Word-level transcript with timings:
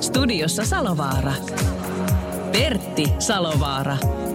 Studiossa 0.00 0.64
Salovaara. 0.64 1.32
Pertti 2.52 3.12
Salovaara. 3.18 4.25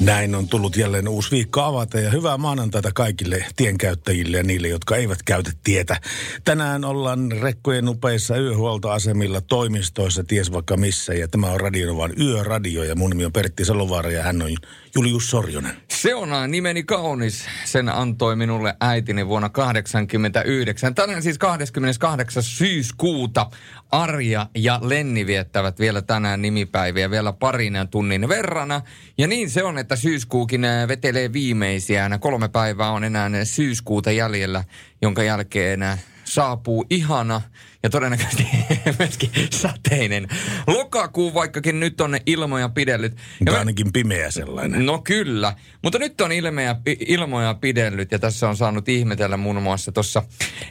Näin 0.00 0.34
on 0.34 0.48
tullut 0.48 0.76
jälleen 0.76 1.08
uusi 1.08 1.30
viikko 1.30 1.60
avata 1.62 2.00
ja 2.00 2.10
hyvää 2.10 2.36
maanantaita 2.36 2.90
kaikille 2.94 3.44
tienkäyttäjille 3.56 4.36
ja 4.36 4.42
niille, 4.42 4.68
jotka 4.68 4.96
eivät 4.96 5.22
käytä 5.22 5.50
tietä. 5.64 5.96
Tänään 6.44 6.84
ollaan 6.84 7.32
rekkojen 7.40 7.88
upeissa 7.88 8.36
yöhuoltoasemilla, 8.36 9.40
toimistoissa, 9.40 10.24
ties 10.24 10.52
vaikka 10.52 10.76
missä. 10.76 11.14
Ja 11.14 11.28
tämä 11.28 11.46
on 11.46 11.60
Radionovan 11.60 12.12
Yöradio 12.20 12.82
ja 12.82 12.94
mun 12.94 13.10
nimi 13.10 13.24
on 13.24 13.32
Pertti 13.32 13.64
Salovaara 13.64 14.10
ja 14.10 14.22
hän 14.22 14.42
on 14.42 14.50
Julius 14.94 15.30
Sorjonen. 15.30 15.76
Se 15.90 16.14
on 16.14 16.28
nimeni 16.48 16.82
kaunis. 16.82 17.44
Sen 17.64 17.88
antoi 17.88 18.36
minulle 18.36 18.76
äitini 18.80 19.26
vuonna 19.26 19.48
1989. 19.48 20.94
Tänään 20.94 21.22
siis 21.22 21.38
28. 21.38 22.42
syyskuuta. 22.42 23.50
Arja 23.90 24.46
ja 24.56 24.80
Lenni 24.82 25.26
viettävät 25.26 25.78
vielä 25.78 26.02
tänään 26.02 26.42
nimipäiviä 26.42 27.10
vielä 27.10 27.32
parin 27.32 27.74
tunnin 27.90 28.28
verrana. 28.28 28.80
Ja 29.18 29.26
niin 29.26 29.50
se 29.50 29.62
on, 29.64 29.78
että 29.78 29.89
syyskuukin 29.96 30.64
äh, 30.64 30.88
vetelee 30.88 31.32
viimeisiä. 31.32 32.18
Kolme 32.20 32.48
päivää 32.48 32.90
on 32.90 33.04
enää 33.04 33.30
syyskuuta 33.44 34.10
jäljellä, 34.10 34.64
jonka 35.02 35.22
jälkeen 35.22 35.82
äh, 35.82 36.04
saapuu 36.24 36.86
ihana 36.90 37.40
ja 37.82 37.90
todennäköisesti 37.90 38.46
myöskin 38.98 39.30
sateinen 39.50 40.28
lokakuu, 40.66 41.34
vaikkakin 41.34 41.80
nyt 41.80 42.00
on 42.00 42.10
ne 42.10 42.22
ilmoja 42.26 42.68
pidellyt. 42.68 43.16
Ja 43.46 43.58
ainakin 43.58 43.92
pimeä 43.92 44.30
sellainen. 44.30 44.86
No 44.86 44.98
kyllä, 44.98 45.54
mutta 45.82 45.98
nyt 45.98 46.20
on 46.20 46.32
ilmeä, 46.32 46.76
ilmoja 47.06 47.54
pidellyt 47.54 48.12
ja 48.12 48.18
tässä 48.18 48.48
on 48.48 48.56
saanut 48.56 48.88
ihmetellä 48.88 49.36
muun 49.36 49.62
muassa 49.62 49.92
tuossa 49.92 50.22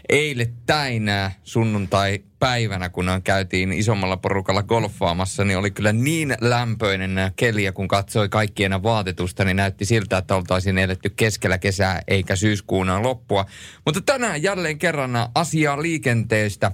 eilettäinä 0.10 1.32
sunnuntai 1.44 2.24
päivänä, 2.40 2.90
kun 2.90 3.06
käytiin 3.24 3.74
isommalla 3.74 4.18
porukalla 4.18 4.64
golfaamassa, 4.64 5.46
niin 5.46 5.58
oli 5.58 5.72
kyllä 5.72 5.94
niin 5.94 6.36
lämpöinen 6.42 7.16
keliä, 7.36 7.72
kun 7.72 7.88
katsoi 7.88 8.30
kaikkien 8.30 8.84
vaatetusta, 8.84 9.46
niin 9.46 9.58
näytti 9.58 9.86
siltä, 9.86 10.18
että 10.18 10.36
oltaisiin 10.36 10.78
eletty 10.78 11.10
keskellä 11.10 11.58
kesää 11.58 12.02
eikä 12.08 12.36
syyskuun 12.36 13.04
loppua. 13.04 13.46
Mutta 13.86 14.02
tänään 14.02 14.44
jälleen 14.44 14.78
kerran 14.78 15.12
asiaa 15.36 15.82
liikenteestä. 15.82 16.72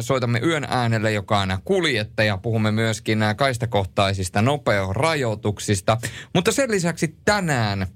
Soitamme 0.00 0.40
yön 0.42 0.66
äänelle, 0.68 1.12
joka 1.12 1.40
on 1.40 1.58
kuljettaja. 1.64 2.36
Puhumme 2.36 2.70
myöskin 2.70 3.20
kaistakohtaisista 3.36 4.42
nopeusrajoituksista. 4.42 5.98
Mutta 6.34 6.52
sen 6.52 6.70
lisäksi 6.70 7.16
tänään 7.24 7.86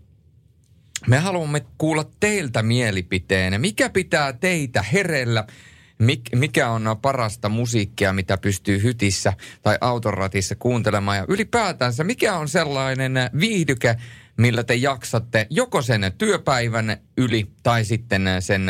me 1.06 1.18
haluamme 1.18 1.62
kuulla 1.78 2.04
teiltä 2.20 2.62
mielipiteen. 2.62 3.60
Mikä 3.60 3.88
pitää 3.88 4.32
teitä 4.32 4.82
herellä? 4.82 5.44
Mik, 5.98 6.20
mikä 6.34 6.68
on 6.68 6.96
parasta 7.02 7.48
musiikkia, 7.48 8.12
mitä 8.12 8.38
pystyy 8.38 8.82
hytissä 8.82 9.32
tai 9.62 9.78
autoratissa 9.80 10.54
kuuntelemaan. 10.54 11.16
Ja 11.18 11.24
ylipäätänsä, 11.28 12.04
mikä 12.04 12.36
on 12.36 12.48
sellainen 12.48 13.14
viihdyke, 13.40 13.96
millä 14.36 14.64
te 14.64 14.74
jaksatte 14.74 15.46
joko 15.50 15.82
sen 15.82 16.12
työpäivän 16.18 16.96
yli 17.16 17.46
tai 17.62 17.84
sitten 17.84 18.22
sen 18.40 18.66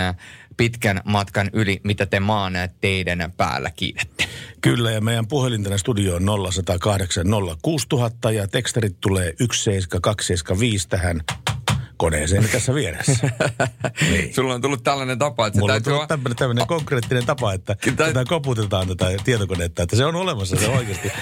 pitkän 0.56 1.00
matkan 1.04 1.50
yli, 1.52 1.80
mitä 1.84 2.06
te 2.06 2.20
maan 2.20 2.52
teidän 2.80 3.32
päällä 3.36 3.70
kiinnitte. 3.70 4.28
Kyllä, 4.60 4.90
ja 4.90 5.00
meidän 5.00 5.26
puhelin 5.26 5.62
tänne 5.62 5.78
studioon 5.78 6.22
0108 6.52 7.26
06000 7.62 8.30
ja 8.30 8.48
tekstarit 8.48 9.00
tulee 9.00 9.32
17275 9.40 10.88
tähän 10.88 11.20
koneeseen 11.96 12.48
tässä 12.52 12.74
vieressä. 12.74 13.30
niin. 14.10 14.34
Sulla 14.34 14.54
on 14.54 14.60
tullut 14.60 14.82
tällainen 14.84 15.18
tapa, 15.18 15.46
että 15.46 15.58
Mulla 15.58 15.74
on 15.74 15.82
tullut 15.82 16.08
tämmöinen, 16.08 16.36
tämmöinen 16.36 16.66
konkreettinen 16.66 17.26
tapa, 17.26 17.52
että 17.52 17.76
tätä 17.96 18.24
koputetaan 18.28 18.88
tätä 18.88 19.06
tietokonetta, 19.24 19.82
että 19.82 19.96
se 19.96 20.04
on 20.04 20.14
olemassa 20.14 20.56
se 20.56 20.68
oikeasti. 20.68 21.12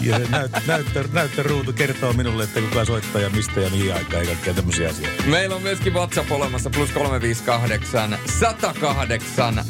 ja 0.00 0.18
se 0.18 0.26
näyttö, 0.30 0.60
näyttö, 0.66 1.04
näyttöruutu 1.12 1.72
kertoo 1.72 2.12
minulle, 2.12 2.44
että 2.44 2.60
kuka 2.60 2.84
soittaa 2.84 3.20
ja 3.20 3.30
mistä 3.30 3.60
ja 3.60 3.70
mihin 3.70 3.94
aikaan 3.94 4.22
ja 4.22 4.26
kaikkea 4.26 4.54
tämmöisiä 4.54 4.90
asioita. 4.90 5.22
Meillä 5.22 5.56
on 5.56 5.62
myöskin 5.62 5.94
WhatsApp 5.94 6.32
olemassa, 6.32 6.70
plus 6.70 6.90
358 6.90 8.18
108 8.38 9.64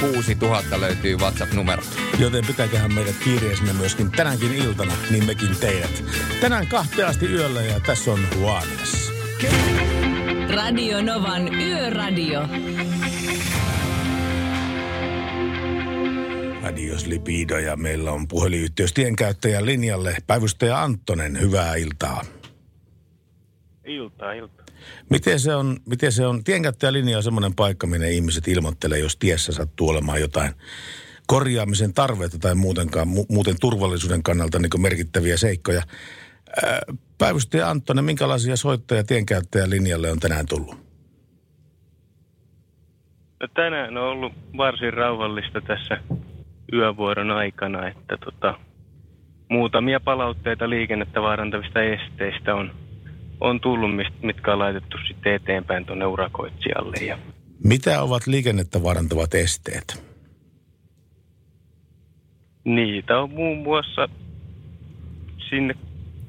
06000 0.00 0.80
löytyy 0.80 1.16
WhatsApp-numero. 1.16 1.82
Joten 2.18 2.46
pitäköhän 2.46 2.94
meidät 2.94 3.16
kiireisenä 3.24 3.72
myöskin 3.72 4.10
tänäänkin 4.10 4.54
iltana, 4.54 4.92
niin 5.10 5.26
mekin 5.26 5.56
teidät. 5.60 6.04
Tänään 6.40 6.66
kahteen 6.66 7.08
asti 7.08 7.26
yöllä 7.26 7.62
ja 7.62 7.80
tässä 7.80 8.12
on 8.12 8.20
Juanes. 8.36 9.17
Radio 10.54 11.02
Novan 11.02 11.54
Yöradio. 11.54 12.48
Radios 16.62 17.06
Lipido 17.06 17.58
ja 17.58 17.76
meillä 17.76 18.12
on 18.12 18.28
puhelinyhteys 18.28 18.92
tienkäyttäjän 18.92 19.66
linjalle. 19.66 20.16
Päivystäjä 20.26 20.82
Anttonen, 20.82 21.40
hyvää 21.40 21.74
iltaa. 21.74 22.24
Iltaa, 23.84 24.32
iltaa. 24.32 24.66
Miten 25.10 25.40
se 25.40 25.54
on, 25.54 25.76
miten 25.86 26.12
se 26.12 26.26
on? 26.26 26.44
tienkäyttäjän 26.44 26.94
linja 26.94 27.16
on 27.16 27.22
semmoinen 27.22 27.54
paikka, 27.54 27.86
minne 27.86 28.10
ihmiset 28.10 28.48
ilmoittelee, 28.48 28.98
jos 28.98 29.16
tiessä 29.16 29.52
sattuu 29.52 29.88
olemaan 29.88 30.20
jotain 30.20 30.54
korjaamisen 31.26 31.94
tarvetta 31.94 32.38
tai 32.38 32.54
muutenkaan, 32.54 33.08
muuten 33.28 33.56
turvallisuuden 33.60 34.22
kannalta 34.22 34.58
niin 34.58 34.80
merkittäviä 34.80 35.36
seikkoja. 35.36 35.82
Päivystäjä 37.18 37.68
Anttonen, 37.70 38.04
minkälaisia 38.04 38.56
soittajia 38.56 39.04
tienkäyttäjän 39.04 39.70
linjalle 39.70 40.10
on 40.10 40.20
tänään 40.20 40.46
tullut? 40.46 40.88
No 43.40 43.48
tänään 43.54 43.96
on 43.96 44.04
ollut 44.04 44.32
varsin 44.56 44.92
rauhallista 44.92 45.60
tässä 45.60 45.98
yövuoron 46.72 47.30
aikana, 47.30 47.88
että 47.88 48.16
tota, 48.24 48.54
muutamia 49.50 50.00
palautteita 50.00 50.70
liikennettä 50.70 51.22
vaarantavista 51.22 51.82
esteistä 51.82 52.54
on, 52.54 52.74
on 53.40 53.60
tullut, 53.60 53.90
mitkä 54.22 54.52
on 54.52 54.58
laitettu 54.58 54.96
sitten 55.08 55.34
eteenpäin 55.34 55.86
tuonne 55.86 56.06
urakoitsijalle. 56.06 56.96
Ja... 56.96 57.18
Mitä 57.64 58.02
ovat 58.02 58.26
liikennettä 58.26 58.82
vaarantavat 58.82 59.34
esteet? 59.34 60.04
Niitä 62.64 63.18
on 63.18 63.30
muun 63.30 63.58
muassa 63.58 64.08
sinne 65.50 65.74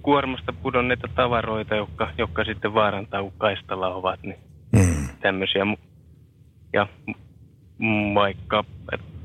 kuormasta 0.02 0.54
pudonneita 0.54 1.08
tavaroita, 1.16 1.76
jotka, 1.76 2.12
jotka 2.18 2.44
sitten 2.44 2.74
vaarantaa, 2.74 3.22
kun 3.22 3.34
kaistalla 3.38 3.88
ovat, 3.88 4.20
niin 4.24 4.40
mm. 4.72 5.08
tämmöisiä. 5.22 5.64
Ja 6.74 6.88
vaikka 8.14 8.64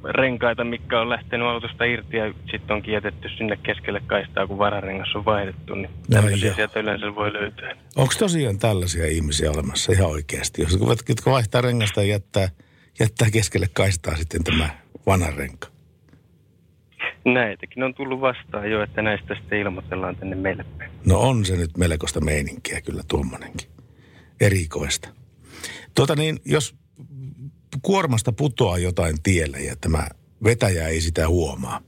renkaita, 0.05 0.65
mikä 0.65 1.01
on 1.01 1.11
lähtenyt 1.11 1.49
autosta 1.49 1.85
irti 1.85 2.17
ja 2.17 2.35
sitten 2.51 2.77
onkin 2.77 2.95
jätetty 2.95 3.29
sinne 3.29 3.57
keskelle 3.63 4.01
kaistaa, 4.07 4.47
kun 4.47 4.59
vararengas 4.59 5.17
on 5.17 5.25
vaihdettu, 5.25 5.75
niin 5.75 5.91
tämmöisiä 6.11 6.51
no, 6.51 6.57
sieltä 6.57 6.81
yleensä 6.81 7.15
voi 7.15 7.33
löytää. 7.33 7.73
Onko 7.97 8.15
tosiaan 8.19 8.59
tällaisia 8.59 9.07
ihmisiä 9.07 9.51
olemassa 9.51 9.93
ihan 9.93 10.11
oikeasti, 10.11 10.63
jotka 11.09 11.31
vaihtaa 11.31 11.61
rengasta 11.61 12.03
ja 12.03 12.09
jättää, 12.09 12.49
jättää 13.01 13.31
keskelle 13.31 13.67
kaistaa 13.73 14.17
sitten 14.17 14.45
tämä 14.45 14.69
vanha 15.07 15.31
renka? 15.37 15.74
Näitäkin 17.25 17.83
on 17.83 17.95
tullut 17.95 18.21
vastaan 18.21 18.71
jo, 18.71 18.83
että 18.83 19.03
näistä 19.03 19.35
sitten 19.35 19.59
ilmoitellaan 19.59 20.17
tänne 20.17 20.37
meille 20.37 20.65
No 21.07 21.21
on 21.21 21.45
se 21.45 21.57
nyt 21.57 21.77
melkoista 21.77 22.21
meininkiä 22.21 22.81
kyllä 22.81 23.03
tuommoinenkin. 23.09 23.69
Erikoista. 24.41 25.09
Tuota 25.95 26.17
niin, 26.17 26.39
jos 26.45 26.75
kuormasta 27.83 28.33
putoaa 28.33 28.79
jotain 28.79 29.23
tielle 29.23 29.61
ja 29.61 29.77
tämä 29.81 30.09
vetäjä 30.45 30.89
ei 30.89 31.01
sitä 31.01 31.29
huomaa, 31.29 31.81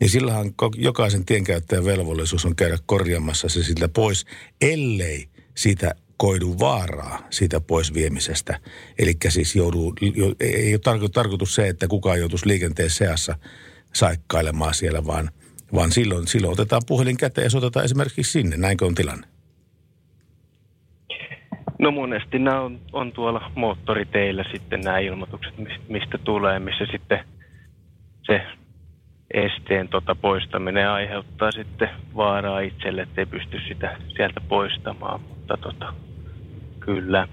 niin 0.00 0.10
sillähän 0.10 0.54
jokaisen 0.76 1.24
tienkäyttäjän 1.24 1.84
velvollisuus 1.84 2.44
on 2.44 2.56
käydä 2.56 2.78
korjaamassa 2.86 3.48
se 3.48 3.62
siltä 3.62 3.88
pois, 3.88 4.26
ellei 4.60 5.28
siitä 5.54 5.94
koidu 6.16 6.58
vaaraa 6.58 7.26
siitä 7.30 7.60
pois 7.60 7.94
viemisestä. 7.94 8.60
Eli 8.98 9.16
siis 9.28 9.56
joudu, 9.56 9.94
ei 10.40 10.74
ole 10.74 11.08
tarkoitus 11.08 11.54
se, 11.54 11.68
että 11.68 11.88
kukaan 11.88 12.18
joutuisi 12.18 12.48
liikenteen 12.48 12.90
seassa 12.90 13.38
saikkailemaan 13.96 14.74
siellä, 14.74 15.06
vaan, 15.06 15.30
vaan 15.74 15.90
silloin, 15.90 16.26
silloin 16.26 16.52
otetaan 16.52 16.82
puhelin 16.86 17.16
käteen 17.16 17.44
ja 17.44 17.50
soitetaan 17.50 17.84
esimerkiksi 17.84 18.32
sinne. 18.32 18.56
Näinkö 18.56 18.86
on 18.86 18.94
tilanne? 18.94 19.26
No 21.78 21.90
monesti 21.90 22.38
nämä 22.38 22.60
on, 22.60 22.80
on 22.92 23.12
tuolla 23.12 23.50
moottoriteillä 23.54 24.44
sitten 24.52 24.80
nämä 24.80 24.98
ilmoitukset, 24.98 25.54
mistä 25.88 26.18
tulee, 26.18 26.58
missä 26.58 26.86
sitten 26.92 27.24
se 28.26 28.42
esteen 29.34 29.88
tota 29.88 30.14
poistaminen 30.14 30.88
aiheuttaa 30.88 31.52
sitten 31.52 31.88
vaaraa 32.16 32.60
itselle, 32.60 33.02
ettei 33.02 33.26
pysty 33.26 33.60
sitä 33.68 33.96
sieltä 34.16 34.40
poistamaan. 34.40 35.20
Mutta 35.20 35.56
tota, 35.56 35.94
kyllä. 36.80 37.28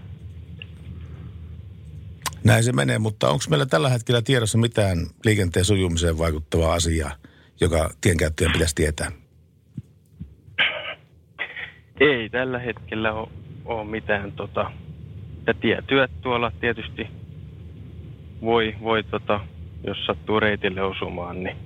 Näin 2.43 2.63
se 2.63 2.71
menee, 2.71 2.99
mutta 2.99 3.29
onko 3.29 3.43
meillä 3.49 3.65
tällä 3.65 3.89
hetkellä 3.89 4.21
tiedossa 4.21 4.57
mitään 4.57 4.97
liikenteen 5.25 5.65
sujumiseen 5.65 6.17
vaikuttavaa 6.17 6.73
asiaa, 6.73 7.11
joka 7.61 7.89
tienkäyttäjän 8.01 8.53
pitäisi 8.53 8.75
tietää? 8.75 9.11
Ei 11.99 12.29
tällä 12.29 12.59
hetkellä 12.59 13.13
ole, 13.13 13.29
ole 13.65 13.89
mitään 13.89 14.31
tota, 14.31 14.71
ja 15.47 15.53
tietyöt 15.53 16.11
tuolla 16.21 16.51
tietysti 16.59 17.07
voi, 18.41 18.75
voi 18.81 19.03
tota, 19.03 19.39
jos 19.83 20.05
sattuu 20.05 20.39
reitille 20.39 20.81
osumaan, 20.81 21.43
niin 21.43 21.57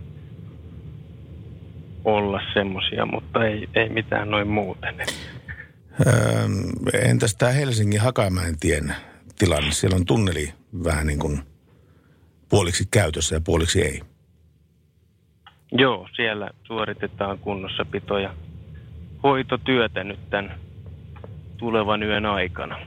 olla 2.06 2.42
semmoisia, 2.54 3.06
mutta 3.06 3.46
ei, 3.46 3.70
ei 3.76 3.90
mitään 3.90 4.30
noin 4.30 4.48
muuten. 4.48 4.96
Öö, 6.08 6.14
entäs 6.94 7.36
tämä 7.36 7.52
Helsingin 7.52 8.02
Hakamäen 8.02 8.60
tien 8.60 8.96
tilanne? 9.40 9.72
Siellä 9.72 9.96
on 9.96 10.06
tunneli 10.06 10.54
vähän 10.84 11.08
niin 11.08 11.20
kuin 11.20 11.40
puoliksi 12.50 12.88
käytössä 12.92 13.36
ja 13.36 13.42
puoliksi 13.42 13.82
ei. 13.82 14.02
Joo, 15.72 16.08
siellä 16.16 16.50
suoritetaan 16.64 17.40
kunnossapito 17.40 18.18
ja 18.18 18.34
hoitotyötä 19.24 20.04
nyt 20.04 20.30
tämän 20.30 20.60
tulevan 21.58 22.04
yön 22.04 22.26
aikana. 22.26 22.80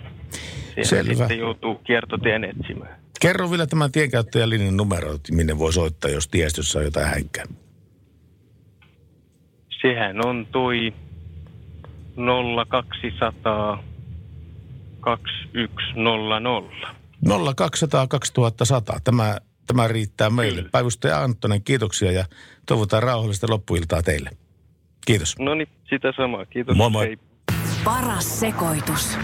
Siellä 0.82 0.84
Selvä. 0.88 1.14
sitten 1.14 1.38
joutuu 1.38 1.74
kiertotien 1.74 2.44
etsimään. 2.44 3.00
Kerro 3.20 3.50
vielä 3.50 3.66
tämän 3.66 3.92
tienkäyttäjälinjan 3.92 4.76
numero, 4.76 5.18
minne 5.30 5.58
voi 5.58 5.72
soittaa, 5.72 6.10
jos 6.10 6.28
tiestössä 6.28 6.78
on 6.78 6.84
jotain 6.84 7.06
häikkää. 7.06 7.44
Sehän 9.82 10.26
on 10.26 10.46
toi 10.52 10.92
0200 12.68 13.84
2100. 15.52 16.94
0200 17.54 18.06
2100. 18.06 19.00
Tämä, 19.04 19.38
tämä 19.66 19.88
riittää 19.88 20.30
meille. 20.30 20.56
Kyllä. 20.56 20.70
Päivystäjä 20.72 21.20
Anttonen, 21.20 21.62
kiitoksia 21.62 22.12
ja 22.12 22.24
toivotaan 22.66 23.02
rauhallista 23.02 23.46
loppuiltaa 23.50 24.02
teille. 24.02 24.30
Kiitos. 25.06 25.38
No 25.38 25.54
niin, 25.54 25.68
sitä 25.90 26.12
samaa. 26.16 26.46
Kiitos. 26.46 26.76
Moi 26.76 26.90
moi. 26.90 27.06
Hei. 27.06 27.18
Paras 27.84 28.40
sekoitus. 28.40 29.18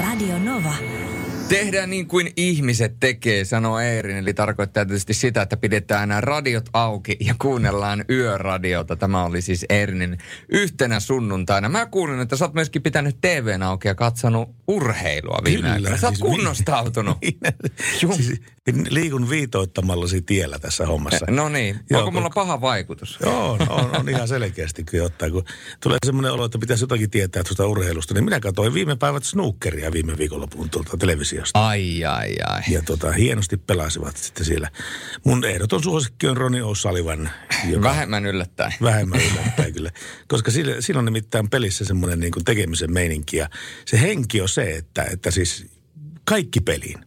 Radio 0.00 0.38
Nova. 0.38 0.74
Tehdään 1.48 1.90
niin 1.90 2.08
kuin 2.08 2.32
ihmiset 2.36 2.96
tekee, 3.00 3.44
sanoo 3.44 3.80
Eerin. 3.80 4.16
Eli 4.16 4.34
tarkoittaa 4.34 4.86
tietysti 4.86 5.14
sitä, 5.14 5.42
että 5.42 5.56
pidetään 5.56 6.08
nämä 6.08 6.20
radiot 6.20 6.68
auki 6.72 7.16
ja 7.20 7.34
kuunnellaan 7.38 8.04
yöradiota. 8.10 8.96
Tämä 8.96 9.24
oli 9.24 9.42
siis 9.42 9.66
Eerinin 9.68 10.18
yhtenä 10.48 11.00
sunnuntaina. 11.00 11.68
Mä 11.68 11.86
kuulin, 11.86 12.20
että 12.20 12.36
sä 12.36 12.44
oot 12.44 12.54
myöskin 12.54 12.82
pitänyt 12.82 13.20
TVn 13.20 13.62
auki 13.62 13.88
ja 13.88 13.94
katsonut 13.94 14.48
urheilua 14.68 15.38
viime 15.44 15.62
Kyllä, 15.62 15.72
aikoina. 15.72 15.96
Sä 15.96 16.06
oot 16.06 16.16
siis 16.16 16.30
kunnostautunut. 16.30 17.18
siis 18.16 18.40
liikun 18.88 19.30
viitoittamallasi 19.30 20.22
tiellä 20.22 20.58
tässä 20.58 20.86
hommassa. 20.86 21.26
No 21.28 21.48
niin. 21.48 21.80
Joo, 21.90 22.00
Onko 22.00 22.10
mulla 22.10 22.30
paha 22.30 22.60
vaikutus? 22.60 23.18
Joo, 23.22 23.56
no, 23.56 23.74
on, 23.74 23.96
on 23.96 24.08
ihan 24.08 24.28
selkeästi 24.28 24.84
kyllä 24.84 25.04
ottaa. 25.04 25.30
Kun 25.30 25.44
tulee 25.82 25.98
semmoinen 26.06 26.32
olo, 26.32 26.44
että 26.44 26.58
pitäisi 26.58 26.82
jotakin 26.84 27.10
tietää 27.10 27.44
tuosta 27.44 27.66
urheilusta, 27.66 28.14
niin 28.14 28.24
minä 28.24 28.40
katsoin 28.40 28.74
viime 28.74 28.96
päivät 28.96 29.24
snookeria 29.24 29.92
viime 29.92 30.18
viikonloppuun 30.18 30.70
tuolta 30.70 30.96
televisiosta. 30.96 31.68
Ai, 31.68 32.04
ai, 32.04 32.36
ai. 32.46 32.62
Ja 32.68 32.82
tota, 32.82 33.12
hienosti 33.12 33.56
pelasivat 33.56 34.16
sitten 34.16 34.46
siellä. 34.46 34.70
Mun 35.24 35.44
ehdoton 35.44 35.82
suosikki 35.82 36.26
on 36.26 36.36
Ronnie 36.36 36.62
O'Sullivan. 36.62 37.28
Joka, 37.68 37.88
vähemmän 37.88 38.26
yllättäen. 38.26 38.74
Vähemmän 38.82 39.20
yllättäen 39.32 39.72
kyllä. 39.72 39.90
Koska 40.28 40.50
sillä, 40.50 40.80
siinä 40.80 40.98
on 40.98 41.04
nimittäin 41.04 41.50
pelissä 41.50 41.84
semmoinen 41.84 42.20
niin 42.20 42.32
tekemisen 42.44 42.92
meininki. 42.92 43.36
Ja 43.36 43.50
se 43.84 44.00
henki 44.00 44.40
on 44.40 44.48
se, 44.48 44.76
että, 44.76 45.02
että 45.02 45.30
siis 45.30 45.77
kaikki 46.28 46.60
peliin. 46.60 46.98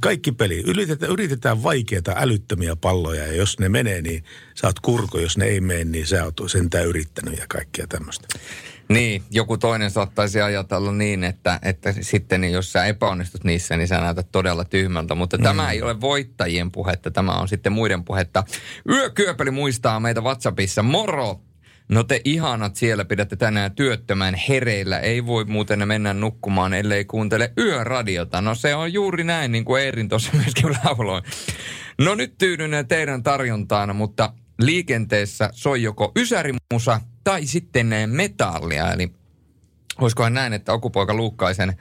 Kaikki 0.00 0.32
peliin. 0.32 0.64
Yritetään, 0.66 1.12
yritetään 1.12 1.62
vaikeita, 1.62 2.14
älyttömiä 2.16 2.76
palloja 2.76 3.26
ja 3.26 3.32
jos 3.32 3.58
ne 3.58 3.68
menee, 3.68 4.02
niin 4.02 4.24
sä 4.54 4.66
oot 4.66 4.80
kurko. 4.80 5.18
Jos 5.18 5.38
ne 5.38 5.44
ei 5.44 5.60
mene, 5.60 5.84
niin 5.84 6.06
sä 6.06 6.24
oot 6.24 6.40
sentään 6.46 6.86
yrittänyt 6.86 7.38
ja 7.38 7.44
kaikkea 7.48 7.86
tämmöistä. 7.86 8.28
Niin, 8.88 9.22
joku 9.30 9.58
toinen 9.58 9.90
saattaisi 9.90 10.40
ajatella 10.40 10.92
niin, 10.92 11.24
että, 11.24 11.60
että 11.62 11.94
sitten 12.00 12.40
niin 12.40 12.52
jos 12.52 12.72
sä 12.72 12.84
epäonnistut 12.84 13.44
niissä, 13.44 13.76
niin 13.76 13.88
sä 13.88 14.00
näytät 14.00 14.28
todella 14.32 14.64
tyhmältä. 14.64 15.14
Mutta 15.14 15.36
mm. 15.36 15.42
tämä 15.42 15.70
ei 15.70 15.82
ole 15.82 16.00
voittajien 16.00 16.70
puhetta, 16.70 17.10
tämä 17.10 17.32
on 17.32 17.48
sitten 17.48 17.72
muiden 17.72 18.04
puhetta. 18.04 18.44
Yökyöpeli 18.88 19.50
muistaa 19.50 20.00
meitä 20.00 20.20
WhatsAppissa. 20.20 20.82
Moro! 20.82 21.40
No 21.88 22.04
te 22.04 22.20
ihanat 22.24 22.76
siellä 22.76 23.04
pidätte 23.04 23.36
tänään 23.36 23.74
työttömän 23.74 24.34
hereillä. 24.48 24.98
Ei 24.98 25.26
voi 25.26 25.44
muuten 25.44 25.88
mennä 25.88 26.14
nukkumaan, 26.14 26.74
ellei 26.74 27.04
kuuntele 27.04 27.52
yöradiota. 27.58 28.40
No 28.40 28.54
se 28.54 28.74
on 28.74 28.92
juuri 28.92 29.24
näin, 29.24 29.52
niin 29.52 29.64
kuin 29.64 29.82
Eerin 29.82 30.08
tuossa 30.08 30.30
myöskin 30.36 30.76
lauloi. 30.84 31.22
No 31.98 32.14
nyt 32.14 32.38
tyydyn 32.38 32.86
teidän 32.88 33.22
tarjontaan, 33.22 33.96
mutta 33.96 34.32
liikenteessä 34.60 35.50
soi 35.52 35.82
joko 35.82 36.12
ysärimusa 36.16 37.00
tai 37.24 37.46
sitten 37.46 37.90
metallia. 38.06 38.92
Eli 38.92 39.12
olisikohan 39.98 40.34
näin, 40.34 40.52
että 40.52 40.72
Okupoika 40.72 41.14
Luukkaisen 41.14 41.76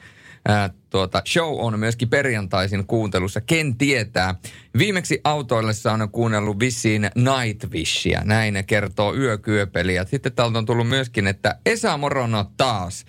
ää, 0.47 0.69
tuota, 0.89 1.21
show 1.27 1.55
on 1.59 1.79
myöskin 1.79 2.09
perjantaisin 2.09 2.87
kuuntelussa. 2.87 3.41
Ken 3.41 3.77
tietää. 3.77 4.35
Viimeksi 4.77 5.21
autoillessa 5.23 5.91
on 5.91 6.09
kuunnellut 6.11 6.59
vissiin 6.59 7.09
Nightwishia. 7.15 8.21
Näin 8.25 8.63
kertoo 8.67 9.15
yökyöpeliä. 9.15 10.05
Sitten 10.05 10.33
täältä 10.33 10.57
on 10.57 10.65
tullut 10.65 10.87
myöskin, 10.87 11.27
että 11.27 11.55
Esa 11.65 11.97
Morono 11.97 12.51
taas. 12.57 13.05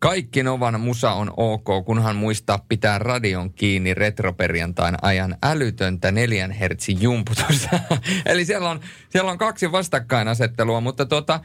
Kaikki 0.00 0.42
Novan 0.42 0.80
musa 0.80 1.12
on 1.12 1.32
ok, 1.36 1.84
kunhan 1.84 2.16
muistaa 2.16 2.64
pitää 2.68 2.98
radion 2.98 3.52
kiinni 3.52 3.94
retroperjantain 3.94 4.94
ajan 5.02 5.36
älytöntä 5.42 6.12
neljän 6.12 6.50
hertsin 6.50 7.02
jumputusta. 7.02 7.80
Eli 8.26 8.44
siellä 8.44 8.70
on, 8.70 8.80
siellä 9.08 9.30
on 9.30 9.38
kaksi 9.38 9.72
vastakkainasettelua, 9.72 10.80
mutta 10.80 11.06
tota, 11.06 11.40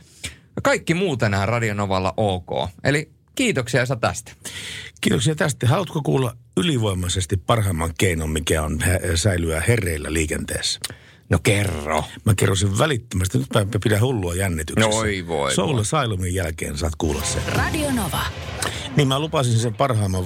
kaikki 0.63 0.93
muu 0.93 1.17
tänään 1.17 1.49
Radionovalla 1.49 2.13
ok. 2.17 2.69
Eli 2.83 3.12
kiitoksia 3.35 3.81
Esa 3.81 3.95
tästä. 3.95 4.31
Kiitoksia 5.01 5.35
tästä. 5.35 5.67
Haluatko 5.67 6.01
kuulla 6.01 6.37
ylivoimaisesti 6.57 7.37
parhaimman 7.37 7.93
keinon, 7.97 8.29
mikä 8.29 8.63
on 8.63 8.79
säilyä 9.15 9.63
herreillä 9.67 10.13
liikenteessä? 10.13 10.79
No 11.29 11.39
kerro. 11.43 12.03
Mä 12.25 12.35
kerron 12.35 12.57
sen 12.57 12.77
välittömästi. 12.77 13.37
Nyt 13.37 13.53
mä 13.53 13.65
pidän 13.83 14.01
hullua 14.01 14.35
jännityksessä. 14.35 14.89
No 14.89 14.97
oi 14.97 15.27
voi. 15.27 15.53
Soul 15.53 15.83
Silumin 15.83 16.35
jälkeen 16.35 16.77
saat 16.77 16.95
kuulla 16.97 17.23
sen. 17.23 17.43
Radio 17.47 17.91
Nova. 17.91 18.21
Niin 18.97 19.07
mä 19.07 19.19
lupasin 19.19 19.59
sen 19.59 19.73
parhaimman 19.73 20.23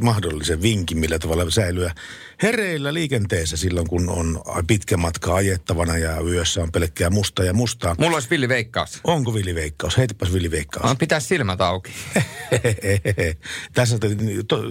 mahdollisen 0.00 0.62
vinkin, 0.62 0.98
millä 0.98 1.18
tavalla 1.18 1.50
säilyä 1.50 1.94
hereillä 2.42 2.94
liikenteessä 2.94 3.56
silloin, 3.56 3.88
kun 3.88 4.08
on 4.08 4.42
pitkä 4.66 4.96
matka 4.96 5.34
ajettavana 5.34 5.98
ja 5.98 6.20
yössä 6.20 6.62
on 6.62 6.72
pelkkää 6.72 7.10
mustaa 7.10 7.44
ja 7.44 7.52
mustaa. 7.52 7.94
Mulla 7.98 8.16
olisi 8.16 8.30
villiveikkaus. 8.30 9.00
Onko 9.04 9.34
villiveikkaus? 9.34 9.98
Heitäpäs 9.98 10.32
villiveikkaus. 10.32 10.90
On 10.90 10.96
pitää 10.96 11.20
silmät 11.20 11.60
auki. 11.60 11.92
Tässä 13.74 13.98
to, 14.48 14.62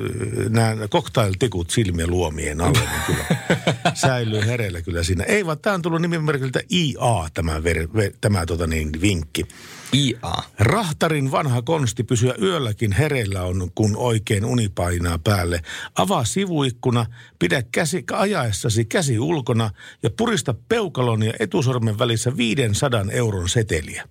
nämä 0.49 0.75
cocktail-tikut 0.87 1.69
silmien 1.69 2.09
luomien 2.09 2.61
alle, 2.61 2.79
niin 2.79 3.01
kyllä 3.07 3.25
säilyy 3.93 4.45
hereillä 4.45 4.81
kyllä 4.81 5.03
siinä. 5.03 5.23
Ei 5.23 5.45
vaan 5.45 5.58
tämä 5.61 5.73
on 5.73 5.81
tullut 5.81 6.01
nimimerkiltä 6.01 6.59
IA 6.71 7.29
tämä, 7.33 7.63
ver, 7.63 7.87
ver, 7.95 8.11
tämä 8.21 8.45
tota 8.45 8.67
niin, 8.67 9.01
vinkki. 9.01 9.45
IA. 9.93 10.43
Rahtarin 10.59 11.31
vanha 11.31 11.61
konsti 11.61 12.03
pysyä 12.03 12.35
yölläkin 12.41 12.91
hereillä 12.91 13.43
on, 13.43 13.71
kun 13.75 13.97
oikein 13.97 14.45
uni 14.45 14.69
painaa 14.69 15.19
päälle. 15.19 15.61
Avaa 15.95 16.25
sivuikkuna, 16.25 17.05
pidä 17.39 17.63
käsi, 17.71 18.03
ajaessasi 18.11 18.85
käsi 18.85 19.19
ulkona 19.19 19.69
ja 20.03 20.09
purista 20.09 20.55
peukalon 20.69 21.23
ja 21.23 21.33
etusormen 21.39 21.99
välissä 21.99 22.37
500 22.37 23.05
euron 23.11 23.49
seteliä. 23.49 24.07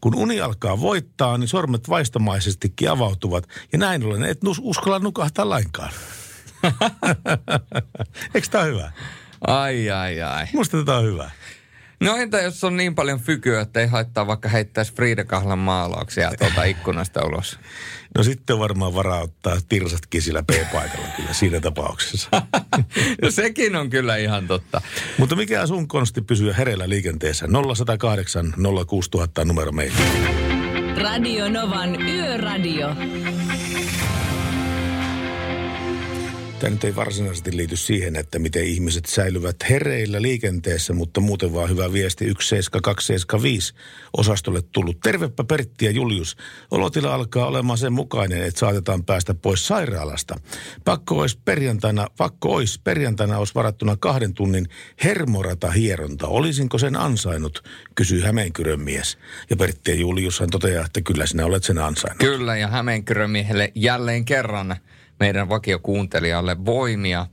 Kun 0.00 0.14
uni 0.14 0.40
alkaa 0.40 0.80
voittaa, 0.80 1.38
niin 1.38 1.48
sormet 1.48 1.88
vaistamaisestikin 1.88 2.90
avautuvat 2.90 3.48
ja 3.72 3.78
näin 3.78 4.04
ollen 4.04 4.24
et 4.24 4.40
uskalla 4.60 4.98
nukahtaa 4.98 5.48
lainkaan. 5.48 5.92
Eikö 8.34 8.48
tämä 8.50 8.64
hyvä? 8.64 8.92
Ai, 9.46 9.90
ai, 9.90 10.22
ai. 10.22 10.46
Musta 10.52 10.78
tätä 10.78 10.96
on 10.96 11.04
hyvä. 11.04 11.30
No 12.00 12.16
entä 12.16 12.40
jos 12.40 12.64
on 12.64 12.76
niin 12.76 12.94
paljon 12.94 13.20
fykyä, 13.20 13.60
että 13.60 13.80
ei 13.80 13.86
haittaa 13.86 14.26
vaikka 14.26 14.48
heittäisi 14.48 14.94
Frida 14.94 15.24
Kahlan 15.24 15.58
maalauksia 15.58 16.32
tuolta 16.38 16.64
ikkunasta 16.64 17.26
ulos? 17.26 17.58
No 18.16 18.22
sitten 18.22 18.58
varmaan 18.58 18.94
varauttaa 18.94 19.56
tirsatkin 19.68 20.22
sillä 20.22 20.42
P-paikalla 20.42 21.08
kyllä 21.16 21.32
siinä 21.32 21.60
tapauksessa. 21.60 22.28
no 23.22 23.30
sekin 23.30 23.76
on 23.76 23.90
kyllä 23.90 24.16
ihan 24.16 24.46
totta. 24.46 24.80
Mutta 25.18 25.36
mikä 25.36 25.66
sun 25.66 25.88
konsti 25.88 26.22
pysyä 26.22 26.54
hereillä 26.54 26.88
liikenteessä? 26.88 27.46
0108 27.74 28.54
06000 28.86 29.44
numero 29.44 29.72
meille. 29.72 29.98
Radio 31.02 31.48
Novan 31.48 32.02
Yöradio. 32.02 32.88
Tämä 36.62 36.70
nyt 36.70 36.84
ei 36.84 36.96
varsinaisesti 36.96 37.56
liity 37.56 37.76
siihen, 37.76 38.16
että 38.16 38.38
miten 38.38 38.64
ihmiset 38.64 39.06
säilyvät 39.06 39.56
hereillä 39.70 40.22
liikenteessä, 40.22 40.92
mutta 40.92 41.20
muuten 41.20 41.54
vaan 41.54 41.68
hyvä 41.68 41.92
viesti 41.92 42.24
17275 42.24 43.74
osastolle 44.16 44.62
tullut. 44.72 45.00
Tervepä 45.00 45.44
Pertti 45.44 45.84
ja 45.84 45.90
Julius. 45.90 46.36
Olotila 46.70 47.14
alkaa 47.14 47.46
olemaan 47.46 47.78
sen 47.78 47.92
mukainen, 47.92 48.42
että 48.42 48.60
saatetaan 48.60 49.04
päästä 49.04 49.34
pois 49.34 49.66
sairaalasta. 49.66 50.40
Pakko 50.84 51.18
olisi 51.18 51.38
perjantaina, 51.44 52.06
pakko 52.16 52.54
olisi 52.54 52.80
perjantaina 52.84 53.38
olisi 53.38 53.54
varattuna 53.54 53.96
kahden 53.96 54.34
tunnin 54.34 54.68
hermorata 55.04 55.70
hieronta. 55.70 56.26
Olisinko 56.26 56.78
sen 56.78 56.96
ansainnut, 56.96 57.64
kysyy 57.94 58.20
Hämeenkyrön 58.20 58.80
mies. 58.80 59.18
Ja 59.50 59.56
Pertti 59.56 59.90
ja 59.90 59.96
Juliushan 59.96 60.50
toteaa, 60.50 60.86
että 60.86 61.00
kyllä 61.00 61.26
sinä 61.26 61.46
olet 61.46 61.64
sen 61.64 61.78
ansainnut. 61.78 62.18
Kyllä, 62.18 62.56
ja 62.56 62.68
Hämeenkyrön 62.68 63.30
miehelle 63.30 63.72
jälleen 63.74 64.24
kerran 64.24 64.76
meidän 65.22 65.48
vakiokuuntelijalle 65.48 66.64
voimia 66.64 67.26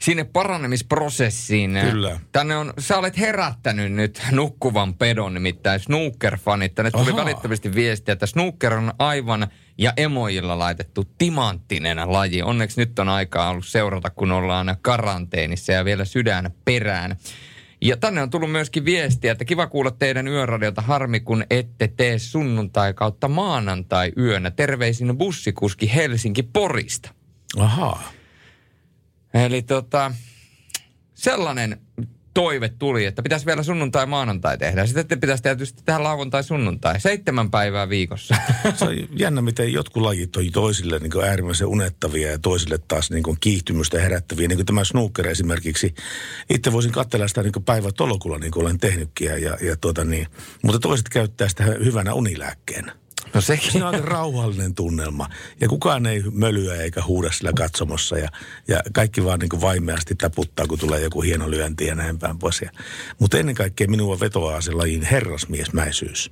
sinne 0.00 0.24
paranemisprosessiin. 0.24 1.78
Kyllä. 1.90 2.20
Tänne 2.32 2.56
on, 2.56 2.72
sä 2.78 2.98
olet 2.98 3.18
herättänyt 3.18 3.92
nyt 3.92 4.22
nukkuvan 4.30 4.94
pedon, 4.94 5.34
nimittäin 5.34 5.80
snooker-fanit. 5.80 6.74
Tänne 6.74 6.90
tuli 6.90 7.10
Ahaa. 7.10 7.24
välittömästi 7.24 7.74
viestiä, 7.74 8.12
että 8.12 8.26
snooker 8.26 8.74
on 8.74 8.92
aivan 8.98 9.46
ja 9.78 9.92
emojilla 9.96 10.58
laitettu 10.58 11.04
timanttinen 11.18 12.12
laji. 12.12 12.42
Onneksi 12.42 12.80
nyt 12.80 12.98
on 12.98 13.08
aikaa 13.08 13.50
ollut 13.50 13.66
seurata, 13.66 14.10
kun 14.10 14.32
ollaan 14.32 14.76
karanteenissa 14.82 15.72
ja 15.72 15.84
vielä 15.84 16.04
sydän 16.04 16.50
perään. 16.64 17.16
Ja 17.84 17.96
tänne 17.96 18.22
on 18.22 18.30
tullut 18.30 18.52
myöskin 18.52 18.84
viestiä, 18.84 19.32
että 19.32 19.44
kiva 19.44 19.66
kuulla 19.66 19.90
teidän 19.90 20.28
yöradiota. 20.28 20.82
Harmi, 20.82 21.20
kun 21.20 21.44
ette 21.50 21.88
tee 21.88 22.18
sunnuntai 22.18 22.94
kautta 22.94 23.28
maanantai 23.28 24.12
yönä. 24.18 24.50
Terveisin 24.50 25.18
bussikuski 25.18 25.94
Helsinki 25.94 26.42
Porista. 26.42 27.14
Ahaa. 27.58 28.12
Eli 29.34 29.62
tota, 29.62 30.12
sellainen 31.14 31.80
toive 32.34 32.68
tuli, 32.68 33.04
että 33.04 33.22
pitäisi 33.22 33.46
vielä 33.46 33.62
sunnuntai 33.62 34.06
maanantai 34.06 34.58
tehdä. 34.58 34.86
Sitten 34.86 35.20
pitäisi 35.20 35.42
tietysti 35.42 35.82
tehdä 35.84 36.02
lauantai 36.02 36.44
sunnuntai. 36.44 37.00
Seitsemän 37.00 37.50
päivää 37.50 37.88
viikossa. 37.88 38.34
Se 38.76 38.84
on 38.84 38.96
jännä, 39.18 39.42
miten 39.42 39.72
jotkut 39.72 40.02
lajit 40.02 40.36
on 40.36 40.44
toisille 40.52 40.98
niin 40.98 41.24
äärimmäisen 41.24 41.66
unettavia 41.66 42.30
ja 42.30 42.38
toisille 42.38 42.78
taas 42.88 43.10
niin 43.10 43.22
kuin 43.22 43.36
kiihtymystä 43.40 44.00
herättäviä. 44.00 44.48
Niin 44.48 44.58
kuin 44.58 44.66
tämä 44.66 44.84
snooker 44.84 45.28
esimerkiksi. 45.28 45.94
Itse 46.50 46.72
voisin 46.72 46.92
katsella 46.92 47.28
sitä 47.28 47.42
niin 47.42 47.52
kuin 47.52 47.64
päivätolokulla, 47.64 48.38
niin 48.38 48.50
kuin 48.50 48.64
olen 48.64 48.78
tehnytkin. 48.78 49.26
Ja, 49.26 49.56
ja 49.60 49.76
tuota 49.80 50.04
niin. 50.04 50.26
Mutta 50.62 50.78
toiset 50.78 51.08
käyttää 51.08 51.48
sitä 51.48 51.64
hyvänä 51.64 52.14
unilääkkeenä. 52.14 53.03
No 53.34 53.40
sekin. 53.40 53.72
Se 53.72 53.84
on 53.84 53.94
aika 53.94 54.06
rauhallinen 54.06 54.74
tunnelma. 54.74 55.28
Ja 55.60 55.68
kukaan 55.68 56.06
ei 56.06 56.22
mölyä 56.32 56.74
eikä 56.74 57.02
huuda 57.02 57.32
sillä 57.32 57.52
katsomossa. 57.56 58.18
Ja, 58.18 58.28
ja 58.68 58.80
kaikki 58.92 59.24
vaan 59.24 59.38
niin 59.38 59.48
kuin 59.48 59.60
vaimeasti 59.60 60.14
taputtaa, 60.14 60.66
kun 60.66 60.78
tulee 60.78 61.00
joku 61.00 61.22
hieno 61.22 61.50
lyönti 61.50 61.86
ja 61.86 61.94
näin 61.94 62.18
päin 62.18 62.38
pois. 62.38 62.64
Mutta 63.18 63.38
ennen 63.38 63.54
kaikkea 63.54 63.88
minua 63.88 64.20
vetoaa 64.20 64.60
se 64.60 64.72
lajin 64.72 65.02
herrasmiesmäisyys. 65.02 66.30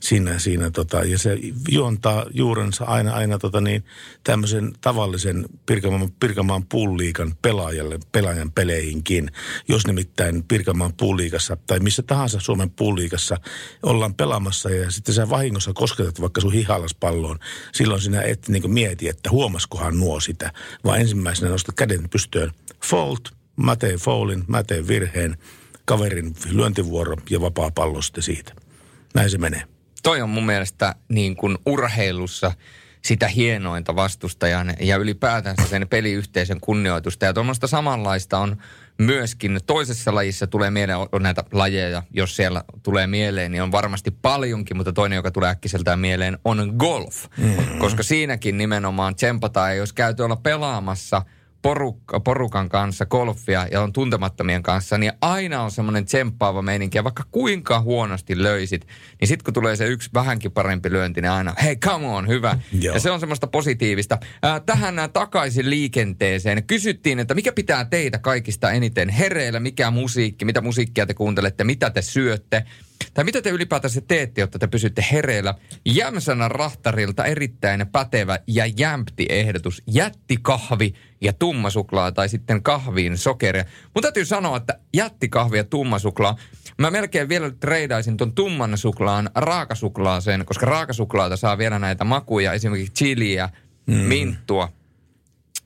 Siinä, 0.00 0.38
siinä 0.38 0.70
tota, 0.70 1.04
ja 1.04 1.18
se 1.18 1.38
juontaa 1.68 2.26
juurensa 2.30 2.84
aina, 2.84 3.12
aina 3.12 3.38
tota 3.38 3.60
niin, 3.60 3.84
tämmöisen 4.24 4.72
tavallisen 4.80 5.44
Pirkanmaan, 5.66 6.12
Pirkanmaan 6.20 6.66
puuliikan 6.66 7.34
pelaajalle, 7.42 7.98
pelaajan 8.12 8.52
peleihinkin. 8.52 9.30
Jos 9.68 9.86
nimittäin 9.86 10.44
Pirkanmaan 10.44 10.92
puuliikassa 10.96 11.56
tai 11.66 11.80
missä 11.80 12.02
tahansa 12.02 12.40
Suomen 12.40 12.70
puuliikassa 12.70 13.36
ollaan 13.82 14.14
pelaamassa 14.14 14.70
ja 14.70 14.90
sitten 14.90 15.14
sä 15.14 15.30
vahingossa 15.30 15.72
kosketat 15.72 16.20
vaikka 16.20 16.40
sun 16.40 16.52
hihalaspalloon, 16.52 17.38
silloin 17.72 18.00
sinä 18.00 18.22
et 18.22 18.48
niin 18.48 18.70
mieti, 18.70 19.08
että 19.08 19.30
huomaskohan 19.30 20.00
nuo 20.00 20.20
sitä, 20.20 20.52
vaan 20.84 21.00
ensimmäisenä 21.00 21.50
nostat 21.50 21.74
käden 21.74 22.08
pystyyn. 22.08 22.50
Fault, 22.84 23.28
mä 23.56 23.76
teen 23.76 23.98
foulin, 23.98 24.44
mä 24.46 24.62
teen 24.62 24.88
virheen, 24.88 25.36
kaverin 25.84 26.34
lyöntivuoro 26.50 27.16
ja 27.30 27.40
vapaa 27.40 27.70
pallo 27.70 28.02
sitten 28.02 28.22
siitä. 28.22 28.52
Näin 29.14 29.30
se 29.30 29.38
menee 29.38 29.79
toi 30.02 30.22
on 30.22 30.30
mun 30.30 30.46
mielestä 30.46 30.94
niin 31.08 31.36
kuin 31.36 31.58
urheilussa 31.66 32.52
sitä 33.02 33.28
hienointa 33.28 33.96
vastustajan 33.96 34.74
ja 34.80 34.96
ylipäätänsä 34.96 35.68
sen 35.68 35.88
peliyhteisön 35.88 36.60
kunnioitusta. 36.60 37.24
Ja 37.24 37.34
tuommoista 37.34 37.66
samanlaista 37.66 38.38
on 38.38 38.56
myöskin 38.98 39.60
toisessa 39.66 40.14
lajissa 40.14 40.46
tulee 40.46 40.70
mieleen, 40.70 40.98
on 41.12 41.22
näitä 41.22 41.44
lajeja, 41.52 42.02
jos 42.10 42.36
siellä 42.36 42.64
tulee 42.82 43.06
mieleen, 43.06 43.52
niin 43.52 43.62
on 43.62 43.72
varmasti 43.72 44.10
paljonkin, 44.10 44.76
mutta 44.76 44.92
toinen, 44.92 45.16
joka 45.16 45.30
tulee 45.30 45.50
äkkiseltään 45.50 45.98
mieleen, 45.98 46.38
on 46.44 46.74
golf. 46.76 47.24
Mm-hmm. 47.36 47.78
Koska 47.78 48.02
siinäkin 48.02 48.58
nimenomaan 48.58 49.14
tsempataan, 49.14 49.70
ja 49.70 49.76
jos 49.76 49.92
käyty 49.92 50.22
olla 50.22 50.36
pelaamassa– 50.36 51.22
porukka, 51.62 52.20
porukan 52.20 52.68
kanssa 52.68 53.06
golfia 53.06 53.66
ja 53.72 53.82
on 53.82 53.92
tuntemattomien 53.92 54.62
kanssa, 54.62 54.98
niin 54.98 55.12
aina 55.20 55.62
on 55.62 55.70
semmoinen 55.70 56.04
tsemppaava 56.04 56.62
meininki. 56.62 56.98
Ja 56.98 57.04
vaikka 57.04 57.24
kuinka 57.30 57.80
huonosti 57.80 58.42
löysit, 58.42 58.86
niin 59.20 59.28
sitten 59.28 59.44
kun 59.44 59.54
tulee 59.54 59.76
se 59.76 59.86
yksi 59.86 60.10
vähänkin 60.14 60.52
parempi 60.52 60.90
lyönti, 60.90 61.20
niin 61.20 61.30
aina, 61.30 61.54
hei 61.62 61.76
come 61.76 62.06
on, 62.06 62.28
hyvä. 62.28 62.58
Joo. 62.80 62.94
Ja 62.94 63.00
se 63.00 63.10
on 63.10 63.20
semmoista 63.20 63.46
positiivista. 63.46 64.18
Ää, 64.42 64.60
tähän 64.60 64.98
ää, 64.98 65.08
takaisin 65.08 65.70
liikenteeseen. 65.70 66.64
Kysyttiin, 66.64 67.18
että 67.18 67.34
mikä 67.34 67.52
pitää 67.52 67.84
teitä 67.84 68.18
kaikista 68.18 68.70
eniten 68.70 69.08
hereillä, 69.08 69.60
mikä 69.60 69.90
musiikki, 69.90 70.44
mitä 70.44 70.60
musiikkia 70.60 71.06
te 71.06 71.14
kuuntelette, 71.14 71.64
mitä 71.64 71.90
te 71.90 72.02
syötte. 72.02 72.64
Tai 73.14 73.24
mitä 73.24 73.42
te 73.42 73.50
ylipäätänsä 73.50 74.00
teette, 74.00 74.40
jotta 74.40 74.58
te 74.58 74.66
pysytte 74.66 75.04
hereillä? 75.12 75.54
Jämsänä 75.84 76.48
rahtarilta 76.48 77.24
erittäin 77.24 77.86
pätevä 77.92 78.38
ja 78.46 78.66
jämpti 78.66 79.26
ehdotus. 79.28 79.82
Jättikahvi 79.86 80.94
ja 81.20 81.32
tummasuklaa 81.32 82.12
tai 82.12 82.28
sitten 82.28 82.62
kahviin 82.62 83.18
sokeria. 83.18 83.64
Mutta 83.94 84.02
täytyy 84.06 84.24
sanoa, 84.24 84.56
että 84.56 84.78
jättikahvi 84.94 85.56
ja 85.56 85.64
tummasuklaa, 85.64 86.36
mä 86.78 86.90
melkein 86.90 87.28
vielä 87.28 87.50
treidaisin 87.50 88.16
ton 88.16 88.34
tumman 88.34 88.78
suklaan 88.78 89.30
raakasuklaaseen, 89.34 90.46
koska 90.46 90.66
raakasuklaata 90.66 91.36
saa 91.36 91.58
vielä 91.58 91.78
näitä 91.78 92.04
makuja, 92.04 92.52
esimerkiksi 92.52 92.94
chiliä, 92.94 93.48
mm. 93.86 93.94
minttua– 93.94 94.72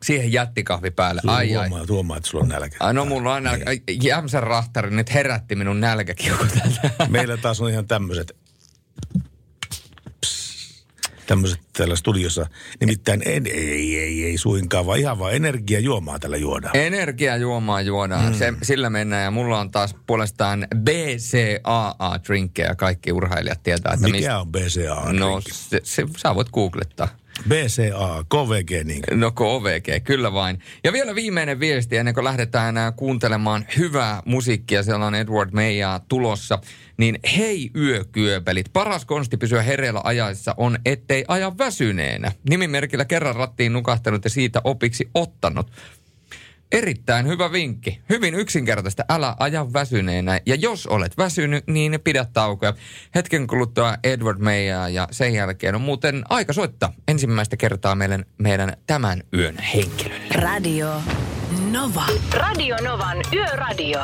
siihen 0.04 0.32
jättikahvi 0.32 0.90
päälle. 0.90 1.20
Sulla 1.20 1.36
ai, 1.36 1.52
huomaa, 1.52 1.78
ai. 1.78 1.86
huomaa, 1.88 2.16
että 2.16 2.28
sulla 2.28 2.44
on 2.44 2.48
nälkä. 2.48 2.76
Ai, 2.80 2.94
no 2.94 3.04
mulla 3.04 3.34
on 3.34 3.42
nälkä. 3.42 3.64
Jämsän 4.02 4.42
rahtari 4.42 4.90
nyt 4.90 5.14
herätti 5.14 5.56
minun 5.56 5.80
nälkäkiukut. 5.80 6.48
Meillä 7.08 7.36
taas 7.36 7.60
on 7.60 7.70
ihan 7.70 7.86
tämmöiset 7.86 8.36
tämmöiset 11.26 11.60
täällä 11.72 11.96
studiossa. 11.96 12.46
Nimittäin 12.80 13.22
en, 13.24 13.46
ei, 13.46 13.98
ei, 13.98 14.24
ei 14.24 14.38
suinkaan, 14.38 14.86
vaan 14.86 14.98
ihan 14.98 15.18
vaan 15.18 15.34
energiajuomaa 15.34 16.18
tällä 16.18 16.36
juodaan. 16.36 16.76
Energiajuomaa 16.76 17.80
juodaan, 17.80 18.32
mm. 18.32 18.38
se, 18.38 18.54
sillä 18.62 18.90
mennään. 18.90 19.24
Ja 19.24 19.30
mulla 19.30 19.60
on 19.60 19.70
taas 19.70 19.96
puolestaan 20.06 20.66
BCAA-drinkkejä. 20.76 22.74
Kaikki 22.76 23.12
urheilijat 23.12 23.62
tietää, 23.62 23.92
että 23.92 24.06
Mikä 24.06 24.16
mistä... 24.16 24.38
on 24.38 24.52
BCAA? 24.52 25.12
No, 25.12 25.40
se, 25.52 25.80
se, 25.82 26.04
sä 26.16 26.34
voit 26.34 26.50
googlettaa. 26.50 27.08
BCA, 27.48 28.24
KVG 28.28 28.84
niin. 28.84 29.02
No 29.10 29.30
KVG, 29.30 30.04
kyllä 30.04 30.32
vain. 30.32 30.58
Ja 30.84 30.92
vielä 30.92 31.14
viimeinen 31.14 31.60
viesti 31.60 31.96
ennen 31.96 32.14
kuin 32.14 32.24
lähdetään 32.24 32.76
äh, 32.76 32.92
kuuntelemaan 32.96 33.66
hyvää 33.78 34.22
musiikkia, 34.24 34.82
siellä 34.82 35.06
on 35.06 35.14
Edward 35.14 35.50
Meija 35.52 36.00
tulossa. 36.08 36.58
Niin 36.96 37.18
hei 37.36 37.70
yökyöpelit, 37.76 38.72
paras 38.72 39.04
konsti 39.04 39.36
pysyä 39.36 39.62
hereillä 39.62 40.00
ajaessa 40.04 40.54
on, 40.56 40.78
ettei 40.84 41.24
aja 41.28 41.52
väsyneenä. 41.58 42.32
Nimimerkillä 42.50 43.04
kerran 43.04 43.36
rattiin 43.36 43.72
nukahtanut 43.72 44.24
ja 44.24 44.30
siitä 44.30 44.60
opiksi 44.64 45.08
ottanut. 45.14 45.70
Erittäin 46.74 47.26
hyvä 47.26 47.52
vinkki. 47.52 48.00
Hyvin 48.08 48.34
yksinkertaista. 48.34 49.04
Älä 49.08 49.36
aja 49.38 49.72
väsyneenä. 49.72 50.40
Ja 50.46 50.54
jos 50.54 50.86
olet 50.86 51.18
väsynyt, 51.18 51.66
niin 51.66 51.98
pidä 52.04 52.26
taukoja. 52.32 52.74
Hetken 53.14 53.46
kuluttua 53.46 53.94
Edward 54.04 54.38
Meija 54.38 54.88
ja 54.88 55.08
sen 55.10 55.34
jälkeen 55.34 55.74
on 55.74 55.80
muuten 55.80 56.22
aika 56.28 56.52
soittaa 56.52 56.92
ensimmäistä 57.08 57.56
kertaa 57.56 57.94
meidän, 57.94 58.24
meidän 58.38 58.72
tämän 58.86 59.22
yön 59.34 59.58
henkilölle. 59.58 60.34
Radio 60.34 61.02
Nova. 61.70 62.06
Radio 62.32 62.76
Novan 62.84 63.18
Yöradio. 63.32 64.00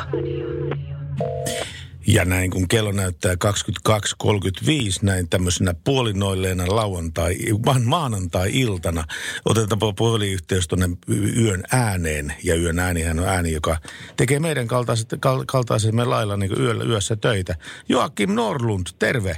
Ja 2.07 2.25
näin 2.25 2.51
kun 2.51 2.67
kello 2.67 2.91
näyttää 2.91 3.33
22.35, 3.33 4.69
näin 5.01 5.29
tämmöisenä 5.29 5.73
puolinoilleena 5.83 6.63
lauantai, 6.67 7.35
vaan 7.65 7.83
maanantai-iltana, 7.85 9.03
otetaan 9.45 9.95
puhelinyhteys 9.97 10.67
tuonne 10.67 10.89
yön 11.37 11.63
ääneen. 11.71 12.33
Ja 12.43 12.55
yön 12.55 12.79
äänihän 12.79 13.19
on 13.19 13.27
ääni, 13.27 13.51
joka 13.51 13.77
tekee 14.17 14.39
meidän 14.39 14.67
kaltaiset, 14.67 15.15
kal, 15.19 15.43
kaltaisemme 15.47 16.05
lailla 16.05 16.37
niin 16.37 16.59
yöllä, 16.59 16.83
yössä 16.83 17.15
töitä. 17.15 17.55
Joakim 17.89 18.33
Norlund, 18.33 18.87
terve. 18.99 19.37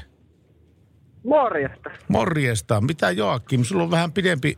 Morjesta. 1.23 1.89
Morjesta. 2.07 2.81
Mitä 2.81 3.11
Joakim, 3.11 3.63
sulla 3.63 3.83
on 3.83 3.91
vähän 3.91 4.11
pidempi 4.11 4.57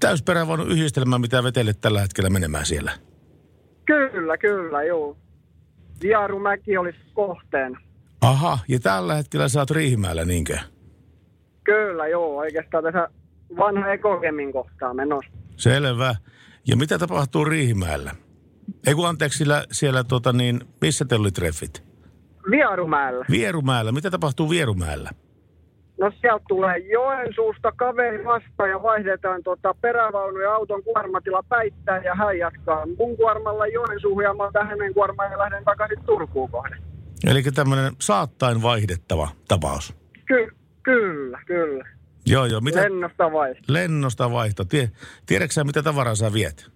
täysperävaunun 0.00 0.70
yhdistelmä, 0.70 1.18
mitä 1.18 1.42
vetelet 1.42 1.80
tällä 1.80 2.00
hetkellä 2.00 2.30
menemään 2.30 2.66
siellä. 2.66 2.92
Kyllä, 3.84 4.38
kyllä, 4.38 4.82
joo. 4.82 5.16
Vierumäki 6.02 6.76
olisi 6.76 6.98
kohteena. 7.14 7.80
Aha, 8.20 8.58
ja 8.68 8.80
tällä 8.80 9.14
hetkellä 9.14 9.48
sä 9.48 9.60
oot 9.60 9.70
Riihimäellä, 9.70 10.24
niinkö? 10.24 10.58
Kyllä, 11.64 12.08
joo. 12.08 12.36
Oikeastaan 12.36 12.84
tässä 12.84 13.08
vanha 13.56 13.92
ekokemin 13.92 14.52
kohtaa 14.52 14.94
menossa. 14.94 15.30
Selvä. 15.56 16.14
Ja 16.68 16.76
mitä 16.76 16.98
tapahtuu 16.98 17.44
Riihimäellä? 17.44 18.14
Ei 18.86 18.94
kun 18.94 19.08
anteeksi, 19.08 19.36
siellä, 19.38 19.64
siellä 19.72 20.04
tota 20.04 20.32
niin, 20.32 20.60
missä 20.80 21.04
te 21.04 21.14
oli 21.14 21.30
treffit? 21.30 21.84
Vierumäellä. 22.50 23.24
Vierumäellä. 23.30 23.92
Mitä 23.92 24.10
tapahtuu 24.10 24.50
Vierumäellä? 24.50 25.10
No 26.02 26.12
sieltä 26.20 26.44
tulee 26.48 26.78
Joensuusta 26.78 27.72
kaveri 27.72 28.24
vasta 28.24 28.66
ja 28.66 28.82
vaihdetaan 28.82 29.42
tota 29.42 29.74
perävaunu 29.74 30.38
ja 30.38 30.54
auton 30.54 30.82
kuormatila 30.82 31.42
päittää 31.48 32.02
ja 32.02 32.14
hän 32.14 32.38
jatkaa 32.38 32.86
mun 32.98 33.16
kuormalla 33.16 33.66
Joensuuhun 33.66 34.22
ja 34.22 34.34
mä 34.34 34.42
otan 34.42 34.68
hänen 34.68 34.94
kuormaan 34.94 35.32
ja 35.32 35.38
lähden 35.38 35.64
takaisin 35.64 36.04
Turkuun 36.06 36.50
kohden. 36.50 36.78
Eli 37.30 37.42
tämmöinen 37.42 37.92
saattain 38.00 38.62
vaihdettava 38.62 39.28
tapaus. 39.48 39.94
Ky- 40.26 40.52
kyllä, 40.82 41.40
kyllä. 41.46 41.84
Joo, 42.26 42.44
joo. 42.44 42.60
Mitä? 42.60 42.82
Lennosta 42.82 43.32
vai? 43.32 43.54
Lennosta 43.68 44.32
vaihto. 44.32 44.64
Tie, 44.64 44.90
tiedätkö 45.26 45.52
sä, 45.52 45.64
mitä 45.64 45.82
tavaraa 45.82 46.14
sä 46.14 46.32
viet? 46.32 46.70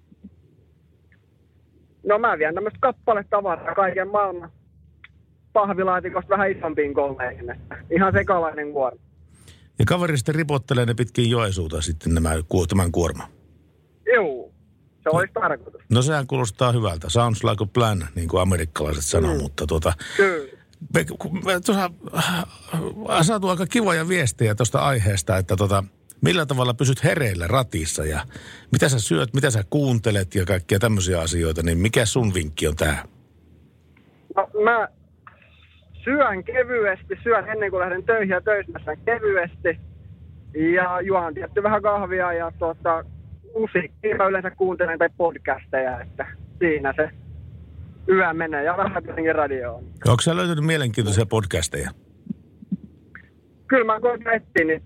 No 2.06 2.18
mä 2.18 2.38
vien 2.38 2.54
tämmöistä 2.54 2.78
kappaletavaraa 2.80 3.74
kaiken 3.74 4.08
maailman 4.08 4.50
pahvilaatikosta 5.52 6.30
vähän 6.30 6.50
isompiin 6.50 6.94
kolmeihin. 6.94 7.54
Ihan 7.90 8.12
sekalainen 8.12 8.72
kuorma. 8.72 9.05
Ja 9.78 9.84
kaveri 9.84 10.16
sitten 10.16 10.34
ripottelee 10.34 10.86
ne 10.86 10.94
pitkin 10.94 11.30
Joensuuta 11.30 11.82
sitten 11.82 12.14
nämä, 12.14 12.30
tämän 12.68 12.92
kuorma. 12.92 13.28
Juu, 14.14 14.54
se 15.02 15.16
olisi 15.16 15.32
tarkoitus. 15.32 15.82
No 15.88 16.02
sehän 16.02 16.26
kuulostaa 16.26 16.72
hyvältä. 16.72 17.10
Sounds 17.10 17.44
like 17.44 17.64
a 17.64 17.66
plan, 17.66 18.08
niin 18.14 18.28
kuin 18.28 18.42
amerikkalaiset 18.42 19.04
sanoo, 19.04 19.34
mm. 19.34 19.42
mutta 19.42 19.66
tuota, 19.66 19.92
Kyllä. 20.16 20.52
me, 20.94 21.06
me 21.44 21.60
tuossa 21.60 21.90
äh, 22.16 23.22
saatu 23.22 23.48
aika 23.48 23.66
kivoja 23.66 24.08
viestejä 24.08 24.54
tuosta 24.54 24.78
aiheesta, 24.78 25.36
että 25.36 25.56
tota, 25.56 25.84
millä 26.20 26.46
tavalla 26.46 26.74
pysyt 26.74 27.04
hereillä 27.04 27.46
ratissa 27.46 28.04
ja 28.04 28.26
mitä 28.72 28.88
sä 28.88 28.98
syöt, 28.98 29.34
mitä 29.34 29.50
sä 29.50 29.64
kuuntelet 29.70 30.34
ja 30.34 30.44
kaikkia 30.44 30.78
tämmöisiä 30.78 31.20
asioita, 31.20 31.62
niin 31.62 31.78
mikä 31.78 32.06
sun 32.06 32.34
vinkki 32.34 32.68
on 32.68 32.76
tähän? 32.76 33.08
No, 34.36 34.48
mä 34.64 34.88
syön 36.06 36.44
kevyesti, 36.44 37.14
syön 37.22 37.48
ennen 37.48 37.70
kuin 37.70 37.80
lähden 37.80 38.04
töihin 38.04 38.28
ja 38.28 38.40
töissä 38.40 38.78
syön 38.84 38.98
kevyesti. 39.04 39.80
Ja 40.74 41.00
juon 41.00 41.34
tietty 41.34 41.62
vähän 41.62 41.82
kahvia 41.82 42.32
ja 42.32 42.52
tota, 42.58 43.04
musiikkia 43.58 44.16
mä 44.16 44.26
yleensä 44.26 44.50
kuuntelen 44.50 44.98
tai 44.98 45.08
podcasteja, 45.16 46.00
että 46.00 46.26
siinä 46.58 46.92
se 46.96 47.10
yö 48.08 48.32
menee 48.32 48.64
ja 48.64 48.76
vähän 48.76 49.02
tietenkin 49.02 49.34
radioon. 49.34 49.84
Onko 50.08 50.20
sä 50.20 50.36
löytänyt 50.36 50.64
mielenkiintoisia 50.64 51.26
podcasteja? 51.26 51.90
Kyllä 53.66 53.84
mä 53.84 54.00
koitan 54.00 54.34
etsiä, 54.34 54.64
niin 54.64 54.82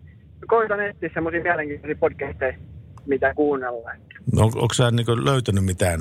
koitan 0.46 0.80
etsiä 0.80 1.10
semmoisia 1.14 1.42
mielenkiintoisia 1.42 1.96
podcasteja, 2.00 2.58
mitä 3.06 3.34
kuunnella. 3.34 3.90
No, 4.32 4.42
onko 4.44 4.74
sä 4.74 4.90
niin 4.90 5.24
löytänyt 5.24 5.64
mitään 5.64 6.00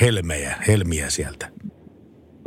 helmejä, 0.00 0.54
helmiä 0.68 1.10
sieltä? 1.10 1.48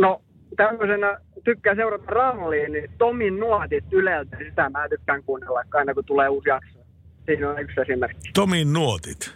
No 0.02 0.22
tämmöisenä 0.58 1.20
tykkää 1.44 1.76
seurata 1.76 2.06
ralliin, 2.06 2.72
niin 2.72 2.92
Tomin 2.98 3.40
nuotit 3.40 3.86
Yleltä, 3.92 4.38
sitä 4.50 4.70
mä 4.70 4.90
tykkään 4.90 5.24
kuunnella 5.24 5.64
aina 5.74 5.94
kun 5.94 6.06
tulee 6.06 6.30
uusi 6.30 6.50
jakso. 6.50 6.80
Siinä 7.26 7.50
on 7.50 7.60
yksi 7.60 7.82
esimerkki. 7.82 8.32
Tomin 8.34 8.74
nuotit. 8.74 9.36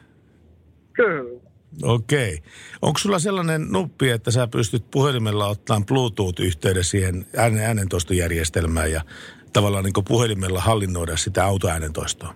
Kyllä. 0.93 1.41
Okei. 1.83 2.39
Onko 2.81 2.97
sulla 2.99 3.19
sellainen 3.19 3.67
nuppi, 3.71 4.09
että 4.09 4.31
sä 4.31 4.47
pystyt 4.47 4.91
puhelimella 4.91 5.47
ottamaan 5.47 5.85
Bluetooth-yhteyden 5.85 6.83
siihen 6.83 7.25
äänen, 7.37 7.63
äänentoistojärjestelmään 7.63 8.91
ja 8.91 9.01
tavallaan 9.53 9.83
niin 9.83 9.93
puhelimella 10.07 10.61
hallinnoida 10.61 11.17
sitä 11.17 11.45
autoäänentoistoa? 11.45 12.35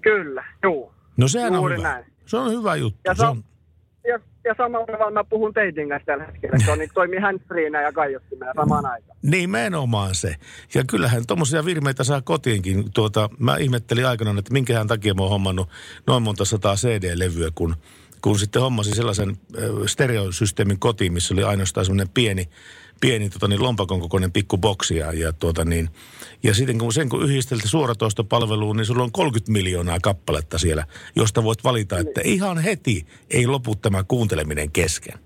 Kyllä, 0.00 0.44
juu. 0.62 0.92
No 1.16 1.28
sehän 1.28 1.54
Juuri 1.54 1.74
on 1.74 1.78
hyvä. 1.80 1.88
näin. 1.88 2.04
Se 2.26 2.36
on 2.36 2.50
hyvä 2.52 2.76
juttu. 2.76 3.00
Ja, 3.04 3.14
se 3.14 3.26
on, 3.26 3.44
ja, 4.06 4.20
ja 4.44 4.54
samalla 4.56 4.86
tavalla 4.86 5.10
mä 5.10 5.24
puhun 5.24 5.54
teitin 5.54 5.88
kanssa 5.88 6.06
tällä 6.06 6.24
hetkellä. 6.24 6.58
Se 6.64 6.70
on, 6.70 6.78
niin 6.78 6.90
toimii 6.94 7.20
handsfreena 7.20 7.80
ja 7.80 7.92
kaiuttimella 7.92 8.52
samaan 8.56 8.86
aikaan. 8.86 9.18
nimenomaan 9.22 10.14
se. 10.14 10.34
Ja 10.74 10.84
kyllähän 10.86 11.26
tuommoisia 11.26 11.64
virmeitä 11.64 12.04
saa 12.04 12.20
kotiinkin. 12.20 12.92
Tuota, 12.94 13.30
mä 13.38 13.56
ihmettelin 13.56 14.06
aikanaan, 14.06 14.38
että 14.38 14.52
minkähän 14.52 14.86
takia 14.86 15.14
mä 15.14 15.22
oon 15.22 15.30
hommannut 15.30 15.68
noin 16.06 16.22
monta 16.22 16.44
sataa 16.44 16.74
CD-levyä, 16.74 17.50
kun, 17.54 17.76
kun 18.20 18.38
sitten 18.38 18.62
hommasin 18.62 18.94
sellaisen 18.96 19.36
stereosysteemin 19.86 20.78
kotiin, 20.78 21.12
missä 21.12 21.34
oli 21.34 21.42
ainoastaan 21.42 21.86
semmoinen 21.86 22.14
pieni, 22.14 22.48
pieni 23.04 23.30
tota 23.30 23.48
niin, 23.48 23.62
lompakon 23.62 24.00
kokoinen 24.00 24.32
pikku 24.32 24.58
boksi. 24.58 24.96
Ja, 24.96 25.12
ja, 25.12 25.32
tuota 25.32 25.64
niin, 25.64 25.88
ja 26.42 26.54
sitten 26.54 26.78
kun 26.78 26.92
sen 26.92 27.08
kun 27.08 27.22
yhdisteltä 27.22 27.68
suoratoistopalveluun, 27.68 28.76
niin 28.76 28.86
sulla 28.86 29.02
on 29.02 29.12
30 29.12 29.52
miljoonaa 29.52 29.98
kappaletta 30.02 30.58
siellä, 30.58 30.84
josta 31.16 31.44
voit 31.44 31.64
valita, 31.64 31.98
että 31.98 32.20
ihan 32.24 32.58
heti 32.58 33.06
ei 33.30 33.46
lopu 33.46 33.76
tämä 33.76 34.04
kuunteleminen 34.08 34.70
kesken. 34.70 35.18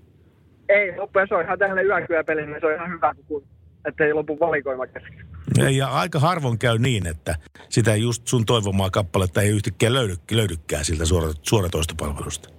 Ei 0.69 0.97
loppu, 0.97 1.19
ja 1.19 1.27
se 1.27 1.35
on 1.35 1.43
ihan 1.43 1.59
tälle 1.59 1.83
yökyöpeliin, 1.83 2.49
niin 2.49 2.61
se 2.61 2.65
on 2.67 2.73
ihan 2.73 2.91
hyvä, 2.91 3.13
kun, 3.27 3.43
että 3.85 4.05
ei 4.05 4.13
lopu 4.13 4.39
valikoima 4.39 4.87
kesken. 4.87 5.25
Ja, 5.57 5.69
ja 5.69 5.87
aika 5.87 6.19
harvoin 6.19 6.59
käy 6.59 6.77
niin, 6.77 7.07
että 7.07 7.35
sitä 7.69 7.95
just 7.95 8.27
sun 8.27 8.45
toivomaa 8.45 8.89
kappaletta 8.89 9.41
ei 9.41 9.49
yhtäkkiä 9.49 9.93
löydy, 9.93 10.15
löydykään 10.31 10.85
siltä 10.85 11.05
suora, 11.05 11.27
suoratoistopalvelusta. 11.41 12.49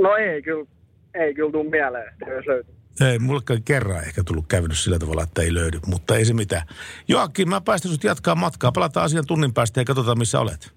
No 0.00 0.16
ei 0.16 0.42
kyllä, 0.42 0.66
ei 1.14 1.34
kyllä 1.34 1.52
tuu 1.52 1.70
mieleen, 1.70 2.12
että 2.12 2.30
jos 2.30 2.46
löytyy. 2.46 2.74
Ei, 3.00 3.18
mullekaan 3.18 3.62
kerran 3.62 4.04
ehkä 4.04 4.24
tullut 4.24 4.46
käynyt 4.48 4.78
sillä 4.78 4.98
tavalla, 4.98 5.22
että 5.22 5.42
ei 5.42 5.54
löydy, 5.54 5.80
mutta 5.86 6.16
ei 6.16 6.24
se 6.24 6.34
mitään. 6.34 6.66
Joakim, 7.08 7.48
mä 7.48 7.60
päästän 7.60 7.92
sut 7.92 8.04
jatkaa 8.04 8.34
matkaa. 8.34 8.72
Palataan 8.72 9.06
asian 9.06 9.26
tunnin 9.26 9.54
päästä 9.54 9.80
ja 9.80 9.84
katsotaan, 9.84 10.18
missä 10.18 10.40
olet. 10.40 10.72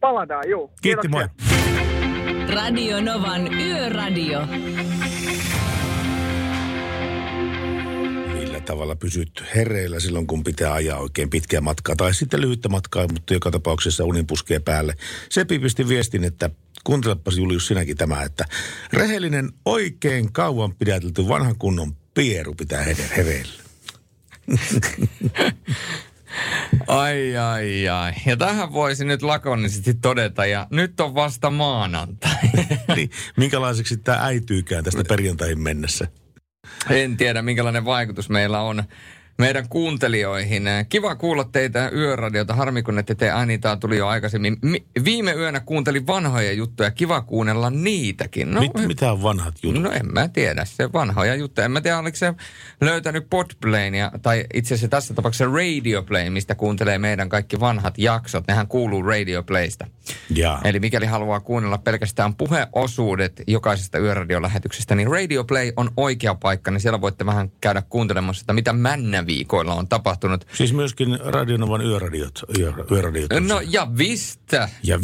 Palataan, 0.00 0.50
juu. 0.50 0.70
Kiitti, 0.82 1.08
moi. 1.08 1.28
Radio 2.54 3.00
Novan 3.00 3.54
Yöradio. 3.54 4.46
Millä 8.32 8.60
tavalla 8.60 8.96
pysyt 8.96 9.44
hereillä 9.54 10.00
silloin, 10.00 10.26
kun 10.26 10.44
pitää 10.44 10.72
ajaa 10.72 10.98
oikein 10.98 11.30
pitkää 11.30 11.60
matkaa 11.60 11.96
tai 11.96 12.14
sitten 12.14 12.40
lyhyttä 12.40 12.68
matkaa, 12.68 13.06
mutta 13.12 13.34
joka 13.34 13.50
tapauksessa 13.50 14.04
unin 14.04 14.26
puskee 14.26 14.58
päälle. 14.58 14.94
Sepi 15.30 15.58
pisti 15.58 15.88
viestin, 15.88 16.24
että 16.24 16.50
kuuntelepas 16.86 17.36
Julius 17.36 17.66
sinäkin 17.66 17.96
tämä, 17.96 18.22
että 18.22 18.44
rehellinen 18.92 19.52
oikein 19.64 20.32
kauan 20.32 20.74
pidätelty 20.74 21.28
vanhan 21.28 21.58
kunnon 21.58 21.96
pieru 22.14 22.54
pitää 22.54 22.84
here- 22.84 23.16
hereillä. 23.16 23.62
Ai, 26.86 27.36
ai, 27.36 27.88
ai. 27.88 28.12
Ja 28.26 28.36
tähän 28.36 28.72
voisi 28.72 29.04
nyt 29.04 29.22
lakonisesti 29.22 29.94
todeta, 29.94 30.46
ja 30.46 30.66
nyt 30.70 31.00
on 31.00 31.14
vasta 31.14 31.50
maanantai. 31.50 32.36
niin, 32.96 33.10
minkälaiseksi 33.36 33.96
tämä 33.96 34.18
äityykään 34.20 34.84
tästä 34.84 35.02
perjantaihin 35.08 35.60
mennessä? 35.60 36.08
En 36.90 37.16
tiedä, 37.16 37.42
minkälainen 37.42 37.84
vaikutus 37.84 38.28
meillä 38.28 38.60
on 38.60 38.84
meidän 39.38 39.68
kuuntelijoihin. 39.68 40.64
Kiva 40.88 41.14
kuulla 41.14 41.44
teitä 41.44 41.90
yöradiota. 41.94 42.54
Harmi, 42.54 42.82
kun 42.82 42.98
ette 42.98 43.14
tee 43.14 43.30
äänitaa 43.30 43.76
tuli 43.76 43.96
jo 43.96 44.06
aikaisemmin. 44.06 44.56
Mi- 44.62 44.86
viime 45.04 45.32
yönä 45.32 45.60
kuuntelin 45.60 46.06
vanhoja 46.06 46.52
juttuja. 46.52 46.90
Kiva 46.90 47.20
kuunnella 47.20 47.70
niitäkin. 47.70 48.50
No, 48.50 48.60
Mit, 48.60 48.72
mitä 48.86 49.12
on 49.12 49.22
vanhat 49.22 49.54
jutut? 49.62 49.82
No 49.82 49.90
en 49.90 50.12
mä 50.12 50.28
tiedä, 50.28 50.64
se 50.64 50.92
vanhoja 50.92 51.34
juttuja. 51.34 51.64
En 51.64 51.70
mä 51.70 51.80
tiedä, 51.80 51.98
oliko 51.98 52.16
se 52.16 52.34
löytänyt 52.80 53.26
Podplayn, 53.30 53.94
ja, 53.94 54.12
tai 54.22 54.44
itse 54.54 54.74
asiassa 54.74 54.88
tässä 54.88 55.14
tapauksessa 55.14 55.52
Radio 55.52 56.02
Play, 56.02 56.30
mistä 56.30 56.54
kuuntelee 56.54 56.98
meidän 56.98 57.28
kaikki 57.28 57.60
vanhat 57.60 57.98
jaksot. 57.98 58.44
Nehän 58.48 58.68
kuuluu 58.68 59.02
Radio 59.02 59.42
Playstä. 59.42 59.86
Jaa. 60.34 60.60
Eli 60.64 60.80
mikäli 60.80 61.06
haluaa 61.06 61.40
kuunnella 61.40 61.78
pelkästään 61.78 62.34
puheosuudet 62.34 63.42
jokaisesta 63.46 63.98
yöradiolähetyksestä, 63.98 64.94
niin 64.94 65.10
Radio 65.10 65.44
Play 65.44 65.72
on 65.76 65.90
oikea 65.96 66.34
paikka, 66.34 66.70
niin 66.70 66.80
siellä 66.80 67.00
voitte 67.00 67.26
vähän 67.26 67.52
käydä 67.60 67.82
kuuntelemassa, 67.88 68.42
että 68.42 68.52
mitä 68.52 68.72
männäviikoilla 69.26 69.74
on 69.74 69.88
tapahtunut. 69.88 70.46
Siis 70.52 70.72
myöskin 70.72 71.18
Radionovan 71.20 71.80
yöradiot. 71.80 72.42
Yö, 72.58 72.72
yöradiot 72.90 73.30
No 73.40 73.60
ja 73.66 73.88
visst, 73.98 74.52
ja, 74.82 74.98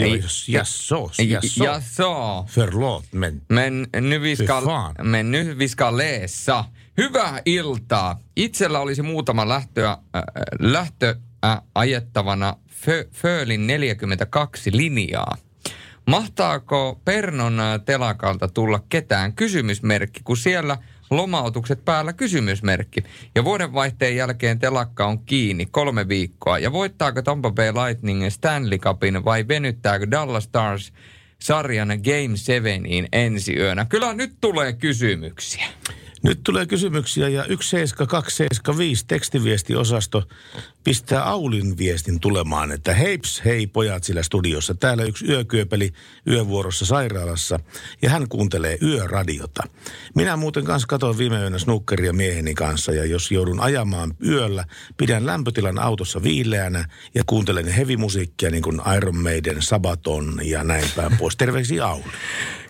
Ei, 0.00 0.24
ja 0.48 0.64
så, 0.64 1.10
ja 1.18 1.40
så. 1.42 1.64
Ja 1.64 1.80
så. 1.80 2.46
Förlåt, 2.48 3.04
men 3.12 3.42
Men 3.48 3.86
nu 4.00 4.22
vi 4.22 4.36
ska, 4.36 4.92
men 5.02 5.30
nu 5.30 5.58
vi 5.58 5.68
ska 5.68 5.96
läsa. 5.96 6.64
Hyvää 6.96 7.42
iltaa. 7.44 8.20
Itsellä 8.36 8.80
olisi 8.80 9.02
muutama 9.02 9.48
lähtöä, 9.48 9.90
äh, 9.90 10.22
lähtö 10.60 11.16
äh, 11.44 11.60
ajettavana 11.74 12.56
Fö, 12.68 13.04
Föölin 13.12 13.66
42 13.66 14.76
linjaa. 14.76 15.36
Mahtaako 16.06 17.00
Pernon 17.04 17.60
äh, 17.60 17.80
telakalta 17.84 18.48
tulla 18.48 18.80
ketään 18.88 19.32
kysymysmerkki, 19.32 20.20
kun 20.24 20.36
siellä 20.36 20.78
lomautukset 21.16 21.84
päällä 21.84 22.12
kysymysmerkki. 22.12 23.04
Ja 23.34 23.44
vuodenvaihteen 23.44 24.16
jälkeen 24.16 24.58
telakka 24.58 25.06
on 25.06 25.18
kiinni 25.18 25.66
kolme 25.66 26.08
viikkoa. 26.08 26.58
Ja 26.58 26.72
voittaako 26.72 27.22
Tampa 27.22 27.50
Bay 27.50 27.72
Lightning 27.72 28.30
Stanley 28.30 28.78
Cupin 28.78 29.24
vai 29.24 29.48
venyttääkö 29.48 30.10
Dallas 30.10 30.44
Stars 30.44 30.92
sarjan 31.40 31.88
Game 31.88 32.36
7 32.36 32.80
ensi 33.12 33.56
yönä? 33.56 33.86
Kyllä 33.88 34.14
nyt 34.14 34.34
tulee 34.40 34.72
kysymyksiä. 34.72 35.66
Nyt 36.24 36.40
tulee 36.44 36.66
kysymyksiä 36.66 37.28
ja 37.28 37.44
17275 37.44 39.04
tekstiviestiosasto 39.06 40.22
pistää 40.84 41.24
Aulin 41.24 41.78
viestin 41.78 42.20
tulemaan, 42.20 42.72
että 42.72 42.94
heips 42.94 43.42
hei 43.44 43.66
pojat 43.66 44.04
sillä 44.04 44.22
studiossa. 44.22 44.74
Täällä 44.74 45.04
yksi 45.04 45.26
yökyöpeli 45.26 45.92
yövuorossa 46.28 46.86
sairaalassa 46.86 47.60
ja 48.02 48.10
hän 48.10 48.28
kuuntelee 48.28 48.78
yöradiota. 48.82 49.62
Minä 50.14 50.36
muuten 50.36 50.64
kanssa 50.64 50.88
katoin 50.88 51.18
viime 51.18 51.40
yönä 51.40 51.58
snukkeria 51.58 52.12
mieheni 52.12 52.54
kanssa 52.54 52.92
ja 52.92 53.04
jos 53.04 53.30
joudun 53.30 53.60
ajamaan 53.60 54.14
yöllä, 54.26 54.64
pidän 54.96 55.26
lämpötilan 55.26 55.78
autossa 55.78 56.22
viileänä 56.22 56.88
ja 57.14 57.22
kuuntelen 57.26 57.68
hevimusiikkia 57.68 58.50
niin 58.50 58.62
kuin 58.62 58.80
Iron 58.96 59.16
Maiden, 59.16 59.62
Sabaton 59.62 60.40
ja 60.42 60.64
näin 60.64 60.84
päin 60.96 61.16
pois. 61.16 61.36
Terveisiä 61.36 61.86
Auli. 61.86 62.04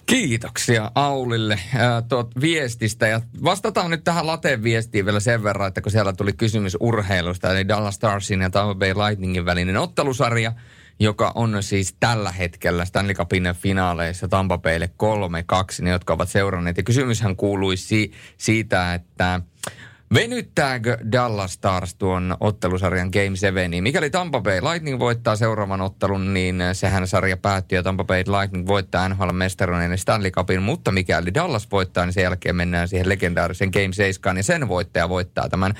Kiitoksia 0.06 0.90
Aulille 0.94 1.60
ää, 1.74 2.02
tuot 2.02 2.30
viestistä. 2.40 3.06
Ja 3.06 3.20
vastataan 3.44 3.90
nyt 3.90 4.04
tähän 4.04 4.26
lateen 4.26 4.62
viestiin 4.62 5.04
vielä 5.04 5.20
sen 5.20 5.42
verran, 5.42 5.68
että 5.68 5.80
kun 5.80 5.92
siellä 5.92 6.12
tuli 6.12 6.32
kysymys 6.32 6.76
urheilusta, 6.80 7.52
eli 7.52 7.68
Dallas 7.68 7.94
Starsin 7.94 8.40
ja 8.40 8.50
Tampa 8.50 8.74
Bay 8.74 8.94
Lightningin 8.94 9.44
välinen 9.44 9.76
ottelusarja, 9.76 10.52
joka 11.00 11.32
on 11.34 11.62
siis 11.62 11.96
tällä 12.00 12.32
hetkellä 12.32 12.84
Stanley 12.84 13.14
Cupin 13.14 13.54
finaaleissa 13.54 14.28
Tampa 14.28 14.58
Baylle 14.58 14.90
3-2, 15.80 15.82
ne 15.82 15.90
jotka 15.90 16.12
ovat 16.12 16.28
seuranneet. 16.28 16.76
Ja 16.76 16.82
kysymyshän 16.82 17.36
kuului 17.36 17.76
si- 17.76 18.12
siitä, 18.38 18.94
että 18.94 19.40
Venyttääkö 20.14 20.98
Dallas 21.12 21.52
Stars 21.52 21.94
tuon 21.94 22.36
ottelusarjan 22.40 23.10
Game 23.12 23.36
7? 23.36 23.70
Mikäli 23.80 24.10
Tampa 24.10 24.40
Bay 24.40 24.60
Lightning 24.60 24.98
voittaa 24.98 25.36
seuraavan 25.36 25.80
ottelun, 25.80 26.34
niin 26.34 26.62
sehän 26.72 27.06
sarja 27.06 27.36
päättyy 27.36 27.78
ja 27.78 27.82
Tampa 27.82 28.04
Bay 28.04 28.24
Lightning 28.26 28.66
voittaa 28.66 29.08
NHL-mestaruuden 29.08 29.98
Stanley 29.98 30.30
Cupin, 30.30 30.62
mutta 30.62 30.92
mikäli 30.92 31.34
Dallas 31.34 31.68
voittaa, 31.72 32.06
niin 32.06 32.12
sen 32.12 32.22
jälkeen 32.22 32.56
mennään 32.56 32.88
siihen 32.88 33.08
legendaarisen 33.08 33.70
Game 33.72 33.92
7 33.92 34.36
ja 34.36 34.42
sen 34.42 34.68
voittaja 34.68 35.08
voittaa 35.08 35.48
tämän 35.48 35.74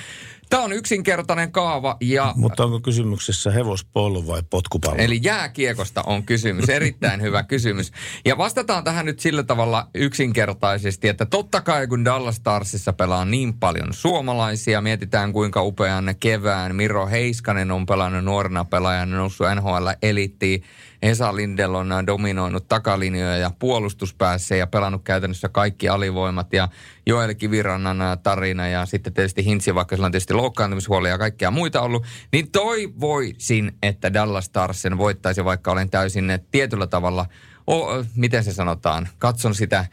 Tämä 0.51 0.63
on 0.63 0.73
yksinkertainen 0.73 1.53
kaava 1.53 1.97
ja... 2.01 2.33
Mutta 2.37 2.65
onko 2.65 2.81
kysymyksessä 2.81 3.51
hevospollo 3.51 4.27
vai 4.27 4.43
potkupallo? 4.51 4.97
Eli 4.99 5.21
jääkiekosta 5.23 6.03
on 6.07 6.23
kysymys. 6.23 6.69
Erittäin 6.69 7.23
hyvä 7.23 7.43
kysymys. 7.43 7.93
Ja 8.25 8.39
vastataan 8.39 8.85
tähän 8.85 9.07
nyt 9.07 9.21
sillä 9.21 9.43
tavalla 9.43 9.89
yksinkertaisesti, 9.95 11.09
että 11.09 11.27
totta 11.27 11.61
kai 11.61 11.87
kun 11.87 12.05
Dallas 12.05 12.37
Starsissa 12.37 12.93
pelaa 12.93 13.25
niin 13.25 13.55
paljon 13.55 13.93
suomalaisia, 13.93 14.81
mietitään 14.81 15.33
kuinka 15.33 15.63
upean 15.63 16.15
kevään 16.21 16.77
Miro 16.77 17.07
Heiskanen 17.07 17.71
on 17.71 17.87
pelannut 17.87 18.25
nuorena 18.25 18.65
pelaajana, 18.65 19.17
noussut 19.17 19.47
NHL 19.57 19.89
elittiin. 20.03 20.63
Esa 21.05 21.37
Lindell 21.37 21.75
on 21.75 21.89
dominoinut 22.07 22.69
takalinjoja 22.69 23.37
ja 23.37 23.51
puolustuspäässä 23.59 24.57
ja 24.57 24.67
pelannut 24.67 25.03
käytännössä 25.05 25.49
kaikki 25.49 25.89
alivoimat 25.89 26.53
ja 26.53 26.69
Joel 27.07 27.35
Kivirannan 27.35 27.99
tarina 28.23 28.69
ja 28.69 28.87
sitten 28.87 29.13
tietysti 29.13 29.45
Hintsi, 29.45 29.75
vaikka 29.75 29.97
sillä 29.97 30.07
on 30.07 30.13
tietysti 30.13 30.35
loukkaantumishuolia 30.35 31.13
ja 31.13 31.19
kaikkea 31.19 31.51
muita 31.51 31.81
ollut, 31.81 32.07
niin 32.33 32.51
toivoisin, 32.51 33.73
että 33.83 34.13
Dallas 34.13 34.45
Starsen 34.45 34.99
voittaisi, 34.99 35.45
vaikka 35.45 35.73
olen 35.73 35.91
täysin 35.91 36.39
tietyllä 36.51 36.87
tavalla, 36.87 37.27
o, 37.71 38.05
miten 38.17 38.45
se 38.45 38.53
sanotaan, 38.53 39.09
katson 39.19 39.55
sitä 39.55 39.87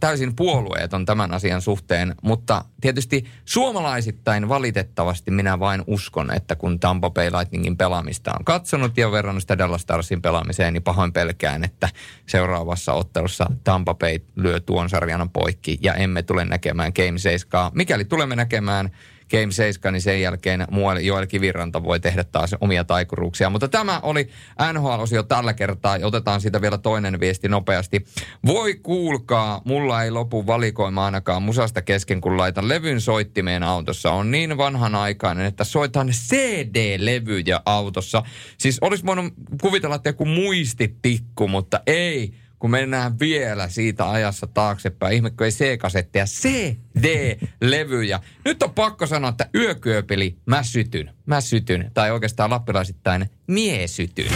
täysin 0.00 0.36
puolueeton 0.36 1.04
tämän 1.04 1.34
asian 1.34 1.62
suhteen, 1.62 2.14
mutta 2.22 2.64
tietysti 2.80 3.24
suomalaisittain 3.44 4.48
valitettavasti 4.48 5.30
minä 5.30 5.60
vain 5.60 5.82
uskon, 5.86 6.34
että 6.34 6.56
kun 6.56 6.80
Tampa 6.80 7.10
Bay 7.10 7.30
Lightningin 7.30 7.76
pelaamista 7.76 8.32
on 8.38 8.44
katsonut 8.44 8.96
ja 8.96 9.12
verrannut 9.12 9.42
sitä 9.42 9.58
Dallas 9.58 9.82
Starsin 9.82 10.22
pelaamiseen, 10.22 10.72
niin 10.72 10.82
pahoin 10.82 11.12
pelkään, 11.12 11.64
että 11.64 11.88
seuraavassa 12.26 12.92
ottelussa 12.92 13.46
Tampa 13.64 13.94
Bay 13.94 14.18
lyö 14.36 14.60
tuon 14.60 14.90
sarjan 14.90 15.30
poikki 15.30 15.78
ja 15.80 15.94
emme 15.94 16.22
tule 16.22 16.44
näkemään 16.44 16.92
Game 16.96 17.18
7. 17.18 17.70
Mikäli 17.74 18.04
tulemme 18.04 18.36
näkemään 18.36 18.90
Game 19.32 19.52
7, 19.52 19.92
niin 19.92 20.02
sen 20.02 20.20
jälkeen 20.20 20.66
Joel 21.00 21.26
Kiviranta 21.26 21.82
voi 21.82 22.00
tehdä 22.00 22.24
taas 22.24 22.54
omia 22.60 22.84
taikuruuksia. 22.84 23.50
Mutta 23.50 23.68
tämä 23.68 24.00
oli 24.00 24.28
NHL-osio 24.72 25.22
tällä 25.22 25.54
kertaa 25.54 25.98
otetaan 26.02 26.40
siitä 26.40 26.60
vielä 26.60 26.78
toinen 26.78 27.20
viesti 27.20 27.48
nopeasti. 27.48 28.04
Voi 28.46 28.74
kuulkaa, 28.74 29.62
mulla 29.64 30.02
ei 30.02 30.10
lopu 30.10 30.46
valikoima 30.46 31.04
ainakaan 31.04 31.42
musasta 31.42 31.82
kesken, 31.82 32.20
kun 32.20 32.36
laitan 32.36 32.68
levyn 32.68 33.00
soittimeen 33.00 33.62
autossa. 33.62 34.12
On 34.12 34.30
niin 34.30 34.56
vanhanaikainen, 34.56 35.46
että 35.46 35.64
soitan 35.64 36.08
CD-levyjä 36.08 37.60
autossa. 37.66 38.22
Siis 38.58 38.78
olisi 38.80 39.06
voinut 39.06 39.34
kuvitella, 39.60 39.96
että 39.96 40.08
joku 40.08 40.24
muistitikku, 40.24 41.48
mutta 41.48 41.80
ei 41.86 42.41
kun 42.62 42.70
mennään 42.70 43.18
vielä 43.20 43.68
siitä 43.68 44.10
ajassa 44.10 44.46
taaksepäin. 44.46 45.14
Ihme, 45.14 45.30
kun 45.30 45.44
ei 45.46 45.50
C-kasetteja, 45.50 46.24
CD-levyjä. 46.24 48.20
Nyt 48.44 48.62
on 48.62 48.70
pakko 48.70 49.06
sanoa, 49.06 49.30
että 49.30 49.48
yökyöpeli, 49.54 50.36
mä 50.46 50.62
sytyn. 50.62 51.10
Mä 51.26 51.40
sytyn. 51.40 51.90
Tai 51.94 52.10
oikeastaan 52.10 52.50
lappilaisittain, 52.50 53.30
mie 53.46 53.86
sytyn. 53.86 54.32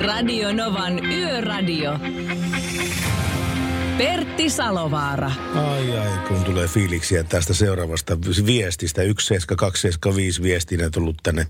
Radio 0.00 0.52
Novan 0.52 1.06
Yöradio. 1.06 1.92
Pertti 3.98 4.50
Salovaara. 4.50 5.30
Ai 5.54 5.98
ai, 5.98 6.18
kun 6.28 6.44
tulee 6.44 6.68
fiiliksiä 6.68 7.24
tästä 7.24 7.54
seuraavasta 7.54 8.18
viestistä. 8.46 9.02
17275 9.02 10.42
viestinä 10.42 10.90
tullut 10.90 11.16
tänne 11.22 11.46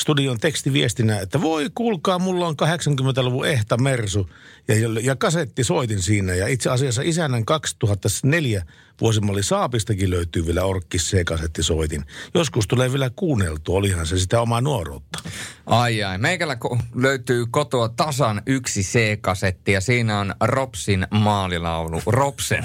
studion 0.00 0.40
tekstiviestinä, 0.40 1.20
että 1.20 1.40
voi 1.40 1.70
kuulkaa, 1.74 2.18
mulla 2.18 2.46
on 2.46 2.54
80-luvun 2.62 3.46
ehta 3.46 3.76
Mersu 3.76 4.30
ja, 4.68 4.74
ja 5.02 5.16
kasetti 5.16 5.64
soitin 5.64 6.02
siinä. 6.02 6.34
Ja 6.34 6.46
itse 6.46 6.70
asiassa 6.70 7.02
isännän 7.04 7.44
2004 7.44 8.66
vuosimalli 9.00 9.42
Saapistakin 9.42 10.10
löytyy 10.10 10.46
vielä 10.46 10.64
Orkkis 10.64 11.10
C-kasetti 11.10 11.62
soitin. 11.62 12.04
Joskus 12.34 12.68
tulee 12.68 12.92
vielä 12.92 13.10
kuunneltu, 13.16 13.76
olihan 13.76 14.06
se 14.06 14.18
sitä 14.18 14.40
omaa 14.40 14.60
nuoruutta. 14.60 15.18
Ai 15.66 16.02
ai, 16.02 16.18
meikällä 16.18 16.56
löytyy 16.94 17.46
kotoa 17.50 17.88
tasan 17.88 18.42
yksi 18.46 18.82
C-kasetti 18.82 19.72
ja 19.72 19.80
siinä 19.80 20.20
on 20.20 20.34
Robsin 20.40 21.06
maalilaulu. 21.10 22.02
Robsen 22.06 22.64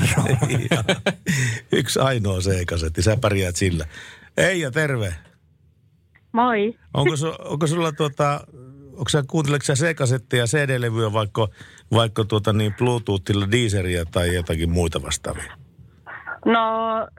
Yksi 1.71 1.99
ainoa 1.99 2.39
C-kasetti, 2.39 3.01
sä 3.01 3.17
pärjäät 3.17 3.55
sillä. 3.55 3.85
Ei 4.37 4.59
ja 4.59 4.71
terve. 4.71 5.15
Moi. 6.31 6.75
Onko, 6.93 7.15
su, 7.15 7.33
onko 7.39 7.67
sulla 7.67 7.91
tuota, 7.91 8.47
onko 8.91 9.09
sä, 9.09 9.23
kuunteleeko 9.27 9.65
sä 9.65 9.73
C-kasettia, 9.73 10.45
CD-levyä, 10.45 11.13
vaikka, 11.13 11.47
vaikka 11.91 12.25
tuota 12.25 12.53
niin 12.53 12.73
Bluetoothilla, 12.73 13.51
Deezeria 13.51 14.05
tai 14.05 14.35
jotakin 14.35 14.69
muita 14.69 15.01
vastaavia? 15.01 15.68
No 16.45 16.61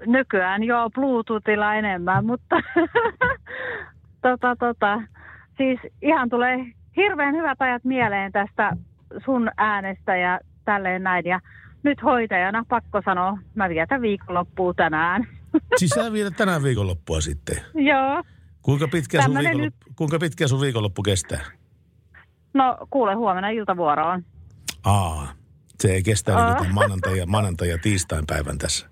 nykyään 0.06 0.62
joo 0.62 0.90
Bluetoothilla 0.90 1.74
enemmän, 1.74 2.26
mutta 2.26 2.56
tota, 4.22 4.56
tota, 4.56 5.02
siis 5.56 5.80
ihan 6.02 6.30
tulee 6.30 6.56
hirveän 6.96 7.35
hyvät 7.35 7.62
ajat 7.62 7.85
mieleen 7.85 8.33
tästä 8.33 8.76
sun 9.24 9.50
äänestä 9.56 10.16
ja 10.16 10.40
tälleen 10.64 11.02
näin. 11.02 11.26
Ja 11.26 11.40
nyt 11.83 12.02
hoitajana 12.02 12.64
pakko 12.68 13.02
sanoa, 13.04 13.38
mä 13.54 13.68
vietän 13.68 14.02
viikonloppua 14.02 14.74
tänään. 14.74 15.28
Siis 15.78 15.90
sä 15.90 16.12
vietät 16.12 16.37
tänään 16.37 16.62
viikonloppua 16.62 17.20
sitten? 17.20 17.56
joo. 17.74 18.22
Kuinka 18.62 18.88
pitkä, 18.88 19.22
sun 19.22 19.38
viikonloppu, 19.38 19.87
kuinka 19.96 20.18
pitkä 20.18 20.48
sun 20.48 20.61
viikonloppu 20.61 21.02
kestää? 21.02 21.40
No 22.54 22.78
kuule 22.90 23.14
huomenna 23.14 23.48
iltavuoroon. 23.48 24.24
Aa, 24.85 25.28
se 25.78 25.92
ei 25.92 26.02
kestä 26.02 26.38
Aa. 26.38 26.61
niin 26.61 26.74
maanantai 26.74 27.18
ja, 27.18 27.26
maanantai 27.26 27.68
ja 27.68 27.78
tiistain 27.78 28.26
päivän 28.26 28.59
tässä. 28.59 28.89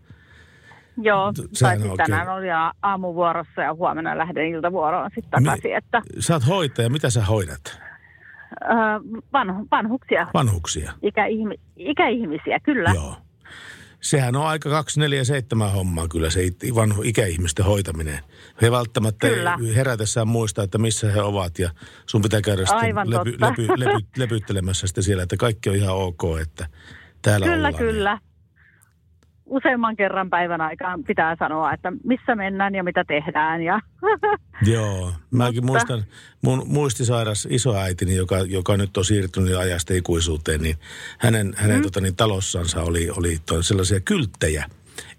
Joo, 1.02 1.32
tai 1.60 1.76
sitten 1.78 1.96
tänään 1.96 2.28
oli 2.28 2.46
aamuvuorossa 2.82 3.62
ja 3.62 3.74
huomenna 3.74 4.18
lähden 4.18 4.46
iltavuoroon 4.46 5.10
sitten 5.14 5.44
takaisin. 5.44 5.76
Että, 5.76 6.02
Sä 6.18 6.34
oot 6.34 6.46
hoitaja, 6.46 6.90
mitä 6.90 7.10
sä 7.10 7.24
hoidat? 7.24 7.80
ö, 8.62 8.66
vanhu, 9.32 9.66
vanhuksia, 9.70 10.26
Vanhuksia. 10.34 10.92
ikäihmi, 11.02 11.54
ikäihmisiä, 11.76 12.60
kyllä. 12.60 12.90
Joo. 12.94 13.14
Sehän 14.00 14.36
on 14.36 14.46
aika 14.46 14.70
247 14.70 15.72
hommaa 15.72 16.08
kyllä 16.08 16.30
se 16.30 16.40
vanhu 16.74 17.02
ikäihmisten 17.02 17.64
hoitaminen. 17.64 18.18
He 18.62 18.70
välttämättä 18.70 19.28
Kyllä. 19.28 19.58
ei 19.66 19.74
herätessään 19.76 20.28
muista, 20.28 20.62
että 20.62 20.78
missä 20.78 21.12
he 21.12 21.20
ovat 21.22 21.58
ja 21.58 21.70
sun 22.06 22.22
pitää 22.22 22.40
käydä 22.40 22.62
sitten 22.62 22.78
Aivan 22.78 23.10
lepy, 23.10 23.30
totta. 23.30 23.46
lepy, 23.46 23.66
lepy, 23.76 24.06
lepyttelemässä 24.16 24.86
sitten 24.86 25.04
siellä, 25.04 25.22
että 25.22 25.36
kaikki 25.36 25.70
on 25.70 25.76
ihan 25.76 25.94
ok, 25.96 26.22
että 26.42 26.66
täällä 27.22 27.46
Kyllä, 27.46 27.56
ollaan. 27.56 27.74
kyllä. 27.74 28.18
Useamman 29.48 29.96
kerran 29.96 30.30
päivän 30.30 30.60
aikaan 30.60 31.04
pitää 31.04 31.36
sanoa, 31.38 31.72
että 31.72 31.92
missä 32.04 32.34
mennään 32.34 32.74
ja 32.74 32.84
mitä 32.84 33.04
tehdään. 33.04 33.62
Ja 33.62 33.80
Joo, 34.74 35.12
mäkin 35.30 35.66
Mutta- 35.66 35.72
muistan 35.72 36.04
mun 36.42 36.62
muistisairas 36.66 37.48
isoäitini, 37.50 38.16
joka, 38.16 38.38
joka 38.38 38.76
nyt 38.76 38.96
on 38.96 39.04
siirtynyt 39.04 39.56
ajasta 39.56 39.94
ikuisuuteen, 39.94 40.60
niin 40.60 40.76
hänen, 41.18 41.54
hänen 41.56 41.76
Mm. 41.76 41.82
tota, 41.82 42.00
niin, 42.00 42.16
talossansa 42.16 42.82
oli, 42.82 43.10
oli 43.10 43.36
sellaisia 43.60 44.00
kylttejä, 44.00 44.64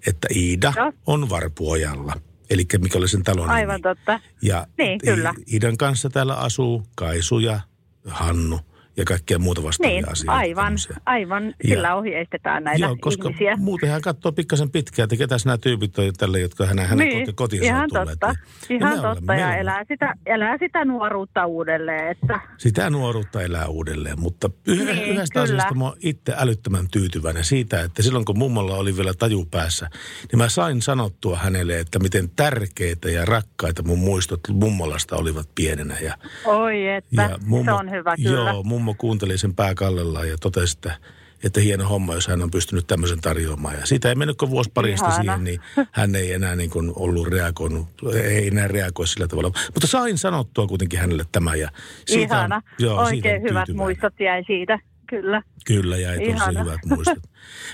että 0.07 0.27
Iida 0.35 0.73
Joo. 0.75 0.91
on 1.07 1.29
varpuojalla. 1.29 2.13
Eli 2.49 2.65
mikä 2.79 2.97
oli 2.97 3.07
sen 3.07 3.23
talon 3.23 3.49
aivan 3.49 3.73
nimi. 3.75 3.81
totta. 3.81 4.19
Ja 4.41 4.67
Niin, 4.77 4.99
kyllä. 4.99 5.33
Iidan 5.53 5.77
kanssa 5.77 6.09
täällä 6.09 6.35
asuu 6.35 6.83
Kaisu 6.95 7.39
ja 7.39 7.59
Hannu 8.07 8.59
ja 8.99 9.05
kaikkea 9.05 9.39
muuta 9.39 9.63
vastaavia 9.63 9.95
Niin, 9.95 10.11
asioita. 10.11 10.31
aivan, 10.33 10.65
tämmöisiä. 10.65 10.95
aivan. 11.05 11.45
Ja- 11.45 11.53
Sillä 11.69 11.95
ohjeistetaan 11.95 12.63
näitä 12.63 12.85
Joo, 12.85 12.97
koska 13.01 13.29
ihmisiä. 13.29 13.55
muuten 13.57 13.89
hän 13.89 14.01
katsoo 14.01 14.31
pikkasen 14.31 14.71
pitkään, 14.71 15.03
että 15.03 15.15
ketäs 15.15 15.45
nämä 15.45 15.57
tyypit 15.57 15.99
on 15.99 16.13
tälle, 16.17 16.39
jotka 16.39 16.65
hänen, 16.65 16.87
hänen 16.87 17.07
niin, 17.07 17.19
koti- 17.25 17.33
kotiinsa 17.33 17.65
ihan 17.67 17.83
on 17.83 17.89
tulleet. 17.89 18.07
totta. 18.09 18.27
Ja 18.69 18.75
Ihan 18.75 18.91
olemme- 18.99 19.15
totta 19.15 19.35
ja 19.35 19.55
elää 19.57 19.83
sitä, 19.87 20.13
elää 20.25 20.57
sitä 20.59 20.85
nuoruutta 20.85 21.45
uudelleen. 21.45 22.07
Että, 22.11 22.39
Sitä 22.57 22.89
nuoruutta 22.89 23.41
elää 23.41 23.67
uudelleen, 23.67 24.19
mutta 24.19 24.49
yh- 24.67 24.77
Niin, 24.85 25.03
yhdestä 25.03 25.33
kyllä. 25.33 25.43
asiasta 25.43 25.75
mä 25.75 25.83
oon 25.83 25.97
itse 25.99 26.33
älyttömän 26.37 26.87
tyytyväinen 26.91 27.43
siitä, 27.43 27.81
että 27.81 28.01
silloin 28.03 28.25
kun 28.25 28.37
mummolla 28.37 28.75
oli 28.75 28.97
vielä 28.97 29.13
taju 29.13 29.45
päässä, 29.45 29.89
niin 30.31 30.37
mä 30.37 30.49
sain 30.49 30.81
sanottua 30.81 31.37
hänelle, 31.37 31.79
että 31.79 31.99
miten 31.99 32.29
tärkeitä 32.35 33.09
ja 33.09 33.25
rakkaita 33.25 33.83
mun 33.83 33.99
muistot 33.99 34.39
mummolasta 34.53 35.15
olivat 35.15 35.49
pienenä. 35.55 35.97
Ja, 35.99 36.13
oi, 36.45 36.87
että 36.87 37.29
se 37.65 37.71
on 37.71 37.91
hyvä 37.91 38.15
kyllä. 38.23 38.49
Joo, 38.51 38.63
mummo 38.63 38.88
kuunteli 38.97 39.37
sen 39.37 39.55
pääkallellaan 39.55 40.29
ja 40.29 40.37
totesi, 40.37 40.77
että, 40.77 40.97
että 41.43 41.59
hieno 41.61 41.87
homma, 41.87 42.13
jos 42.13 42.27
hän 42.27 42.41
on 42.41 42.51
pystynyt 42.51 42.87
tämmöisen 42.87 43.21
tarjoamaan. 43.21 43.75
Ja 43.79 43.85
siitä 43.85 44.09
ei 44.09 44.15
mennyt 44.15 44.37
kuin 44.37 44.51
vuosi 44.51 44.71
parista 44.73 45.11
siihen, 45.11 45.43
niin 45.43 45.59
hän 45.91 46.15
ei 46.15 46.33
enää 46.33 46.55
niin 46.55 46.69
kuin 46.69 46.91
ollut 46.95 47.27
reagoinut, 47.27 47.87
ei 48.23 48.47
enää 48.47 48.67
reagoi 48.67 49.07
sillä 49.07 49.27
tavalla. 49.27 49.51
Mutta 49.73 49.87
sain 49.87 50.17
sanottua 50.17 50.67
kuitenkin 50.67 50.99
hänelle 50.99 51.23
tämän 51.31 51.59
ja 51.59 51.69
siitä 52.05 52.33
on- 52.35 52.39
Ihana. 52.39 52.61
joo, 52.79 53.05
siitä 53.05 53.27
Oikein 53.29 53.41
on 53.43 53.49
hyvät 53.49 53.69
muistot 53.75 54.13
jäi 54.19 54.43
siitä, 54.47 54.79
kyllä. 55.09 55.41
Kyllä, 55.65 55.97
jäi 55.97 56.17
tosi 56.17 56.59
hyvät 56.59 56.79
muistot. 56.85 57.23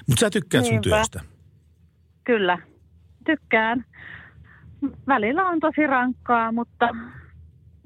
Mutta 0.08 0.20
sä 0.20 0.30
tykkäät 0.30 0.64
sun 0.66 0.72
Niinpä. 0.72 0.90
työstä. 0.90 1.22
Kyllä, 2.24 2.58
tykkään. 3.26 3.86
Välillä 5.08 5.46
on 5.48 5.60
tosi 5.60 5.88
rankkaa, 5.88 6.52
mutta 6.52 6.90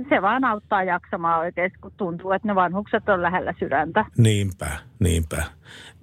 se 0.09 0.21
vaan 0.21 0.43
auttaa 0.43 0.83
jaksamaan 0.83 1.39
oikeasti, 1.39 1.77
kun 1.81 1.91
tuntuu, 1.97 2.31
että 2.31 2.47
ne 2.47 2.55
vanhukset 2.55 3.09
on 3.09 3.21
lähellä 3.21 3.53
sydäntä. 3.59 4.05
Niinpä, 4.17 4.67
niinpä. 4.99 5.43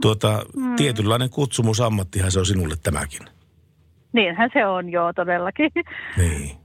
Tuota, 0.02 0.42
mm. 0.56 0.76
tietynlainen 0.76 1.30
kutsumusammattihan 1.30 2.30
se 2.30 2.38
on 2.38 2.46
sinulle 2.46 2.74
tämäkin. 2.82 3.20
Niinhän 4.12 4.50
se 4.52 4.66
on 4.66 4.88
joo 4.88 5.12
todellakin. 5.12 5.70
Niin. 6.16 6.56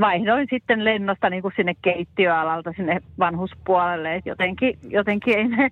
Vaihdoin 0.00 0.46
sitten 0.50 0.84
lennosta 0.84 1.30
niin 1.30 1.42
kuin 1.42 1.54
sinne 1.56 1.74
keittiöalalta 1.82 2.72
sinne 2.76 3.00
vanhuspuolelle, 3.18 4.14
että 4.14 4.30
jotenkin, 4.30 4.78
jotenkin 4.88 5.38
ei 5.38 5.48
ne 5.48 5.68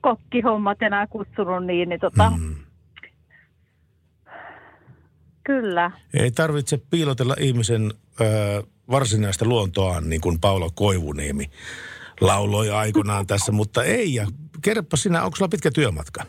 kokkihommat 0.00 0.82
enää 0.82 1.06
kutsunut 1.06 1.66
niin, 1.66 1.88
niin 1.88 2.00
tota, 2.00 2.32
Mm. 2.38 2.54
kyllä. 5.44 5.90
Ei 6.14 6.30
tarvitse 6.30 6.78
piilotella 6.90 7.34
ihmisen 7.40 7.90
ö, 8.20 8.24
varsinaista 8.90 9.44
luontoaan, 9.44 10.08
niin 10.08 10.20
kuin 10.20 10.40
Paula 10.40 10.68
Koivuniemi 10.74 11.50
lauloi 12.20 12.70
aikoinaan 12.70 13.26
tässä, 13.26 13.52
mutta 13.52 13.84
ei. 13.84 14.14
Ja 14.14 14.26
kerropa 14.62 14.96
sinä, 14.96 15.22
onko 15.22 15.36
sulla 15.36 15.48
pitkä 15.48 15.70
työmatka? 15.70 16.24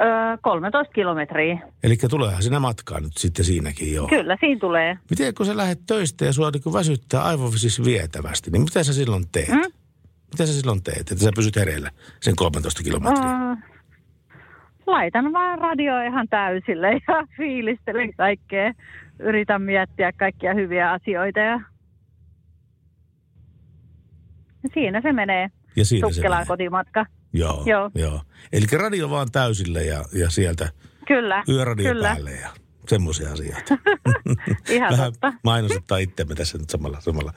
Öö, 0.00 0.36
13 0.42 0.92
kilometriä. 0.92 1.58
Eli 1.82 1.96
tuleehan 1.96 2.42
sinä 2.42 2.60
matkaa 2.60 3.00
nyt 3.00 3.16
sitten 3.16 3.44
siinäkin 3.44 3.94
jo. 3.94 4.06
Kyllä, 4.06 4.36
siinä 4.40 4.60
tulee. 4.60 4.98
Miten 5.10 5.34
kun 5.34 5.46
sä 5.46 5.56
lähdet 5.56 5.80
töistä 5.86 6.24
ja 6.24 6.32
sua 6.32 6.50
niin 6.50 6.72
väsyttää 6.72 7.22
aivan 7.22 7.52
siis 7.52 7.84
vietävästi, 7.84 8.50
niin 8.50 8.62
mitä 8.62 8.84
sä 8.84 8.92
silloin 8.92 9.24
teet? 9.32 9.48
Mm? 9.48 9.72
Mitä 10.32 10.46
sä 10.46 10.52
silloin 10.52 10.82
teet, 10.82 10.98
että 11.00 11.24
sä 11.24 11.30
pysyt 11.36 11.56
hereillä 11.56 11.90
sen 12.20 12.36
13 12.36 12.82
kilometriä? 12.82 13.30
Öö, 13.30 13.56
laitan 14.86 15.32
vaan 15.32 15.58
radio 15.58 16.02
ihan 16.02 16.28
täysille 16.28 16.90
ja 16.90 17.26
fiilistelen 17.36 18.14
kaikkea. 18.14 18.72
Yritän 19.22 19.62
miettiä 19.62 20.12
kaikkia 20.12 20.54
hyviä 20.54 20.90
asioita 20.92 21.40
ja 21.40 21.60
siinä 24.74 25.00
se 25.00 25.12
menee. 25.12 25.48
Ja 25.76 25.84
siinä 25.84 26.08
se 26.08 26.14
Sukkelaan 26.14 26.40
menee. 26.40 26.46
kotimatka. 26.46 27.06
Joo, 27.32 27.62
Joo. 27.66 27.90
joo. 27.94 28.20
Eli 28.52 28.66
radio 28.78 29.10
vaan 29.10 29.30
täysille 29.32 29.82
ja, 29.84 30.04
ja 30.12 30.30
sieltä 30.30 30.68
Kyllä, 31.06 31.42
yöradio 31.48 31.92
kyllä. 31.92 32.08
päälle 32.08 32.30
ja 32.30 32.48
semmoisia 32.88 33.32
asioita. 33.32 33.78
Ihan 34.70 34.92
Vähän 34.92 35.12
totta. 35.12 35.32
mainostaa 35.44 35.98
itsemme 35.98 36.34
tässä 36.34 36.58
nyt 36.58 36.70
samalla. 36.70 37.00
samalla. 37.00 37.32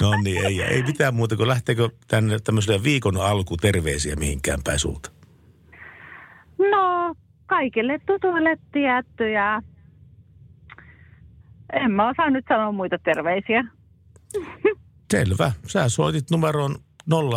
No 0.00 0.10
niin, 0.24 0.44
ei, 0.46 0.62
ei 0.62 0.82
mitään 0.82 1.14
muuta 1.14 1.36
kuin 1.36 1.48
lähteekö 1.48 1.88
tänne 2.08 2.38
tämmöiselle 2.44 2.82
viikon 2.84 3.16
alku 3.16 3.56
terveisiä 3.56 4.16
mihinkään 4.16 4.60
päin 4.64 4.78
sulta. 4.78 5.10
No, 6.70 7.14
kaikille 7.46 7.98
tutuille 8.06 8.56
tietty 8.72 9.30
ja 9.30 9.62
en 11.72 11.90
mä 11.90 12.08
osaa 12.08 12.30
nyt 12.30 12.44
sanoa 12.48 12.72
muita 12.72 12.98
terveisiä. 12.98 13.64
Selvä. 15.10 15.52
Sä 15.66 15.88
soitit 15.88 16.30
numeroon 16.30 16.76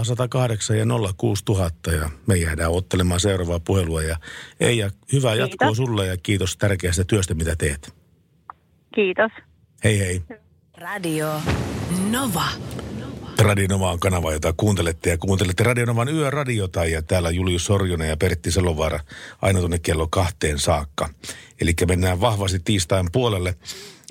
0108 0.04 0.78
ja 0.78 0.86
06000 1.18 1.92
ja 1.92 2.10
me 2.28 2.36
jäädään 2.36 2.72
ottelemaan 2.72 3.20
seuraavaa 3.20 3.60
puhelua. 3.60 4.04
Ja 4.04 4.18
Eija, 4.60 4.90
hyvää 5.14 5.34
Kiitos. 5.34 5.50
jatkoa 5.50 5.76
sulle 5.76 6.08
ja 6.08 6.18
kiitos 6.18 6.58
tärkeästä 6.58 7.04
työstä, 7.04 7.34
mitä 7.34 7.56
teet. 7.56 7.94
Kiitos. 8.96 9.32
Hei 9.84 10.00
hei. 10.00 10.22
Radio 10.78 11.42
Nova. 12.12 12.44
Radionova 13.40 13.92
on 13.92 14.00
kanava, 14.00 14.34
jota 14.34 14.54
kuuntelette 14.58 15.10
ja 15.10 15.18
kuuntelette 15.18 15.64
Radionovan 15.64 16.10
yöradiota 16.10 16.86
ja 16.86 17.02
täällä 17.02 17.30
Julius 17.30 17.66
Sorjonen 17.66 18.10
ja 18.10 18.18
Pertti 18.18 18.52
Salovaara 18.52 19.00
aina 19.42 19.60
tuonne 19.60 19.80
kello 19.80 20.08
kahteen 20.08 20.60
saakka. 20.60 21.10
Eli 21.62 21.74
mennään 21.88 22.22
vahvasti 22.22 22.60
tiistain 22.60 23.08
puolelle. 23.12 23.56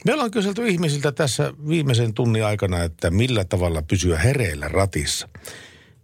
Me 0.05 0.13
ollaan 0.13 0.31
kyselty 0.31 0.69
ihmisiltä 0.69 1.13
tässä 1.13 1.55
viimeisen 1.69 2.15
tunnin 2.15 2.45
aikana, 2.45 2.83
että 2.83 3.11
millä 3.11 3.45
tavalla 3.45 3.83
pysyä 3.83 4.19
hereillä 4.19 4.69
ratissa. 4.69 5.29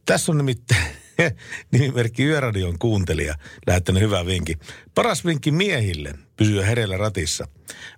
Tässä 0.06 0.32
on 0.32 0.38
nimittäin 0.38 0.86
nimimerkki 1.72 2.24
Yöradion 2.24 2.78
kuuntelija 2.78 3.34
lähettänyt 3.66 4.02
hyvä 4.02 4.26
vinkki. 4.26 4.58
Paras 4.94 5.24
vinkki 5.24 5.50
miehille 5.50 6.14
pysyä 6.36 6.66
hereillä 6.66 6.96
ratissa. 6.96 7.48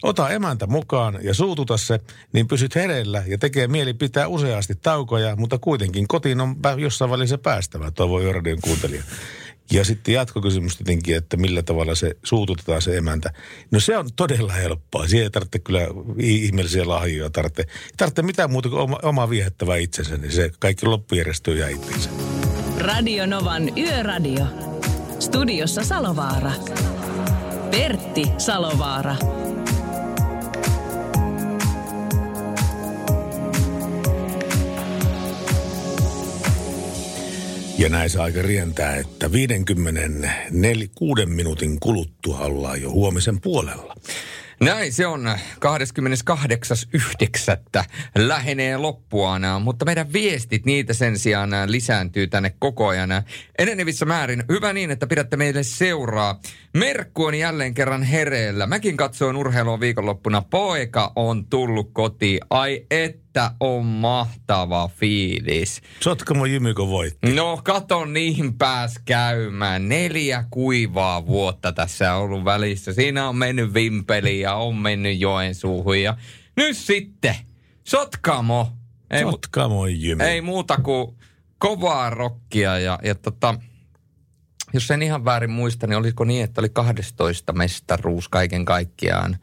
Ota 0.03 0.31
emäntä 0.31 0.67
mukaan 0.67 1.19
ja 1.23 1.35
suututa 1.35 1.77
se, 1.77 2.01
niin 2.33 2.49
pysyt 2.49 2.75
hereillä 2.75 3.23
ja 3.27 3.39
tekee 3.39 3.69
mieli 3.69 3.95
pitää 3.95 4.29
useasti 4.29 4.75
taukoja, 4.75 5.37
mutta 5.37 5.59
kuitenkin 5.59 6.09
kotiin 6.09 6.41
on 6.41 6.57
jossain 6.79 7.11
välissä 7.11 7.39
päästävä, 7.39 7.91
toivoo 7.91 8.21
Yöradion 8.21 8.61
kuuntelija. 8.61 9.03
Ja 9.73 9.85
sitten 9.85 10.15
jatkokysymys 10.15 10.77
tietenkin, 10.77 11.17
että 11.17 11.37
millä 11.37 11.63
tavalla 11.63 11.95
se 11.95 12.17
suututetaan 12.23 12.83
se 12.83 12.97
emäntä. 12.97 13.33
No 13.71 13.81
se 13.81 13.97
on 13.97 14.09
todella 14.17 14.53
helppoa. 14.53 15.09
Siihen 15.09 15.25
ei 15.25 15.31
tarvitse 15.31 15.59
kyllä 15.59 15.81
ihmeellisiä 16.19 16.89
lahjoja. 16.89 17.31
Tarvitse, 17.31 17.63
ei 17.63 17.93
tarvitse 17.97 18.23
mitään 18.23 18.51
muuta 18.51 18.69
kuin 18.69 18.81
oma, 18.81 18.99
oma 19.03 19.31
viehättävä 19.31 19.77
itsensä, 19.77 20.17
niin 20.17 20.33
se 20.33 20.51
kaikki 20.59 20.87
loppu 20.87 21.15
ja 21.15 21.69
itsensä. 21.69 22.11
Radio 22.79 23.27
Novan 23.27 23.79
Yöradio. 23.79 24.47
Studiossa 25.19 25.85
Salovaara. 25.85 26.53
Pertti 27.71 28.23
Salovaara. 28.39 29.17
Ja 37.79 37.89
näin 37.89 38.11
se 38.11 38.21
aika 38.21 38.43
rientää, 38.43 38.97
että 38.97 39.33
56 39.33 41.27
minuutin 41.27 41.81
kuluttua 41.81 42.39
ollaan 42.39 42.83
jo 42.83 42.91
huomisen 42.91 43.41
puolella. 43.41 43.95
Näin 44.61 44.93
se 44.93 45.07
on 45.07 45.27
28.9. 45.27 45.35
lähenee 48.17 48.77
loppuaan, 48.77 49.43
mutta 49.63 49.85
meidän 49.85 50.13
viestit, 50.13 50.67
niitä 50.67 50.95
sen 50.95 51.19
sijaan 51.19 51.51
lisääntyy 51.67 52.27
tänne 52.27 52.55
koko 52.59 52.87
ajan 52.87 53.11
enenevissä 53.59 54.07
määrin. 54.07 54.45
Hyvä 54.49 54.73
niin, 54.73 54.91
että 54.91 55.07
pidätte 55.07 55.37
meille 55.37 55.63
seuraa. 55.63 56.41
Merkku 56.75 57.25
on 57.25 57.35
jälleen 57.35 57.75
kerran 57.75 58.03
hereillä. 58.03 58.67
Mäkin 58.67 58.97
katsoin 58.97 59.37
urheilua 59.37 59.81
viikonloppuna. 59.81 60.43
Poika 60.43 61.13
on 61.17 61.47
tullut 61.47 61.91
kotiin. 61.93 62.41
Ai 62.51 62.87
että 63.29 63.51
on 63.61 63.85
mahtava 63.85 64.89
fiilis. 64.89 65.83
Sotkamo 66.01 66.47
Jymykö 66.47 66.87
voitti. 66.87 67.35
No 67.35 67.61
kato 67.65 68.05
niin 68.05 68.59
pääs 68.59 69.01
käymään. 69.05 69.89
Neljä 69.89 70.45
kuivaa 70.51 71.27
vuotta 71.27 71.73
tässä 71.73 72.15
on 72.15 72.23
ollut 72.23 72.45
välissä. 72.45 72.93
Siinä 72.93 73.29
on 73.29 73.37
mennyt 73.37 73.75
Vimpeli 73.75 74.41
ja 74.41 74.55
on 74.55 74.77
mennyt 74.77 75.21
Joensuuhun 75.21 76.01
ja 76.01 76.17
nyt 76.57 76.77
sitten 76.77 77.35
Sotkamo. 77.85 78.73
Ei, 79.11 79.23
Sotkamo 79.23 79.87
Jymy. 79.87 80.25
ei 80.25 80.41
muuta 80.41 80.77
kuin 80.77 81.17
kovaa 81.59 82.11
rokkia 82.11 82.79
ja, 82.79 82.99
ja 83.03 83.15
tota, 83.15 83.55
jos 84.73 84.91
en 84.91 85.03
ihan 85.03 85.25
väärin 85.25 85.51
muista, 85.51 85.87
niin 85.87 85.97
oliko 85.97 86.25
niin, 86.25 86.45
että 86.45 86.61
oli 86.61 86.69
12 86.69 87.53
mestaruus 87.53 88.29
kaiken 88.29 88.65
kaikkiaan 88.65 89.39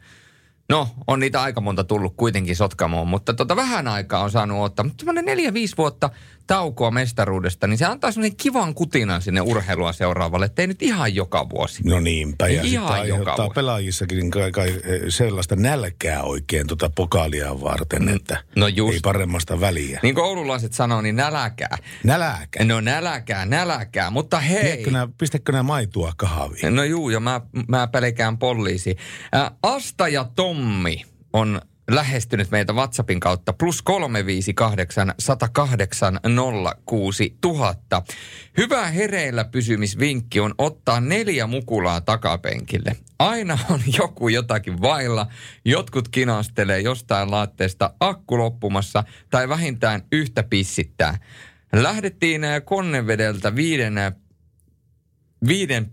No, 0.68 0.88
on 1.06 1.20
niitä 1.20 1.42
aika 1.42 1.60
monta 1.60 1.84
tullut 1.84 2.14
kuitenkin 2.16 2.56
Sotkamoon, 2.56 3.08
mutta 3.08 3.34
tota 3.34 3.56
vähän 3.56 3.88
aikaa 3.88 4.22
on 4.22 4.30
saanut 4.30 4.64
ottaa. 4.64 4.84
Mutta 4.84 5.12
neljä, 5.12 5.54
viisi 5.54 5.76
vuotta 5.76 6.10
taukoa 6.46 6.90
mestaruudesta, 6.90 7.66
niin 7.66 7.78
se 7.78 7.84
antaa 7.84 8.12
semmoinen 8.12 8.36
kivan 8.36 8.74
kutinan 8.74 9.22
sinne 9.22 9.40
urheilua 9.40 9.92
seuraavalle, 9.92 10.46
ettei 10.46 10.66
nyt 10.66 10.82
ihan 10.82 11.14
joka 11.14 11.48
vuosi. 11.50 11.82
No 11.84 12.00
niinpä, 12.00 12.48
ja 12.48 12.62
Ihan 12.62 12.88
sitten 12.88 13.08
joka 13.08 13.34
vuosi. 13.36 13.50
pelaajissakin 13.54 14.30
kai, 14.30 14.52
kai 14.52 14.68
eh, 14.68 15.00
sellaista 15.08 15.56
nälkää 15.56 16.22
oikein 16.22 16.66
tuota 16.66 16.90
pokaalia 16.94 17.60
varten, 17.60 18.08
että 18.08 18.42
no 18.56 18.68
just. 18.68 18.94
ei 18.94 19.00
paremmasta 19.02 19.60
väliä. 19.60 20.00
Niin 20.02 20.14
kuin 20.14 20.24
oululaiset 20.24 20.72
sanoo, 20.72 21.00
niin 21.02 21.16
näläkää. 21.16 21.78
Nälääkä. 22.04 22.64
No 22.64 22.80
näläkää, 22.80 23.46
näläkää, 23.46 24.10
mutta 24.10 24.40
hei. 24.40 24.62
Tiedätkö 24.62 24.90
nää, 24.90 25.08
pistätkö 25.18 25.52
nämä 25.52 25.62
maitoa 25.62 26.12
kahviin? 26.16 26.74
No 26.76 26.84
juu, 26.84 27.10
ja 27.10 27.20
mä, 27.20 27.40
mä 27.68 27.86
pelkään 27.86 28.38
poliisi. 28.38 28.96
Ä, 29.34 29.50
Asta 29.62 30.08
ja 30.08 30.24
Tommi 30.36 31.04
on 31.32 31.60
lähestynyt 31.90 32.50
meitä 32.50 32.72
WhatsAppin 32.72 33.20
kautta 33.20 33.52
plus 33.52 33.82
358 33.82 35.14
108 35.18 36.20
06 36.84 37.36
000. 37.44 37.74
Hyvä 38.56 38.86
hereillä 38.86 39.44
pysymisvinkki 39.44 40.40
on 40.40 40.54
ottaa 40.58 41.00
neljä 41.00 41.46
mukulaa 41.46 42.00
takapenkille. 42.00 42.96
Aina 43.18 43.58
on 43.70 43.80
joku 43.98 44.28
jotakin 44.28 44.80
vailla, 44.82 45.26
jotkut 45.64 46.08
kinastelee 46.08 46.80
jostain 46.80 47.30
laatteesta 47.30 47.94
akku 48.00 48.38
loppumassa 48.38 49.04
tai 49.30 49.48
vähintään 49.48 50.02
yhtä 50.12 50.42
pissittää. 50.42 51.18
Lähdettiin 51.72 52.44
ä, 52.44 52.60
Konnevedeltä 52.60 53.54
viiden 53.56 53.98
ä, 53.98 54.12
viiden, 55.48 55.90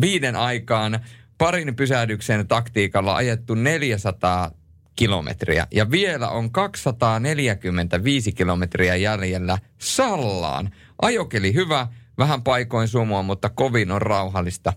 viiden 0.00 0.36
aikaan 0.36 1.00
parin 1.38 1.76
pysähdyksen 1.76 2.48
taktiikalla 2.48 3.16
ajettu 3.16 3.54
400 3.54 4.50
kilometriä. 4.96 5.66
Ja 5.70 5.90
vielä 5.90 6.28
on 6.28 6.52
245 6.52 8.32
kilometriä 8.32 8.96
jäljellä 8.96 9.58
Sallaan. 9.78 10.70
Ajokeli 11.02 11.54
hyvä, 11.54 11.86
vähän 12.18 12.42
paikoin 12.42 12.88
sumua, 12.88 13.22
mutta 13.22 13.48
kovin 13.48 13.90
on 13.90 14.02
rauhallista. 14.02 14.72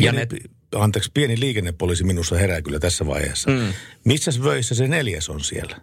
Ja 0.00 0.12
Pieni, 0.12 0.18
ne, 0.18 0.26
Anteeksi, 0.74 1.10
pieni 1.14 1.40
liikennepoliisi 1.40 2.04
minussa 2.04 2.36
herää 2.36 2.62
kyllä 2.62 2.78
tässä 2.78 3.06
vaiheessa. 3.06 3.50
Mm. 3.50 3.72
Missäs 4.04 4.42
vöissä 4.42 4.74
se 4.74 4.88
neljäs 4.88 5.28
on 5.28 5.40
siellä? 5.40 5.76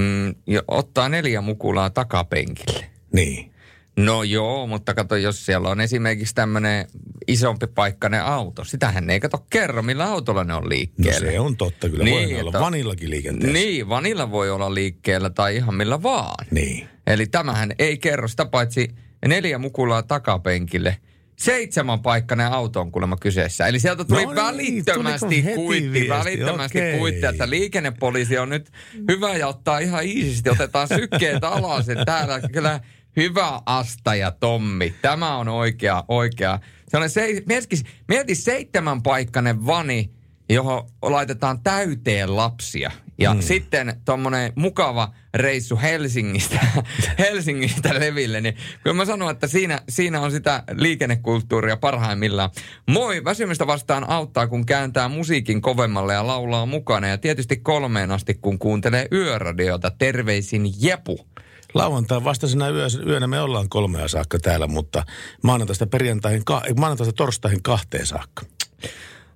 mm, 0.00 0.34
ja 0.46 0.62
ottaa 0.68 1.08
neljä 1.08 1.40
mukulaa 1.40 1.90
takapenkille. 1.90 2.90
Niin. 3.12 3.51
No 3.96 4.22
joo, 4.22 4.66
mutta 4.66 4.94
kato, 4.94 5.16
jos 5.16 5.46
siellä 5.46 5.68
on 5.68 5.80
esimerkiksi 5.80 6.34
tämmöinen 6.34 6.86
isompi 7.28 7.66
paikkainen 7.66 8.24
auto, 8.24 8.64
sitähän 8.64 9.06
ne 9.06 9.12
ei 9.12 9.20
kato 9.20 9.46
kerro, 9.50 9.82
millä 9.82 10.04
autolla 10.04 10.44
ne 10.44 10.54
on 10.54 10.62
No 10.62 10.68
liikkeellä. 10.68 11.30
se 11.30 11.40
on 11.40 11.56
totta, 11.56 11.88
kyllä 11.88 12.04
niin, 12.04 12.14
voi 12.18 12.26
Niin, 12.26 12.40
olla 12.40 12.60
vanillakin 12.60 13.10
liikenteessä. 13.10 13.52
Niin, 13.52 13.88
vanilla 13.88 14.30
voi 14.30 14.50
olla 14.50 14.74
liikkeellä 14.74 15.30
tai 15.30 15.56
ihan 15.56 15.74
millä 15.74 16.02
vaan. 16.02 16.46
Niin. 16.50 16.88
Eli 17.06 17.26
tämähän 17.26 17.72
ei 17.78 17.98
kerro 17.98 18.28
sitä 18.28 18.46
paitsi 18.46 18.88
neljä 19.28 19.58
mukulaa 19.58 20.02
takapenkille. 20.02 20.96
Seitsemän 21.36 22.00
paikkainen 22.00 22.46
auto 22.46 22.80
on 22.80 22.92
kuulemma 22.92 23.16
kyseessä. 23.16 23.66
Eli 23.66 23.80
sieltä 23.80 24.04
tuli 24.04 24.24
No 24.24 24.32
niin, 24.32 24.36
välittömästi 24.44 25.44
heti 25.44 25.54
kuitti, 25.56 25.92
viesti? 25.92 26.08
välittömästi 26.08 26.78
Okei. 26.78 26.98
kuitti, 26.98 27.26
että 27.26 27.50
liikennepoliisi 27.50 28.38
on 28.38 28.48
nyt 28.48 28.70
hyvä 29.10 29.36
ja 29.36 29.48
ottaa 29.48 29.78
ihan 29.78 30.04
iisisti, 30.04 30.50
otetaan 30.50 30.88
sykkeet 30.88 31.44
alas. 31.44 31.88
Että 31.88 32.04
täällä 32.04 32.40
kyllä 32.52 32.80
hyvä 33.16 33.60
Asta 33.66 34.14
ja 34.14 34.30
Tommi. 34.30 34.94
Tämä 35.02 35.36
on 35.36 35.48
oikea, 35.48 36.04
oikea. 36.08 36.58
Se 36.88 36.96
on 36.96 37.10
se, 37.10 37.42
mieti, 37.46 37.76
mieti 38.08 38.34
seitsemän 38.34 39.02
paikkainen 39.02 39.66
vani, 39.66 40.10
johon 40.48 40.86
laitetaan 41.02 41.62
täyteen 41.62 42.36
lapsia. 42.36 42.90
Ja 43.18 43.34
mm. 43.34 43.40
sitten 43.40 44.00
tuommoinen 44.04 44.52
mukava 44.56 45.14
reissu 45.34 45.78
Helsingistä, 45.82 46.60
Helsingistä 47.18 48.00
leville, 48.00 48.40
niin 48.40 48.56
kyllä 48.82 48.94
mä 48.94 49.04
sanon, 49.04 49.30
että 49.30 49.46
siinä, 49.46 49.80
siinä 49.88 50.20
on 50.20 50.30
sitä 50.30 50.62
liikennekulttuuria 50.72 51.76
parhaimmillaan. 51.76 52.50
Moi, 52.90 53.24
väsymistä 53.24 53.66
vastaan 53.66 54.10
auttaa, 54.10 54.46
kun 54.46 54.66
kääntää 54.66 55.08
musiikin 55.08 55.62
kovemmalle 55.62 56.14
ja 56.14 56.26
laulaa 56.26 56.66
mukana. 56.66 57.08
Ja 57.08 57.18
tietysti 57.18 57.56
kolmeen 57.56 58.10
asti, 58.10 58.34
kun 58.34 58.58
kuuntelee 58.58 59.08
yöradiota. 59.12 59.90
Terveisin 59.98 60.64
Jepu. 60.80 61.26
Lauantai 61.74 62.24
vastaisena 62.24 62.68
yö, 62.68 62.86
yönä 63.06 63.26
me 63.26 63.40
ollaan 63.40 63.68
kolmea 63.68 64.08
saakka 64.08 64.38
täällä, 64.38 64.66
mutta 64.66 65.04
maanantaista 65.42 65.86
perjantaihin, 65.86 66.44
ka- 66.44 66.62
ei, 66.66 66.74
maanantaista 66.74 67.12
torstaihin 67.12 67.62
kahteen 67.62 68.06
saakka. 68.06 68.42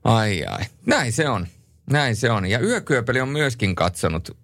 Ai 0.04 0.44
ai. 0.44 0.64
Näin 0.86 1.12
se 1.12 1.28
on. 1.28 1.46
Näin 1.90 2.16
se 2.16 2.30
on. 2.30 2.46
Ja 2.46 2.60
Yökyöpeli 2.60 3.20
on 3.20 3.28
myöskin 3.28 3.74
katsonut 3.74 4.36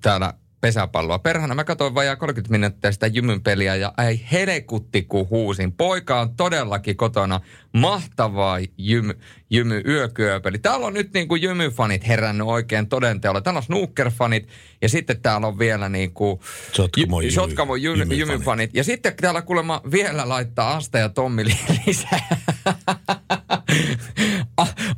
täällä 0.00 0.34
pesäpalloa. 0.64 1.18
Perhana 1.18 1.54
mä 1.54 1.64
katsoin 1.64 1.94
vajaa 1.94 2.16
30 2.16 2.50
minuuttia 2.52 2.92
sitä 2.92 3.06
jymyn 3.06 3.42
peliä 3.42 3.76
ja 3.76 3.92
ei 4.08 4.24
helekutti 4.32 5.02
kun 5.02 5.26
huusin. 5.30 5.72
Poika 5.72 6.20
on 6.20 6.36
todellakin 6.36 6.96
kotona. 6.96 7.40
Mahtavaa 7.72 8.58
jymy, 8.78 9.12
jymy 9.50 9.82
yökyöpeli. 9.86 10.58
Täällä 10.58 10.86
on 10.86 10.94
nyt 10.94 11.12
niin 11.14 11.28
kuin 11.28 11.42
jymyfanit 11.42 12.08
herännyt 12.08 12.46
oikein 12.46 12.88
todenteolla. 12.88 13.40
Täällä 13.40 13.58
on 13.58 13.62
snookerfanit 13.62 14.48
ja 14.82 14.88
sitten 14.88 15.20
täällä 15.22 15.46
on 15.46 15.58
vielä 15.58 15.88
niin 15.88 16.12
kuin 16.14 16.40
Sotkamo 16.72 17.20
jymy- 17.20 17.30
Sotkamo 17.30 17.76
jymy, 17.76 17.96
jymyfanit. 17.98 18.18
jymyfanit. 18.18 18.70
Ja 18.74 18.84
sitten 18.84 19.14
täällä 19.16 19.42
kuulemma 19.42 19.80
vielä 19.92 20.28
laittaa 20.28 20.76
Asta 20.76 20.98
ja 20.98 21.08
Tommi 21.08 21.44
li- 21.44 21.58
lisää. 21.86 22.20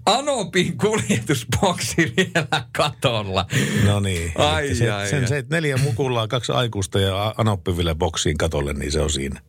Anopin 0.06 0.78
kuljetusboksi 0.78 1.96
vielä 2.16 2.66
katolla. 2.72 3.46
No 3.86 4.00
niin. 4.00 4.32
Ai, 4.38 4.74
se, 4.74 4.90
ai, 4.90 5.08
sen 5.08 5.24
ai. 5.32 5.42
neljä 5.50 5.76
mukullaa, 5.76 6.28
kaksi 6.28 6.52
aikuista 6.52 7.00
ja 7.00 7.34
Anoppi 7.38 7.76
vielä 7.76 7.94
boksiin 7.94 8.38
katolle, 8.38 8.72
niin 8.72 8.92
se 8.92 9.00
on 9.00 9.10
siinä. 9.10 9.40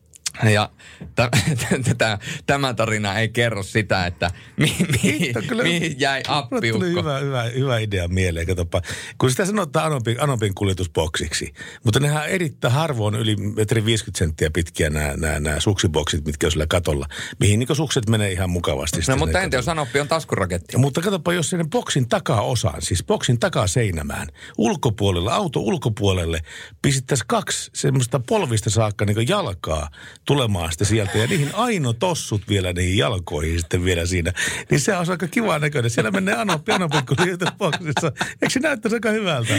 Ja 0.44 0.70
t- 1.14 1.98
tämä 2.46 2.74
tarina 2.74 3.18
ei 3.18 3.28
kerro 3.28 3.62
sitä, 3.62 4.06
että 4.06 4.30
mi- 4.56 4.76
mi- 5.02 5.32
mihin 5.62 6.00
jäi 6.00 6.22
Mulle 6.28 6.48
tuli 6.48 6.56
appiukko. 6.56 6.84
hyvä, 7.00 7.18
hyvä, 7.18 7.42
hyvä 7.42 7.78
idea 7.78 8.08
mieleen, 8.08 8.46
katsopa. 8.46 8.82
Kun 9.18 9.30
sitä 9.30 9.44
sanotaan 9.44 9.86
Anopin, 9.86 10.20
Anopin 10.20 10.54
kuljetusboksiksi, 10.54 11.52
mutta 11.84 12.00
nehän 12.00 12.28
erittäin 12.28 12.74
harvoin 12.74 13.14
yli 13.14 13.36
metri 13.36 13.84
50 13.84 14.18
senttiä 14.18 14.50
pitkiä 14.50 14.90
nämä, 14.90 15.14
nämä, 15.16 15.40
nämä 15.40 15.60
suksiboksit, 15.60 16.24
mitkä 16.24 16.46
on 16.46 16.50
sillä 16.50 16.66
katolla, 16.66 17.06
mihin 17.40 17.58
niin 17.58 17.76
sukset 17.76 18.08
menee 18.08 18.32
ihan 18.32 18.50
mukavasti. 18.50 19.00
No 19.08 19.16
mutta 19.16 19.40
entä 19.40 19.56
jos 19.56 19.68
Anoppi 19.68 20.00
on 20.00 20.08
taskuraketti? 20.08 20.76
Mutta 20.76 21.00
katsoppa, 21.00 21.32
jos 21.32 21.50
sinne 21.50 21.64
boksin 21.70 22.08
takaosaan, 22.08 22.82
siis 22.82 23.04
boksin 23.04 23.40
takaseinämään, 23.40 24.28
ulkopuolelle, 24.58 25.32
auto 25.32 25.60
ulkopuolelle, 25.60 26.40
pistettäisiin 26.82 27.28
kaksi 27.28 27.70
semmoista 27.74 28.20
polvista 28.28 28.70
saakka 28.70 29.04
niin 29.04 29.28
jalkaa 29.28 29.90
tulemaan 30.28 30.72
sitten 30.72 30.86
sieltä. 30.86 31.18
Ja 31.18 31.26
niihin 31.26 31.54
aino 31.54 31.92
tossut 31.92 32.42
vielä 32.48 32.72
niihin 32.72 32.98
jalkoihin 32.98 33.58
sitten 33.58 33.84
vielä 33.84 34.06
siinä. 34.06 34.32
Niin 34.70 34.80
se 34.80 34.96
on 34.96 35.10
aika 35.10 35.28
kiva 35.28 35.58
näköinen. 35.58 35.90
Siellä 35.90 36.10
menee 36.10 36.34
Anoppi, 36.34 36.72
Anoppi 36.72 36.96
boksissa. 37.58 38.12
Eikö 38.42 38.50
se 38.50 38.60
näyttäisi 38.60 38.96
aika 38.96 39.10
hyvältä? 39.10 39.54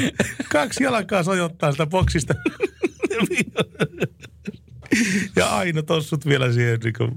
Kaksi 0.50 0.84
jalkaa 0.84 1.24
sojottaa 1.24 1.72
sitä 1.72 1.86
boksista. 1.86 2.34
Ja 5.36 5.48
aino 5.48 5.82
tossut 5.82 6.26
vielä 6.26 6.54
siihen. 6.54 6.80
Niin 6.84 6.94
kuin. 6.98 7.12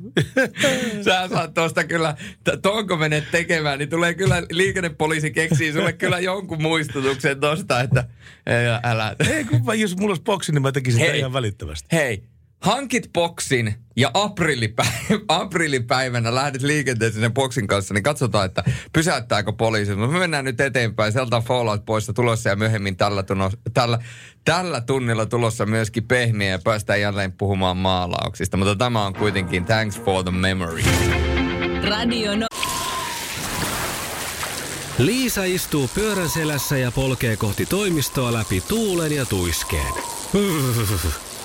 Sä 1.05 1.29
saat 1.29 1.55
tuosta 1.55 1.85
kyllä, 1.85 2.17
t- 2.45 2.63
tuon 2.63 2.89
kun 2.89 2.99
menet 2.99 3.31
tekemään, 3.31 3.79
niin 3.79 3.91
tulee 3.91 4.15
kyllä 4.15 4.43
liikennepoliisi 4.51 5.31
keksii 5.31 5.73
sulle 5.73 5.93
kyllä 5.93 6.19
jonkun 6.19 6.63
muistutuksen 6.63 7.41
tosta, 7.41 7.81
että 7.81 8.05
ei, 8.47 8.67
älä. 8.83 9.17
Ei, 9.31 9.45
kun 9.45 9.65
mä, 9.65 9.75
jos 9.75 9.97
mulla 9.97 10.11
olisi 10.11 10.23
boksi, 10.23 10.53
niin 10.53 10.63
mä 10.63 10.73
tekisin 10.73 11.01
sitä 11.01 11.13
ihan 11.15 11.33
välittömästi. 11.33 11.89
Hei, 11.93 12.23
hankit 12.63 13.13
boksin 13.13 13.75
ja 13.97 14.11
aprillipäivänä, 14.15 15.21
aprillipäivänä 15.29 16.35
lähdet 16.35 16.63
liikenteeseen 16.63 17.23
sen 17.23 17.35
boksin 17.35 17.67
kanssa, 17.67 17.95
niin 17.95 18.03
katsotaan, 18.03 18.47
että 18.47 18.65
pysäyttääkö 18.93 19.53
poliisi. 19.53 19.95
Mutta 19.95 20.13
me 20.13 20.19
mennään 20.19 20.45
nyt 20.45 20.61
eteenpäin. 20.61 21.13
Sieltä 21.13 21.37
on 21.37 21.43
Fallout 21.43 21.85
poissa 21.85 22.13
tulossa 22.13 22.49
ja 22.49 22.57
myöhemmin 22.57 22.97
tällä, 22.97 23.23
tunno, 23.23 23.51
tällä, 23.75 23.99
tällä 24.45 24.81
tunnilla 24.81 25.27
tulossa 25.27 25.67
myöskin 25.67 26.05
pehmiä 26.05 26.51
ja 26.51 26.59
päästään 26.65 27.01
jälleen 27.01 27.33
puhumaan 27.33 27.77
maalauksista. 27.77 28.57
Mutta 28.57 28.77
tämä 28.77 29.07
on 29.07 29.15
kuitenkin 29.15 29.65
Thanks 29.65 30.01
for 30.01 30.25
the 30.25 30.33
Memory. 30.33 30.83
Radio 31.89 32.37
no- 32.37 32.47
Liisa 34.99 35.45
istuu 35.45 35.91
pyörän 35.95 36.29
selässä 36.29 36.79
ja 36.79 36.93
polkee 36.93 37.37
kohti 37.37 37.67
toimistoa 37.67 38.33
läpi 38.33 38.61
tuulen 38.61 39.13
ja 39.13 39.27
tuiskeen. 39.27 39.93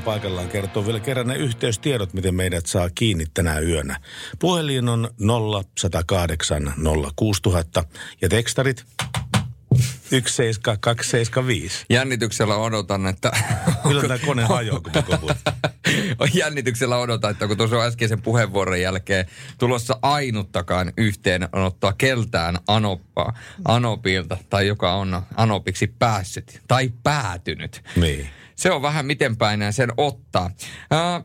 Ja 0.00 0.04
paikallaan 0.04 0.48
kertoo 0.48 0.86
vielä 0.86 1.00
kerran 1.00 1.26
ne 1.26 1.36
yhteystiedot, 1.36 2.12
miten 2.14 2.34
meidät 2.34 2.66
saa 2.66 2.90
kiinni 2.90 3.24
tänä 3.34 3.58
yönä. 3.58 4.00
Puhelin 4.38 4.88
on 4.88 5.10
0108 5.18 6.74
06000 7.16 7.84
ja 8.20 8.28
tekstarit 8.28 8.84
17275. 10.10 11.84
Jännityksellä 11.90 12.56
odotan, 12.56 13.06
että... 13.06 13.32
Kyllä 13.88 14.02
tämä 14.02 14.18
kone 14.26 14.44
hajoaa, 14.44 14.80
kun. 14.80 15.34
Jännityksellä 16.40 16.98
odotan, 16.98 17.30
että 17.30 17.46
kun 17.46 17.56
tuossa 17.56 17.82
äskeisen 17.82 18.22
puheenvuoron 18.22 18.80
jälkeen 18.80 19.26
tulossa 19.58 19.98
ainuttakaan 20.02 20.92
yhteenottoa 20.96 21.92
keltään 21.98 22.58
anoppaa, 22.68 23.38
Anopilta, 23.64 24.36
tai 24.50 24.66
joka 24.66 24.94
on 24.94 25.22
Anopiksi 25.36 25.94
päässyt 25.98 26.62
tai 26.68 26.92
päätynyt. 27.02 27.82
Niin. 27.96 28.39
Se 28.60 28.70
on 28.70 28.82
vähän 28.82 29.06
miten 29.06 29.36
päin 29.36 29.72
sen 29.72 29.92
ottaa. 29.96 30.50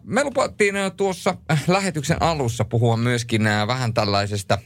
Me 0.03 0.23
lupattiin 0.23 0.75
tuossa 0.97 1.37
äh, 1.51 1.63
lähetyksen 1.67 2.21
alussa 2.21 2.65
puhua 2.65 2.97
myöskin 2.97 3.43
vähän 3.67 3.93
tällaisesta 3.93 4.57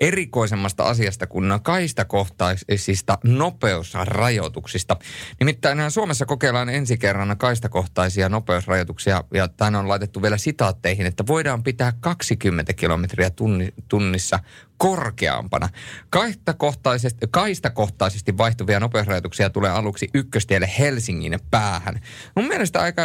erikoisemmasta 0.00 0.84
asiasta 0.84 1.26
kuin 1.26 1.52
kaistakohtaisista 1.62 3.18
nopeusrajoituksista. 3.24 4.96
Nimittäin 5.40 5.90
Suomessa 5.90 6.26
kokeillaan 6.26 6.68
ensi 6.68 6.98
kerran 6.98 7.38
kaistakohtaisia 7.38 8.28
nopeusrajoituksia 8.28 9.24
ja 9.34 9.48
tänne 9.48 9.78
on 9.78 9.88
laitettu 9.88 10.22
vielä 10.22 10.36
sitaatteihin, 10.36 11.06
että 11.06 11.26
voidaan 11.26 11.62
pitää 11.62 11.92
20 12.00 12.72
kilometriä 12.72 13.30
tunni, 13.30 13.68
tunnissa 13.88 14.38
korkeampana. 14.76 15.68
Kaistakohtaisesti, 16.10 17.26
kaistakohtaisesti 17.30 18.38
vaihtuvia 18.38 18.80
nopeusrajoituksia 18.80 19.50
tulee 19.50 19.70
aluksi 19.70 20.10
ykköstielle 20.14 20.70
Helsingin 20.78 21.38
päähän. 21.50 22.00
Mun 22.36 22.48
mielestä 22.48 22.80
aika 22.80 23.02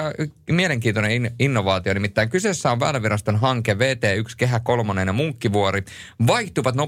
mielenkiintoinen 0.52 1.12
in, 1.12 1.32
innovaatio, 1.40 1.94
nimittäin 1.94 2.30
kyseessä 2.30 2.72
on 2.72 2.80
Väyläviraston 2.80 3.36
hanke 3.36 3.74
VT1 3.74 4.34
Kehä 4.38 4.60
3 4.60 5.04
ja 5.06 5.14
Munkkivuori. 5.14 5.84
Vaihtuvat 6.28 6.76
nopeusrajoitukset 6.76 6.85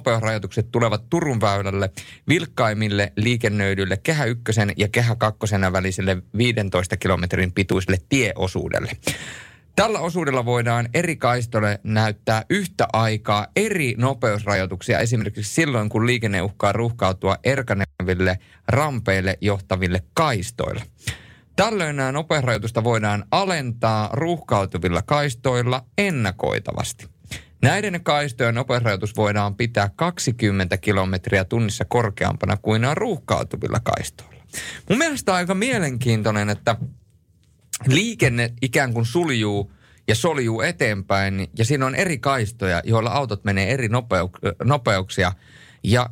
tulevat 0.71 1.09
Turun 1.09 1.41
väylälle 1.41 1.89
vilkkaimmille 2.27 3.13
liikennöidyille 3.15 3.97
Kehä 3.97 4.25
1 4.25 4.43
ja 4.77 4.87
Kehä 4.87 5.15
2 5.15 5.39
väliselle 5.71 6.17
15 6.37 6.97
kilometrin 6.97 7.51
pituiselle 7.51 7.97
tieosuudelle. 8.09 8.91
Tällä 9.75 9.99
osuudella 9.99 10.45
voidaan 10.45 10.89
eri 10.93 11.15
kaistolle 11.15 11.79
näyttää 11.83 12.45
yhtä 12.49 12.87
aikaa 12.93 13.47
eri 13.55 13.95
nopeusrajoituksia 13.97 14.99
esimerkiksi 14.99 15.53
silloin, 15.53 15.89
kun 15.89 16.07
liikenne 16.07 16.41
uhkaa 16.41 16.71
ruuhkautua 16.71 17.37
erkaneville 17.43 18.39
rampeille 18.67 19.37
johtaville 19.41 20.03
kaistoilla. 20.13 20.81
Tällöin 21.55 21.95
nämä 21.95 22.11
nopeusrajoitusta 22.11 22.83
voidaan 22.83 23.25
alentaa 23.31 24.09
ruuhkautuvilla 24.13 25.01
kaistoilla 25.01 25.85
ennakoitavasti. 25.97 27.16
Näiden 27.61 28.03
kaistojen 28.03 28.55
nopeusrajoitus 28.55 29.15
voidaan 29.15 29.55
pitää 29.55 29.89
20 29.95 30.77
kilometriä 30.77 31.45
tunnissa 31.45 31.85
korkeampana 31.85 32.57
kuin 32.57 32.81
ruuhkautuvilla 32.93 33.79
kaistoilla. 33.79 34.43
Mun 34.89 34.97
mielestä 34.97 35.31
on 35.31 35.37
aika 35.37 35.53
mielenkiintoinen, 35.53 36.49
että 36.49 36.75
liikenne 37.87 38.53
ikään 38.61 38.93
kuin 38.93 39.05
suljuu 39.05 39.71
ja 40.07 40.15
soljuu 40.15 40.61
eteenpäin 40.61 41.47
ja 41.57 41.65
siinä 41.65 41.85
on 41.85 41.95
eri 41.95 42.17
kaistoja, 42.17 42.81
joilla 42.85 43.09
autot 43.09 43.43
menee 43.43 43.71
eri 43.71 43.87
nopeuk- 43.87 44.55
nopeuksia. 44.63 45.31
Ja 45.83 46.09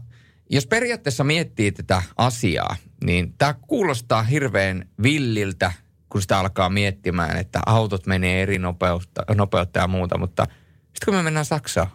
jos 0.50 0.68
periaatteessa 0.68 1.24
miettii 1.24 1.72
tätä 1.72 2.04
asiaa, 2.18 2.76
niin 3.04 3.34
tämä 3.38 3.56
kuulostaa 3.68 4.24
hirveän 4.24 4.90
villiltä, 5.04 5.72
kun 6.10 6.22
sitä 6.22 6.40
alkaa 6.40 6.70
miettimään, 6.70 7.38
että 7.38 7.60
autot 7.66 8.08
menee 8.08 8.42
eri 8.42 8.60
nopeutta, 8.60 9.24
nopeutta 9.36 9.80
ja 9.80 9.88
muuta, 9.88 10.18
mutta 10.18 10.48
sitten 10.96 11.06
kun 11.06 11.16
me 11.16 11.24
mennään 11.24 11.46
Saksaan, 11.46 11.88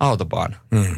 autobaan, 0.00 0.56
Mm. 0.70 0.96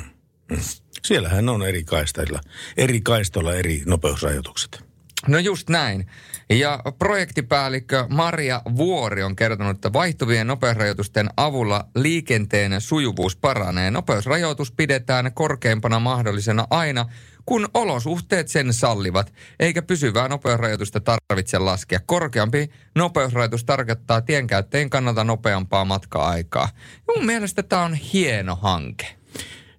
Siellähän 1.05 1.49
on 1.49 1.63
eri 1.69 1.85
kaistoilla, 1.85 2.41
eri 2.77 3.01
kaistoilla 3.01 3.55
eri 3.55 3.83
nopeusrajoitukset. 3.87 4.85
No 5.29 5.39
just 5.39 5.69
näin. 5.69 6.07
Ja 6.51 6.83
projektipäällikkö 6.99 8.07
Maria 8.09 8.63
Vuori 8.77 9.23
on 9.23 9.37
kertonut, 9.37 9.77
että 9.77 9.93
vaihtuvien 9.93 10.47
nopeusrajoitusten 10.47 11.31
avulla 11.37 11.89
liikenteen 11.97 12.81
sujuvuus 12.81 13.37
paranee. 13.37 13.91
Nopeusrajoitus 13.91 14.73
pidetään 14.73 15.33
korkeimpana 15.35 16.01
mahdollisena 16.01 16.67
aina, 16.71 17.07
kun 17.47 17.69
olosuhteet 17.75 18.49
sen 18.49 18.73
sallivat, 18.73 19.33
eikä 19.61 19.83
pysyvää 19.83 20.29
nopeusrajoitusta 20.29 21.01
tarvitse 21.01 21.59
laskea. 21.59 22.01
Korkeampi 22.07 22.71
nopeusrajoitus 22.95 23.65
tarkoittaa 23.65 24.21
tienkäyttäjien 24.21 24.91
kannalta 24.91 25.25
nopeampaa 25.25 25.85
matka-aikaa. 25.85 26.69
Mun 27.15 27.27
mielestä 27.27 27.63
tämä 27.63 27.85
on 27.85 27.95
hieno 27.95 28.57
hanke. 28.57 29.22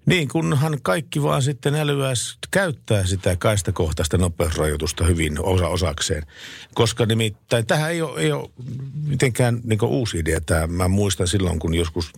Niin, 0.05 0.27
kunhan 0.27 0.79
kaikki 0.81 1.21
vaan 1.23 1.41
sitten 1.41 1.75
älyäs 1.75 2.37
käyttää 2.51 3.05
sitä 3.05 3.35
kaistakohtaista 3.35 4.17
nopeusrajoitusta 4.17 5.03
hyvin 5.03 5.41
osa 5.41 5.67
osakseen. 5.67 6.23
Koska 6.73 7.05
nimittäin 7.05 7.65
tähän 7.67 7.91
ei 7.91 8.01
ole, 8.01 8.21
ei 8.21 8.31
ole 8.31 8.49
mitenkään 9.07 9.61
niin 9.63 9.83
uusi 9.83 10.19
idea. 10.19 10.41
Tämä, 10.41 10.67
mä 10.67 10.87
muistan 10.87 11.27
silloin, 11.27 11.59
kun 11.59 11.73
joskus 11.73 12.13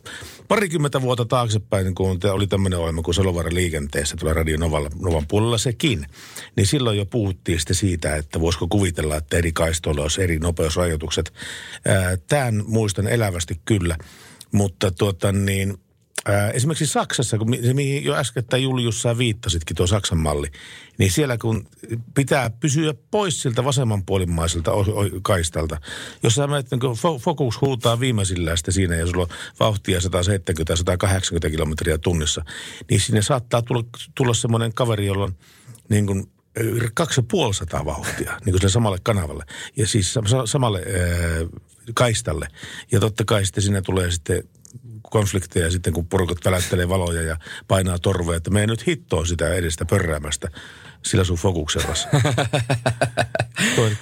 parikymmentä 0.47 1.01
vuotta 1.01 1.25
taaksepäin, 1.25 1.95
kun 1.95 2.19
oli 2.31 2.47
tämmöinen 2.47 2.79
ohjelma 2.79 3.01
kuin 3.01 3.15
Salovaara 3.15 3.53
liikenteessä, 3.53 4.15
tuolla 4.19 4.33
Radio 4.33 4.57
Novalla, 4.57 4.89
Novan 4.99 5.27
puolella 5.27 5.57
sekin, 5.57 6.05
niin 6.55 6.67
silloin 6.67 6.97
jo 6.97 7.05
puhuttiin 7.05 7.59
sitten 7.59 7.75
siitä, 7.75 8.15
että 8.15 8.39
voisiko 8.39 8.67
kuvitella, 8.67 9.15
että 9.15 9.38
eri 9.38 9.51
kaistoilla 9.51 10.01
olisi 10.01 10.23
eri 10.23 10.39
nopeusrajoitukset. 10.39 11.33
Tämän 12.27 12.63
muistan 12.67 13.07
elävästi 13.07 13.61
kyllä, 13.65 13.97
mutta 14.51 14.91
tuota 14.91 15.31
niin, 15.31 15.77
Esimerkiksi 16.53 16.86
Saksassa, 16.88 17.38
kun 17.38 17.57
se 17.66 17.74
mihin 17.74 18.03
jo 18.03 18.16
äskettäin 18.16 18.63
Julius 18.63 19.01
sä 19.01 19.18
viittasitkin 19.18 19.76
tuo 19.78 19.88
Saksan 19.88 20.18
malli, 20.18 20.47
niin 20.97 21.11
siellä 21.11 21.38
kun 21.38 21.68
pitää 22.13 22.49
pysyä 22.49 22.93
pois 23.11 23.41
siltä 23.41 23.63
vasemmanpuolimmaiselta 23.63 24.72
kaistalta. 25.22 25.78
Jos 26.24 26.36
sä 26.36 26.47
menet, 26.47 26.72
niin 26.72 26.80
kun 26.80 26.95
fo- 26.95 27.20
Focus 27.22 27.61
huutaa 27.61 27.99
viimeisillään 27.99 28.57
sitten 28.57 28.74
siinä 28.74 28.95
ja 28.95 29.07
sulla 29.07 29.22
on 29.24 29.30
vauhtia 29.59 29.99
170-180 29.99 31.49
kilometriä 31.51 31.97
tunnissa, 31.97 32.45
niin 32.89 32.99
sinne 33.01 33.22
saattaa 33.22 33.61
tulla, 33.61 33.84
tulla 34.16 34.34
semmoinen 34.34 34.74
kaveri, 34.74 35.05
jolla 35.05 35.24
on 35.24 35.36
niin 35.89 36.07
kuin 36.07 36.32
ö, 36.59 36.89
kaksi 36.93 37.20
ja 37.20 37.26
puoli 37.32 37.53
sataa 37.53 37.86
vauhtia, 37.86 38.32
niin 38.45 38.53
kuin 38.53 38.59
sille 38.61 38.72
samalle 38.72 38.97
kanavalle. 39.03 39.43
Ja 39.78 39.88
siis 39.88 40.13
sa- 40.13 40.45
samalle 40.45 40.80
ää, 40.80 41.61
kaistalle. 41.93 42.47
Ja 42.91 42.99
totta 42.99 43.24
kai 43.26 43.45
sitten 43.45 43.63
siinä 43.63 43.82
tulee 43.82 44.11
sitten 44.11 44.43
konflikteja 45.12 45.72
sitten, 45.72 45.93
kun 45.93 46.08
porukat 46.08 46.38
välättelee 46.45 46.89
valoja 46.89 47.22
ja 47.22 47.38
painaa 47.68 47.99
torveja, 47.99 48.38
että 48.38 48.51
me 48.51 48.62
ei 48.62 48.68
nyt 48.68 48.88
hittoa 48.88 49.26
sitä 49.26 49.53
edestä 49.53 49.86
pörräämästä 49.86 50.47
sillä 51.06 51.24
sun 51.24 51.38
fokuksellasi. 51.38 52.08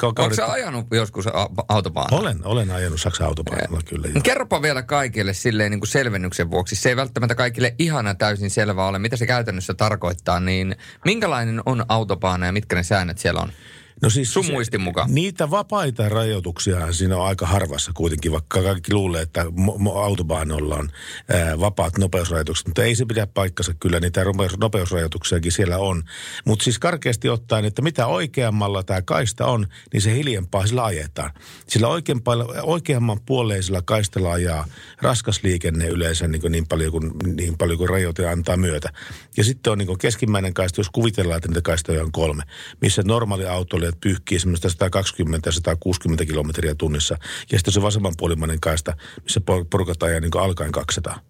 Onko 0.04 0.36
sä 0.36 0.52
ajanut 0.52 0.88
joskus 0.92 1.28
a- 1.28 1.50
autobaanalla? 1.70 2.20
Olen, 2.20 2.46
olen 2.46 2.72
ajanut 2.72 3.02
Saksan 3.02 3.28
autopaikalla 3.28 3.82
kyllä. 3.86 4.08
joo. 4.08 4.22
Kerropa 4.24 4.62
vielä 4.62 4.84
kaikille 4.84 5.34
silleen 5.34 5.72
niin 5.72 5.80
kuin 5.80 5.90
selvennyksen 5.90 6.52
vuoksi. 6.52 6.76
Se 6.76 6.90
ei 6.90 6.96
välttämättä 6.96 7.36
kaikille 7.36 7.76
ihana 7.80 8.16
täysin 8.16 8.50
selvä 8.50 8.88
ole, 8.88 9.00
mitä 9.00 9.18
se 9.18 9.28
käytännössä 9.28 9.74
tarkoittaa. 9.74 10.40
Niin 10.40 10.76
minkälainen 11.06 11.62
on 11.66 11.86
autobaana 11.90 12.46
ja 12.46 12.52
mitkä 12.52 12.76
ne 12.76 12.84
säännöt 12.84 13.18
siellä 13.18 13.42
on? 13.42 13.52
No 14.04 14.10
siis 14.10 14.34
Sun 14.34 14.46
se- 14.46 14.52
muistin 14.52 14.82
mukaan. 14.82 15.14
Niitä 15.14 15.50
vapaita 15.50 16.10
rajoituksia 16.10 16.94
siinä 16.94 17.18
on 17.18 17.28
aika 17.28 17.46
harvassa 17.46 17.92
kuitenkin, 17.94 18.32
vaikka 18.32 18.64
kaikki 18.64 18.94
luulee, 18.94 19.22
että 19.22 19.46
autobaanolla 19.96 20.76
on 20.76 20.90
ää, 21.30 21.60
vapaat 21.60 21.98
nopeusrajoitukset. 21.98 22.68
Mutta 22.68 22.84
ei 22.84 22.96
se 22.96 23.06
pidä 23.06 23.28
paikkansa 23.28 23.74
kyllä, 23.74 24.00
niitä 24.00 24.24
nopeus- 24.24 24.58
nopeusrajoituksiakin 24.60 25.52
siellä 25.52 25.78
on. 25.78 26.04
Mutta 26.46 26.64
siis 26.64 26.80
karkeasti 26.80 27.30
ottaen, 27.30 27.66
että 27.66 27.82
mitä 27.82 28.08
oikeammalla 28.08 28.84
tämä 28.84 29.02
kaista 29.02 29.46
on, 29.46 29.68
niin 29.94 30.02
se 30.02 30.16
hiljempaa 30.16 30.68
sillä 30.68 30.84
ajetaan. 30.84 31.32
Sillä 31.68 31.88
oikeamman 32.64 33.20
puoleisella 33.26 33.82
kaistalla 33.82 34.32
ajaa 34.32 34.66
raskas 35.02 35.44
liikenne 35.44 35.88
yleensä 35.88 36.28
niin, 36.28 36.42
kuin 36.42 36.52
niin, 36.52 36.68
paljon 36.68 36.92
kuin, 36.92 37.12
niin 37.36 37.58
paljon 37.58 37.78
kuin 37.78 37.90
rajoite 37.90 38.30
antaa 38.30 38.58
myötä. 38.58 38.90
Ja 39.38 39.44
sitten 39.44 39.72
on 39.74 39.78
niin 39.78 39.98
keskimmäinen 39.98 40.54
kaista, 40.54 40.80
jos 40.80 40.90
kuvitellaan, 40.90 41.38
että 41.38 41.50
niitä 41.50 41.62
kaistoja 41.62 42.04
on 42.04 42.12
kolme, 42.12 42.44
missä 42.82 43.02
normaali 43.06 43.46
autoilijat 43.94 44.02
pyyhkii 44.02 44.40
semmoista 44.40 44.68
120-160 46.22 46.26
kilometriä 46.26 46.76
tunnissa. 46.76 47.18
Ja 47.52 47.58
sitten 47.58 47.74
se 47.74 47.82
vasemmanpuolimmainen 47.82 48.60
kaista, 48.60 48.94
missä 49.24 49.40
por- 49.40 49.66
porukat 49.70 50.04
ajaa 50.04 50.20
niin 50.20 50.32
alkaen 50.40 50.72
200. 50.72 51.20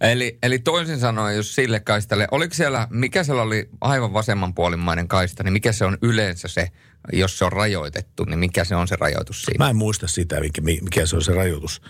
Eli, 0.00 0.38
eli 0.42 0.58
toisin 0.58 1.00
sanoen, 1.00 1.36
jos 1.36 1.54
sille 1.54 1.80
kaistalle, 1.80 2.28
oliko 2.30 2.54
siellä, 2.54 2.88
mikä 2.90 3.24
siellä 3.24 3.42
oli 3.42 3.68
aivan 3.80 4.12
vasemmanpuolimmainen 4.12 5.08
kaista, 5.08 5.42
niin 5.42 5.52
mikä 5.52 5.72
se 5.72 5.84
on 5.84 5.98
yleensä 6.02 6.48
se, 6.48 6.68
jos 7.12 7.38
se 7.38 7.44
on 7.44 7.52
rajoitettu, 7.52 8.24
niin 8.24 8.38
mikä 8.38 8.64
se 8.64 8.76
on 8.76 8.88
se 8.88 8.96
rajoitus 8.96 9.42
siinä? 9.42 9.64
Mä 9.64 9.70
en 9.70 9.76
muista 9.76 10.06
sitä, 10.06 10.40
mikä, 10.40 10.62
mikä 10.62 11.06
se 11.06 11.16
on 11.16 11.22
se 11.22 11.32
rajoitus. 11.32 11.82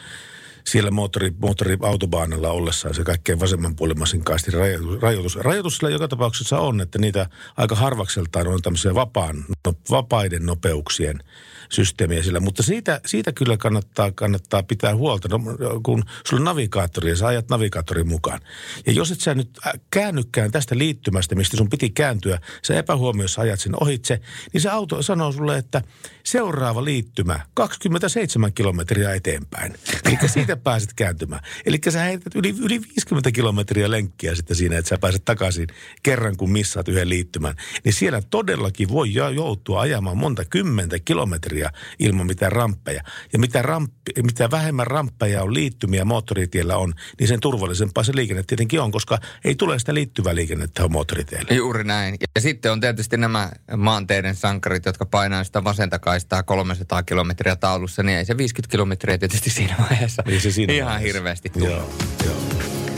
Siellä 0.65 0.91
moottori, 0.91 1.33
moottoriautobaanalla 1.39 2.51
ollessaan 2.51 2.95
se 2.95 3.05
kaikkein 3.05 3.41
vasemmanpuolimaisin 3.41 4.25
kaistin 4.25 4.55
rajoitus. 5.01 5.37
Rajoitus 5.37 5.77
sillä 5.77 5.91
joka 5.91 6.09
tapauksessa 6.09 6.59
on, 6.59 6.81
että 6.81 6.99
niitä 6.99 7.27
aika 7.57 7.75
harvakseltaan 7.75 8.49
on 8.49 8.63
tämmöisiä 8.63 8.95
vapaan, 8.95 9.45
no, 9.67 9.75
vapaiden 9.91 10.47
nopeuksien 10.47 11.19
systeemiä 11.73 12.23
sillä. 12.23 12.41
Mutta 12.41 12.63
siitä, 12.63 13.01
siitä 13.07 13.33
kyllä 13.33 13.57
kannattaa, 13.57 14.13
kannattaa 14.13 14.63
pitää 14.63 14.97
huolta, 14.97 15.29
no, 15.29 15.39
kun 15.83 16.05
sulla 16.29 16.41
on 16.41 16.45
navigaattori 16.45 17.11
ja 17.11 17.17
sä 17.17 17.27
ajat 17.27 17.49
navigaattorin 17.51 18.09
mukaan. 18.09 18.41
Ja 18.87 18.93
jos 18.93 19.11
et 19.11 19.21
sä 19.21 19.35
nyt 19.35 19.51
äh, 19.67 19.73
käännykään 19.91 20.51
tästä 20.51 20.79
liittymästä, 20.79 21.35
mistä 21.35 21.57
sun 21.57 21.69
piti 21.69 21.91
kääntyä, 21.91 22.39
sä 22.63 22.75
epähuomioissa 22.75 23.41
ajat 23.41 23.61
sen 23.61 23.83
ohitse, 23.83 24.21
niin 24.53 24.61
se 24.61 24.69
auto 24.69 25.03
sanoo 25.03 25.33
sulle, 25.33 25.59
että 25.59 25.83
seuraava 26.25 26.85
liittymä 26.85 27.41
27 27.55 28.53
kilometriä 28.53 29.15
eteenpäin. 29.15 29.75
Eli 30.05 30.19
siitä 30.27 30.57
pääset 30.57 30.93
kääntymään. 30.97 31.43
Eli 31.67 31.79
sä 31.91 32.01
heität 32.01 32.35
yli, 32.35 32.55
yli 32.61 32.81
50 32.83 33.33
kilometriä 33.33 33.91
lenkkiä 33.91 34.35
sitten 34.35 34.57
siinä, 34.57 34.79
että 34.79 34.89
sä 34.89 34.99
pääset 34.99 35.25
takaisin 35.25 35.67
kerran, 36.03 36.37
kun 36.37 36.51
missaat 36.51 36.89
yhden 36.89 37.09
liittymän. 37.09 37.55
Niin 37.85 37.93
siellä 37.93 38.23
todellakin 38.31 38.89
voi 38.89 39.15
joutua 39.15 39.81
ajamaan 39.81 40.17
monta 40.17 40.45
kymmentä 40.45 40.99
kilometriä 40.99 41.62
ilman 41.99 42.27
mitään 42.27 42.53
ramppeja. 42.53 43.03
Ja 43.33 43.39
mitä, 43.39 43.63
ramppi, 43.63 44.13
mitä 44.23 44.51
vähemmän 44.51 44.87
ramppeja 44.87 45.43
on 45.43 45.55
liittymiä 45.55 46.05
moottoritiellä 46.05 46.77
on, 46.77 46.93
niin 47.21 47.29
sen 47.29 47.41
turvallisempaa 47.41 48.05
se 48.05 48.13
liikenne 48.17 48.43
tietenkin 48.47 48.81
on, 48.81 48.93
koska 48.93 49.19
ei 49.45 49.55
tule 49.55 49.79
sitä 49.79 49.95
liittyvää 49.95 50.35
liikennettä 50.35 50.89
moottoritielle. 50.89 51.55
Juuri 51.55 51.85
näin. 51.85 52.17
Ja 52.35 52.41
sitten 52.41 52.73
on 52.73 52.81
tietysti 52.81 53.17
nämä 53.17 53.51
maanteiden 53.77 54.35
sankarit, 54.35 54.85
jotka 54.87 55.07
painaa 55.07 55.45
sitä 55.45 55.65
vasenta 55.65 55.99
kaistaa 55.99 56.43
300 56.43 57.03
kilometriä 57.03 57.57
taulussa, 57.57 58.03
niin 58.03 58.19
ei 58.19 58.25
se 58.25 58.37
50 58.37 58.71
kilometriä 58.71 59.19
tietysti 59.19 59.51
siinä 59.51 59.75
vaiheessa 59.91 60.23
Ei 60.27 60.41
se 60.41 60.51
siinä 60.51 60.73
ihan 60.73 60.87
vaiheessa. 60.93 61.07
hirveästi 61.15 61.49
tule. 61.51 61.71
Joo, 61.71 61.91
joo. 62.25 62.37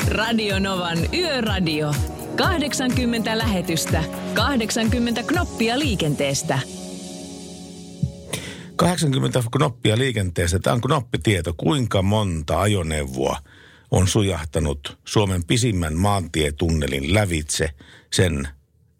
Radio 0.08 0.58
Novan 0.58 0.98
Yöradio. 1.14 1.94
80 2.36 3.38
lähetystä, 3.38 4.04
80 4.34 5.22
knoppia 5.22 5.78
liikenteestä. 5.78 6.58
80 8.76 9.42
knoppia 9.52 9.98
liikenteessä. 9.98 10.58
Tämä 10.58 10.74
on 10.74 10.80
knoppitieto. 10.80 11.54
Kuinka 11.56 12.02
monta 12.02 12.60
ajoneuvoa 12.60 13.38
on 13.90 14.08
sujahtanut 14.08 14.98
Suomen 15.04 15.44
pisimmän 15.44 15.94
maantietunnelin 15.94 17.14
lävitse 17.14 17.70
sen 18.12 18.48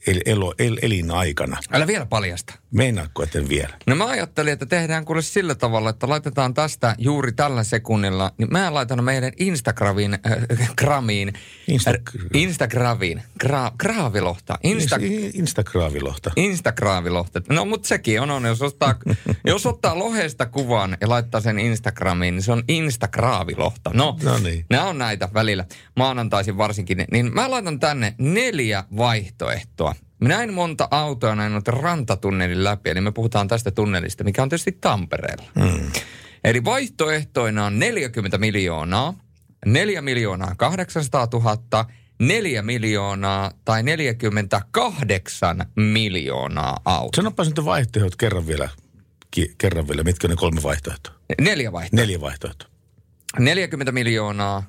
el, 0.07 0.21
elo, 0.27 0.55
el, 0.59 0.79
elinaikana? 0.83 1.59
Älä 1.71 1.87
vielä 1.87 2.07
paljasta. 2.07 2.55
Meinaatko, 2.75 3.23
etten 3.23 3.49
vielä? 3.49 3.75
No 3.87 3.97
mä 3.97 4.07
ajattelin, 4.07 4.53
että 4.53 4.67
tehdään 4.67 5.05
kuule 5.05 5.23
sillä 5.23 5.55
tavalla, 5.55 5.91
että 5.91 6.09
laitetaan 6.09 6.55
tästä 6.55 6.95
juuri 6.99 7.33
tällä 7.33 7.65
sekunnilla, 7.65 8.33
niin 8.39 8.49
mä 8.53 8.75
laitan 8.75 9.05
meidän 9.05 9.33
Instagramiin, 9.39 10.15
äh, 10.15 10.75
gramiin, 10.79 11.33
Insta- 11.71 11.89
äh, 11.91 12.27
Instagramiin, 12.35 13.23
gra, 13.41 13.73
graavilohta, 13.79 14.59
Insta, 14.63 14.97
Insta- 14.97 15.31
Instagraavilohta. 15.35 16.31
Instagraavilohta. 16.37 17.43
No 17.49 17.65
mutta 17.65 17.89
sekin 17.89 18.21
on, 18.21 18.31
on 18.31 18.45
jos, 18.45 18.63
ottaa, 18.63 18.95
jos 19.47 19.67
ottaa 19.67 19.99
lohesta 19.99 20.47
kuvan 20.47 20.97
ja 21.01 21.09
laittaa 21.09 21.41
sen 21.41 21.59
Instagramiin, 21.59 22.35
niin 22.35 22.43
se 22.43 22.53
on 22.53 22.63
Instagraavilohta. 22.69 23.91
No, 23.95 24.19
No 24.23 24.39
niin. 24.39 24.67
nämä 24.71 24.85
on 24.89 24.99
näitä 24.99 25.29
välillä, 25.35 25.65
maanantaisin 25.97 26.59
varsinkin. 26.59 27.05
Niin 27.13 27.35
mä 27.35 27.51
laitan 27.51 27.81
tänne 27.81 28.15
neljä 28.19 28.85
vaihtoehtoa. 28.97 29.95
Näin 30.21 30.55
monta 30.55 30.89
autoa 30.91 31.35
näin 31.35 31.53
noita 31.53 31.71
rantatunnelin 31.71 32.65
läpi, 32.65 32.91
eli 32.91 33.01
me 33.01 33.13
puhutaan 33.13 33.49
tästä 33.49 33.71
tunnelista, 33.71 34.25
mikä 34.25 34.43
on 34.43 34.49
tietysti 34.49 34.73
Tampereella. 34.73 35.45
Hmm. 35.61 35.91
Eli 36.45 36.65
vaihtoehtoina 36.65 37.67
on 37.67 37.79
40 37.79 38.39
miljoonaa, 38.39 39.15
4 39.67 40.03
miljoonaa 40.03 40.55
800 40.57 41.29
000, 41.33 41.87
4 42.19 42.63
miljoonaa 42.63 43.51
tai 43.65 43.83
48 43.83 45.67
miljoonaa 45.77 46.81
autoa. 46.85 47.17
Sanopas 47.17 47.49
nyt 47.49 47.65
vaihtoehdot 47.65 48.17
kerran 48.17 48.47
vielä, 48.47 48.69
ki, 49.31 49.55
kerran 49.59 49.89
vielä. 49.89 50.03
Mitkä 50.03 50.29
ne 50.29 50.37
kolme 50.37 50.63
vaihtoehtoa? 50.63 51.15
Neljä 51.41 51.73
vaihtoehtoa. 51.73 52.07
Neljä 52.07 52.21
vaihtoehtoa. 52.21 52.69
40 53.39 53.93
miljoonaa, 53.93 54.63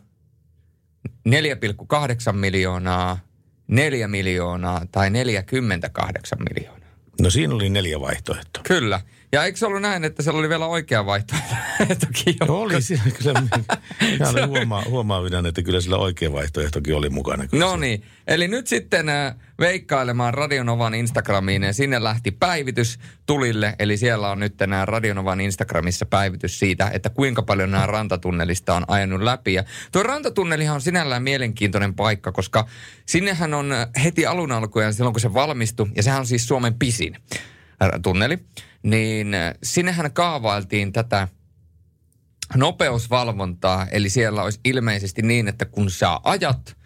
4,8 1.30 2.34
miljoonaa, 2.34 3.20
4 3.68 4.08
miljoonaa 4.08 4.86
tai 4.92 5.10
48 5.10 6.38
miljoonaa. 6.50 6.90
No 7.22 7.30
siinä 7.30 7.56
oli 7.56 7.70
neljä 7.70 8.00
vaihtoehtoa. 8.00 8.64
Kyllä. 8.64 9.02
Ja 9.32 9.44
eikö 9.44 9.58
se 9.58 9.66
ollut 9.66 9.82
näin, 9.82 10.04
että 10.04 10.24
siellä 10.24 10.40
oli 10.40 10.50
vielä 10.50 10.66
oikea 10.66 11.06
vaihtoehtokin 11.06 12.36
No 12.48 12.62
oli 12.62 12.82
siinä 12.82 13.04
kyllä. 13.24 13.42
Minä 14.02 14.30
olin 14.30 14.48
huomaa, 14.48 14.84
huomaavinaan, 14.90 15.46
että 15.46 15.62
kyllä 15.62 15.82
sillä 15.82 15.98
oikea 15.98 16.32
vaihtoehtokin 16.32 16.96
oli 16.96 17.10
mukana. 17.10 17.46
No 17.52 17.72
se- 17.72 17.78
niin, 17.78 18.04
eli 18.28 18.48
nyt 18.48 18.68
sitten 18.68 19.10
äh, 19.10 19.36
veikkailemaan 19.60 20.34
Radionovan 20.34 20.94
Instagramiin 20.94 21.64
ja 21.64 21.74
sinne 21.74 22.04
lähti 22.04 22.32
päivitys 22.32 23.00
tulille. 23.26 23.76
Eli 23.80 23.98
siellä 23.98 24.30
on 24.30 24.40
nyt 24.40 24.54
nämä 24.60 24.86
Radionovan 24.86 25.42
Instagramissa 25.42 26.06
päivitys 26.06 26.60
siitä, 26.60 26.90
että 26.94 27.10
kuinka 27.10 27.42
paljon 27.42 27.72
nämä 27.72 27.86
rantatunnelista 27.88 28.74
on 28.74 28.86
ajanut 28.88 29.22
läpi. 29.22 29.54
Ja 29.54 29.64
tuo 29.92 30.04
rantatunnelihan 30.04 30.76
on 30.76 30.82
sinällään 30.82 31.24
mielenkiintoinen 31.24 31.96
paikka, 31.96 32.32
koska 32.32 32.68
sinnehän 33.06 33.54
on 33.54 33.72
äh, 33.72 33.88
heti 34.04 34.26
alun 34.26 34.52
alkujaan 34.52 34.94
silloin, 34.94 35.14
kun 35.14 35.22
se 35.22 35.34
valmistui, 35.34 35.88
ja 35.96 36.04
sehän 36.04 36.20
on 36.20 36.28
siis 36.28 36.48
Suomen 36.48 36.74
pisin 36.74 37.16
äh, 37.84 37.90
tunneli, 38.04 38.40
niin 38.86 39.34
äh, 39.34 39.54
sinnehän 39.64 40.14
kaavailtiin 40.14 40.94
tätä 40.94 41.28
nopeusvalvontaa, 42.56 43.88
eli 43.92 44.10
siellä 44.10 44.44
olisi 44.44 44.60
ilmeisesti 44.66 45.22
niin, 45.22 45.48
että 45.48 45.66
kun 45.66 45.92
sä 45.92 46.20
ajat 46.24 46.78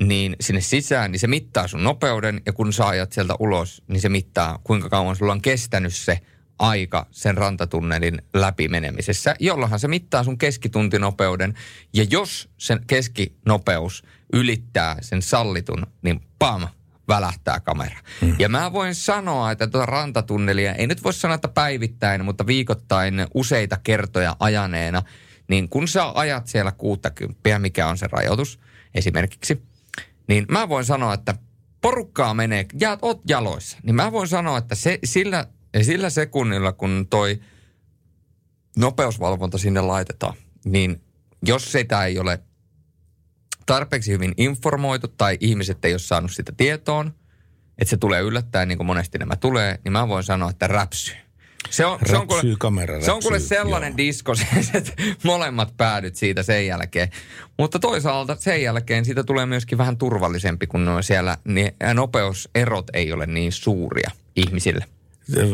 niin 0.00 0.36
sinne 0.40 0.60
sisään, 0.60 1.12
niin 1.12 1.20
se 1.20 1.26
mittaa 1.26 1.68
sun 1.68 1.84
nopeuden, 1.84 2.40
ja 2.46 2.52
kun 2.52 2.72
sä 2.72 2.86
ajat 2.86 3.12
sieltä 3.12 3.34
ulos, 3.38 3.82
niin 3.88 4.00
se 4.00 4.08
mittaa, 4.08 4.58
kuinka 4.64 4.88
kauan 4.88 5.16
sulla 5.16 5.32
on 5.32 5.42
kestänyt 5.42 5.94
se 5.94 6.20
aika 6.58 7.06
sen 7.10 7.36
rantatunnelin 7.36 8.22
läpimenemisessä, 8.34 9.34
jollahan 9.40 9.80
se 9.80 9.88
mittaa 9.88 10.24
sun 10.24 10.38
keskituntinopeuden, 10.38 11.54
ja 11.92 12.06
jos 12.10 12.48
sen 12.58 12.80
keskinopeus 12.86 14.02
ylittää 14.32 14.96
sen 15.00 15.22
sallitun, 15.22 15.86
niin 16.02 16.20
pam, 16.38 16.68
välähtää 17.10 17.60
kamera. 17.60 17.98
Mm. 18.20 18.36
Ja 18.38 18.48
mä 18.48 18.72
voin 18.72 18.94
sanoa, 18.94 19.50
että 19.50 19.66
tuota 19.66 19.86
rantatunnelia, 19.86 20.74
ei 20.74 20.86
nyt 20.86 21.04
voi 21.04 21.12
sanoa, 21.12 21.34
että 21.34 21.48
päivittäin, 21.48 22.24
mutta 22.24 22.46
viikoittain 22.46 23.26
useita 23.34 23.78
kertoja 23.82 24.36
ajaneena, 24.38 25.02
niin 25.48 25.68
kun 25.68 25.88
sä 25.88 26.12
ajat 26.14 26.46
siellä 26.46 26.72
60, 26.72 27.58
mikä 27.58 27.86
on 27.86 27.98
se 27.98 28.06
rajoitus 28.12 28.60
esimerkiksi, 28.94 29.62
niin 30.26 30.46
mä 30.48 30.68
voin 30.68 30.84
sanoa, 30.84 31.14
että 31.14 31.34
porukkaa 31.80 32.34
menee, 32.34 32.66
ja 32.80 32.98
oot 33.02 33.20
jaloissa, 33.28 33.78
niin 33.82 33.94
mä 33.94 34.12
voin 34.12 34.28
sanoa, 34.28 34.58
että 34.58 34.74
se, 34.74 34.98
sillä, 35.04 35.46
sillä 35.82 36.10
sekunnilla, 36.10 36.72
kun 36.72 37.06
toi 37.10 37.40
nopeusvalvonta 38.76 39.58
sinne 39.58 39.80
laitetaan, 39.80 40.34
niin 40.64 41.00
jos 41.42 41.72
sitä 41.72 42.04
ei 42.04 42.18
ole 42.18 42.38
tarpeeksi 43.70 44.12
hyvin 44.12 44.34
informoitu 44.36 45.08
tai 45.08 45.36
ihmiset 45.40 45.84
ei 45.84 45.92
ole 45.92 45.98
saanut 45.98 46.32
sitä 46.32 46.52
tietoon, 46.56 47.14
että 47.78 47.90
se 47.90 47.96
tulee 47.96 48.20
yllättäen, 48.20 48.68
niin 48.68 48.78
kuin 48.78 48.86
monesti 48.86 49.18
nämä 49.18 49.36
tulee, 49.36 49.78
niin 49.84 49.92
mä 49.92 50.08
voin 50.08 50.24
sanoa, 50.24 50.50
että 50.50 50.66
räpsyy. 50.66 51.14
Se 51.70 51.86
on, 51.86 51.98
se 52.06 52.16
on, 52.16 52.20
Räpsyy 52.20 52.40
kuule, 52.40 52.56
kamera, 52.58 53.00
se 53.00 53.12
on 53.12 53.22
kuule 53.22 53.36
räpsyy, 53.36 53.48
sellainen 53.48 53.90
joo. 53.90 53.96
disko, 53.96 54.32
että 54.74 54.92
molemmat 55.24 55.76
päädyt 55.76 56.16
siitä 56.16 56.42
sen 56.42 56.66
jälkeen. 56.66 57.08
Mutta 57.58 57.78
toisaalta 57.78 58.36
sen 58.38 58.62
jälkeen 58.62 59.04
siitä 59.04 59.24
tulee 59.24 59.46
myöskin 59.46 59.78
vähän 59.78 59.96
turvallisempi, 59.96 60.66
kun 60.66 60.88
siellä 61.00 61.38
niin 61.44 61.72
nopeuserot 61.94 62.86
ei 62.92 63.12
ole 63.12 63.26
niin 63.26 63.52
suuria 63.52 64.10
ihmisille. 64.36 64.84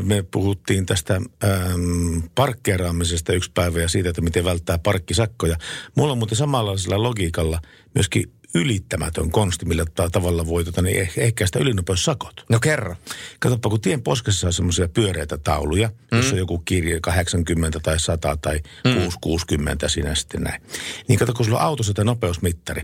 Me 0.02 0.22
puhuttiin 0.22 0.86
tästä 0.86 1.14
äm, 1.14 2.22
parkkeeraamisesta 2.34 3.32
yksi 3.32 3.50
päivä 3.54 3.80
ja 3.80 3.88
siitä, 3.88 4.08
että 4.08 4.22
miten 4.22 4.44
välttää 4.44 4.78
parkkisakkoja. 4.78 5.56
Mulla 5.94 6.12
on 6.12 6.18
muuten 6.18 6.36
samanlaisella 6.36 7.02
logiikalla 7.02 7.60
myöskin 7.94 8.32
ylittämätön 8.54 9.30
konsti, 9.30 9.66
millä 9.66 9.84
ta- 9.94 10.10
tavalla 10.10 10.46
voi 10.46 10.64
tota, 10.64 10.82
niin 10.82 11.06
eh- 11.06 11.12
ehkäistä 11.16 11.58
ylinopeussakot. 11.58 12.44
No 12.48 12.58
kerro. 12.58 12.96
Katsoppa, 13.40 13.68
kun 13.68 13.80
tien 13.80 14.02
poskessa 14.02 14.46
on 14.46 14.52
semmoisia 14.52 14.88
pyöreitä 14.88 15.38
tauluja, 15.38 15.88
mm. 15.88 16.18
jossa 16.18 16.34
on 16.34 16.38
joku 16.38 16.58
kirja 16.58 17.00
80 17.00 17.80
tai 17.80 18.00
100 18.00 18.36
tai 18.36 18.60
mm. 18.84 18.94
660 18.94 19.88
siinä 19.88 20.14
sitten 20.14 20.42
näin. 20.42 20.62
Niin 21.08 21.18
kato, 21.18 21.32
kun 21.32 21.44
sulla 21.44 21.58
on 21.58 21.64
autossa 21.64 21.94
tämä 21.94 22.04
nopeusmittari, 22.04 22.82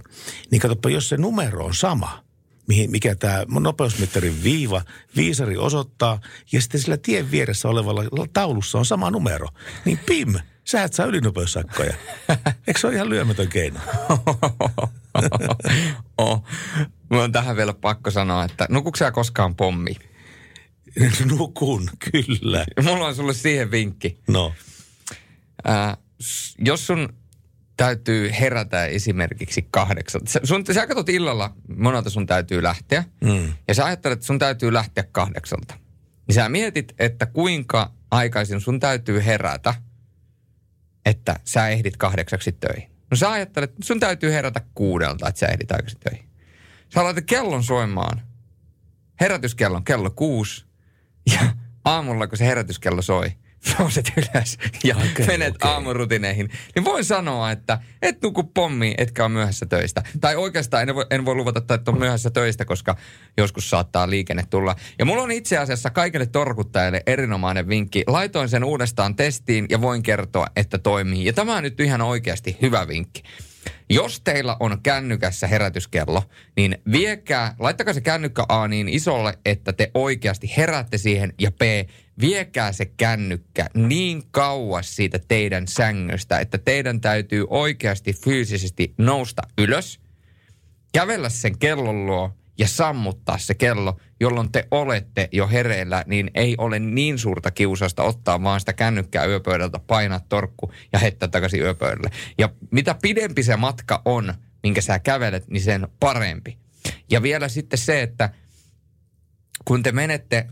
niin 0.51 0.61
katsoppa, 0.61 0.91
jos 0.91 1.09
se 1.09 1.17
numero 1.17 1.65
on 1.65 1.75
sama, 1.75 2.25
mihin, 2.69 2.91
mikä 2.91 3.15
tämä 3.15 3.45
nopeusmittarin 3.61 4.43
viiva, 4.43 4.83
viisari 5.17 5.57
osoittaa, 5.57 6.21
ja 6.53 6.61
sitten 6.61 6.81
sillä 6.81 6.97
tien 6.97 7.31
vieressä 7.31 7.69
olevalla 7.69 8.27
taulussa 8.33 8.79
on 8.79 8.87
sama 8.87 9.11
numero, 9.11 9.49
niin 9.85 9.99
pim, 10.07 10.35
sä 10.65 10.83
et 10.83 10.93
saa 10.93 11.07
ylinopeussakkoja. 11.07 11.95
Eikö 12.67 12.81
se 12.81 12.87
ole 12.87 12.95
ihan 12.95 13.09
lyömätön 13.09 13.49
keino? 13.49 13.81
oh. 16.19 16.45
Mulla 17.11 17.25
on 17.25 17.33
tähän 17.33 17.57
vielä 17.57 17.75
pakko 17.75 18.11
sanoa, 18.11 18.45
että 18.45 18.67
nukuuko 18.71 18.97
sä 18.97 19.11
koskaan 19.11 19.55
pommi? 19.55 19.95
Nukun, 21.39 21.91
kyllä. 22.13 22.67
Mulla 22.83 23.07
on 23.07 23.15
sulle 23.15 23.35
siihen 23.35 23.71
vinkki. 23.71 24.19
No. 24.29 24.53
S- 26.21 26.55
jos 26.59 26.87
sun 26.87 27.09
täytyy 27.77 28.31
herätä 28.41 28.87
esimerkiksi 28.87 29.69
kahdeksan. 29.71 30.21
Sä, 30.27 30.41
sun, 30.45 30.65
sä 30.75 30.87
katsot 30.87 31.09
illalla, 31.09 31.55
monelta 31.77 32.11
sun 32.11 32.27
täytyy 32.27 32.63
lähteä. 32.63 33.05
Mm. 33.25 33.53
Ja 33.69 33.75
sä 33.75 33.85
ajattelet, 33.85 34.17
että 34.17 34.27
sun 34.27 34.39
täytyy 34.39 34.73
lähteä 34.73 35.05
kahdeksalta. 35.13 35.75
Niin 36.27 36.35
sä 36.35 36.49
mietit, 36.49 36.95
että 36.99 37.27
kuinka 37.27 37.93
aikaisin 38.11 38.61
sun 38.61 38.81
täytyy 38.81 39.25
herätä, 39.25 39.75
että 41.07 41.41
sä 41.45 41.69
ehdit 41.69 41.97
kahdeksaksi 41.97 42.53
töihin. 42.53 42.91
No 43.11 43.17
sä 43.17 43.31
ajattelet, 43.31 43.71
että 43.71 43.87
sun 43.87 44.01
täytyy 44.01 44.33
herätä 44.33 44.61
kuudelta, 44.75 45.29
että 45.29 45.39
sä 45.39 45.47
ehdit 45.47 45.73
aikaisin 45.73 46.01
töihin. 46.01 46.29
Sä 46.95 47.05
laitat 47.05 47.25
kellon 47.25 47.65
soimaan. 47.65 48.23
Herätyskellon 49.21 49.85
kello 49.85 50.11
kuusi. 50.11 50.65
Ja 51.33 51.41
aamulla, 51.85 52.27
kun 52.27 52.39
se 52.39 52.47
herätyskello 52.47 53.03
soi, 53.03 53.33
nouset 53.79 54.13
ylös 54.17 54.59
ja 54.85 54.97
okay, 54.97 55.27
menet 55.27 55.55
okay. 55.55 55.71
aamurutineihin. 55.71 56.51
Niin 56.75 56.85
voin 56.85 57.05
sanoa, 57.05 57.51
että 57.51 57.79
et 58.03 58.23
nuku 58.23 58.43
pommi, 58.45 58.95
etkä 58.99 59.25
ole 59.25 59.33
myöhässä 59.33 59.67
töistä. 59.67 60.03
Tai 60.21 60.37
oikeastaan 60.37 60.89
en 60.89 60.95
voi, 60.95 61.07
en 61.11 61.25
voi 61.25 61.35
luvata, 61.35 61.75
että 61.75 61.91
on 61.91 61.99
myöhässä 61.99 62.31
töistä, 62.31 62.65
koska 62.65 62.97
joskus 63.37 63.71
saattaa 63.71 64.11
liikenne 64.11 64.45
tulla. 64.51 64.77
Ja 64.99 65.05
mulla 65.05 65.23
on 65.23 65.31
itse 65.31 65.59
asiassa 65.59 65.91
kaikille 65.91 66.27
torkuttajille 66.27 67.03
erinomainen 67.07 67.69
vinkki. 67.69 68.05
Laitoin 68.07 68.49
sen 68.49 68.65
uudestaan 68.65 69.17
testiin 69.17 69.67
ja 69.71 69.81
voin 69.81 70.03
kertoa, 70.03 70.47
että 70.57 70.79
toimii. 70.79 71.25
Ja 71.25 71.33
tämä 71.33 71.57
on 71.57 71.63
nyt 71.63 71.81
ihan 71.81 72.03
oikeasti 72.03 72.57
hyvä 72.63 72.89
vinkki. 72.89 73.23
Jos 73.91 74.21
teillä 74.21 74.57
on 74.61 74.83
kännykässä 74.83 75.47
herätyskello, 75.47 76.23
niin 76.57 76.79
viekää, 76.93 77.55
laittakaa 77.59 77.95
se 77.95 78.01
kännykkä 78.01 78.45
A 78.49 78.69
niin 78.69 78.89
isolle, 78.89 79.39
että 79.45 79.73
te 79.73 79.91
oikeasti 79.95 80.53
heräätte 80.57 80.99
siihen, 80.99 81.33
ja 81.39 81.53
B, 81.53 81.63
viekää 82.21 82.73
se 82.73 82.85
kännykkä 82.85 83.67
niin 83.75 84.23
kauas 84.31 84.97
siitä 84.97 85.19
teidän 85.29 85.69
sängystä, 85.69 86.39
että 86.39 86.59
teidän 86.59 87.01
täytyy 87.01 87.47
oikeasti 87.51 88.13
fyysisesti 88.13 88.95
nousta 88.99 89.43
ylös, 89.59 90.01
kävellä 90.93 91.29
sen 91.29 91.59
kellon 91.59 92.07
luo 92.07 92.31
ja 92.59 92.69
sammuttaa 92.69 93.39
se 93.39 93.55
kello, 93.55 94.01
jolloin 94.21 94.53
te 94.53 94.69
olette 94.71 95.29
jo 95.33 95.49
hereillä, 95.49 96.05
niin 96.07 96.31
ei 96.35 96.55
ole 96.59 96.79
niin 96.79 97.19
suurta 97.19 97.51
kiusausta 97.51 98.03
ottaa 98.03 98.43
vaan 98.43 98.61
sitä 98.61 98.73
kännykkää 98.73 99.27
yöpöydältä, 99.27 99.79
painaa 99.79 100.21
torkku 100.29 100.73
ja 100.93 100.99
heittää 100.99 101.29
takaisin 101.29 101.63
yöpöydälle. 101.63 102.11
Ja 102.39 102.49
mitä 102.71 102.97
pidempi 103.03 103.43
se 103.43 103.57
matka 103.57 104.03
on, 104.05 104.35
minkä 104.63 104.81
sä 104.81 104.99
kävelet, 104.99 105.49
niin 105.49 105.63
sen 105.63 105.89
parempi. 106.01 106.59
Ja 107.11 107.23
vielä 107.23 107.49
sitten 107.49 107.79
se, 107.79 108.03
että 108.03 108.31
kun 109.65 109.83
te 109.83 109.93
menette 109.93 110.47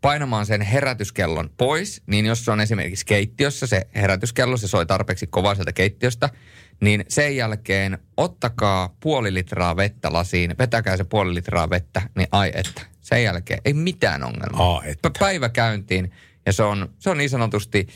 painamaan 0.00 0.46
sen 0.46 0.60
herätyskellon 0.60 1.50
pois, 1.56 2.02
niin 2.06 2.26
jos 2.26 2.44
se 2.44 2.50
on 2.50 2.60
esimerkiksi 2.60 3.06
keittiössä 3.06 3.66
se 3.66 3.86
herätyskello, 3.94 4.56
se 4.56 4.68
soi 4.68 4.86
tarpeeksi 4.86 5.26
kovaa 5.26 5.54
sieltä 5.54 5.72
keittiöstä, 5.72 6.30
niin 6.80 7.04
sen 7.08 7.36
jälkeen 7.36 7.98
ottakaa 8.16 8.96
puoli 9.00 9.34
litraa 9.34 9.76
vettä 9.76 10.12
lasiin, 10.12 10.54
vetäkää 10.58 10.96
se 10.96 11.04
puoli 11.04 11.34
litraa 11.34 11.70
vettä, 11.70 12.02
niin 12.16 12.28
ai 12.32 12.52
että. 12.54 12.82
Sen 13.00 13.22
jälkeen 13.22 13.60
ei 13.64 13.74
mitään 13.74 14.24
ongelmaa. 14.24 14.74
Aa, 14.74 14.84
että. 14.84 15.08
Pä- 15.08 15.18
Päivä 15.18 15.48
käyntiin 15.48 16.12
ja 16.46 16.52
se 16.52 16.62
on, 16.62 16.88
se 16.98 17.10
on 17.10 17.18
niin 17.18 17.30
sanotusti, 17.30 17.86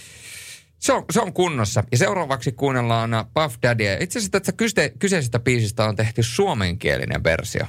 se 0.78 0.92
on, 0.92 1.04
se 1.10 1.20
on 1.20 1.32
kunnossa. 1.32 1.84
Ja 1.92 1.98
seuraavaksi 1.98 2.52
kuunnellaan 2.52 3.10
Puff 3.34 3.56
Daddyä. 3.62 3.96
Itse 4.00 4.18
asiassa 4.18 4.32
tästä 4.32 4.52
kyse, 4.52 4.92
kyseisestä 4.98 5.38
biisistä 5.38 5.84
on 5.84 5.96
tehty 5.96 6.22
suomenkielinen 6.22 7.24
versio. 7.24 7.66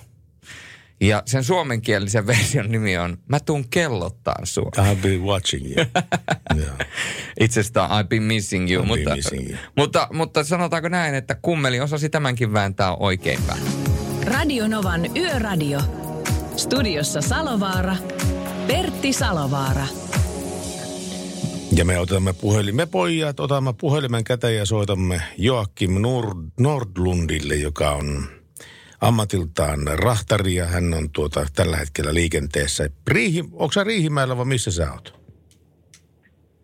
Ja 1.02 1.24
sen 1.26 1.44
suomenkielisen 1.44 2.28
version 2.38 2.72
nimi 2.72 2.98
on 2.98 3.18
Mä 3.28 3.40
tuun 3.40 3.70
kellottaan 3.70 4.48
sua. 4.48 4.72
I've 4.78 5.02
been 5.02 5.22
watching 5.22 5.66
you. 5.66 5.86
Joo. 6.66 6.76
Itse 7.40 7.60
asiassa 7.60 7.88
I've 7.88 8.08
been 8.08 8.24
missing 8.24 8.72
you. 8.72 8.84
I've 8.84 8.88
been 8.88 9.00
mutta, 9.00 9.16
missing 9.16 9.50
you. 9.50 9.58
Mutta, 9.78 10.08
mutta 10.14 10.44
sanotaanko 10.44 10.90
näin, 10.90 11.16
että 11.16 11.36
kummeli 11.42 11.80
osasi 11.80 12.10
tämänkin 12.10 12.54
vääntää 12.54 12.96
oikein 12.96 13.40
päin. 13.48 13.62
Radio 14.24 14.68
Novan 14.68 15.18
Yöradio. 15.18 15.80
Studiossa 16.56 17.22
Salovaara. 17.22 17.96
Pertti 18.68 19.14
Salovaara. 19.14 19.88
Ja 21.72 21.86
me 21.86 22.00
otamme 22.00 22.34
puhelin, 22.34 22.76
me 22.76 22.86
pojat 22.86 23.40
otamme 23.40 23.74
puhelimen 23.74 24.24
käteen 24.24 24.56
ja 24.56 24.66
soitamme 24.66 25.22
Joakim 25.38 26.02
Nord, 26.02 26.38
Nordlundille, 26.60 27.56
joka 27.56 27.92
on 27.92 28.28
ammatiltaan 29.02 29.80
rahtari 30.04 30.56
ja 30.56 30.66
hän 30.66 30.94
on 30.94 31.10
tuota, 31.10 31.46
tällä 31.56 31.78
hetkellä 31.78 32.14
liikenteessä. 32.14 32.90
Riihi, 33.08 33.40
onko 33.54 33.72
sä 33.72 33.84
Riihimäellä 33.84 34.38
vai 34.38 34.46
missä 34.46 34.72
sä 34.72 34.92
oot? 34.94 35.20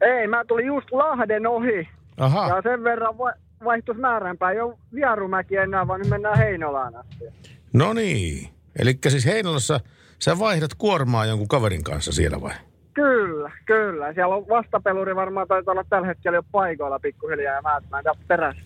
Ei, 0.02 0.28
mä 0.28 0.46
tulin 0.48 0.66
just 0.66 0.92
Lahden 0.92 1.48
ohi. 1.48 1.88
Aha, 2.18 2.48
Ja 2.48 2.62
sen 2.62 2.84
verran 2.84 3.18
va- 3.18 3.34
vaihtus 3.64 3.98
määränpäin. 3.98 4.58
Jo 4.58 4.78
Vierumäki 4.94 5.56
enää, 5.58 5.88
vaan 5.88 6.00
nyt 6.02 6.10
mennään 6.10 6.38
Heinolaan 6.38 6.96
asti. 6.96 7.26
no 7.74 7.94
niin. 7.94 8.50
Eli 8.80 8.98
siis 9.08 9.26
Heinolassa 9.26 9.80
sä 10.20 10.40
vaihdat 10.40 10.72
kuormaa 10.78 11.26
jonkun 11.26 11.48
kaverin 11.48 11.84
kanssa 11.84 12.12
siellä 12.12 12.42
vai? 12.42 12.54
Kyllä, 12.94 13.52
kyllä. 13.66 14.14
Siellä 14.14 14.36
on 14.36 14.48
vastapeluri 14.50 15.16
varmaan 15.16 15.48
taitaa 15.48 15.72
olla 15.72 15.86
tällä 15.90 16.08
hetkellä 16.08 16.38
jo 16.38 16.44
paikoilla 16.52 17.00
pikkuhiljaa 17.00 17.56
ja 17.56 17.62
mä, 17.62 17.82
mä 17.92 18.00
en 18.00 18.06
perässä. 18.28 18.62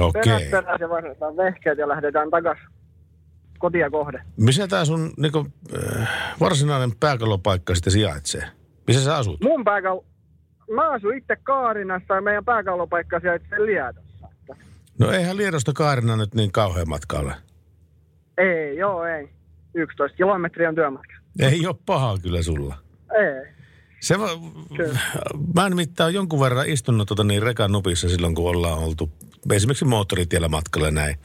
Okei. 0.00 0.22
Perässä, 0.24 0.50
perässä 0.50 0.84
ja 0.84 0.88
vaihdetaan 0.88 1.36
vehkeet 1.36 1.78
ja 1.78 1.88
lähdetään 1.88 2.30
takas 2.30 2.58
kotia 3.64 3.90
kohde. 3.90 4.22
Missä 4.36 4.68
tää 4.68 4.84
sun 4.84 5.12
niinku, 5.16 5.46
äh, 5.76 6.08
varsinainen 6.40 6.92
pääkallopaikka 7.00 7.74
sitten 7.74 7.92
sijaitsee? 7.92 8.42
Missä 8.86 9.04
sä 9.04 9.16
asut? 9.16 9.40
Mun 9.40 9.64
pääkal... 9.64 10.00
Mä 10.74 10.90
asun 10.90 11.16
itse 11.16 11.36
Kaarinassa 11.36 12.14
ja 12.14 12.20
meidän 12.20 12.44
pääkallopaikka 12.44 13.20
sijaitsee 13.20 13.58
Liedossa. 13.58 14.28
No 14.98 15.10
eihän 15.10 15.36
Liedosta 15.36 15.72
Kaarina 15.72 16.16
nyt 16.16 16.34
niin 16.34 16.52
kauhean 16.52 16.88
matka 16.88 17.18
ole. 17.18 17.34
Ei, 18.38 18.76
joo, 18.76 19.04
ei. 19.04 19.28
11 19.74 20.16
kilometriä 20.16 20.68
on 20.68 20.74
työmatka. 20.74 21.14
Ei 21.38 21.66
ole 21.66 21.76
pahaa 21.86 22.18
kyllä 22.18 22.42
sulla. 22.42 22.74
Ei. 23.18 23.54
Se 24.00 24.18
va, 24.18 24.28
Kyllä. 24.76 24.98
mä 25.56 25.68
nimittäin 25.68 26.14
jonkun 26.14 26.40
verran 26.40 26.68
istunut 26.68 27.08
tota 27.08 27.24
niin 27.24 27.42
rekan 27.42 27.72
nupissa 27.72 28.08
silloin, 28.08 28.34
kun 28.34 28.50
ollaan 28.50 28.78
oltu 28.78 29.12
esimerkiksi 29.52 29.84
moottoritiellä 29.84 30.48
matkalla 30.48 30.90
näin. 30.90 31.16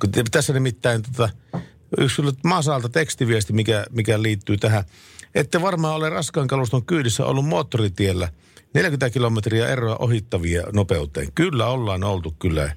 Kun 0.00 0.10
tässä 0.30 0.52
nimittäin 0.52 1.02
tota, 1.02 1.28
yksi 1.98 2.22
Masalta 2.44 2.88
tekstiviesti, 2.88 3.52
mikä, 3.52 3.84
mikä 3.90 4.22
liittyy 4.22 4.56
tähän. 4.56 4.84
Ette 5.34 5.62
varmaan 5.62 5.94
ole 5.94 6.10
raskaan 6.10 6.46
kaluston 6.46 6.86
kyydissä 6.86 7.26
ollut 7.26 7.46
moottoritiellä 7.46 8.28
40 8.74 9.10
kilometriä 9.10 9.68
eroa 9.68 9.96
ohittavia 9.96 10.62
nopeuteen. 10.72 11.28
Kyllä 11.34 11.66
ollaan 11.66 12.04
oltu 12.04 12.34
kyllä. 12.38 12.72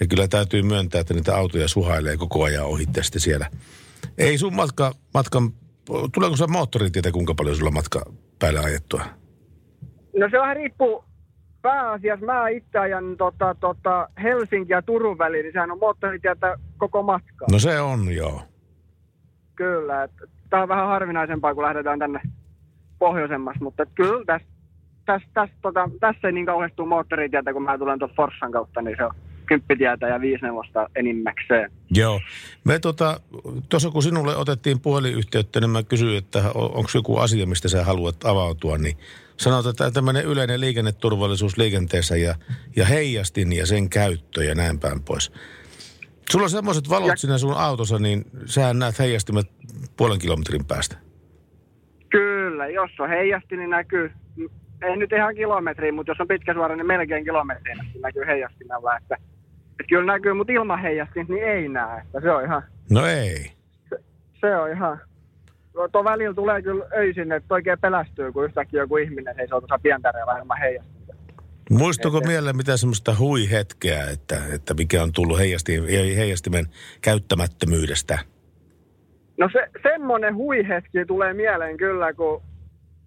Ja 0.00 0.06
kyllä 0.06 0.28
täytyy 0.28 0.62
myöntää, 0.62 1.00
että 1.00 1.14
niitä 1.14 1.36
autoja 1.36 1.68
suhailee 1.68 2.16
koko 2.16 2.44
ajan 2.44 2.66
ohitte 2.66 3.02
sitten 3.02 3.20
siellä. 3.20 3.46
Ei 4.18 4.38
sun 4.38 4.54
matka, 4.54 4.92
matkan, 5.14 5.50
tuleeko 6.12 6.36
se 6.36 6.46
moottoritietä 6.46 7.12
kuinka 7.12 7.34
paljon 7.34 7.56
sulla 7.56 7.70
matka 7.70 8.12
päälle 8.38 8.60
ajettua? 8.60 9.04
No 10.16 10.28
se 10.30 10.38
vähän 10.38 10.56
riippuu 10.56 11.04
pääasiassa. 11.62 12.26
Mä 12.26 12.48
itse 12.48 12.78
ajan 12.78 13.16
tota, 13.16 13.54
tota 13.60 14.08
Helsinki 14.22 14.72
ja 14.72 14.82
Turun 14.82 15.18
väliin, 15.18 15.42
niin 15.42 15.52
sehän 15.52 15.70
on 15.70 15.78
moottoritietä 15.78 16.56
koko 16.78 17.02
matkaa. 17.02 17.48
No 17.52 17.58
se 17.58 17.80
on, 17.80 18.12
joo. 18.12 18.42
Kyllä, 19.60 20.08
tää 20.50 20.62
on 20.62 20.68
vähän 20.68 20.86
harvinaisempaa, 20.86 21.54
kun 21.54 21.62
lähdetään 21.62 21.98
tänne 21.98 22.20
pohjoisemmassa, 22.98 23.64
mutta 23.64 23.86
kyllä 23.86 24.24
tässä 24.26 24.48
täs, 25.06 25.22
täs, 25.34 25.50
tota, 25.62 25.90
tässä 26.00 26.28
ei 26.28 26.32
niin 26.32 26.46
kauheasti 26.46 26.76
tule 26.76 26.88
moottoritietä, 26.88 27.52
kun 27.52 27.62
mä 27.62 27.78
tulen 27.78 27.98
tuon 27.98 28.10
Forssan 28.16 28.52
kautta, 28.52 28.82
niin 28.82 28.96
se 28.96 29.04
on 29.04 29.14
kymppitietä 29.46 30.06
ja 30.06 30.20
viisi 30.20 30.42
neuvosta 30.42 30.88
enimmäkseen. 30.96 31.70
Joo. 31.90 32.20
Me 32.64 32.78
tota, 32.78 33.20
tuossa 33.68 33.90
kun 33.90 34.02
sinulle 34.02 34.36
otettiin 34.36 34.80
puhelinyhteyttä, 34.80 35.60
niin 35.60 35.70
mä 35.70 35.82
kysyin, 35.82 36.18
että 36.18 36.42
onko 36.54 36.90
joku 36.94 37.16
asia, 37.16 37.46
mistä 37.46 37.68
sä 37.68 37.84
haluat 37.84 38.24
avautua, 38.24 38.78
niin 38.78 38.96
sanot, 39.36 39.66
että 39.66 39.90
tämmöinen 39.90 40.24
yleinen 40.24 40.60
liikenneturvallisuus 40.60 41.58
liikenteessä 41.58 42.16
ja, 42.16 42.34
ja 42.76 42.84
heijastin 42.84 43.52
ja 43.52 43.66
sen 43.66 43.90
käyttö 43.90 44.44
ja 44.44 44.54
näin 44.54 44.78
päin 44.78 45.02
pois. 45.02 45.32
Sulla 46.32 46.44
on 46.44 46.50
semmoiset 46.50 46.90
valot 46.90 47.08
Ja- 47.08 47.16
siinä 47.16 47.38
sun 47.38 47.54
autossa, 47.56 47.98
niin 47.98 48.24
sähän 48.44 48.78
näet 48.78 48.98
heijastimet 48.98 49.46
puolen 49.96 50.18
kilometrin 50.18 50.64
päästä. 50.64 50.96
Kyllä, 52.10 52.68
jos 52.68 52.90
on 53.00 53.08
heijasti, 53.08 53.56
niin 53.56 53.70
näkyy, 53.70 54.10
ei 54.82 54.96
nyt 54.96 55.12
ihan 55.12 55.34
kilometriin, 55.34 55.94
mutta 55.94 56.10
jos 56.10 56.20
on 56.20 56.28
pitkä 56.28 56.54
suora, 56.54 56.76
niin 56.76 56.86
melkein 56.86 57.24
kilometriin 57.24 57.80
asti 57.80 57.98
näkyy 57.98 58.26
heijastimella. 58.26 58.96
Että, 58.96 59.14
että 59.70 59.88
kyllä 59.88 60.12
näkyy, 60.12 60.32
mutta 60.34 60.52
ilman 60.52 60.82
heijastin, 60.82 61.26
niin 61.28 61.44
ei 61.44 61.68
näe. 61.68 62.00
Että 62.00 62.20
se 62.20 62.30
on 62.30 62.44
ihan, 62.44 62.62
No 62.90 63.06
ei. 63.06 63.52
se 64.40 64.56
on 64.56 64.70
ihan, 64.70 65.00
No, 65.74 65.88
tuo 65.88 66.04
välillä 66.04 66.34
tulee 66.34 66.62
kyllä 66.62 66.84
öisin, 66.96 67.32
että 67.32 67.54
oikein 67.54 67.78
pelästyy, 67.80 68.32
kun 68.32 68.44
yhtäkkiä 68.44 68.80
joku 68.80 68.96
ihminen 68.96 69.34
seisoo 69.34 69.60
tuossa 69.60 69.78
pientäreellä 69.82 70.38
ilman 70.38 70.58
heijastinta. 70.58 70.99
Muistuuko 71.70 72.20
mieleen 72.20 72.56
mitä 72.56 72.76
semmoista 72.76 73.14
hui-hetkeä, 73.18 74.06
että, 74.12 74.36
että 74.54 74.74
mikä 74.74 75.02
on 75.02 75.12
tullut 75.12 75.38
heijasti, 75.38 75.72
heijastimen 76.16 76.66
käyttämättömyydestä? 77.02 78.18
No 79.38 79.48
se, 79.52 79.68
semmonen 79.82 80.34
huihetki 80.34 81.04
tulee 81.06 81.34
mieleen 81.34 81.76
kyllä, 81.76 82.12
kun 82.12 82.42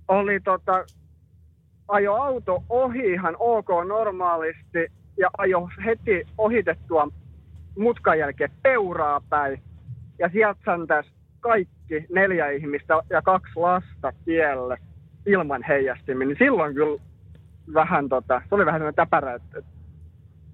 oli 0.07 0.39
tota, 0.39 0.85
ajo 1.87 2.13
auto 2.13 2.63
ohi 2.69 3.13
ihan 3.13 3.35
ok 3.39 3.67
normaalisti 3.87 4.91
ja 5.17 5.29
ajo 5.37 5.69
heti 5.85 6.27
ohitettua 6.37 7.07
mutkan 7.77 8.19
jälkeen 8.19 8.51
peuraa 8.63 9.21
päin. 9.29 9.61
Ja 10.19 10.29
sieltä 10.29 10.59
santas 10.65 11.05
kaikki 11.39 12.05
neljä 12.09 12.49
ihmistä 12.49 12.93
ja 13.09 13.21
kaksi 13.21 13.53
lasta 13.55 14.13
tielle 14.25 14.77
ilman 15.25 15.63
heijastimia. 15.67 16.27
Niin 16.27 16.37
silloin 16.39 16.75
kyllä 16.75 17.01
vähän 17.73 18.09
tota, 18.09 18.41
se 18.49 18.55
oli 18.55 18.65
vähän 18.65 18.79
sellainen 18.79 18.95
täpärä, 18.95 19.35
että, 19.35 19.59
että 19.59 19.71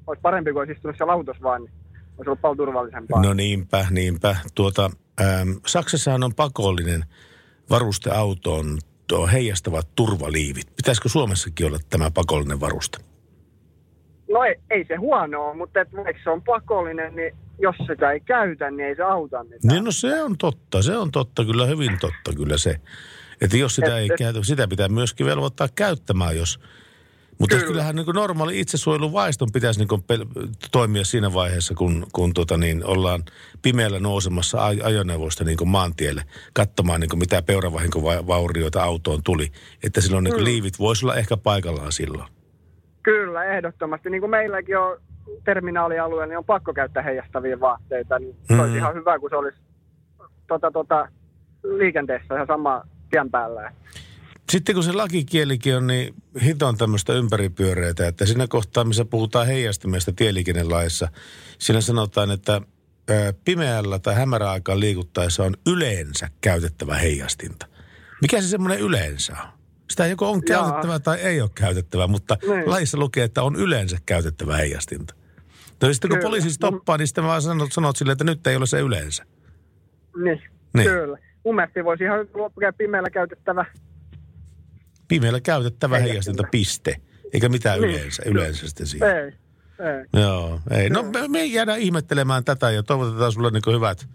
olisi 0.08 0.22
parempi 0.22 0.52
kuin 0.52 0.60
olisi 0.60 0.72
istunut 0.74 0.98
siellä 0.98 1.14
autossa 1.14 1.44
vaan, 1.44 1.62
niin 1.62 1.72
olisi 2.18 2.30
ollut 2.30 2.42
paljon 2.42 2.58
turvallisempaa. 2.58 3.22
No 3.22 3.34
niinpä, 3.34 3.86
niinpä. 3.90 4.36
Tuota, 4.56 4.90
ähm, 5.22 5.50
Saksassahan 5.68 6.24
on 6.24 6.36
pakollinen 6.36 7.06
varusteautoon 7.70 8.78
tuo 9.08 9.28
heijastavat 9.28 9.88
turvaliivit. 9.96 10.76
Pitäisikö 10.76 11.10
Suomessakin 11.10 11.68
olla 11.68 11.80
tämä 11.90 12.12
pakollinen 12.12 12.60
varuste? 12.60 12.98
No 14.32 14.44
ei, 14.44 14.56
ei 14.70 14.86
se 14.88 14.96
huono 14.96 15.46
ole, 15.48 15.56
mutta 15.58 15.82
että 15.82 15.98
vaikka 15.98 16.24
se 16.24 16.30
on 16.30 16.42
pakollinen, 16.42 17.16
niin 17.16 17.36
jos 17.60 17.76
sitä 17.88 18.12
ei 18.12 18.20
käytä, 18.20 18.72
niin 18.72 18.88
ei 18.88 18.96
se 18.96 19.04
auta 19.04 19.44
mitään. 19.44 19.60
Niin 19.64 19.84
no 19.84 19.92
se 19.92 20.24
on 20.24 20.38
totta, 20.38 20.82
se 20.82 20.98
on 20.98 21.12
totta, 21.12 21.46
kyllä 21.46 21.66
hyvin 21.66 21.98
totta 22.02 22.34
kyllä 22.38 22.58
se. 22.58 22.76
Että 23.42 23.58
jos 23.58 23.76
sitä 23.76 23.88
Et- 23.88 23.94
ei 23.94 24.10
et- 24.12 24.18
käytä, 24.18 24.44
sitä 24.44 24.68
pitää 24.68 24.88
myöskin 24.88 25.26
velvoittaa 25.26 25.68
käyttämään, 25.76 26.38
jos... 26.38 26.60
Mutta 27.40 27.56
Kyllä. 27.56 27.68
kyllähän 27.68 27.96
niin 27.96 28.06
normaali 28.14 28.60
itsesuojeluvaiston 28.60 29.48
pitäisi 29.54 29.80
niin 29.80 29.90
pel- 30.04 30.50
toimia 30.72 31.04
siinä 31.06 31.34
vaiheessa, 31.34 31.74
kun, 31.74 32.08
kun 32.14 32.34
tota 32.34 32.58
niin, 32.58 32.86
ollaan 32.86 33.24
pimeällä 33.62 34.00
nousemassa 34.00 34.58
aj- 34.58 34.86
ajoneuvosta 34.86 35.44
niin 35.44 35.58
maantielle 35.66 36.24
katsomaan, 36.54 37.02
niin 37.02 37.20
mitä 37.20 37.42
peuravahinkovaurioita 37.42 38.84
autoon 38.84 39.24
tuli. 39.24 39.52
Että 39.84 40.02
silloin 40.02 40.24
niin 40.24 40.36
Mm. 40.38 40.44
liivit 40.44 40.80
voisi 40.80 41.06
olla 41.06 41.16
ehkä 41.16 41.38
paikallaan 41.38 41.92
silloin. 41.92 42.30
Kyllä, 43.04 43.44
ehdottomasti. 43.44 44.10
Niin 44.10 44.22
kuin 44.22 44.30
meilläkin 44.32 44.78
on 44.78 44.98
terminaalialueella, 45.46 46.26
niin 46.26 46.38
on 46.38 46.46
pakko 46.46 46.74
käyttää 46.74 47.04
heijastavia 47.04 47.60
vaatteita. 47.60 48.20
Niin 48.20 48.36
se 48.48 48.54
Mhm. 48.54 48.62
olisi 48.62 48.78
ihan 48.78 48.96
hyvä, 48.96 49.20
kun 49.20 49.30
se 49.30 49.36
olisi 49.36 49.58
tota, 50.48 50.72
tota, 50.72 51.08
liikenteessä 51.78 52.36
ihan 52.36 52.48
sama 52.48 52.82
tien 53.12 53.32
päällä. 53.32 53.72
Sitten 54.50 54.76
kun 54.76 54.84
se 54.84 54.92
lakikielikin 54.92 55.76
on 55.76 55.88
niin 55.88 56.14
hiton 56.44 56.78
tämmöistä 56.78 57.14
ympäripyöreitä, 57.14 58.08
että 58.08 58.26
siinä 58.26 58.48
kohtaa, 58.48 58.84
missä 58.84 59.06
puhutaan 59.06 59.48
heijastimesta 59.48 60.14
tieliikennelaissa, 60.14 61.08
siinä 61.60 61.82
sanotaan, 61.82 62.32
että 62.32 62.62
pimeällä 63.46 64.00
tai 64.00 64.16
hämäräaikaan 64.16 64.80
liikuttaessa 64.80 65.44
on 65.44 65.54
yleensä 65.68 66.30
käytettävä 66.42 66.96
heijastinta. 66.96 67.66
Mikä 68.22 68.42
se 68.42 68.48
semmoinen 68.48 68.80
yleensä 68.80 69.34
on? 69.34 69.50
Sitä 69.90 70.08
joko 70.08 70.32
on 70.32 70.42
Jaa. 70.50 70.64
käytettävä 70.64 71.00
tai 71.00 71.18
ei 71.20 71.42
ole 71.42 71.50
käytettävä, 71.56 72.08
mutta 72.08 72.38
Niin. 72.48 72.70
laissa 72.70 72.98
lukee, 72.98 73.24
että 73.24 73.44
on 73.44 73.56
yleensä 73.56 73.98
käytettävä 74.06 74.58
heijastinta. 74.58 75.16
No 75.82 75.94
sitten 75.94 76.10
kun 76.10 76.18
Kyllä. 76.18 76.28
poliisi 76.28 76.50
stoppaa, 76.52 76.98
niin 76.98 77.08
sitten 77.08 77.24
vaan 77.24 77.42
sanot, 77.42 77.72
sanot 77.72 77.96
sille, 77.96 78.12
että 78.12 78.24
nyt 78.24 78.48
ei 78.48 78.56
ole 78.56 78.66
se 78.66 78.80
yleensä. 78.80 79.24
Niin, 80.16 80.26
Niin. 80.26 80.42
niin. 80.74 80.90
kyllä. 80.90 81.18
Mun 81.46 81.56
mielestä 81.56 81.84
voisi 81.84 82.04
ihan 82.04 82.28
loppukäin 82.34 82.74
pimeällä 82.74 83.10
käytettävä. 83.10 83.66
Pimeällä 85.10 85.40
käytettävä 85.42 85.96
Heijastinta. 85.96 86.14
heijastinta, 86.14 86.44
piste. 86.52 86.96
Eikä 87.34 87.50
mitään 87.50 87.82
Niin. 87.82 87.92
yleensä, 87.96 88.24
yleensä 88.26 88.68
sitten 88.68 88.88
siinä. 88.88 89.06
Ei, 89.12 89.24
ei. 89.24 90.22
Joo, 90.22 90.60
ei. 90.72 90.90
No 90.90 91.04
me, 91.04 91.28
me 91.28 91.46
jäädään 91.46 91.80
ihmettelemään 91.80 92.44
tätä 92.44 92.72
ja 92.72 92.84
toivotetaan 92.84 93.32
sulle 93.32 93.52
niin 93.52 93.76
hyvät, 93.76 94.08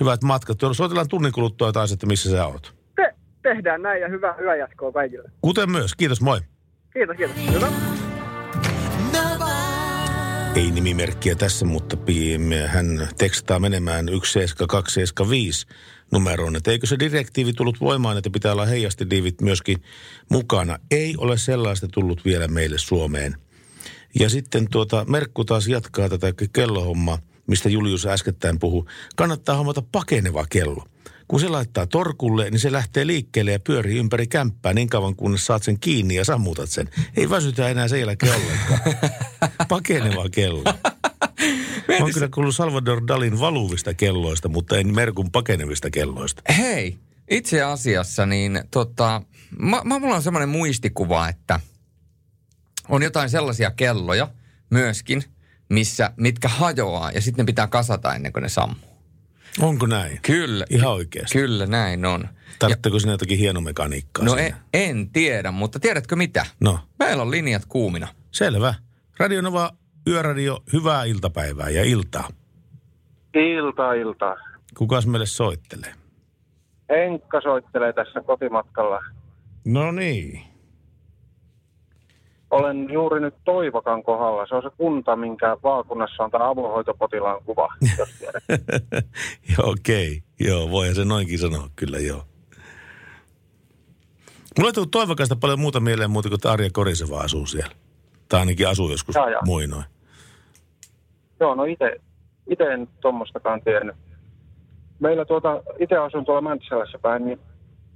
hyvät 0.00 0.22
matkat. 0.22 0.58
Soitellaan 0.72 1.08
tunnin 1.08 1.32
kuluttua 1.32 1.72
taas, 1.72 1.92
että 1.92 2.06
missä 2.06 2.30
sä 2.30 2.46
oot. 2.46 2.74
Te, 2.96 3.14
tehdään 3.42 3.82
näin 3.82 4.02
ja 4.02 4.08
hyvää 4.08 4.34
yöjatkoa 4.40 4.92
kaikille. 4.92 5.30
Kuten 5.40 5.70
myös. 5.70 5.94
Kiitos, 5.94 6.20
moi. 6.20 6.40
Kiitos, 6.92 7.16
kiitos. 7.16 7.36
Hyvä. 7.54 7.68
Ei 10.56 10.70
nimimerkkiä 10.70 11.34
tässä, 11.34 11.64
mutta 11.66 11.96
hän 12.66 13.08
tekstaa 13.18 13.58
menemään 13.58 14.06
17275 14.06 15.66
numeroon. 16.14 16.56
Että 16.56 16.70
eikö 16.70 16.86
se 16.86 16.98
direktiivi 16.98 17.52
tullut 17.52 17.80
voimaan, 17.80 18.18
että 18.18 18.30
pitää 18.30 18.52
olla 18.52 18.66
heijastidiivit 18.66 19.40
myöskin 19.40 19.82
mukana? 20.30 20.78
Ei 20.90 21.14
ole 21.18 21.38
sellaista 21.38 21.88
tullut 21.88 22.24
vielä 22.24 22.48
meille 22.48 22.78
Suomeen. 22.78 23.36
Ja 24.20 24.28
sitten 24.28 24.68
tuota, 24.70 25.04
Merkku 25.08 25.44
taas 25.44 25.68
jatkaa 25.68 26.08
tätä 26.08 26.26
kellohommaa, 26.52 27.18
mistä 27.46 27.68
Julius 27.68 28.06
äskettäin 28.06 28.58
puhui. 28.58 28.84
Kannattaa 29.16 29.56
hommata 29.56 29.82
pakeneva 29.92 30.46
kello. 30.50 30.84
Kun 31.28 31.40
se 31.40 31.48
laittaa 31.48 31.86
torkulle, 31.86 32.50
niin 32.50 32.60
se 32.60 32.72
lähtee 32.72 33.06
liikkeelle 33.06 33.52
ja 33.52 33.60
pyörii 33.60 33.98
ympäri 33.98 34.26
kämppää 34.26 34.72
niin 34.72 34.88
kauan, 34.88 35.16
kunnes 35.16 35.46
saat 35.46 35.62
sen 35.62 35.80
kiinni 35.80 36.14
ja 36.14 36.24
sammutat 36.24 36.70
sen. 36.70 36.90
Ei 37.16 37.30
väsytä 37.30 37.68
enää 37.68 37.88
sen 37.88 38.00
jälkeen 38.00 38.32
ollenkaan. 38.34 38.80
Pakeneva 39.68 40.28
kello. 40.28 40.64
Mä 41.88 41.94
oon 42.00 42.12
kyllä 42.14 42.28
kuullut 42.34 42.54
Salvador 42.56 43.02
Dalin 43.08 43.40
valuvista 43.40 43.94
kelloista, 43.94 44.48
mutta 44.48 44.78
en 44.78 44.94
Merkun 44.94 45.30
pakenevista 45.30 45.90
kelloista. 45.90 46.42
Hei, 46.58 46.98
itse 47.30 47.62
asiassa 47.62 48.26
niin 48.26 48.60
tota, 48.70 49.22
mä, 49.58 49.80
mä, 49.84 49.98
mulla 49.98 50.14
on 50.14 50.22
semmoinen 50.22 50.48
muistikuva, 50.48 51.28
että 51.28 51.60
on 52.88 53.02
jotain 53.02 53.30
sellaisia 53.30 53.70
kelloja 53.70 54.28
myöskin, 54.70 55.22
missä, 55.68 56.10
mitkä 56.16 56.48
hajoaa 56.48 57.10
ja 57.10 57.20
sitten 57.20 57.42
ne 57.42 57.46
pitää 57.46 57.66
kasata 57.66 58.14
ennen 58.14 58.32
kuin 58.32 58.42
ne 58.42 58.48
sammuu. 58.48 58.94
Onko 59.60 59.86
näin? 59.86 60.18
Kyllä. 60.22 60.64
Ihan 60.70 60.92
oikeasti. 60.92 61.38
Kyllä 61.38 61.66
näin 61.66 62.04
on. 62.04 62.28
Tarvitseeko 62.58 62.98
sinä 62.98 63.12
jotakin 63.12 63.38
hienomekaniikkaa 63.38 64.24
No 64.24 64.36
en, 64.36 64.44
siinä? 64.44 64.56
en 64.74 65.10
tiedä, 65.10 65.50
mutta 65.50 65.80
tiedätkö 65.80 66.16
mitä? 66.16 66.46
No, 66.60 66.78
Meillä 66.98 67.22
on 67.22 67.30
linjat 67.30 67.64
kuumina. 67.66 68.08
selvä. 68.30 68.74
Radio 69.18 69.40
Nova, 69.40 69.72
Yöradio, 70.08 70.58
hyvää 70.72 71.04
iltapäivää 71.04 71.68
ja 71.68 71.84
iltaa. 71.84 72.28
Ilta, 73.34 73.92
ilta. 73.92 74.36
Kukas 74.78 75.06
meille 75.06 75.26
soittelee? 75.26 75.94
Henkka 76.90 77.40
soittelee 77.40 77.92
tässä 77.92 78.20
kotimatkalla. 78.20 79.00
No 79.64 79.92
niin. 79.92 80.40
Olen 82.50 82.90
juuri 82.92 83.20
nyt 83.20 83.34
Toivokan 83.44 84.02
kohdalla. 84.02 84.46
Se 84.46 84.54
on 84.54 84.62
se 84.62 84.70
kunta, 84.76 85.16
minkä 85.16 85.56
vaakunnassa 85.62 86.24
on 86.24 86.30
tämä 86.30 86.48
avohoitopotilaan 86.50 87.44
kuva, 87.44 87.68
jos 87.98 88.08
okei. 89.72 90.22
Joo, 90.40 90.70
voihan 90.70 90.94
se 90.94 91.04
noinkin 91.04 91.38
sanoa, 91.38 91.68
kyllä 91.76 91.98
joo. 91.98 92.24
Mulla 94.58 94.68
ei 94.68 94.72
tullut 94.72 94.90
Toivokasta 94.90 95.36
paljon 95.36 95.60
muuta 95.60 95.80
mieleen 95.80 96.10
muuta 96.10 96.28
kuin 96.28 96.36
että 96.36 96.52
Arja 96.52 96.70
Koriseva 96.72 97.20
asuu 97.20 97.46
siellä. 97.46 97.74
Tai 98.28 98.40
ainakin 98.40 98.68
asuu 98.68 98.90
joskus 98.90 99.14
Jaa, 99.14 99.30
jaa. 99.30 99.42
muinoin. 99.44 99.84
Joo, 101.40 101.54
no 101.54 101.64
itse 101.64 102.00
ite 102.46 102.64
en 102.64 102.88
tuommoistakaan 103.00 103.62
tiennyt. 103.62 103.96
Meillä 105.00 105.24
tuota, 105.24 105.62
itse 105.78 105.96
asun 105.96 106.24
tuolla 106.24 106.40
Mäntsälässä 106.40 106.98
päin, 106.98 107.24
niin 107.24 107.40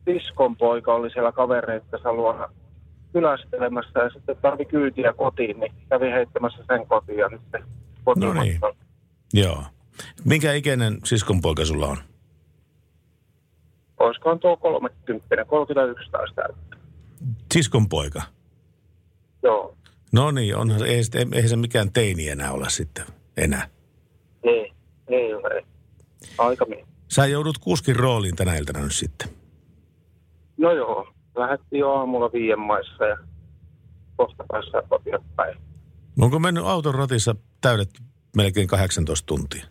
Diskon 0.06 0.56
poika 0.56 0.94
oli 0.94 1.10
siellä 1.10 1.32
kavereittensa 1.32 2.12
luona 2.12 2.48
kylästelemässä 3.12 4.00
ja 4.00 4.10
sitten 4.10 4.36
tarvi 4.42 4.64
kyytiä 4.64 5.12
kotiin, 5.12 5.60
niin 5.60 5.72
kävi 5.88 6.10
heittämässä 6.10 6.64
sen 6.66 6.86
kotiin 6.86 7.18
ja 7.18 7.28
nyt 7.28 7.40
se. 7.50 7.58
No 8.16 8.32
niin. 8.32 8.60
Joo. 9.34 9.62
Minkä 10.24 10.52
ikäinen 10.52 10.98
siskonpoika 11.04 11.64
sulla 11.64 11.86
on? 11.86 11.96
Olisikohan 13.98 14.38
tuo 14.38 14.56
30, 14.56 15.44
31 15.44 16.10
taas 16.10 16.30
täyttä. 16.34 16.76
Siskonpoika? 17.54 18.22
Joo, 19.42 19.74
No 20.12 20.30
niin, 20.30 20.56
onhan 20.56 20.86
eihän, 20.86 21.48
se- 21.48 21.56
mikään 21.56 21.92
teini 21.92 22.28
enää 22.28 22.52
ole 22.52 22.70
sitten 22.70 23.04
enää. 23.38 23.68
ei 25.08 25.34
ole. 25.34 25.64
Aika. 26.38 26.66
Sä 27.08 27.26
joudut 27.26 27.58
kuskin 27.58 27.96
rooliin 27.96 28.36
tänä 28.36 28.56
iltana 28.56 28.80
nyt 28.80 28.92
sitten. 28.92 29.28
No 30.56 30.72
joo, 30.72 31.08
lähdettiin 31.36 31.80
jo 31.80 31.92
aamulla 31.94 32.32
viien 32.32 32.60
maissa 32.60 33.04
ja 33.04 33.16
kohta 34.16 34.44
päässään 34.52 34.88
kotiin 34.88 35.18
päin. 35.36 35.56
Onko 36.20 36.38
mennyt 36.38 36.64
auton 36.64 36.94
ratissa 36.94 37.34
täydet 37.60 37.90
melkein 38.36 38.68
18 38.68 39.26
tuntia? 39.26 39.66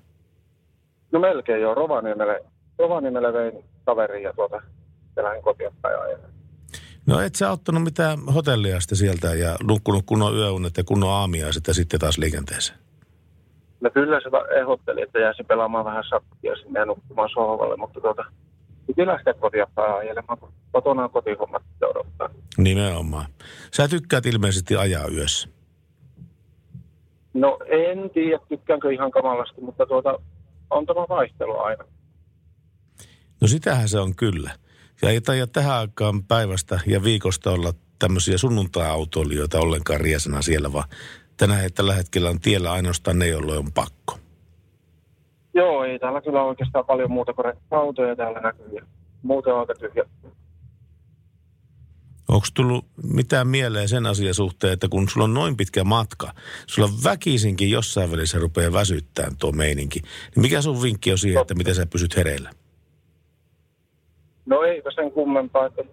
No 1.11 1.19
melkein 1.19 1.61
jo 1.61 1.75
Rovaniemelle, 1.75 2.45
Rovaniemelle 2.79 3.33
vein 3.33 3.63
kaverin 3.85 4.23
ja 4.23 4.33
tuota, 4.33 4.61
ja 5.15 5.23
lähdin 5.23 5.43
kotiin 5.43 5.71
päin 5.81 6.01
ajelemaan. 6.01 6.31
No 7.05 7.19
et 7.19 7.35
sä 7.35 7.51
ottanut 7.51 7.83
mitään 7.83 8.19
hotellia 8.19 8.79
sitten 8.79 8.97
sieltä 8.97 9.33
ja 9.33 9.55
nukkunut 9.63 10.05
kunnon 10.05 10.35
yöunet 10.35 10.77
ja 10.77 10.83
kunnon 10.83 11.09
aamiaiset 11.09 11.67
ja 11.67 11.73
sitten 11.73 11.99
taas 11.99 12.17
liikenteeseen. 12.17 12.79
No 13.81 13.89
kyllä 13.93 14.19
se 14.23 14.31
va- 14.31 14.47
ehdotteli, 14.59 15.01
että 15.01 15.19
jäisi 15.19 15.43
pelaamaan 15.43 15.85
vähän 15.85 16.03
sakkia 16.09 16.55
sinne 16.55 16.79
ja 16.79 16.85
nukkumaan 16.85 17.29
sohvalle, 17.33 17.77
mutta 17.77 18.01
tuota, 18.01 18.25
piti 18.87 19.05
lähteä 19.05 19.33
päin 19.75 19.93
ajelemaan, 19.97 20.37
kun 20.37 20.53
kotona 20.71 21.03
on 21.03 21.09
kotihommat 21.09 21.63
sitten 21.69 21.89
odottaa. 21.89 22.29
Nimenomaan. 22.57 23.25
Sä 23.73 23.87
tykkäät 23.87 24.25
ilmeisesti 24.25 24.75
ajaa 24.75 25.07
yössä. 25.07 25.49
No 27.33 27.57
en 27.65 28.09
tiedä, 28.09 28.39
tykkäänkö 28.49 28.93
ihan 28.93 29.11
kamalasti, 29.11 29.61
mutta 29.61 29.85
tuota, 29.85 30.19
on 30.69 30.85
tämä 30.85 31.05
vaihtelu 31.09 31.59
aina. 31.59 31.83
No 33.41 33.47
sitähän 33.47 33.89
se 33.89 33.99
on 33.99 34.15
kyllä. 34.15 34.51
Ja 35.01 35.09
ei 35.09 35.21
taida 35.21 35.47
tähän 35.47 35.77
aikaan 35.77 36.23
päivästä 36.23 36.79
ja 36.85 37.03
viikosta 37.03 37.51
olla 37.51 37.73
tämmöisiä 37.99 38.37
sunnuntai-autoilijoita 38.37 39.59
ollenkaan 39.59 40.01
riesana 40.01 40.41
siellä, 40.41 40.73
vaan 40.73 40.89
tänä 41.37 41.69
tällä 41.75 41.93
hetkellä 41.93 42.29
on 42.29 42.39
tiellä 42.39 42.71
ainoastaan 42.71 43.19
ne, 43.19 43.27
joilla 43.27 43.53
on 43.53 43.71
pakko. 43.71 44.17
Joo, 45.53 45.83
ei 45.83 45.99
täällä 45.99 46.21
kyllä 46.21 46.43
oikeastaan 46.43 46.85
paljon 46.85 47.11
muuta 47.11 47.33
kuin 47.33 47.53
autoja 47.71 48.15
täällä 48.15 48.39
näkyy. 48.39 48.79
Muuten 49.23 49.53
on 49.53 49.59
aika 49.59 49.73
tyhjä. 49.75 50.03
Onko 52.27 52.47
tullut 52.53 52.85
mitään 53.13 53.47
mieleen 53.47 53.89
sen 53.89 54.05
asian 54.05 54.33
suhteen, 54.33 54.73
että 54.73 54.87
kun 54.89 55.09
sulla 55.09 55.23
on 55.23 55.33
noin 55.33 55.57
pitkä 55.57 55.83
matka, 55.83 56.31
sulla 56.67 56.89
väkisinkin 57.03 57.71
jossain 57.71 58.11
välissä 58.11 58.39
rupeaa 58.39 58.73
väsyttää 58.73 59.31
tuo 59.39 59.51
meininki, 59.51 59.99
niin 59.99 60.41
mikä 60.41 60.61
sun 60.61 60.81
vinkki 60.81 61.11
on 61.11 61.17
siihen, 61.17 61.41
että 61.41 61.55
miten 61.55 61.75
sä 61.75 61.85
pysyt 61.85 62.17
hereillä? 62.17 62.51
No 64.45 64.63
eipä 64.63 64.91
sen 64.95 65.11
kummempaa, 65.11 65.65
että 65.65 65.83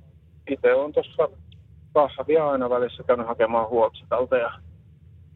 itse 0.50 0.74
on 0.74 0.92
tuossa 0.92 1.28
kahvia 1.94 2.50
aina 2.50 2.70
välissä 2.70 3.02
käynyt 3.02 3.26
hakemaan 3.26 3.68
huoltsitalta 3.68 4.36
ja 4.36 4.52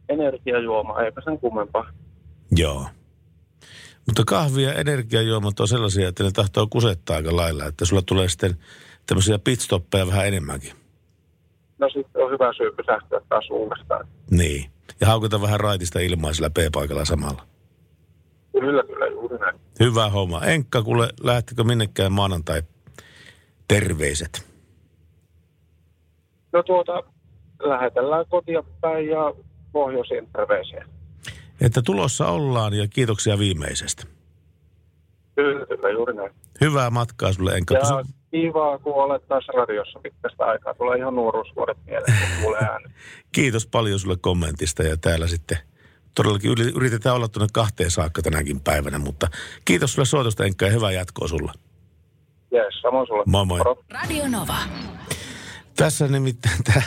energiajuomaa, 0.08 1.02
eipä 1.02 1.20
sen 1.24 1.38
kummempaa. 1.38 1.90
Joo. 2.56 2.86
Mutta 4.06 4.22
kahvi 4.26 4.62
ja 4.62 4.74
energiajuomat 4.74 5.60
on 5.60 5.68
sellaisia, 5.68 6.08
että 6.08 6.24
ne 6.24 6.30
tahtoo 6.30 6.66
kusettaa 6.70 7.16
aika 7.16 7.36
lailla, 7.36 7.66
että 7.66 7.84
sulla 7.84 8.02
tulee 8.02 8.28
sitten 8.28 8.54
tämmöisiä 9.06 9.38
pitstoppeja 9.38 10.06
vähän 10.06 10.26
enemmänkin. 10.26 10.72
No 11.78 11.88
sitten 11.88 12.24
on 12.24 12.30
hyvä 12.30 12.52
syy 12.56 12.72
pysähtyä 12.72 13.20
taas 13.28 13.50
uudestaan. 13.50 14.08
Niin. 14.30 14.70
Ja 15.00 15.06
haukata 15.06 15.42
vähän 15.42 15.60
raitista 15.60 15.98
ilmaisella 16.00 16.50
P-paikalla 16.50 17.04
samalla. 17.04 17.42
Kyllä, 18.52 18.82
kyllä, 18.82 19.06
juuri 19.06 19.38
näin. 19.38 19.60
Hyvä 19.80 20.08
homma. 20.08 20.44
Enkka, 20.44 20.82
kuule, 20.82 21.08
lähtikö 21.22 21.64
minnekään 21.64 22.12
maanantai 22.12 22.62
terveiset? 23.68 24.46
No 26.52 26.62
tuota, 26.62 27.02
lähetellään 27.62 28.26
kotia 28.28 28.62
päin 28.80 29.08
ja 29.08 29.34
pohjoisiin 29.72 30.28
terveisiä. 30.32 30.84
Että 31.60 31.82
tulossa 31.82 32.26
ollaan 32.28 32.74
ja 32.74 32.88
kiitoksia 32.88 33.38
viimeisestä. 33.38 34.04
Kyllä, 35.34 35.66
kyllä, 35.66 35.90
juuri 35.90 36.14
näin. 36.14 36.32
Hyvää 36.60 36.90
matkaa 36.90 37.32
sulle, 37.32 37.54
Enkka. 37.54 37.74
Ja 37.74 38.04
kivaa, 38.30 38.78
kun 38.78 38.94
olet 38.94 39.28
taas 39.28 39.46
radiossa 39.56 40.00
pitkästä 40.02 40.44
aikaa. 40.44 40.74
Tulee 40.74 40.98
ihan 40.98 41.14
nuoruusvuodet 41.14 41.78
mieleen, 41.86 42.12
kun 42.18 42.42
kuulee 42.42 42.60
äänen. 42.60 42.90
Kiitos 43.32 43.66
paljon 43.66 43.98
sulle 43.98 44.16
kommentista 44.20 44.82
ja 44.82 44.96
täällä 44.96 45.26
sitten 45.26 45.58
todellakin 46.14 46.50
yritetään 46.74 47.16
olla 47.16 47.28
tuonne 47.28 47.48
kahteen 47.52 47.90
saakka 47.90 48.22
tänäkin 48.22 48.60
päivänä, 48.60 48.98
mutta 48.98 49.28
kiitos 49.64 49.92
sulle 49.92 50.06
soitosta 50.06 50.44
Enkka 50.44 50.66
ja 50.66 50.72
hyvää 50.72 50.92
jatkoa 50.92 51.28
sulla. 51.28 51.52
Jees, 52.50 52.80
samoin 52.82 53.06
sulle. 53.06 53.22
Moi 53.26 53.44
moi. 53.44 53.58
Moro. 53.58 53.82
Radio 53.90 54.28
Nova. 54.28 54.56
Tässä 55.76 56.08
nimittäin 56.08 56.64
tämä 56.72 56.82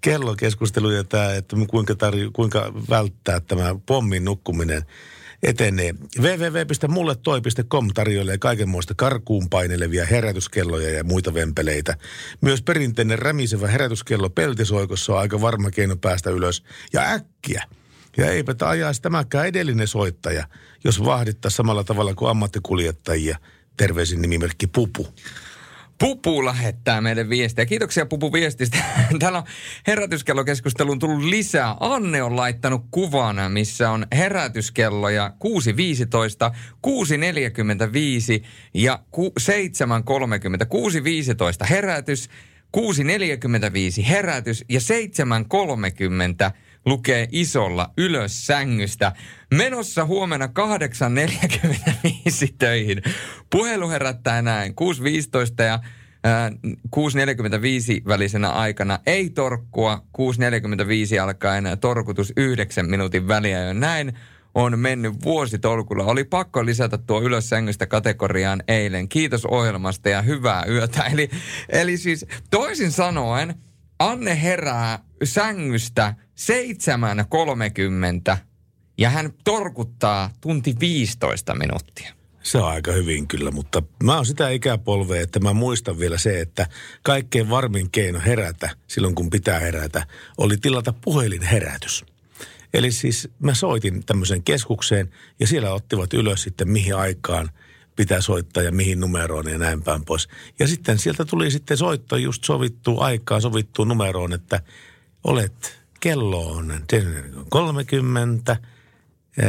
kellokeskustelu 0.00 0.90
ja 0.90 1.04
tämä, 1.04 1.34
että 1.34 1.56
kuinka, 1.70 1.94
tarjo, 1.94 2.30
kuinka 2.32 2.72
välttää 2.90 3.40
tämä 3.40 3.74
pommin 3.86 4.24
nukkuminen 4.24 4.82
etenee. 5.42 5.94
www.mulletoi.com 6.20 7.88
tarjoilee 7.94 8.38
kaikenmoista 8.38 8.94
karkuun 8.96 9.50
painelevia 9.50 10.06
herätyskelloja 10.06 10.90
ja 10.90 11.04
muita 11.04 11.34
vempeleitä. 11.34 11.96
Myös 12.40 12.62
perinteinen 12.62 13.18
rämisevä 13.18 13.68
herätyskello 13.68 14.30
peltisoikossa 14.30 15.12
on 15.12 15.18
aika 15.18 15.40
varma 15.40 15.70
keino 15.70 15.96
päästä 15.96 16.30
ylös 16.30 16.62
ja 16.92 17.00
äkkiä. 17.00 17.64
Ja 18.16 18.26
eipä 18.26 18.54
ajaisi 18.60 19.02
tämäkään 19.02 19.46
edellinen 19.46 19.88
soittaja, 19.88 20.46
jos 20.84 21.04
vahdittaa 21.04 21.50
samalla 21.50 21.84
tavalla 21.84 22.14
kuin 22.14 22.30
ammattikuljettajia. 22.30 23.38
Terveisin 23.76 24.22
nimimerkki 24.22 24.66
Pupu. 24.66 25.08
Pupu 26.00 26.44
lähettää 26.44 27.00
meille 27.00 27.28
viestiä. 27.28 27.66
Kiitoksia 27.66 28.06
Pupu 28.06 28.32
viestistä. 28.32 28.78
Täällä 29.18 29.38
on 29.38 29.44
herätyskellokeskusteluun 29.86 30.98
tullut 30.98 31.24
lisää. 31.24 31.76
Anne 31.80 32.22
on 32.22 32.36
laittanut 32.36 32.84
kuvan, 32.90 33.52
missä 33.52 33.90
on 33.90 34.06
herätyskelloja 34.12 35.32
6.15, 36.50 36.54
6.45 38.40 38.44
ja 38.74 38.98
ku- 39.10 39.34
7.30. 39.40 39.46
6.15 41.62 41.66
herätys, 41.70 42.30
6.45 42.76 44.04
herätys 44.04 44.64
ja 44.68 44.80
7.30 44.80 46.52
lukee 46.86 47.28
isolla 47.32 47.90
ylös 47.98 48.46
sängystä. 48.46 49.12
Menossa 49.54 50.04
huomenna 50.04 50.46
8.45 50.46 50.52
töihin. 52.58 53.02
Puhelu 53.50 53.90
herättää 53.90 54.42
näin 54.42 54.74
6.15 55.58 55.64
ja 55.64 55.80
ää, 56.24 56.50
6.45 56.50 56.56
välisenä 58.06 58.50
aikana 58.50 58.98
ei 59.06 59.30
torkkua. 59.30 60.04
6.45 61.16 61.22
alkaen 61.22 61.64
torkutus 61.80 62.32
9 62.36 62.90
minuutin 62.90 63.28
väliä 63.28 63.58
ja 63.58 63.74
näin 63.74 64.12
on 64.54 64.78
mennyt 64.78 65.24
vuositolkulla. 65.24 66.04
Oli 66.04 66.24
pakko 66.24 66.66
lisätä 66.66 66.98
tuo 66.98 67.22
ylös 67.22 67.48
sängystä 67.48 67.86
kategoriaan 67.86 68.62
eilen. 68.68 69.08
Kiitos 69.08 69.46
ohjelmasta 69.46 70.08
ja 70.08 70.22
hyvää 70.22 70.64
yötä. 70.68 71.02
Eli, 71.02 71.30
eli 71.68 71.96
siis 71.96 72.26
toisin 72.50 72.92
sanoen, 72.92 73.54
Anne 73.98 74.42
herää 74.42 74.98
sängystä 75.24 76.14
7.30 76.40 78.36
ja 78.98 79.10
hän 79.10 79.32
torkuttaa 79.44 80.30
tunti 80.40 80.76
15 80.80 81.54
minuuttia. 81.54 82.14
Se 82.42 82.58
on 82.58 82.68
aika 82.68 82.92
hyvin 82.92 83.28
kyllä, 83.28 83.50
mutta 83.50 83.82
mä 84.02 84.16
oon 84.16 84.26
sitä 84.26 84.48
ikäpolvea, 84.48 85.22
että 85.22 85.40
mä 85.40 85.52
muistan 85.52 85.98
vielä 85.98 86.18
se, 86.18 86.40
että 86.40 86.66
kaikkein 87.02 87.50
varmin 87.50 87.90
keino 87.90 88.20
herätä 88.26 88.70
silloin 88.86 89.14
kun 89.14 89.30
pitää 89.30 89.58
herätä 89.58 90.06
oli 90.38 90.56
tilata 90.56 90.94
puhelinherätys. 91.04 92.04
Eli 92.74 92.92
siis 92.92 93.28
mä 93.38 93.54
soitin 93.54 94.06
tämmöiseen 94.06 94.42
keskukseen 94.42 95.10
ja 95.40 95.46
siellä 95.46 95.72
ottivat 95.72 96.14
ylös 96.14 96.42
sitten 96.42 96.70
mihin 96.70 96.96
aikaan 96.96 97.50
pitää 97.96 98.20
soittaa 98.20 98.62
ja 98.62 98.72
mihin 98.72 99.00
numeroon 99.00 99.50
ja 99.50 99.58
näin 99.58 99.82
päin 99.82 100.04
pois. 100.04 100.28
Ja 100.58 100.66
sitten 100.66 100.98
sieltä 100.98 101.24
tuli 101.24 101.50
sitten 101.50 101.76
soitto 101.76 102.16
just 102.16 102.44
sovittu 102.44 103.00
aikaan, 103.00 103.42
sovittu 103.42 103.84
numeroon, 103.84 104.32
että 104.32 104.62
olet 105.24 105.79
kello 106.00 106.50
on 106.52 106.84
30, 107.48 108.52
ää, 108.52 109.48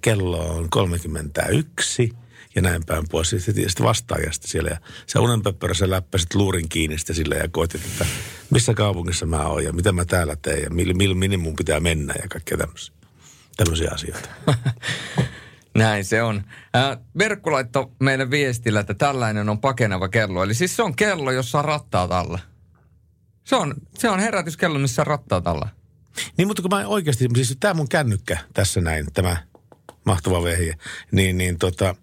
kello 0.00 0.54
on 0.54 0.70
31 0.70 2.12
ja 2.54 2.62
näin 2.62 2.82
päin 2.86 3.04
pois. 3.10 3.30
Sitten 3.30 3.54
sitten 3.54 3.86
vastaajasta 3.86 4.48
siellä 4.48 4.70
ja 4.70 4.76
sä 5.06 5.20
unenpöppörässä 5.20 5.90
läppäsit 5.90 6.34
luurin 6.34 6.68
kiinni 6.68 6.98
sitten 6.98 7.16
sillä 7.16 7.34
ja 7.34 7.48
koetit, 7.48 7.84
että 7.84 8.06
missä 8.50 8.74
kaupungissa 8.74 9.26
mä 9.26 9.46
oon 9.46 9.64
ja 9.64 9.72
mitä 9.72 9.92
mä 9.92 10.04
täällä 10.04 10.36
teen 10.36 10.62
ja 10.62 10.70
millä 10.70 10.94
mil, 10.94 11.14
minne 11.14 11.36
mun 11.36 11.56
pitää 11.56 11.80
mennä 11.80 12.14
ja 12.22 12.28
kaikkea 12.28 12.58
tämmöisiä, 12.58 12.94
tämmöisiä 13.56 13.90
asioita. 13.94 14.28
Näin 15.74 16.04
se 16.04 16.22
on. 16.22 16.44
Äh, 16.76 16.98
Verkku 17.18 17.52
laittoi 17.52 17.90
meille 17.98 18.30
viestillä, 18.30 18.80
että 18.80 18.94
tällainen 18.94 19.48
on 19.48 19.60
pakeneva 19.60 20.08
kello. 20.08 20.42
Eli 20.42 20.54
siis 20.54 20.76
se 20.76 20.82
on 20.82 20.96
kello, 20.96 21.30
jossa 21.30 21.58
on 21.58 21.64
rattaat 21.64 22.12
alla. 22.12 22.38
Se 23.44 23.56
on, 23.56 23.74
se 23.94 24.10
on 24.10 24.20
herätyskello, 24.20 24.78
missä 24.78 25.02
on 25.02 25.06
rattaat 25.06 25.46
alla. 25.46 25.68
Niin, 26.38 26.48
mutta 26.48 26.62
kun 26.62 26.70
mä 26.70 26.86
oikeasti, 26.86 27.28
siis 27.34 27.56
tämä 27.60 27.74
mun 27.74 27.88
kännykkä 27.88 28.38
tässä 28.54 28.80
näin, 28.80 29.06
tämä 29.12 29.36
mahtava 30.04 30.42
vehje, 30.42 30.74
niin, 31.12 31.38
niin 31.38 31.58
tota, 31.58 31.94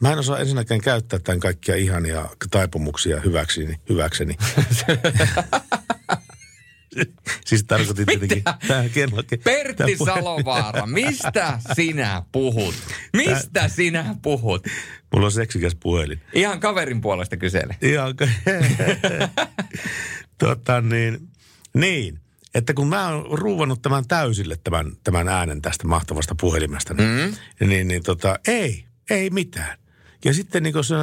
mä 0.00 0.12
en 0.12 0.18
osaa 0.18 0.38
ensinnäkään 0.38 0.80
käyttää 0.80 1.18
tämän 1.18 1.40
kaikkia 1.40 1.76
ihania 1.76 2.28
taipumuksia 2.50 3.20
hyväkseni. 3.20 3.76
hyväkseni. 3.88 4.36
siis 7.46 7.64
tarkoitin 7.64 8.06
tietenkin, 8.06 8.44
tämä. 8.68 8.84
Pertti 9.44 9.96
tämä 9.96 10.14
Salovaara, 10.14 10.86
mistä 10.86 11.58
sinä 11.74 12.22
puhut? 12.32 12.74
Mistä 13.12 13.68
sinä 13.68 14.14
puhut? 14.22 14.66
Mulla 15.12 15.26
on 15.26 15.32
seksikäs 15.32 15.74
puhelin. 15.74 16.20
Ihan 16.32 16.60
kaverin 16.60 17.00
puolesta 17.00 17.36
kysele. 17.36 17.76
Ihan, 17.82 18.14
tota 20.38 20.80
niin, 20.80 21.28
niin, 21.74 22.20
että 22.54 22.74
kun 22.74 22.88
mä 22.88 23.08
oon 23.08 23.38
ruuvannut 23.38 23.82
tämän 23.82 24.04
täysille 24.08 24.56
tämän, 24.64 24.92
tämän 25.04 25.28
äänen 25.28 25.62
tästä 25.62 25.86
mahtavasta 25.86 26.34
puhelimesta, 26.40 26.94
niin, 26.94 27.08
mm. 27.60 27.68
niin, 27.68 27.88
niin 27.88 28.02
tota, 28.02 28.38
ei, 28.48 28.84
ei 29.10 29.30
mitään. 29.30 29.78
Ja 30.24 30.34
sitten 30.34 30.62
niin 30.62 30.72
kun 30.72 30.84
se, 30.84 30.94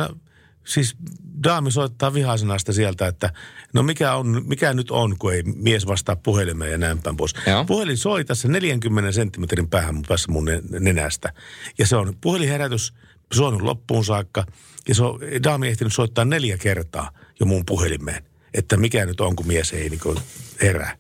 siis 0.65 0.95
daami 1.43 1.71
soittaa 1.71 2.13
vihaisena 2.13 2.59
sitä 2.59 2.73
sieltä, 2.73 3.07
että 3.07 3.33
no 3.73 3.83
mikä, 3.83 4.15
on, 4.15 4.41
mikä 4.47 4.73
nyt 4.73 4.91
on, 4.91 5.17
kun 5.19 5.33
ei 5.33 5.43
mies 5.43 5.87
vastaa 5.87 6.15
puhelimeen 6.15 6.71
ja 6.71 6.77
näin 6.77 7.01
päin 7.01 7.17
pois. 7.17 7.33
Joo. 7.47 7.65
Puhelin 7.65 7.97
soi 7.97 8.25
tässä 8.25 8.47
40 8.47 9.11
senttimetrin 9.11 9.69
päähän 9.69 9.95
mun 9.95 10.05
päässä 10.07 10.31
mun 10.31 10.45
ne- 10.45 10.61
nenästä. 10.79 11.33
Ja 11.77 11.87
se 11.87 11.95
on 11.95 12.13
puhelinherätys 12.21 12.93
soinut 13.33 13.61
loppuun 13.61 14.05
saakka. 14.05 14.45
Ja 14.87 14.95
se 14.95 15.03
on 15.03 15.19
daami 15.43 15.67
ehtinyt 15.67 15.93
soittaa 15.93 16.25
neljä 16.25 16.57
kertaa 16.57 17.11
jo 17.39 17.45
mun 17.45 17.65
puhelimeen. 17.65 18.23
Että 18.53 18.77
mikä 18.77 19.05
nyt 19.05 19.21
on, 19.21 19.35
kun 19.35 19.47
mies 19.47 19.73
ei 19.73 19.89
niin 19.89 20.15
herää. 20.61 20.95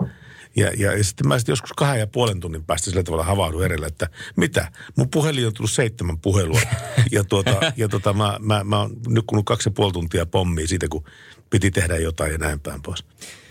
Ja, 0.55 0.71
ja, 0.77 0.97
ja 0.97 1.03
sitten 1.03 1.27
mä 1.27 1.39
sitten 1.39 1.53
joskus 1.53 1.73
kahden 1.73 1.99
ja 1.99 2.07
puolen 2.07 2.39
tunnin 2.39 2.63
päästä 2.63 2.89
sillä 2.89 3.03
tavalla 3.03 3.23
havahdun 3.23 3.65
edellä, 3.65 3.87
että 3.87 4.09
mitä? 4.35 4.71
Mun 4.97 5.09
puhelin 5.09 5.47
on 5.47 5.53
tullut 5.53 5.71
seitsemän 5.71 6.19
puhelua. 6.19 6.61
ja 7.11 7.23
tuota, 7.23 7.73
ja 7.77 7.89
tuota, 7.89 8.13
mä, 8.13 8.37
mä, 8.39 8.63
mä 8.63 8.79
oon 8.79 8.91
nukkunut 9.07 9.45
kaksi 9.45 9.69
ja 9.69 9.73
puoli 9.73 9.93
tuntia 9.93 10.25
pommia 10.25 10.67
siitä, 10.67 10.87
kun 10.87 11.03
piti 11.49 11.71
tehdä 11.71 11.97
jotain 11.97 12.31
ja 12.31 12.37
näin 12.37 12.59
päin 12.59 12.81
pois. 12.81 13.05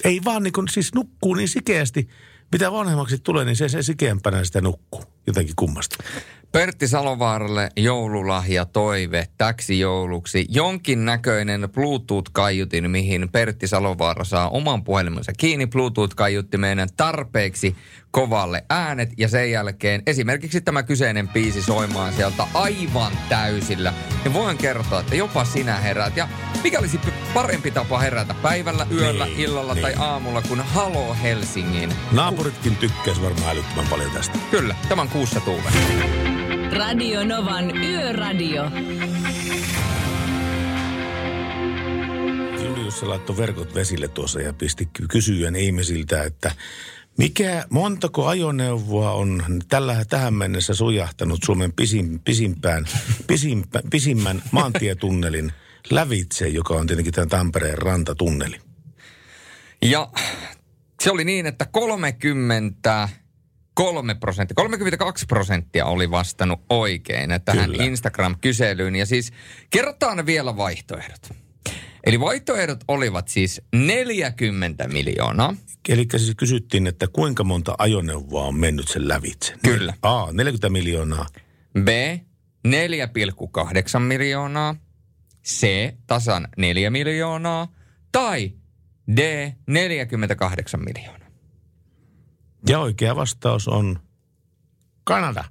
Ei 0.05 0.21
vaan 0.25 0.43
niin 0.43 0.53
kun, 0.53 0.69
siis 0.69 0.95
nukkuu 0.95 1.35
niin 1.35 1.49
sikeästi. 1.49 2.09
Mitä 2.53 2.73
vanhemmaksi 2.73 3.19
tulee, 3.19 3.45
niin 3.45 3.57
se, 3.57 3.69
se 3.69 3.83
sikeämpänä 3.83 4.45
sitä 4.45 4.61
nukkuu. 4.61 5.05
Jotenkin 5.27 5.57
kummasta. 5.57 5.97
Pertti 6.53 6.89
Salovaaralle 6.89 7.69
joululahja 7.77 8.65
toive 8.65 9.27
täksi 9.39 9.79
jouluksi. 9.79 10.47
Jonkin 10.49 11.05
näköinen 11.05 11.69
Bluetooth-kaiutin, 11.73 12.91
mihin 12.91 13.29
Pertti 13.33 13.67
Salovaara 13.67 14.25
saa 14.25 14.49
oman 14.49 14.85
puhelimensa 14.85 15.33
kiinni 15.39 15.67
Bluetooth-kaiuttimeen 15.67 16.89
tarpeeksi 16.97 17.77
kovalle 18.11 18.65
äänet 18.71 19.11
ja 19.19 19.29
sen 19.29 19.51
jälkeen 19.51 20.03
esimerkiksi 20.07 20.61
tämä 20.61 20.83
kyseinen 20.83 21.29
biisi 21.29 21.63
soimaan 21.63 22.13
sieltä 22.13 22.47
aivan 22.55 23.13
täysillä. 23.29 23.93
Ja 24.25 24.33
voin 24.33 24.57
kertoa, 24.57 25.01
että 25.01 25.15
jopa 25.15 25.45
sinä 25.45 25.77
heräät. 25.77 26.17
Ja 26.17 26.29
mikä 26.65 26.79
olisi 26.79 27.01
parempi 27.35 27.71
tapa 27.71 27.99
herätä 27.99 28.35
päivällä, 28.43 28.87
yöllä, 28.93 29.25
Niin, 29.25 29.41
illalla 29.41 29.75
tai 29.75 29.91
niin. 29.91 30.01
aamulla 30.01 30.43
kuin 30.43 30.61
Halo 30.61 31.17
Helsingin. 31.23 31.93
Naapuritkin 32.13 32.77
tykkäisi 32.77 33.23
varmaan 33.23 33.51
älyttömän 33.51 33.87
paljon 33.91 34.11
tästä. 34.11 34.39
Kyllä, 34.51 34.75
tämän 34.89 35.09
kuussa 35.09 35.41
tuuve. 35.41 35.71
Radio 36.73 37.25
Novan 37.25 37.77
Yöradio. 37.77 38.71
Julius 42.65 43.03
laittoi 43.03 43.37
verkot 43.37 43.75
vesille 43.75 44.09
tuossa 44.09 44.41
ja 44.41 44.53
pisti 44.53 44.87
ky- 44.93 45.07
kysyjän 45.09 45.57
ihmisiltä, 45.57 46.23
että 46.23 46.53
mikä, 47.19 47.65
montako 47.71 48.27
ajoneuvoa 48.27 49.13
on 49.13 49.43
tällä 49.69 50.05
tähän 50.05 50.35
mennessä 50.35 50.75
sujahtanut 50.75 51.41
Suomen 51.45 51.73
pisin, 51.73 52.21
pisimpään, 52.21 52.85
pisimpä, 53.27 53.83
pisimmän 53.91 54.43
maantietunnelin 54.53 55.53
lävitse, 55.91 56.49
joka 56.49 56.75
on 56.75 56.87
tietenkin 56.87 57.13
tämä 57.13 57.27
Tampereen 57.27 57.79
rantatunneli. 57.79 58.57
Ja 59.83 60.11
se 61.03 61.11
oli 61.11 61.25
niin, 61.25 61.47
että 61.47 61.67
33 63.81 64.15
prosenttia, 64.15 64.55
32 64.55 65.27
prosenttia 65.27 65.87
oli 65.87 66.11
vastannut 66.11 66.61
oikein 66.71 67.31
tähän 67.45 67.71
Kyllä. 67.71 67.85
Instagram-kyselyyn. 67.85 68.97
Ja 68.97 69.07
siis 69.07 69.33
kerrotaan 69.71 70.27
vielä 70.27 70.57
vaihtoehdot. 70.57 71.31
Eli 72.05 72.21
vaihtoehdot 72.21 72.85
olivat 72.89 73.29
siis 73.29 73.63
40 73.75 74.89
miljoonaa. 74.89 75.55
Eli 75.89 76.07
siis 76.17 76.35
kysyttiin, 76.37 76.87
että 76.87 77.09
kuinka 77.13 77.45
monta 77.45 77.75
ajoneuvoa 77.79 78.45
on 78.45 78.57
mennyt 78.57 78.89
sen 78.89 79.09
lävitse. 79.09 79.55
Kyllä. 79.65 79.95
A, 80.03 80.33
40 80.33 80.69
miljoonaa. 80.69 81.27
B, 81.83 81.89
4,8 82.69 84.01
miljoonaa. 84.01 84.77
C, 85.47 85.67
tasan 86.07 86.49
4 86.57 86.91
miljoonaa. 86.91 87.69
Tai 88.13 88.53
D, 89.17 89.53
48 89.67 90.81
miljoonaa. 90.85 91.20
Ja 92.69 92.79
oikea 92.79 93.17
vastaus 93.17 93.69
on 93.69 94.01
Kanada. 95.05 95.45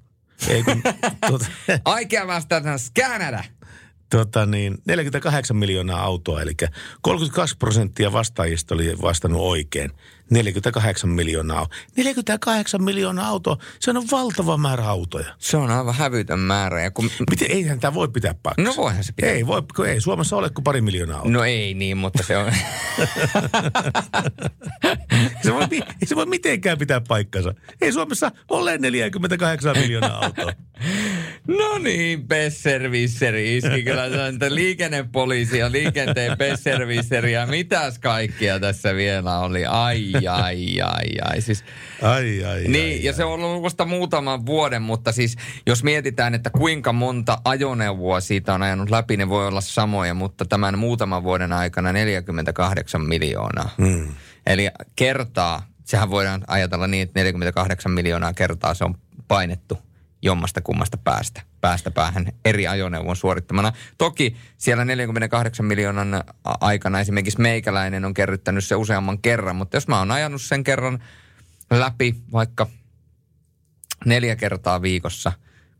Ei 0.47 0.63
kun, 0.63 0.81
tuota, 1.27 1.45
Oikea 1.85 2.27
vastaus 2.27 2.65
on 2.65 2.79
Canada. 2.99 3.43
Tota 4.09 4.45
niin, 4.45 4.77
48 4.85 5.57
miljoonaa 5.57 6.01
autoa, 6.01 6.41
eli 6.41 6.51
32 7.01 7.57
prosenttia 7.57 8.11
vastaajista 8.11 8.75
oli 8.75 9.01
vastannut 9.01 9.41
oikein. 9.41 9.91
48 10.29 11.09
miljoonaa. 11.09 11.67
48 11.95 12.83
miljoonaa 12.83 13.27
autoa, 13.27 13.57
se 13.79 13.91
on 13.91 14.03
valtava 14.11 14.57
määrä 14.57 14.85
autoja. 14.85 15.35
Se 15.37 15.57
on 15.57 15.71
aivan 15.71 15.95
hävytön 15.95 16.39
määrä. 16.39 16.81
Ja 16.81 16.91
kun, 16.91 17.09
Miten, 17.29 17.51
eihän 17.51 17.79
tämä 17.79 17.93
voi 17.93 18.07
pitää 18.07 18.35
paikkansa. 18.43 18.71
no 18.71 18.83
voihan 18.83 19.03
se 19.03 19.13
pitää. 19.13 19.31
Ei, 19.31 19.47
voi, 19.47 19.61
kun 19.75 19.87
ei 19.87 20.01
Suomessa 20.01 20.35
ole 20.35 20.49
kuin 20.49 20.63
pari 20.63 20.81
miljoonaa 20.81 21.17
autoa. 21.17 21.31
No 21.31 21.43
ei 21.43 21.73
niin, 21.73 21.97
mutta 21.97 22.23
se 22.23 22.37
on... 22.37 22.51
Se 25.43 25.53
voi, 25.53 25.67
se 26.05 26.15
voi 26.15 26.25
mitenkään 26.25 26.77
pitää 26.77 27.01
paikkansa. 27.07 27.53
Ei 27.81 27.91
Suomessa 27.91 28.31
ole 28.49 28.77
48 28.77 29.77
miljoonaa 29.77 30.25
autoa. 30.25 30.53
No 31.57 31.77
niin, 31.77 32.27
Besservisseri 32.27 33.57
iski 33.57 33.83
kyllä 33.83 34.09
se 34.09 34.21
on 34.21 34.31
niitä 34.31 34.55
liikennepoliisi 34.55 35.57
ja 35.57 35.71
liikenteen 35.71 36.37
Besservisseri 36.37 37.33
ja 37.33 37.45
mitäs 37.45 37.99
kaikkia 37.99 38.59
tässä 38.59 38.95
vielä 38.95 39.39
oli. 39.39 39.65
Ai, 39.65 40.11
ai, 40.29 40.81
ai, 40.81 41.05
ai. 41.21 41.41
Siis, 41.41 41.63
Ai, 42.01 42.43
ai, 42.43 42.63
niin, 42.67 42.97
ai, 42.97 43.03
ja 43.03 43.13
se 43.13 43.23
on 43.23 43.43
ollut 43.43 43.63
vasta 43.63 43.85
muutaman 43.85 44.45
vuoden, 44.45 44.81
mutta 44.81 45.11
siis 45.11 45.35
jos 45.67 45.83
mietitään, 45.83 46.35
että 46.35 46.49
kuinka 46.49 46.93
monta 46.93 47.41
ajoneuvoa 47.45 48.19
siitä 48.19 48.53
on 48.53 48.63
ajanut 48.63 48.89
läpi, 48.89 49.17
ne 49.17 49.29
voi 49.29 49.47
olla 49.47 49.61
samoja, 49.61 50.13
mutta 50.13 50.45
tämän 50.45 50.79
muutaman 50.79 51.23
vuoden 51.23 51.53
aikana 51.53 51.93
48 51.93 53.01
miljoonaa. 53.01 53.69
Mm. 53.77 54.07
Eli 54.47 54.69
kertaa, 54.95 55.67
sehän 55.85 56.09
voidaan 56.09 56.43
ajatella 56.47 56.87
niin, 56.87 57.03
että 57.03 57.19
48 57.19 57.91
miljoonaa 57.91 58.33
kertaa 58.33 58.73
se 58.73 58.83
on 58.85 58.95
painettu 59.27 59.88
jommasta 60.21 60.61
kummasta 60.61 60.97
päästä, 60.97 61.41
päästä 61.61 61.91
päähän 61.91 62.25
eri 62.45 62.67
ajoneuvon 62.67 63.15
suorittamana. 63.15 63.73
Toki 63.97 64.35
siellä 64.57 64.85
48 64.85 65.65
miljoonan 65.65 66.23
aikana 66.43 66.99
esimerkiksi 66.99 67.41
meikäläinen 67.41 68.05
on 68.05 68.13
kerryttänyt 68.13 68.65
se 68.65 68.75
useamman 68.75 69.21
kerran, 69.21 69.55
mutta 69.55 69.77
jos 69.77 69.87
mä 69.87 69.99
oon 69.99 70.11
ajanut 70.11 70.41
sen 70.41 70.63
kerran 70.63 71.03
läpi 71.71 72.15
vaikka 72.31 72.67
neljä 74.05 74.35
kertaa 74.35 74.81
viikossa, 74.81 75.31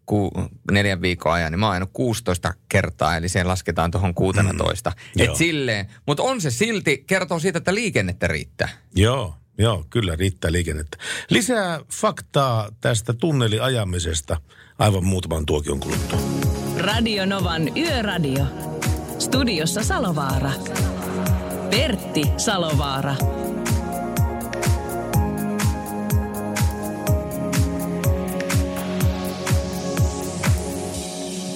ku, 0.06 0.32
neljän 0.72 1.02
viikon 1.02 1.34
ajan, 1.34 1.52
niin 1.52 1.60
mä 1.60 1.66
oon 1.66 1.74
ajanut 1.74 1.90
16 1.94 2.54
kertaa, 2.70 3.18
eli 3.18 3.30
se 3.30 3.44
lasketaan 3.44 3.92
tuohon 3.92 4.14
16. 4.14 4.90
Mm, 4.90 5.24
joo. 5.24 5.32
Et 5.32 5.38
silleen, 5.38 5.88
mutta 6.08 6.24
on 6.24 6.42
se 6.42 6.52
silti, 6.52 7.04
kertoo 7.08 7.40
siitä, 7.40 7.58
että 7.58 7.74
liikennettä 7.74 8.28
riittää. 8.28 8.70
Joo, 8.96 9.36
joo, 9.60 9.86
kyllä 9.90 10.16
riittää 10.16 10.52
liikennettä. 10.52 10.98
Lisää 11.30 11.80
faktaa 11.92 12.70
tästä 12.82 13.14
tunneliajamisesta 13.14 14.42
aivan 14.80 15.06
muutaman 15.06 15.46
tuokion 15.46 15.80
kuluttua. 15.80 16.20
Radio 16.78 17.26
Novan 17.26 17.78
Yöradio. 17.78 18.46
Studiossa 19.20 19.84
Salovaara. 19.84 20.52
Pertti 21.70 22.24
Salovaara. 22.38 23.16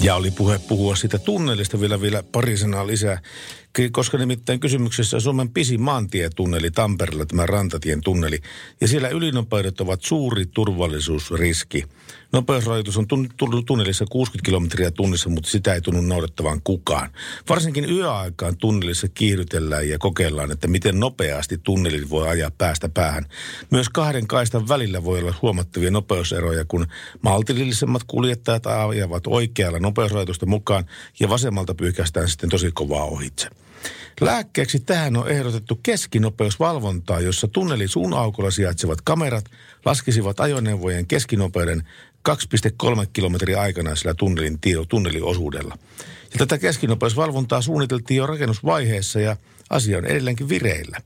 Ja 0.04 0.16
oli 0.16 0.32
puhe 0.32 0.60
puhua 0.60 0.96
siitä 0.96 1.20
tunnelista 1.20 1.80
vielä, 1.80 2.02
vielä 2.02 2.24
pari 2.32 2.58
sanaa 2.58 2.88
lisää, 2.88 3.22
koska 3.92 4.18
nimittäin 4.18 4.60
kysymyksessä 4.60 5.18
on 5.18 5.22
Suomen 5.22 5.50
pisin 5.50 5.82
maantietunneli 5.82 6.72
Tampereella, 6.72 7.26
tämä 7.26 7.46
Rantatien 7.46 8.02
tunneli. 8.02 8.40
Ja 8.82 8.88
siellä 8.88 9.10
ylinopeudet 9.10 9.82
ovat 9.82 10.02
suuri 10.02 10.46
turvallisuusriski. 10.46 11.84
Nopeusrajoitus 12.32 12.98
on 12.98 13.08
tun- 13.08 13.30
tun- 13.38 13.64
tunnelissa 13.66 14.06
60 14.10 14.46
kilometriä 14.46 14.92
tunnissa, 14.92 15.30
mutta 15.30 15.50
sitä 15.50 15.74
ei 15.74 15.82
tunnu 15.82 16.02
noudattavan 16.02 16.62
kukaan. 16.64 17.10
Varsinkin 17.50 17.90
yöaikaan 17.90 18.58
tunnelissa 18.58 19.08
kiihdytellään 19.08 19.90
ja 19.90 20.00
kokeillaan, 20.00 20.52
että 20.52 20.68
miten 20.68 21.00
nopeasti 21.00 21.58
tunnelin 21.58 22.10
voi 22.10 22.28
ajaa 22.28 22.52
päästä 22.58 22.90
päähän. 22.90 23.26
Myös 23.70 23.90
kahden 23.90 24.28
kaistan 24.28 24.68
välillä 24.68 25.04
voi 25.04 25.20
olla 25.20 25.34
huomattavia 25.42 25.92
nopeuseroja, 25.92 26.66
kun 26.66 26.88
maltillisemmat 27.22 28.04
kuljettajat 28.08 28.68
ajavat 28.68 29.28
oikealla 29.28 29.80
nopeusrajoitusta 29.80 30.46
mukaan 30.46 30.86
ja 31.20 31.30
vasemmalta 31.30 31.74
pyyhkäistään 31.76 32.30
sitten 32.30 32.50
tosi 32.50 32.72
kovaa 32.72 33.04
ohitse. 33.04 33.63
Lääkkeeksi 34.22 34.80
tähän 34.80 35.18
on 35.18 35.28
ehdotettu 35.30 35.80
keskinopeusvalvontaa, 35.84 37.20
jossa 37.20 37.48
tunnelin 37.48 37.90
suun 37.90 38.14
aukolla 38.14 38.52
sijaitsevat 38.52 39.02
kamerat 39.02 39.46
laskisivat 39.86 40.40
ajoneuvojen 40.40 41.08
keskinopeuden 41.08 41.84
2,3 42.30 43.08
kilometriä 43.14 43.62
aikana 43.62 43.96
sillä 43.96 44.14
tunnelin, 44.14 44.60
tunneliosuudella. 44.90 45.78
Ja 46.34 46.38
tätä 46.38 46.58
keskinopeusvalvontaa 46.58 47.62
suunniteltiin 47.62 48.18
jo 48.18 48.28
rakennusvaiheessa 48.28 49.20
ja 49.20 49.38
asia 49.70 49.98
on 49.98 50.06
edelleenkin 50.06 50.50
vireillä. 50.50 50.98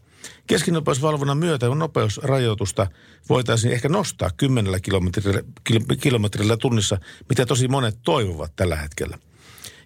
Keskinopeusvalvonnan 0.47 1.37
myötä 1.37 1.67
nopeusrajoitusta 1.67 2.87
voitaisiin 3.29 3.73
ehkä 3.73 3.89
nostaa 3.89 4.29
10 4.37 4.81
kilometrillä, 4.81 5.41
kil- 5.69 5.95
kilometrillä 5.99 6.57
tunnissa, 6.57 6.97
mitä 7.29 7.45
tosi 7.45 7.67
monet 7.67 7.97
toivovat 8.03 8.55
tällä 8.55 8.75
hetkellä. 8.75 9.17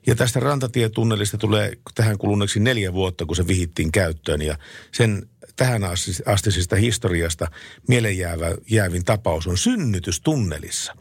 Ja 0.08 0.16
tästä 0.16 0.40
rantatietunnelista 0.40 1.38
tulee 1.38 1.74
tähän 1.96 2.18
kuluneeksi 2.18 2.60
neljä 2.60 2.94
vuotta, 2.94 3.26
kun 3.26 3.36
se 3.36 3.48
vihittiin 3.48 3.92
käyttöön. 3.92 4.42
Ja 4.42 4.58
sen 4.92 5.30
tähän 5.56 5.84
asti- 5.84 6.24
astisesta 6.26 6.76
historiasta 6.76 7.48
mieleen 7.88 8.18
jäävä, 8.18 8.56
jäävin 8.70 9.06
tapaus 9.06 9.48
on 9.48 9.58
synnytystunnelissa. 9.58 10.94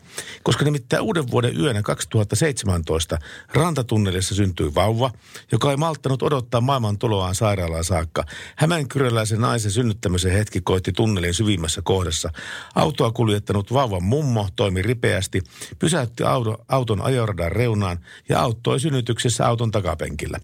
Koska 0.42 0.64
nimittäin 0.64 1.02
uuden 1.02 1.30
vuoden 1.30 1.60
yönä 1.60 1.82
2017 1.82 3.18
rantatunnelissa 3.54 4.34
syntyi 4.34 4.74
vauva, 4.74 5.10
joka 5.52 5.70
ei 5.70 5.76
malttanut 5.76 6.22
odottaa 6.22 6.60
maailman 6.60 6.98
tuloaan 6.98 7.34
sairaalaan 7.34 7.84
saakka. 7.84 8.24
Hämeenkyröläisen 8.56 9.40
naisen 9.40 9.70
synnyttämisen 9.70 10.32
hetki 10.32 10.60
koitti 10.60 10.92
tunnelin 10.92 11.34
syvimmässä 11.34 11.82
kohdassa. 11.84 12.30
Autoa 12.74 13.12
kuljettanut 13.12 13.72
vauvan 13.72 14.04
mummo 14.04 14.48
toimi 14.56 14.82
ripeästi, 14.82 15.42
pysäytti 15.78 16.24
auto, 16.24 16.64
auton 16.68 17.02
ajoradan 17.02 17.52
reunaan 17.52 17.98
ja 18.28 18.40
auttoi 18.40 18.80
synnytyksessä 18.80 19.46
auton 19.46 19.70
takapenkillä. 19.70 20.40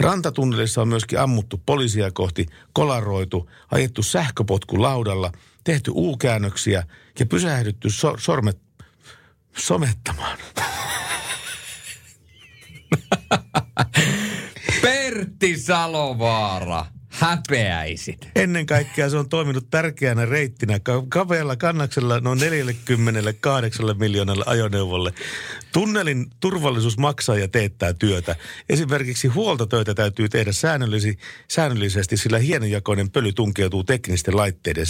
Rantatunnelissa 0.00 0.82
on 0.82 0.88
myöskin 0.88 1.20
ammuttu 1.20 1.62
poliisia 1.66 2.10
kohti, 2.10 2.46
kolaroitu, 2.72 3.50
ajettu 3.70 4.02
sähköpotku 4.02 4.82
laudalla, 4.82 5.32
tehty 5.64 5.90
U-käännöksiä 5.94 6.84
ja 7.18 7.26
pysähdytty 7.26 7.90
so- 7.90 8.16
sormet 8.18 8.65
somettamaan. 9.58 10.38
Pertti 14.82 15.56
Salovaara, 15.58 16.84
häpeäisit. 17.18 18.28
Ennen 18.36 18.66
kaikkea 18.66 19.10
se 19.10 19.16
on 19.16 19.28
toiminut 19.28 19.70
tärkeänä 19.70 20.26
reittinä 20.26 20.80
ka- 20.80 21.04
kapealla 21.08 21.56
kannaksella 21.56 22.20
noin 22.20 22.38
48 22.38 23.98
miljoonalle 23.98 24.44
ajoneuvolle. 24.46 25.12
Tunnelin 25.72 26.26
turvallisuus 26.40 26.98
maksaa 26.98 27.38
ja 27.38 27.48
teettää 27.48 27.92
työtä. 27.92 28.36
Esimerkiksi 28.68 29.28
huoltotöitä 29.28 29.94
täytyy 29.94 30.28
tehdä 30.28 30.52
säännöllisi, 30.52 31.18
säännöllisesti, 31.48 32.16
sillä 32.16 32.38
hienojakoinen 32.38 33.10
pöly 33.10 33.32
tunkeutuu 33.32 33.84
teknisten 33.84 34.36
laitteiden 34.36 34.86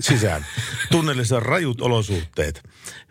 sisään. 0.00 0.46
Tunnelissa 0.90 1.36
on 1.36 1.42
rajut 1.42 1.80
olosuhteet. 1.80 2.62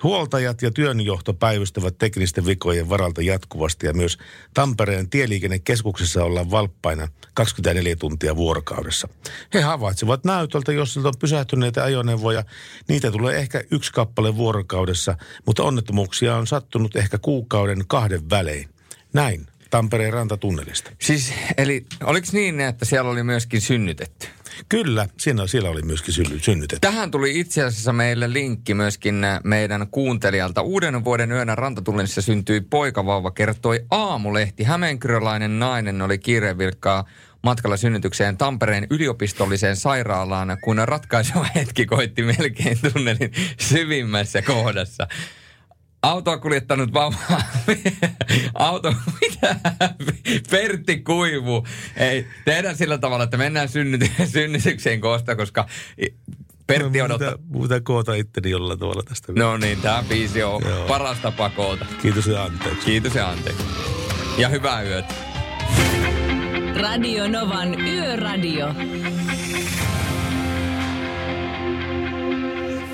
Huoltajat 0.04 0.62
ja 0.62 0.72
työnjohto 0.72 1.34
päivystävät 1.34 1.98
teknisten 1.98 2.46
vikojen 2.46 2.90
varalta 2.90 3.22
jatkuvasti 3.22 3.88
ja 3.88 3.94
myös 3.94 4.18
Tampereen 4.54 5.10
tieliikennekeskuksessa 5.10 6.24
ollaan 6.24 6.52
valppaina 6.52 7.08
24 7.34 7.96
tuntia 7.96 8.33
vuorokaudessa. 8.36 9.08
He 9.54 9.62
havaitsevat 9.62 10.26
näytöltä, 10.26 10.72
jos 10.72 10.94
sieltä 10.94 11.08
on 11.08 11.14
pysähtyneitä 11.20 11.84
ajoneuvoja. 11.84 12.44
Niitä 12.88 13.12
tulee 13.12 13.38
ehkä 13.38 13.64
yksi 13.72 13.94
kappale 13.94 14.36
vuorokaudessa, 14.36 15.18
mutta 15.46 15.64
onnettomuuksia 15.64 16.36
on 16.36 16.48
sattunut 16.48 16.96
ehkä 16.96 17.18
kuukauden 17.18 17.84
kahden 17.88 18.30
välein. 18.30 18.70
Näin 19.14 19.48
Tampereen 19.74 20.14
rantatunnelista. 20.14 20.92
Siis, 21.02 21.34
eli 21.58 21.86
oliko 22.04 22.28
niin, 22.32 22.60
että 22.60 22.86
siellä 22.86 23.12
oli 23.12 23.24
myöskin 23.24 23.62
synnytetty? 23.62 24.28
Kyllä, 24.70 25.08
siinä, 25.18 25.48
siellä 25.48 25.70
oli 25.70 25.82
myöskin 25.82 26.14
synny- 26.14 26.40
synnytetty. 26.40 26.88
Tähän 26.88 27.12
tuli 27.12 27.40
itse 27.40 27.64
asiassa 27.64 27.94
meille 27.94 28.34
linkki 28.34 28.74
myöskin 28.74 29.24
äh, 29.24 29.40
meidän 29.44 29.88
kuuntelijalta. 29.92 30.62
Uuden 30.62 31.04
vuoden 31.04 31.32
yönä 31.32 31.56
rantatunnelissa 31.56 32.22
syntyi 32.22 32.62
poikavauva, 32.62 33.32
kertoi 33.32 33.86
Aamulehti. 33.92 34.64
Hämeenkyrölainen 34.64 35.60
nainen 35.60 36.02
oli 36.02 36.18
kiirevilkkaa 36.18 37.06
matkalla 37.44 37.78
synnytykseen 37.78 38.38
Tampereen 38.38 38.88
yliopistolliseen 38.90 39.76
sairaalaan, 39.76 40.58
kun 40.64 40.82
ratkaiseva 40.86 41.46
hetki 41.56 41.86
koitti 41.86 42.24
melkein 42.24 42.78
tunnelin 42.94 43.32
syvimmässä 43.60 44.42
kohdassa. 44.42 45.08
Autoa 46.04 46.38
kuljettanut 46.38 46.94
vauva. 46.94 47.18
Auto, 48.54 48.94
mitä? 49.22 49.56
Pertti 50.50 50.98
Kuivu. 50.98 51.68
Ei, 51.98 52.28
tehdään 52.46 52.78
sillä 52.78 52.98
tavalla, 52.98 53.24
että 53.24 53.38
mennään 53.38 53.70
synnyty, 53.70 54.10
synnytykseen 54.26 55.02
kohta, 55.02 55.36
koska 55.36 55.68
Pertti 56.68 57.00
No, 57.00 57.06
odottaa. 57.06 57.30
Muuta, 57.30 57.44
muuta 57.48 57.82
koota 57.82 58.14
itteni 58.14 58.50
jollain 58.50 58.80
tavalla 58.80 59.04
tästä. 59.04 59.34
No 59.36 59.58
niin, 59.58 59.82
tämä 59.82 60.04
biisi 60.10 60.44
on 60.44 60.62
Joo. 60.66 60.88
paras 60.88 61.18
tapa 61.20 61.50
koota. 61.50 61.86
Kiitos 62.02 62.28
ja 62.28 62.44
anteeksi. 62.44 62.86
Kiitos 62.86 63.16
ja 63.16 63.30
anteeksi. 63.30 63.64
Ja 64.38 64.50
hyvää 64.50 64.82
yötä. 64.82 65.14
Radio 66.82 67.28
Novan 67.28 67.80
Yöradio. 67.88 68.68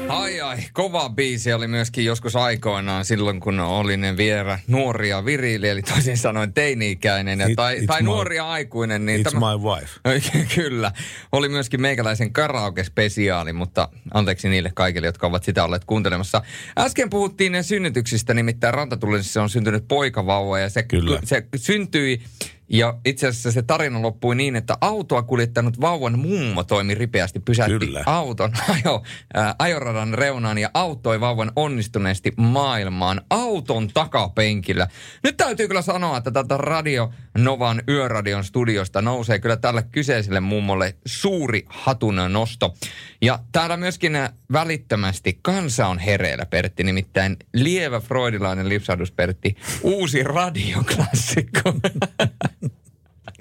Ai 0.10 0.42
ai, 0.42 0.58
kova 0.74 1.10
biisi 1.10 1.54
oli 1.54 1.68
myöskin 1.68 2.06
joskus 2.06 2.36
aikoinaan 2.36 3.06
silloin, 3.06 3.40
kun 3.40 3.60
olin 3.60 4.02
vielä 4.18 4.60
nuoria 4.68 5.26
virili, 5.26 5.70
eli 5.70 5.82
toisin 5.82 6.18
sanoen 6.18 6.54
teini-ikäinen 6.54 7.40
ja, 7.40 7.48
It- 7.48 7.56
tai, 7.56 7.82
tai 7.88 8.02
my- 8.02 8.06
nuoria 8.06 8.50
aikuinen. 8.50 9.06
Niin 9.06 9.26
It's 9.26 9.34
my 9.34 9.70
wife. 9.70 10.00
Kyllä. 10.56 10.92
Oli 11.32 11.50
myöskin 11.50 11.82
meikäläisen 11.82 12.34
karaoke-spesiaali, 12.34 13.54
mutta 13.54 13.90
anteeksi 14.14 14.50
niille 14.50 14.72
kaikille, 14.76 15.08
jotka 15.08 15.28
ovat 15.28 15.44
sitä 15.44 15.64
olleet 15.64 15.86
kuuntelemassa. 15.86 16.42
Äsken 16.80 17.10
puhuttiin 17.10 17.64
synnytyksistä, 17.64 18.34
nimittäin 18.34 18.74
Rantatullisessa 18.74 19.42
on 19.42 19.50
syntynyt 19.50 19.88
poikavauva 19.88 20.60
ja 20.60 20.70
se, 20.70 20.84
Kyllä. 20.84 21.20
se 21.24 21.46
syntyi 21.56 22.22
ja 22.70 22.98
itse 23.06 23.28
asiassa 23.28 23.52
se 23.52 23.62
tarina 23.62 24.02
loppui 24.02 24.36
niin, 24.36 24.56
että 24.56 24.78
autoa 24.82 25.24
kuljettanut 25.24 25.82
vauvan 25.82 26.20
mummo 26.20 26.64
toimi 26.64 26.96
ripeästi, 26.96 27.40
pysäytti 27.40 27.86
Kyllä. 27.86 28.04
auton 28.06 28.52
ajo, 28.76 29.04
ää, 29.34 29.56
ajoradan 29.60 30.14
reunaan 30.14 30.58
ja 30.58 30.70
auttoi 30.74 31.20
vauvan 31.20 31.52
onnistuneesti 31.56 32.32
maailmaan 32.38 33.22
auton 33.30 33.88
takapenkillä. 33.88 34.88
Nyt 35.24 35.38
täytyy 35.38 35.68
kyllä 35.68 35.82
sanoa, 35.82 36.18
että 36.18 36.32
tätä 36.32 36.58
Radio 36.58 37.12
Novan 37.44 37.84
Yöradion 37.90 38.44
studiosta 38.44 39.02
nousee 39.02 39.40
kyllä 39.40 39.58
tälle 39.58 39.84
kyseiselle 39.92 40.40
mummolle 40.40 40.96
suuri 41.06 41.66
hatun 41.68 42.20
nosto. 42.30 42.76
Ja 43.22 43.40
täällä 43.52 43.78
myöskin 43.78 44.16
ää, 44.16 44.34
välittömästi 44.52 45.40
kansa 45.42 45.88
on 45.88 46.00
hereillä, 46.00 46.46
Pertti, 46.46 46.84
nimittäin 46.84 47.38
lievä 47.54 48.00
freudilainen 48.00 48.70
lipsahdus, 48.70 49.12
Pertti, 49.12 49.56
uusi 49.84 50.24
radioklassikko. 50.24 51.74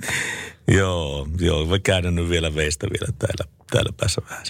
Joo, 0.68 1.28
joo, 1.40 1.66
mä 1.66 1.78
käännän 1.78 2.14
nyt 2.14 2.28
vielä 2.28 2.54
veistä 2.54 2.86
vielä 2.86 3.12
täällä, 3.18 3.52
täällä 3.70 3.92
päässä 4.00 4.22
vähän. 4.30 4.44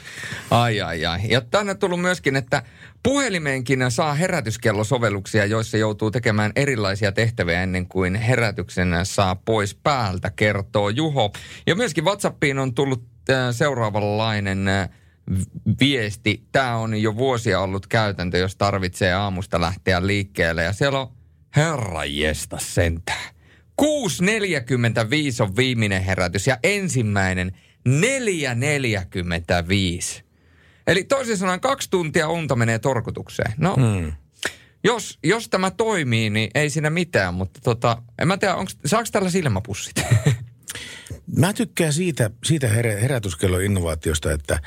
Ai 0.50 0.80
ai 0.80 1.06
ai. 1.06 1.20
Ja 1.28 1.40
tänne 1.40 1.72
on 1.72 1.78
tullut 1.78 2.00
myöskin, 2.00 2.36
että 2.36 2.62
puhelimeenkin 3.02 3.84
saa 3.88 4.14
herätyskellosovelluksia, 4.14 5.44
joissa 5.44 5.76
joutuu 5.76 6.10
tekemään 6.10 6.52
erilaisia 6.56 7.12
tehtäviä 7.12 7.62
ennen 7.62 7.86
kuin 7.86 8.14
herätyksen 8.14 8.88
saa 9.02 9.34
pois 9.36 9.74
päältä, 9.74 10.30
kertoo 10.36 10.88
Juho. 10.88 11.32
Ja 11.66 11.74
myöskin 11.74 12.04
WhatsAppiin 12.04 12.58
on 12.58 12.74
tullut 12.74 13.04
äh, 13.30 13.36
seuraavanlainen 13.54 14.68
äh, 14.68 14.88
viesti. 15.80 16.42
Tämä 16.52 16.76
on 16.76 17.02
jo 17.02 17.16
vuosia 17.16 17.60
ollut 17.60 17.86
käytäntö, 17.86 18.38
jos 18.38 18.56
tarvitsee 18.56 19.12
aamusta 19.12 19.60
lähteä 19.60 20.06
liikkeelle. 20.06 20.64
Ja 20.64 20.72
siellä 20.72 21.00
on 21.00 21.08
herra 21.56 22.04
jesta 22.04 22.58
sentään. 22.60 23.37
6.45 23.82 23.86
on 25.40 25.56
viimeinen 25.56 26.02
herätys 26.02 26.46
ja 26.46 26.58
ensimmäinen 26.62 27.52
4.45. 27.88 27.94
Eli 30.86 31.04
toisin 31.04 31.36
sanoen 31.36 31.60
kaksi 31.60 31.90
tuntia 31.90 32.28
unta 32.28 32.56
menee 32.56 32.78
torkutukseen. 32.78 33.52
No, 33.56 33.74
Hmm. 33.76 34.12
jos, 34.84 35.18
jos 35.24 35.48
tämä 35.48 35.70
toimii, 35.70 36.30
niin 36.30 36.50
ei 36.54 36.70
siinä 36.70 36.90
mitään, 36.90 37.34
mutta 37.34 37.60
tota, 37.64 38.02
en 38.18 38.28
mä 38.28 38.36
tiedä, 38.36 38.54
onks, 38.54 38.76
saako 38.84 39.08
tällä 39.12 39.30
silmäpussit? 39.30 39.96
Mä 41.36 41.52
tykkään 41.52 41.92
siitä, 41.92 42.30
siitä 42.44 42.68
herä, 42.68 43.00
herätyskelloinnovaatiosta, 43.00 44.32
että 44.32 44.60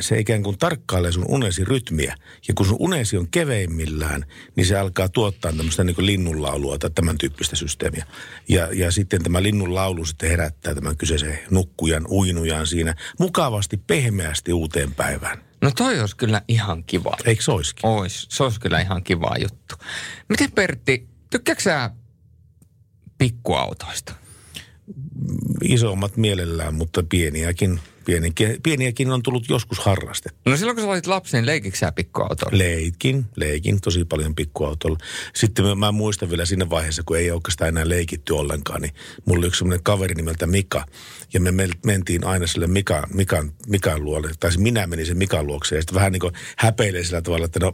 se 0.00 0.18
ikään 0.18 0.42
kuin 0.42 0.58
tarkkailee 0.58 1.12
sun 1.12 1.24
unesi 1.28 1.64
rytmiä. 1.64 2.14
Ja 2.48 2.54
kun 2.54 2.66
sun 2.66 2.76
unesi 2.78 3.16
on 3.16 3.28
keveimmillään, 3.30 4.24
niin 4.56 4.66
se 4.66 4.78
alkaa 4.78 5.08
tuottaa 5.08 5.52
tämmöistä 5.52 5.84
niin 5.84 6.06
linnunlaulua 6.06 6.78
tai 6.78 6.90
tämän 6.90 7.18
tyyppistä 7.18 7.56
systeemiä. 7.56 8.06
Ja, 8.48 8.68
ja 8.72 8.90
sitten 8.90 9.22
tämä 9.22 9.42
linnunlaulu 9.42 10.04
sitten 10.04 10.30
herättää 10.30 10.74
tämän 10.74 10.96
kyseisen 10.96 11.38
nukkujan, 11.50 12.06
uinujan 12.10 12.66
siinä 12.66 12.94
mukavasti, 13.18 13.76
pehmeästi 13.76 14.52
uuteen 14.52 14.94
päivään. 14.94 15.38
no 15.60 15.70
toi 15.70 16.00
olisi 16.00 16.16
kyllä 16.16 16.42
ihan 16.48 16.84
kiva. 16.84 17.16
Eikö 17.24 17.42
se 17.42 17.50
olisikin? 17.50 17.86
Ois, 17.86 18.26
se 18.30 18.42
olisi 18.42 18.60
kyllä 18.60 18.80
ihan 18.80 19.02
kiva 19.02 19.36
juttu. 19.42 19.74
Miten 20.28 20.52
Pertti, 20.52 21.08
tykkääksä 21.30 21.70
sä 21.70 21.90
pikkuautoista? 23.18 24.19
Isommat 25.64 26.16
mielellään, 26.16 26.74
mutta 26.74 27.02
pieniäkin, 27.08 27.80
pieniäkin, 28.04 28.56
pieniäkin 28.62 29.10
on 29.10 29.22
tullut 29.22 29.48
joskus 29.48 29.78
harrastettua. 29.78 30.52
No 30.52 30.56
silloin 30.56 30.76
kun 30.76 30.84
sä 30.84 30.90
olit 30.90 31.06
lapsi, 31.06 31.36
niin 31.36 31.46
leikikö 31.46 31.76
sä 31.76 31.92
pikkuautoilla? 31.92 32.58
Leikin, 32.58 33.26
leikin 33.36 33.80
tosi 33.80 34.04
paljon 34.04 34.34
pikkuautolla. 34.34 34.98
Sitten 35.34 35.64
mä, 35.64 35.74
mä 35.74 35.92
muistan 35.92 36.30
vielä 36.30 36.44
siinä 36.44 36.70
vaiheessa, 36.70 37.02
kun 37.06 37.18
ei 37.18 37.30
oikeastaan 37.30 37.68
enää 37.68 37.88
leikitty 37.88 38.32
ollenkaan, 38.32 38.82
niin 38.82 38.94
mulla 39.24 39.38
oli 39.38 39.46
yksi 39.46 39.58
semmoinen 39.58 39.82
kaveri 39.82 40.14
nimeltä 40.14 40.46
Mika. 40.46 40.84
Ja 41.32 41.40
me 41.40 41.52
mentiin 41.86 42.26
aina 42.26 42.46
sille 42.46 42.66
Mika, 42.66 43.06
Mikan, 43.14 43.52
Mikan 43.66 44.04
luolle, 44.04 44.30
tai 44.40 44.50
siis 44.50 44.62
minä 44.62 44.86
menin 44.86 45.06
sen 45.06 45.18
Mikan 45.18 45.46
luokse 45.46 45.76
ja 45.76 45.82
sitten 45.82 45.94
vähän 45.94 46.12
niin 46.12 46.20
kuin 46.20 46.34
häpeilee 46.56 47.04
sillä 47.04 47.22
tavalla, 47.22 47.44
että 47.44 47.60
no 47.60 47.72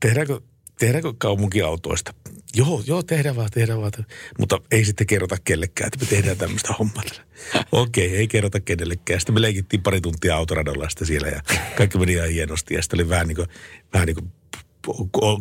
tehdäänkö, 0.00 0.40
tehdäänkö 0.78 1.12
kaupunkiautoista? 1.18 2.14
Joo, 2.54 2.82
joo, 2.86 3.02
tehdään 3.02 3.36
vaan, 3.36 3.50
tehdään 3.50 3.80
vaan. 3.80 3.92
Mutta 4.38 4.60
ei 4.70 4.84
sitten 4.84 5.06
kerrota 5.06 5.36
kellekään, 5.44 5.86
että 5.86 5.98
me 6.04 6.06
tehdään 6.06 6.36
tämmöistä 6.36 6.74
hommaa. 6.78 7.02
Okei, 7.72 8.06
okay, 8.06 8.18
ei 8.18 8.28
kerrota 8.28 8.60
kenellekään. 8.60 9.20
Sitten 9.20 9.34
me 9.34 9.42
leikittiin 9.42 9.82
pari 9.82 10.00
tuntia 10.00 10.36
autoradolla 10.36 10.88
sitten 10.88 11.06
siellä 11.06 11.28
ja 11.28 11.42
kaikki 11.76 11.98
meni 11.98 12.12
ihan 12.12 12.28
hienosti. 12.28 12.74
Ja 12.74 12.82
sitten 12.82 13.00
oli 13.00 13.08
vähän 13.08 13.28
niin 13.28 13.36
kuin, 13.36 13.48
vähän 13.92 14.06
niin 14.06 14.16
kuin 14.16 14.32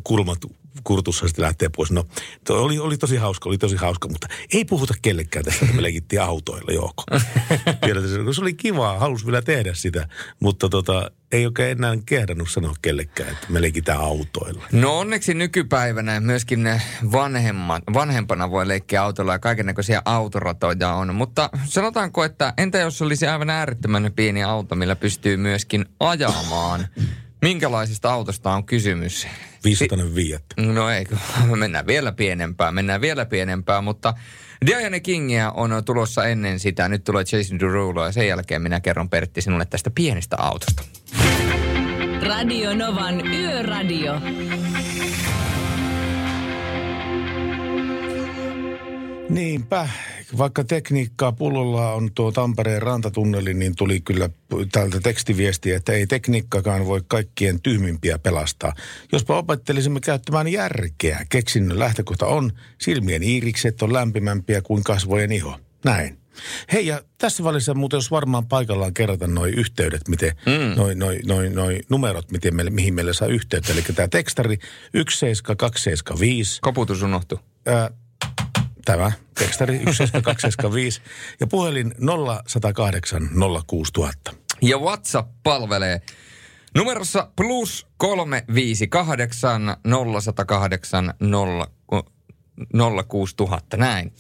kulmat 0.04 0.40
kurtussa 0.84 1.28
sitten 1.28 1.44
lähtee 1.44 1.70
pois. 1.76 1.92
No, 1.92 2.06
oli, 2.50 2.80
oli 2.80 2.98
tosi 2.98 3.16
hauska, 3.16 3.50
oli 3.50 3.58
tosi 3.58 3.76
hauska, 3.76 4.08
mutta 4.08 4.28
ei 4.54 4.66
puhuta 4.66 4.94
kellekään 5.02 5.46
tästä, 5.46 5.66
että 5.66 5.76
me 5.76 5.82
leikittiin 5.82 6.22
autoilla. 6.22 6.94
Tiedätkö, 7.86 8.34
se 8.34 8.42
oli 8.42 8.54
kivaa, 8.54 9.00
halusi 9.00 9.26
vielä 9.26 9.42
tehdä 9.42 9.74
sitä, 9.74 10.08
mutta 10.40 10.70
tota, 10.70 11.12
ei 11.32 11.46
oikein 11.46 11.78
enää 11.78 11.98
kehdannut 12.06 12.50
sanoa 12.52 12.74
kellekään, 12.82 13.30
että 13.30 13.48
me 13.50 13.62
leikitään 13.62 14.00
autoilla. 14.00 14.64
No 14.72 15.00
onneksi 15.00 15.34
nykypäivänä 15.34 16.20
myöskin 16.20 16.64
ne 16.64 16.82
vanhemmat, 17.12 17.84
vanhempana 17.94 18.52
voi 18.52 18.68
leikkiä 18.68 19.04
autoilla 19.04 19.34
ja 19.34 19.40
kaikenlaisia 19.40 20.02
autoratoja 20.06 20.94
on. 20.94 21.16
Mutta 21.16 21.50
sanotaanko, 21.66 22.24
että 22.24 22.54
entä 22.58 22.78
jos 22.78 23.02
olisi 23.02 23.28
aivan 23.28 23.50
äärettömän 23.50 24.12
pieni 24.16 24.44
auto, 24.44 24.76
millä 24.76 24.96
pystyy 24.96 25.38
myöskin 25.38 25.86
ajamaan? 26.00 26.88
Minkälaisesta 27.42 28.14
autosta 28.14 28.52
on 28.52 28.66
kysymys? 28.66 29.28
505. 29.64 30.44
No 30.58 30.90
ei, 30.90 31.06
mennään 31.56 31.88
vielä 31.88 32.12
pienempään, 32.12 32.76
mennään 32.76 33.02
vielä 33.02 33.26
pienempään, 33.26 33.84
mutta 33.84 34.14
Diana 34.66 35.00
Kingia 35.00 35.52
on 35.52 35.84
tulossa 35.86 36.26
ennen 36.26 36.60
sitä. 36.60 36.90
Nyt 36.90 37.04
tulee 37.04 37.24
Jason 37.32 37.60
Derulo 37.60 38.06
ja 38.06 38.12
sen 38.12 38.28
jälkeen 38.28 38.62
minä 38.62 38.80
kerron 38.80 39.10
Pertti 39.10 39.42
sinulle 39.42 39.66
tästä 39.66 39.92
pienestä 39.96 40.38
autosta. 40.40 40.84
Radio 42.22 42.74
Novan 42.76 43.28
Yöradio. 43.28 44.22
Niinpä, 49.30 49.90
vaikka 50.38 50.64
tekniikkaa 50.64 51.32
pullolla 51.32 51.94
on 51.94 52.10
tuo 52.16 52.32
Tampereen 52.32 52.82
rantatunneli, 52.82 53.54
niin 53.54 53.76
tuli 53.76 54.02
kyllä 54.02 54.30
täältä 54.72 55.00
tekstiviestiä, 55.00 55.78
että 55.78 55.92
ei 55.94 56.08
tekniikkakaan 56.08 56.86
voi 56.86 57.02
kaikkien 57.08 57.62
tyhmimpiä 57.62 58.20
pelastaa. 58.20 58.74
Jospa 59.12 59.38
opettelisimme 59.38 60.00
käyttämään 60.00 60.48
järkeä. 60.48 61.26
Keksinnön 61.30 61.80
lähtökohta 61.80 62.26
on, 62.26 62.52
silmien 62.78 63.24
iirikset 63.24 63.82
on 63.82 63.94
lämpimämpiä 63.94 64.62
kuin 64.62 64.84
kasvojen 64.84 65.32
iho. 65.32 65.60
Näin. 65.86 66.21
Hei, 66.74 66.88
ja 66.88 67.02
tässä 67.18 67.44
välissä 67.44 67.74
muuten 67.74 67.98
olisi 67.98 68.12
varmaan 68.12 68.48
paikallaan 68.48 68.94
kerrata 68.94 69.28
noi 69.28 69.50
yhteydet, 69.50 70.08
miten, 70.08 70.32
mm. 70.46 70.76
noi, 70.76 70.96
noi, 70.96 71.20
noi, 71.26 71.50
noi 71.50 71.80
numerot, 71.90 72.32
miten 72.32 72.56
meille, 72.56 72.72
mihin 72.72 72.94
meille 72.94 73.14
saa 73.14 73.28
yhteyttä. 73.28 73.74
Eli 73.74 73.82
tämä 73.82 74.08
tekstari 74.08 74.58
17275. 74.94 76.62
Koputus 76.62 77.02
unohtu. 77.02 77.40
Ää, 77.66 77.92
Tämä, 78.86 79.12
tekstari 79.40 79.78
17275 79.78 81.02
ja 81.40 81.48
puhelin 81.48 81.94
0108 82.48 83.30
06000. 83.68 84.34
Ja 84.62 84.78
WhatsApp 84.78 85.32
palvelee 85.44 86.02
numerossa 86.76 87.32
plus 87.36 87.88
358 87.98 89.78
0108 90.14 91.14
06000, 93.08 93.78
näin. 93.78 94.14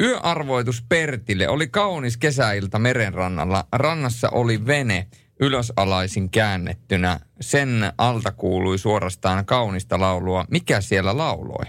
Yöarvoitus 0.00 0.84
Pertille 0.88 1.48
oli 1.48 1.68
kaunis 1.68 2.16
kesäilta 2.16 2.78
merenrannalla. 2.78 3.66
Rannassa 3.72 4.30
oli 4.30 4.66
vene 4.66 5.06
ylösalaisin 5.40 6.30
käännettynä. 6.30 7.20
Sen 7.40 7.92
alta 7.98 8.32
kuului 8.32 8.78
suorastaan 8.78 9.44
kaunista 9.44 10.00
laulua. 10.00 10.44
Mikä 10.50 10.80
siellä 10.80 11.16
lauloi? 11.16 11.64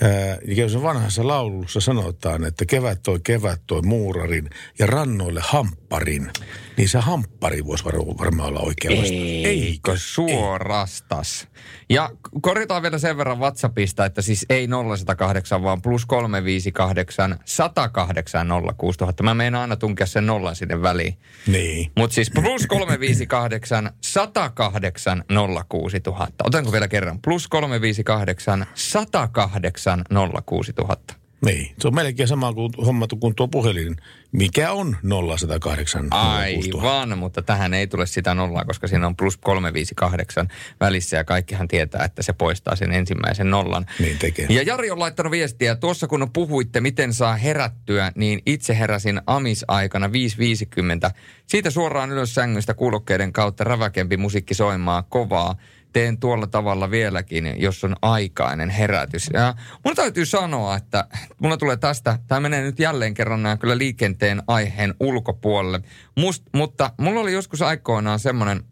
Ää, 0.00 0.38
se 0.68 0.82
vanhassa 0.82 1.26
laulussa 1.26 1.80
sanotaan, 1.80 2.44
että 2.44 2.66
kevät 2.66 3.02
toi 3.02 3.20
kevät 3.24 3.60
toi 3.66 3.82
muurarin 3.82 4.50
ja 4.78 4.86
rannoille 4.86 5.40
hampparin, 5.86 6.30
niin 6.76 6.88
se 6.88 6.98
hamppari 6.98 7.66
voisi 7.66 7.84
varmaan 8.18 8.48
olla 8.48 8.60
oikea 8.60 8.90
vastaus. 8.90 9.12
Eikö 9.44 9.96
suorastas? 9.96 11.48
Ja 11.90 12.10
korjataan 12.40 12.82
vielä 12.82 12.98
sen 12.98 13.16
verran 13.16 13.38
WhatsAppista, 13.38 14.04
että 14.04 14.22
siis 14.22 14.46
ei 14.48 14.68
0108, 14.68 15.62
vaan 15.62 15.82
plus 15.82 16.06
358 16.06 17.38
108 17.44 18.48
06000. 18.76 19.22
Mä 19.22 19.34
meinaan 19.34 19.62
aina 19.62 19.76
tunkea 19.76 20.06
sen 20.06 20.26
nollan 20.26 20.56
sinne 20.56 20.82
väliin. 20.82 21.18
Niin. 21.46 21.92
Mutta 21.96 22.14
siis 22.14 22.30
plus 22.30 22.66
358 22.66 23.90
108 24.00 25.24
06000. 25.68 26.44
Otanko 26.44 26.72
vielä 26.72 26.88
kerran? 26.88 27.22
Plus 27.22 27.48
358 27.48 28.66
108 28.74 30.04
06000. 30.46 31.25
Niin, 31.44 31.74
se 31.80 31.88
on 31.88 31.94
melkein 31.94 32.28
sama 32.28 32.52
kuin 32.52 32.72
hommattu 32.86 33.16
kuin 33.16 33.34
tuo 33.34 33.48
puhelin, 33.48 33.96
mikä 34.32 34.72
on 34.72 34.96
0108. 35.36 36.06
Aivan, 36.10 37.18
mutta 37.18 37.42
tähän 37.42 37.74
ei 37.74 37.86
tule 37.86 38.06
sitä 38.06 38.34
nollaa, 38.34 38.64
koska 38.64 38.86
siinä 38.86 39.06
on 39.06 39.16
plus 39.16 39.36
358 39.36 40.48
välissä 40.80 41.16
ja 41.16 41.24
kaikkihan 41.24 41.68
tietää, 41.68 42.04
että 42.04 42.22
se 42.22 42.32
poistaa 42.32 42.76
sen 42.76 42.92
ensimmäisen 42.92 43.50
nollan. 43.50 43.86
Niin 44.00 44.18
tekee. 44.18 44.46
Ja 44.50 44.62
Jari 44.62 44.90
on 44.90 44.98
laittanut 44.98 45.30
viestiä, 45.30 45.76
tuossa 45.76 46.06
kun 46.06 46.30
puhuitte, 46.32 46.80
miten 46.80 47.14
saa 47.14 47.36
herättyä, 47.36 48.12
niin 48.14 48.42
itse 48.46 48.78
heräsin 48.78 49.20
Amis-aikana 49.26 50.06
5.50. 50.06 51.10
Siitä 51.46 51.70
suoraan 51.70 52.12
ylös 52.12 52.34
sängystä 52.34 52.74
kuulokkeiden 52.74 53.32
kautta 53.32 53.64
räväkempi 53.64 54.16
musiikki 54.16 54.54
soimaa 54.54 55.02
kovaa 55.02 55.56
teen 55.96 56.18
tuolla 56.18 56.46
tavalla 56.46 56.90
vieläkin, 56.90 57.54
jos 57.60 57.84
on 57.84 57.96
aikainen 58.02 58.70
herätys. 58.70 59.30
Ja 59.32 59.54
mun 59.84 59.94
täytyy 59.94 60.26
sanoa, 60.26 60.76
että 60.76 61.04
mulla 61.38 61.56
tulee 61.56 61.76
tästä, 61.76 62.18
tämä 62.26 62.40
menee 62.40 62.62
nyt 62.62 62.78
jälleen 62.78 63.14
kerran 63.14 63.42
nämä 63.42 63.56
kyllä 63.56 63.78
liikenteen 63.78 64.42
aiheen 64.46 64.94
ulkopuolelle. 65.00 65.80
Must, 66.16 66.42
mutta 66.54 66.90
mulla 66.98 67.20
oli 67.20 67.32
joskus 67.32 67.62
aikoinaan 67.62 68.18
semmoinen, 68.18 68.62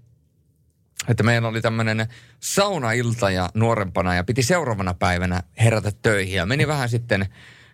että 1.09 1.23
meillä 1.23 1.49
oli 1.49 1.61
tämmöinen 1.61 2.07
saunailta 2.41 3.31
ja 3.31 3.49
nuorempana 3.55 4.15
ja 4.15 4.25
piti 4.25 4.43
seuraavana 4.43 4.95
päivänä 4.95 5.43
herätä 5.61 5.93
töihin. 6.03 6.37
Ja 6.37 6.47
meni 6.47 6.67
vähän 6.67 6.89
sitten 6.89 7.27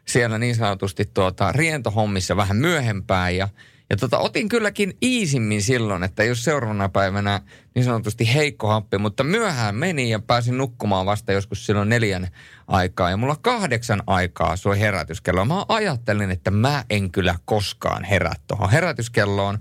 siellä 0.09 0.39
niin 0.39 0.55
sanotusti 0.55 1.05
tuota, 1.14 1.52
rientohommissa 1.52 2.36
vähän 2.36 2.56
myöhempään 2.56 3.36
ja 3.36 3.48
ja 3.90 3.96
tota, 3.96 4.18
otin 4.18 4.48
kylläkin 4.48 4.96
iisimmin 5.02 5.62
silloin, 5.62 6.02
että 6.02 6.24
jos 6.24 6.44
seuraavana 6.44 6.88
päivänä 6.88 7.40
niin 7.74 7.84
sanotusti 7.84 8.34
heikko 8.34 8.68
happi, 8.68 8.98
mutta 8.98 9.24
myöhään 9.24 9.74
meni 9.74 10.10
ja 10.10 10.18
pääsin 10.18 10.58
nukkumaan 10.58 11.06
vasta 11.06 11.32
joskus 11.32 11.66
silloin 11.66 11.88
neljän 11.88 12.28
aikaa. 12.66 13.10
Ja 13.10 13.16
mulla 13.16 13.36
kahdeksan 13.42 14.02
aikaa 14.06 14.56
soi 14.56 14.80
herätyskello. 14.80 15.44
Mä 15.44 15.64
ajattelin, 15.68 16.30
että 16.30 16.50
mä 16.50 16.84
en 16.90 17.10
kyllä 17.10 17.34
koskaan 17.44 18.04
herää 18.04 18.34
tuohon 18.46 18.70
herätyskelloon. 18.70 19.58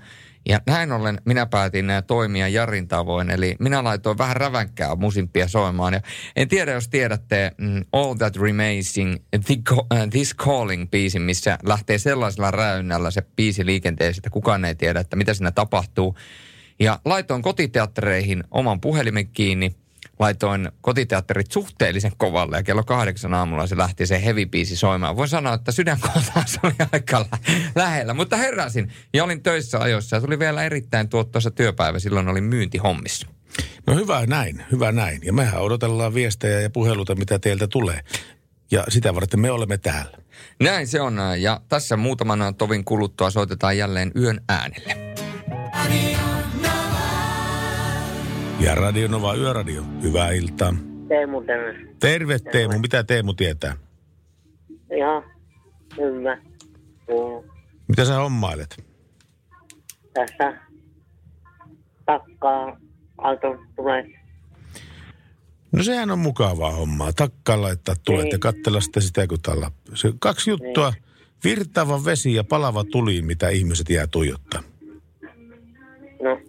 Ja 0.50 0.62
näin 0.68 0.92
ollen 0.92 1.22
minä 1.26 1.46
päätin 1.46 1.86
toimia 2.08 2.48
Jarin 2.48 2.88
tavoin, 2.88 3.30
eli 3.30 3.56
minä 3.60 3.84
laitoin 3.84 4.18
vähän 4.18 4.36
rävänkkää 4.36 4.96
musimpia 4.96 5.48
soimaan. 5.48 5.94
Ja 5.94 6.02
en 6.36 6.48
tiedä, 6.48 6.72
jos 6.72 6.88
tiedätte 6.88 7.52
mm, 7.58 7.86
All 7.92 8.14
That 8.14 8.36
Remains 8.36 8.98
in 8.98 9.20
uh, 9.72 10.10
This 10.10 10.36
Calling-biisin, 10.36 11.22
missä 11.22 11.58
lähtee 11.64 11.98
sellaisella 11.98 12.52
räynnällä 12.52 13.12
se 13.12 13.22
biisi 13.36 13.66
liikenteessä, 13.66 14.20
että 14.20 14.30
kukaan 14.30 14.66
ei 14.66 14.76
tiedä, 14.76 15.00
että 15.00 15.16
mitä 15.16 15.34
siinä 15.34 15.52
tapahtuu. 15.52 16.18
Ja 16.80 17.00
laitoin 17.06 17.42
kotiteattereihin 17.42 18.44
oman 18.52 18.82
puhelimen 18.82 19.28
kiinni– 19.28 19.76
laitoin 20.20 20.72
kotiteatterit 20.82 21.52
suhteellisen 21.52 22.12
kovalle 22.18 22.58
ja 22.58 22.64
kello 22.64 22.84
kahdeksan 22.84 23.34
aamulla 23.34 23.68
se 23.68 23.78
lähti 23.78 24.06
se 24.06 24.24
heavy 24.26 24.46
biisi 24.46 24.76
soimaan. 24.76 25.16
Voin 25.16 25.30
sanoa, 25.30 25.54
että 25.54 25.72
sydänkohtaus 25.72 26.60
oli 26.64 26.74
aika 26.92 27.26
lähellä, 27.76 28.14
mutta 28.14 28.38
heräsin 28.38 28.92
ja 29.14 29.24
olin 29.24 29.44
töissä 29.44 29.80
ajoissa 29.80 30.16
ja 30.16 30.22
tuli 30.22 30.40
vielä 30.40 30.64
erittäin 30.64 31.10
tuottoisa 31.10 31.52
työpäivä. 31.52 32.00
Silloin 32.00 32.28
olin 32.28 32.44
myyntihommissa. 32.44 33.28
No 33.88 33.96
hyvä 33.96 34.26
näin, 34.26 34.64
hyvä 34.72 34.92
näin. 34.92 35.22
Ja 35.24 35.34
mehän 35.34 35.62
odotellaan 35.62 36.14
viestejä 36.14 36.62
ja 36.62 36.70
puheluita, 36.70 37.16
mitä 37.16 37.40
teiltä 37.40 37.68
tulee. 37.68 38.00
Ja 38.72 38.84
sitä 38.90 39.16
varten 39.16 39.40
me 39.40 39.52
olemme 39.52 39.78
täällä. 39.78 40.18
Näin 40.60 40.88
se 40.88 41.02
on. 41.02 41.20
Ja 41.40 41.62
tässä 41.70 41.98
muutaman 41.98 42.56
tovin 42.56 42.86
kuluttua 42.86 43.30
soitetaan 43.30 43.78
jälleen 43.78 44.12
yön 44.16 44.42
äänelle. 44.50 44.96
Ja 48.60 48.76
Radio 48.76 49.08
Nova 49.08 49.36
Yöradio, 49.36 49.84
hyvää 50.02 50.32
iltaa. 50.32 50.74
Teemu 51.08 51.42
tänne. 51.42 51.96
Terve 52.00 52.40
Teemu, 52.40 52.80
mitä 52.80 53.04
Teemu 53.04 53.34
tietää? 53.34 53.76
Ihan 54.98 55.24
hyvä. 55.98 56.36
Mm. 56.36 57.50
Mitä 57.88 58.06
sä 58.06 58.16
hommailet? 58.16 58.84
Tässä 60.14 60.60
takkaa 62.06 62.80
auton 63.18 63.68
tulee. 63.76 64.06
No 65.72 65.84
sehän 65.84 66.12
on 66.12 66.20
mukavaa 66.20 66.72
hommaa. 66.72 67.14
Takkaan 67.14 67.62
laittaa 67.62 67.96
tulet 68.06 68.24
niin. 68.24 68.32
ja 68.32 68.40
katsella 68.40 68.82
sitä 68.82 69.02
sitä, 69.02 69.28
kun 69.28 69.42
tällä. 69.42 69.72
Se 69.94 70.14
kaksi 70.20 70.50
juttua. 70.50 70.92
Niin. 70.92 71.04
Virtaava 71.44 72.06
vesi 72.06 72.34
ja 72.34 72.44
palava 72.44 72.84
tuli, 72.84 73.22
mitä 73.22 73.50
ihmiset 73.50 73.90
jää 73.90 74.08
tuijottaa. 74.08 74.64
No, 76.22 76.42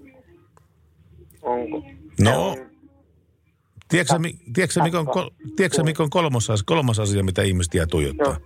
onko? 1.43 2.00
No, 2.23 2.57
Tiedätkö, 3.91 4.19
mikä 4.83 4.99
on, 4.99 5.07
tiedätkö 5.57 5.83
mikä 5.83 6.03
on 6.03 6.11
kolmas, 6.11 6.51
asia, 6.51 6.65
kolmas 6.67 6.99
asia, 6.99 7.25
mitä 7.25 7.43
ihmiset 7.43 7.75
jää 7.75 7.87
tuijottaa? 7.87 8.33
No. 8.33 8.41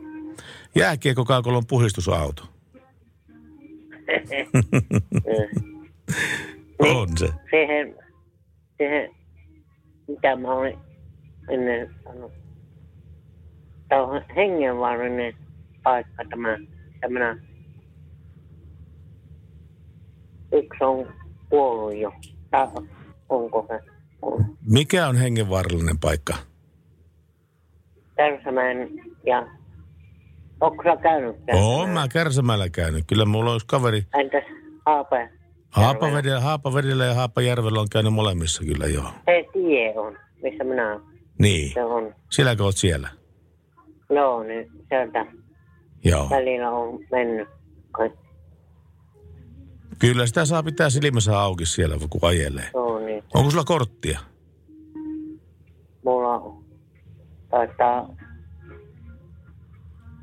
Jääkiekkokaukon 0.75 1.67
puhdistusauto. 1.69 2.43
on 6.79 7.09
se. 7.19 7.29
siihen, 7.51 7.97
siihen, 8.77 9.11
mitä 10.09 10.37
mä 10.37 10.55
olin 10.55 10.79
ennen 11.51 11.95
sanonut. 12.05 12.33
Tämä 13.89 14.03
on 14.03 14.23
hengenvaarallinen 14.37 15.35
paikka 15.83 16.25
tämä, 16.31 16.59
tämä 17.01 17.37
yksi 20.53 20.85
on 20.85 21.13
kuollut 21.49 21.97
jo. 21.97 22.13
Tai 22.51 22.69
onko 23.29 23.67
se? 23.69 23.81
Mikä 24.71 25.09
on 25.09 25.17
hengenvaarallinen 25.17 25.99
paikka? 25.99 26.35
Kärsämäen 28.17 28.89
ja... 29.27 29.47
Onko 30.61 30.83
sä 30.83 30.97
käynyt 31.03 31.37
Oon 31.53 31.91
mä 31.91 32.09
Kärsämäellä 32.09 32.69
käynyt. 32.69 33.05
Kyllä 33.07 33.25
mulla 33.25 33.53
olisi 33.53 33.67
kaveri 33.67 34.03
Entäs 34.15 34.45
Haape? 34.87 35.29
Haapavedellä, 35.71 36.41
Haapavedellä 36.41 37.05
ja 37.05 37.15
Haapajärvellä 37.15 37.81
on 37.81 37.87
käynyt 37.93 38.13
molemmissa 38.13 38.65
kyllä 38.65 38.87
joo. 38.87 39.05
Se 39.25 39.45
tie 39.53 39.95
on, 39.97 40.19
missä 40.43 40.65
minä 40.65 40.93
olen. 40.93 41.03
Niin. 41.39 41.75
Se 41.75 41.85
on. 41.85 42.15
Silläkö 42.31 42.65
oot 42.65 42.77
siellä? 42.77 43.09
Joo, 44.11 44.43
niin 44.43 44.71
sieltä 44.89 45.27
Joo. 46.05 46.31
välillä 46.31 46.71
on 46.71 46.99
mennyt. 47.11 47.49
kaikki. 47.91 48.24
Kyllä 50.06 50.26
sitä 50.26 50.44
saa 50.44 50.62
pitää 50.62 50.90
silmänsä 50.90 51.40
auki 51.40 51.66
siellä, 51.66 51.97
kun 52.10 52.20
ajelee. 52.22 52.70
Joo, 52.74 52.98
niin. 52.98 53.24
Onko 53.35 53.51
sulla 53.51 53.64
korttia? 53.64 54.20
Mulla. 56.05 56.64
Taitaa 57.51 58.14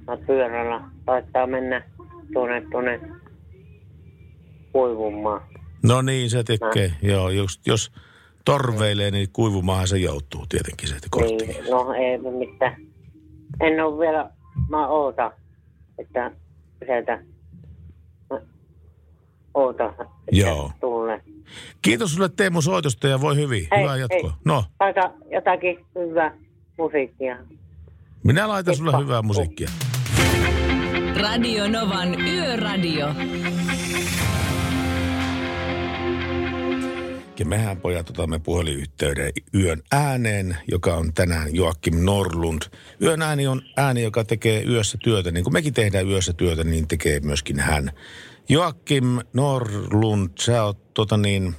mä 0.07 0.17
pyörällä 0.27 0.81
taitaa 1.05 1.47
mennä 1.47 1.83
tuonne, 2.33 2.63
tuonne 2.71 2.99
kuivumaan. 4.71 5.41
No 5.83 6.01
niin, 6.01 6.29
se 6.29 6.43
tekee. 6.43 6.93
Joo, 7.01 7.29
jos, 7.29 7.59
jos 7.65 7.91
torveilee, 8.45 9.11
niin 9.11 9.27
kuivumaahan 9.33 9.87
se 9.87 9.97
joutuu 9.97 10.45
tietenkin 10.49 10.89
se 10.89 10.95
kortti. 11.09 11.45
Niin, 11.45 11.69
no 11.69 11.93
ei 11.93 12.17
mitään. 12.17 12.75
En 13.59 13.85
ole 13.85 13.99
vielä, 13.99 14.29
mä 14.69 14.87
ootan, 14.87 15.31
että 15.97 16.31
sieltä 16.85 17.15
mä 17.15 17.23
ootan, 19.53 19.90
että 19.90 20.06
Joo. 20.32 20.72
tulee. 20.80 21.22
Kiitos 21.82 22.14
sulle 22.14 22.30
Teemu 22.30 22.61
soitosta 22.61 23.07
ja 23.07 23.22
voi 23.22 23.36
hyvin. 23.36 23.68
Hei, 23.72 23.82
Hyvää 23.84 23.98
jatkoa. 23.98 24.30
hei. 24.30 24.38
No, 24.45 24.64
Laita 24.80 25.11
jotakin 25.32 25.86
hyvää 25.95 26.38
musiikkia. 26.78 27.38
minä 28.23 28.48
laitan 28.48 28.76
sulle 28.76 28.98
hyvää 29.03 29.22
musiikkia. 29.22 29.69
Radio 31.22 31.68
Novan 31.68 32.22
Yöradio. 32.22 33.07
Ja 37.40 37.45
mehän 37.45 37.78
pojat 37.78 38.10
otamme 38.10 38.40
puhelinyhteyden 38.40 39.32
yön 39.56 39.82
ääneen, 39.91 40.57
joka 40.72 40.95
on 40.95 41.14
tänään 41.14 41.56
Joakim 41.56 42.06
Norlund. 42.06 42.61
Yön 43.02 43.22
ääni 43.22 43.48
on 43.48 43.61
ääni, 43.78 44.03
joka 44.03 44.23
tekee 44.23 44.64
yössä 44.64 44.98
työtä. 45.03 45.32
Niin 45.32 45.44
kuin 45.44 45.53
mekin 45.53 45.73
tehdään 45.73 46.07
yössä 46.07 46.34
työtä, 46.34 46.64
niin 46.64 46.88
tekee 46.88 47.19
myöskin 47.19 47.60
hän. 47.60 47.91
Joakim 48.52 49.06
Norlund, 49.34 50.30
sä 50.40 50.64
oot 50.64 50.94
tota 50.94 51.18
niin, 51.18 51.56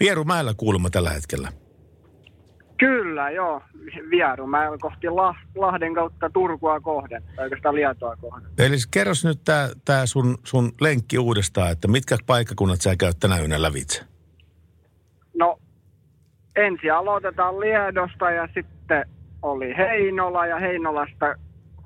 Vierumäellä 0.00 0.54
kuulemma 0.56 0.90
tällä 0.90 1.10
hetkellä. 1.10 1.48
Kyllä, 2.78 3.30
joo. 3.30 3.62
Vierumäellä 4.10 4.78
kohti 4.80 5.08
La- 5.10 5.34
Lahden 5.54 5.94
kautta 5.94 6.30
Turkua 6.30 6.80
kohden, 6.80 7.22
tai 7.36 7.44
oikeastaan 7.44 7.74
Lietoa 7.74 8.16
kohden. 8.16 8.50
Eli 8.58 8.76
kerros 8.90 9.24
nyt 9.24 9.40
tää, 9.44 9.68
tää 9.84 10.06
sun, 10.06 10.38
sun 10.44 10.72
lenkki 10.80 11.18
uudestaan, 11.18 11.72
että 11.72 11.88
mitkä 11.88 12.16
paikkakunnat 12.26 12.80
sä 12.80 12.96
käyt 12.96 13.16
tänä 13.20 13.38
yönä 13.38 13.62
lävitse? 13.62 14.04
No, 15.34 15.58
ensin 16.56 16.92
aloitetaan 16.94 17.60
Liedosta 17.60 18.30
ja 18.30 18.48
sitten 18.54 19.04
oli 19.42 19.76
Heinola 19.76 20.46
ja 20.46 20.58
Heinolasta 20.58 21.34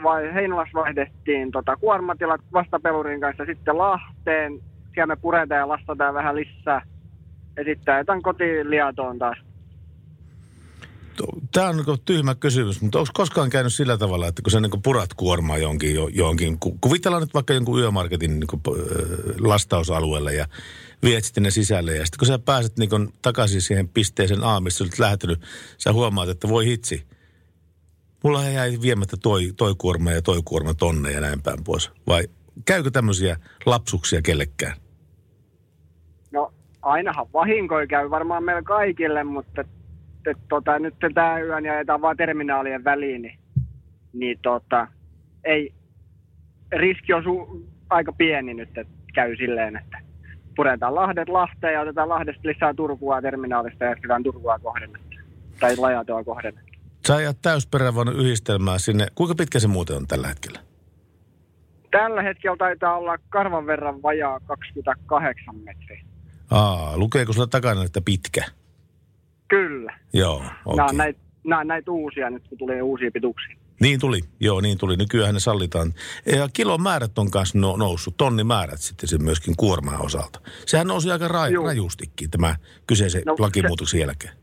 vai, 0.02 0.34
Heinolassa 0.34 0.78
vaihdettiin 0.78 1.50
tota, 1.50 1.76
kuormatilat 1.76 2.40
vastapelurin 2.52 3.20
kanssa 3.20 3.44
sitten 3.44 3.78
Lahteen. 3.78 4.60
Siellä 4.94 5.06
me 5.06 5.16
puretaan 5.16 5.58
ja 5.58 5.68
lastataan 5.68 6.14
vähän 6.14 6.36
lisää. 6.36 6.82
Ja 7.56 7.64
sitten 7.64 7.94
ajetaan 7.94 8.22
kotiin 8.22 8.70
Lietoon 8.70 9.18
taas. 9.18 9.38
Tämä 11.52 11.68
on 11.68 11.76
niin 11.76 12.00
tyhmä 12.04 12.34
kysymys, 12.34 12.82
mutta 12.82 12.98
onko 12.98 13.10
koskaan 13.14 13.50
käynyt 13.50 13.72
sillä 13.72 13.98
tavalla, 13.98 14.28
että 14.28 14.42
kun 14.42 14.50
sä 14.50 14.60
niin 14.60 14.82
purat 14.82 15.14
kuormaa 15.14 15.58
johonkin, 16.12 16.58
ku- 16.60 16.78
kuvitellaan 16.80 17.22
nyt 17.22 17.34
vaikka 17.34 17.54
jonkun 17.54 17.80
yömarketin 17.80 18.40
niin 18.40 18.62
lastausalueelle 19.40 20.34
ja 20.34 20.46
viet 21.02 21.24
sitten 21.24 21.42
ne 21.42 21.50
sisälle 21.50 21.96
ja 21.96 22.04
sitten 22.04 22.18
kun 22.18 22.26
sä 22.26 22.38
pääset 22.38 22.78
niin 22.78 23.12
takaisin 23.22 23.62
siihen 23.62 23.88
pisteeseen 23.88 24.44
A, 24.44 24.60
missä 24.60 24.84
olet 24.84 24.98
lähtenyt, 24.98 25.40
sä 25.78 25.92
huomaat, 25.92 26.28
että 26.28 26.48
voi 26.48 26.66
hitsi, 26.66 27.06
mulla 28.22 28.48
jäi 28.48 28.78
viemättä 28.82 29.16
toi, 29.22 29.52
toi 29.56 29.74
kuorma 29.78 30.10
ja 30.10 30.22
toi 30.22 30.40
kuorma 30.44 30.74
tonne 30.74 31.10
ja 31.10 31.20
näin 31.20 31.42
päin 31.42 31.64
pois. 31.64 31.92
Vai 32.06 32.22
käykö 32.64 32.90
tämmöisiä 32.90 33.36
lapsuksia 33.66 34.22
kellekään? 34.22 34.76
No, 36.32 36.52
ainahan 36.82 37.26
vahinkoja 37.32 37.86
käy 37.86 38.10
varmaan 38.10 38.44
meillä 38.44 38.62
kaikille, 38.62 39.24
mutta 39.24 39.60
et, 39.60 39.66
et, 40.26 40.38
tota, 40.48 40.78
nyt 40.78 40.94
tämä 41.14 41.40
yön 41.40 41.64
ja 41.64 41.72
ajetaan 41.72 42.02
vaan 42.02 42.16
terminaalien 42.16 42.84
väliin, 42.84 43.22
niin, 43.22 43.38
niin 44.12 44.38
tota, 44.42 44.88
ei, 45.44 45.74
riski 46.72 47.12
on 47.12 47.22
su, 47.22 47.66
aika 47.90 48.12
pieni 48.12 48.54
nyt, 48.54 48.78
että 48.78 48.92
käy 49.14 49.36
silleen, 49.36 49.76
että 49.76 49.98
puretaan 50.56 50.94
Lahdet 50.94 51.28
Lahteen 51.28 51.74
ja 51.74 51.80
otetaan 51.80 52.08
Lahdesta 52.08 52.48
lisää 52.48 52.74
Turkua 52.74 53.22
terminaalista 53.22 53.84
ja 53.84 53.90
jatketaan 53.90 54.22
Turkua 54.22 54.58
kohden, 54.58 54.90
tai 55.60 55.76
Lajatoa 55.76 56.24
kohden. 56.24 56.54
Sä 57.06 57.14
ajat 57.14 57.38
täysperävaunnun 57.42 58.16
yhdistelmää 58.16 58.78
sinne. 58.78 59.06
Kuinka 59.14 59.34
pitkä 59.34 59.58
se 59.60 59.68
muuten 59.68 59.96
on 59.96 60.06
tällä 60.06 60.28
hetkellä? 60.28 60.60
Tällä 61.90 62.22
hetkellä 62.22 62.56
taitaa 62.56 62.96
olla 62.96 63.18
karvan 63.28 63.66
verran 63.66 64.02
vajaa 64.02 64.40
28 64.40 65.56
metriä. 65.56 66.04
Aa, 66.50 66.98
lukeeko 66.98 67.32
sulla 67.32 67.46
takana, 67.46 67.84
että 67.84 68.00
pitkä? 68.00 68.44
Kyllä. 69.48 69.98
Joo, 70.12 70.34
Okay. 70.36 70.76
Nämä 70.76 70.84
okei. 70.84 70.86
on 70.90 70.96
näitä 70.96 71.18
nämä 71.44 71.60
on 71.60 71.66
näitä 71.66 71.90
uusia 71.90 72.30
nyt, 72.30 72.48
kun 72.48 72.58
tulee 72.58 72.82
uusia 72.82 73.10
pituuksia. 73.10 73.56
Niin 73.80 74.00
tuli, 74.00 74.20
joo 74.40 74.60
niin 74.60 74.78
tuli. 74.78 74.96
Nykyään 74.96 75.34
ne 75.34 75.40
sallitaan. 75.40 75.94
Ja 76.26 76.48
kilon 76.52 76.82
määrät 76.82 77.18
on 77.18 77.30
kanssa 77.30 77.58
no, 77.58 77.76
noussut, 77.76 78.16
tonni 78.16 78.44
määrät 78.44 78.80
sitten 78.80 79.08
se 79.08 79.18
myöskin 79.18 79.54
kuormaa 79.56 79.98
osalta. 79.98 80.40
Sehän 80.66 80.86
nousi 80.86 81.10
aika 81.10 81.28
ra- 81.28 81.52
Juu. 81.52 81.66
rajustikin 81.66 82.30
tämä 82.30 82.56
kyseisen 82.86 83.22
No, 83.26 83.36
lakimuutoksen 83.38 84.00
jälkeen. 84.00 84.34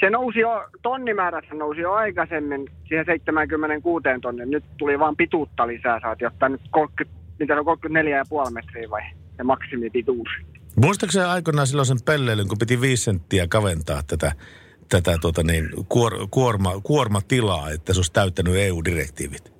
Se 0.00 0.10
nousi 0.10 0.38
jo, 0.38 0.68
tonnimäärät 0.82 1.44
nousi 1.52 1.80
jo 1.80 1.92
aikaisemmin 1.92 2.68
siihen 2.88 3.06
76 3.06 4.04
tonnin. 4.22 4.50
Nyt 4.50 4.64
tuli 4.78 4.98
vaan 4.98 5.16
pituutta 5.16 5.66
lisää, 5.66 6.00
saatiin 6.00 6.28
ottaa 6.28 6.48
nyt 6.48 6.60
30, 6.70 7.20
mitä 7.38 7.54
se 7.54 7.60
on 7.60 7.78
34,5 8.46 8.52
metriä 8.52 8.90
vai 8.90 9.02
se 9.36 9.42
maksimipituus. 9.42 10.28
Muistaakseni 10.76 11.24
aikoinaan 11.24 11.66
silloin 11.66 11.86
sen 11.86 12.04
pelleilyn, 12.04 12.48
kun 12.48 12.58
piti 12.58 12.80
viisi 12.80 13.04
senttiä 13.04 13.46
kaventaa 13.48 14.00
tätä, 14.06 14.32
tätä 14.88 15.18
tota 15.20 15.42
niin, 15.42 15.68
kuor, 15.88 16.12
kuorma, 16.30 16.80
kuormatilaa, 16.82 17.70
että 17.70 17.92
se 17.92 17.98
olisi 17.98 18.12
täyttänyt 18.12 18.54
EU-direktiivit? 18.56 19.52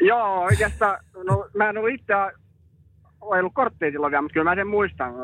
Joo, 0.00 0.40
oikeastaan, 0.40 0.98
no 1.24 1.48
mä 1.54 1.70
en 1.70 1.78
ollut 1.78 1.94
itse 1.94 2.14
ollut 3.20 3.54
korttia 3.54 3.90
silloin 3.90 4.10
vielä, 4.10 4.22
mutta 4.22 4.32
kyllä 4.32 4.50
mä 4.50 4.54
sen 4.54 4.66
muistan. 4.66 5.14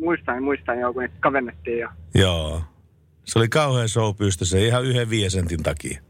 Muistan, 0.00 0.42
muistan 0.42 0.80
jo, 0.80 0.92
kun 0.92 1.02
niitä 1.02 1.14
kavennettiin 1.20 1.78
jo. 1.78 1.88
Joo. 2.14 2.62
Se 3.24 3.38
oli 3.38 3.48
kauhean 3.48 3.88
showpyystä 3.88 4.44
se 4.44 4.66
ihan 4.66 4.84
yhden 4.84 5.10
viiden 5.10 5.30
sentin 5.30 5.62
takia. 5.62 6.02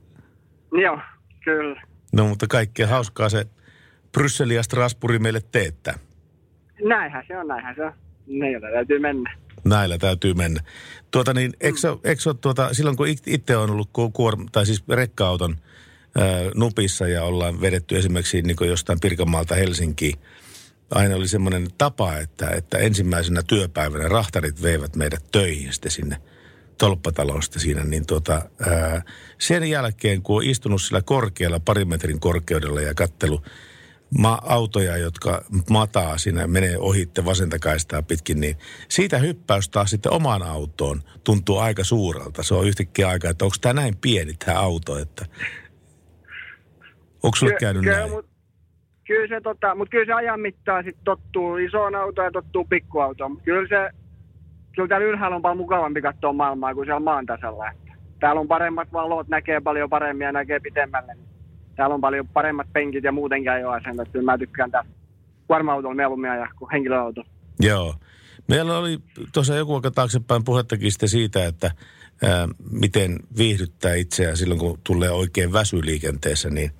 Joo, 0.83 0.99
kyllä. 1.45 1.83
No 2.13 2.27
mutta 2.29 2.47
kaikkea 2.47 2.87
hauskaa 2.87 3.29
se 3.29 3.47
Brysseli 4.13 4.55
ja 4.55 4.63
Strasbourg 4.63 5.23
meille 5.23 5.41
teettää. 5.53 5.99
Näinhän 6.85 7.25
se 7.29 7.39
on, 7.39 7.49
näinhän 7.49 7.75
se 7.75 7.85
on. 7.85 7.93
Joita 8.53 8.67
täytyy 8.73 8.99
mennä. 8.99 9.37
Näillä 9.65 9.99
täytyy 9.99 10.35
mennä. 10.35 10.61
Tuota 11.11 11.35
niin, 11.35 11.53
eikö, 11.61 11.79
se- 11.79 11.89
eikö 12.05 12.23
tuota, 12.41 12.75
silloin 12.75 12.97
kun 12.97 13.09
it- 13.09 13.23
itse 13.29 13.57
on 13.57 13.71
ollut 13.71 13.91
ku- 13.93 14.11
kuorma, 14.11 14.45
tai 14.53 14.67
siis 14.67 14.85
rekka-auton 14.89 15.57
ää, 16.19 16.25
nupissa 16.55 17.09
ja 17.09 17.25
ollaan 17.25 17.61
vedetty 17.61 17.97
esimerkiksi 17.97 18.43
niin 18.43 18.57
jostain 18.69 19.01
Pirkanmaalta 19.01 19.55
Helsinkiin, 19.55 20.19
aina 20.91 21.17
oli 21.17 21.29
semmoinen 21.29 21.67
tapa, 21.79 22.17
että, 22.17 22.51
että 22.51 22.79
ensimmäisenä 22.79 23.43
työpäivänä 23.47 24.09
rahtarit 24.09 24.63
veivät 24.63 24.97
meidät 24.97 25.25
töihin 25.33 25.73
sitten 25.73 25.91
sinne 25.93 26.17
tolppatalosta 26.79 27.61
siinä, 27.61 27.85
niin 27.85 28.07
tuota, 28.07 28.43
ää, 28.71 29.03
sen 29.39 29.71
jälkeen, 29.71 30.23
kun 30.23 30.37
on 30.37 30.45
istunut 30.45 30.83
sillä 30.83 31.03
korkealla 31.03 31.61
parin 31.61 31.89
metrin 31.89 32.21
korkeudella 32.21 32.81
ja 32.81 32.95
kattelu 32.95 33.43
ma- 34.19 34.43
autoja, 34.43 34.97
jotka 34.97 35.45
mataa 35.71 36.19
siinä, 36.19 36.47
menee 36.47 36.79
ohitte 36.79 37.25
vasenta 37.25 37.59
kaistaa 37.59 38.03
pitkin, 38.03 38.41
niin 38.41 38.57
siitä 38.89 39.19
hyppäys 39.19 39.69
taas 39.69 39.91
sitten 39.91 40.13
omaan 40.13 40.43
autoon 40.43 41.03
tuntuu 41.25 41.59
aika 41.59 41.85
suurelta. 41.85 42.43
Se 42.43 42.55
on 42.55 42.67
yhtäkkiä 42.67 43.09
aika, 43.09 43.29
että 43.29 43.45
onko 43.45 43.57
tämä 43.61 43.73
näin 43.73 43.97
pieni 43.97 44.33
tämä 44.45 44.59
auto, 44.59 44.99
että 44.99 45.27
onko 47.23 47.37
sulle 47.37 47.55
käynyt 47.61 47.83
kyllä, 47.83 47.97
näin? 47.97 48.11
Mut, 48.11 48.27
kyllä 49.07 49.29
se, 49.29 49.41
tota, 49.41 49.75
mut 49.75 49.89
kyllä 49.91 50.07
se 50.07 50.13
ajan 50.13 50.41
mittaan 50.41 50.85
sit 50.85 50.97
tottuu 51.05 51.57
isoon 51.57 51.95
autoon 51.95 52.27
ja 52.27 52.31
tottuu 52.31 52.65
pikkuautoon. 52.65 53.31
Mut 53.31 53.43
Kyllä 53.43 53.69
se, 53.69 54.02
kyllä 54.77 54.89
täällä 54.89 55.07
ylhäällä 55.07 55.37
on 55.37 55.43
paljon 55.43 55.57
mukavampi 55.57 56.03
katsoa 56.03 56.33
maailmaa 56.33 56.75
kuin 56.75 56.87
siellä 56.87 57.01
maan 57.01 57.27
tasalla. 57.27 57.71
Täällä 58.21 58.41
on 58.41 58.49
paremmat 58.49 58.93
valot, 58.93 59.29
näkee 59.29 59.61
paljon 59.61 59.91
paremmin 59.91 60.25
ja 60.25 60.33
näkee 60.33 60.61
pitemmälle. 60.61 61.17
Täällä 61.77 61.95
on 61.95 62.01
paljon 62.01 62.29
paremmat 62.29 62.73
penkit 62.73 63.05
ja 63.05 63.13
muutenkin 63.13 63.53
ajoasentot. 63.53 64.09
Kyllä 64.09 64.33
mä 64.33 64.39
tykkään 64.39 64.71
täällä 64.71 64.91
kuorma-autolla 65.47 65.95
mieluummin 65.95 66.31
ajaa 66.31 66.49
kuin 66.59 66.71
henkilöauto. 66.73 67.23
Joo. 67.61 67.95
Meillä 68.49 68.79
oli 68.79 68.99
tuossa 69.33 69.55
joku 69.55 69.75
aika 69.75 69.91
taaksepäin 69.91 70.45
puhettakin 70.45 70.93
sitten 70.93 71.09
siitä, 71.09 71.47
että 71.47 71.71
ää, 72.23 72.49
miten 72.71 73.19
viihdyttää 73.39 73.95
itseään 73.95 74.37
silloin, 74.37 74.61
kun 74.61 74.79
tulee 74.87 75.11
oikein 75.11 75.53
väsy 75.53 75.85
liikenteessä, 75.85 76.51
niin 76.51 76.71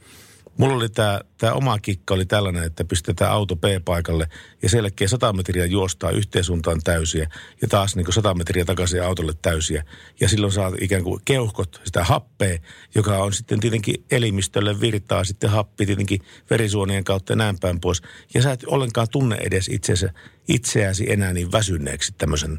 mulla 0.59 0.77
oli 0.77 0.89
tämä 0.89 1.21
tää 1.39 1.53
oma 1.53 1.79
kikka 1.79 2.15
oli 2.15 2.27
tällainen, 2.27 2.63
että 2.65 2.85
pistetään 2.85 3.33
auto 3.33 3.57
P-paikalle 3.57 4.27
ja 4.63 4.69
selkeä 4.69 5.09
100 5.09 5.33
metriä 5.33 5.67
juostaa 5.67 6.11
yhteen 6.11 6.45
suuntaan 6.45 6.81
täysiä 6.85 7.29
ja 7.63 7.69
taas 7.69 7.97
niin 7.97 8.13
100 8.13 8.35
metriä 8.35 8.65
takaisin 8.65 9.03
autolle 9.03 9.33
täysiä. 9.43 9.85
Ja 10.21 10.29
silloin 10.29 10.53
saa 10.53 10.73
ikään 10.81 11.03
kuin 11.03 11.21
keuhkot 11.25 11.81
sitä 11.85 12.05
happea, 12.05 12.59
joka 12.95 13.19
on 13.19 13.33
sitten 13.33 13.61
tietenkin 13.61 14.05
elimistölle 14.11 14.81
virtaa 14.81 15.25
sitten 15.25 15.51
happi 15.51 15.87
tietenkin 15.87 16.21
verisuonien 16.51 17.05
kautta 17.05 17.33
ja 17.33 17.37
näin 17.37 17.57
päin 17.61 17.81
pois. 17.81 18.03
Ja 18.35 18.43
sä 18.43 18.53
et 18.53 18.65
ollenkaan 18.67 19.07
tunne 19.11 19.37
edes 19.37 19.69
itseäsi, 19.69 20.07
itseäsi 20.49 21.13
enää 21.13 21.33
niin 21.33 21.53
väsyneeksi 21.53 22.15
tämmöisen, 22.19 22.59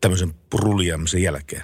tämmöisen 0.00 0.34
ruljaamisen 0.54 1.22
jälkeen. 1.22 1.62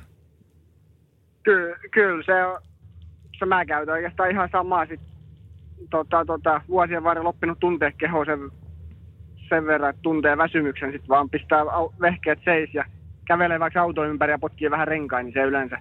Kyllä, 1.43 1.77
kyllä 1.93 2.23
se 2.27 2.45
on, 2.45 3.49
mä 3.49 3.65
käytän 3.65 3.95
oikeastaan 3.95 4.31
ihan 4.31 4.49
samaa 4.53 4.87
sit, 4.87 5.01
tota, 5.90 6.24
tota, 6.24 6.61
vuosien 6.69 7.05
varrella 7.05 7.28
oppinut 7.28 7.59
tuntea 7.61 7.93
kehoa 7.93 8.24
sen, 8.24 8.39
sen 9.48 9.66
verran, 9.66 9.90
että 9.90 10.03
tuntee 10.03 10.36
väsymyksen, 10.36 10.93
sitten 10.93 11.09
vaan 11.09 11.31
pistää 11.31 11.61
au, 11.61 11.93
vehkeet 12.01 12.39
seis 12.44 12.74
ja 12.74 12.85
kävelee 13.27 13.61
vaikka 13.61 13.81
auto 13.81 14.05
ympäri 14.05 14.32
ja 14.32 14.39
potkii 14.39 14.70
vähän 14.70 14.89
renkain, 14.89 15.24
niin 15.27 15.35
se 15.35 15.40
yleensä, 15.40 15.78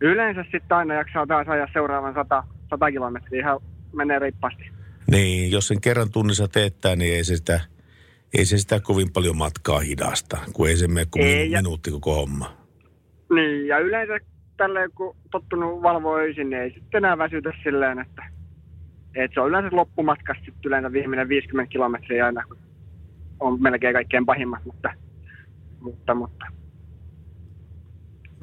yleensä 0.00 0.44
sitten 0.52 0.76
aina 0.76 0.94
jaksaa 0.94 1.26
taas 1.26 1.48
ajaa 1.48 1.68
seuraavan 1.72 2.14
100, 2.14 2.44
100 2.70 2.90
kilometriä, 2.90 3.40
ihan 3.40 3.60
menee 3.92 4.18
reippaasti. 4.18 4.70
Niin, 5.10 5.50
jos 5.50 5.68
sen 5.68 5.80
kerran 5.80 6.10
tunnissa 6.10 6.48
teettää, 6.48 6.96
niin 6.96 7.14
ei 7.14 7.24
se 7.24 7.36
sitä, 7.36 7.60
ei 8.38 8.44
se 8.44 8.58
sitä 8.58 8.80
kovin 8.80 9.12
paljon 9.12 9.36
matkaa 9.36 9.80
hidasta, 9.80 10.38
kun 10.52 10.68
ei 10.68 10.76
se 10.76 10.88
mene 10.88 11.06
kuin 11.10 11.24
Ei, 11.24 11.50
minuutti 11.50 11.90
koko 11.90 12.14
homma. 12.14 12.56
Niin, 13.34 13.66
ja 13.66 13.78
yleensä 13.78 14.18
tälleen 14.56 14.90
kun 14.94 15.16
tottunut 15.30 15.82
valvoa 15.82 16.16
öisin, 16.16 16.50
niin 16.50 16.62
ei 16.62 16.70
sitten 16.70 16.98
enää 16.98 17.18
väsytä 17.18 17.52
silleen, 17.62 17.98
että, 17.98 18.22
että 19.14 19.34
se 19.34 19.40
on 19.40 19.48
yleensä 19.48 19.76
loppumatkasta 19.76 20.44
sitten 20.44 20.60
yleensä 20.68 20.92
viimeinen 20.92 21.28
50 21.28 21.72
kilometriä 21.72 22.26
aina, 22.26 22.44
kun 22.48 22.58
on 23.40 23.62
melkein 23.62 23.94
kaikkein 23.94 24.26
pahimmat, 24.26 24.64
mutta, 24.64 24.90
mutta, 25.80 26.14
mutta. 26.14 26.46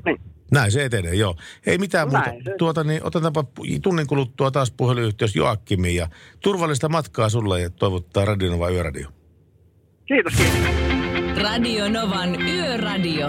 Niin. 0.05 0.21
Näin 0.51 0.71
se 0.71 0.85
etenee, 0.85 1.13
joo. 1.15 1.35
Ei 1.65 1.77
mitään 1.77 2.09
Näin 2.09 2.29
muuta. 2.33 2.49
se- 2.51 2.55
Tuota, 2.57 2.83
niin, 2.83 3.03
otetaanpa 3.03 3.43
tunnin 3.83 4.07
kuluttua 4.07 4.51
taas 4.51 4.71
puhelinyhteys 4.71 5.35
Joakkimiin 5.35 5.95
ja 5.95 6.07
turvallista 6.43 6.89
matkaa 6.89 7.29
sulle 7.29 7.61
ja 7.61 7.69
toivottaa 7.69 8.25
Radionova 8.25 8.69
Yöradio. 8.69 9.09
Kiitos, 10.05 10.33
kiitos. 10.33 11.41
Radio 11.43 11.89
Novan 11.89 12.41
Yöradio. 12.41 13.27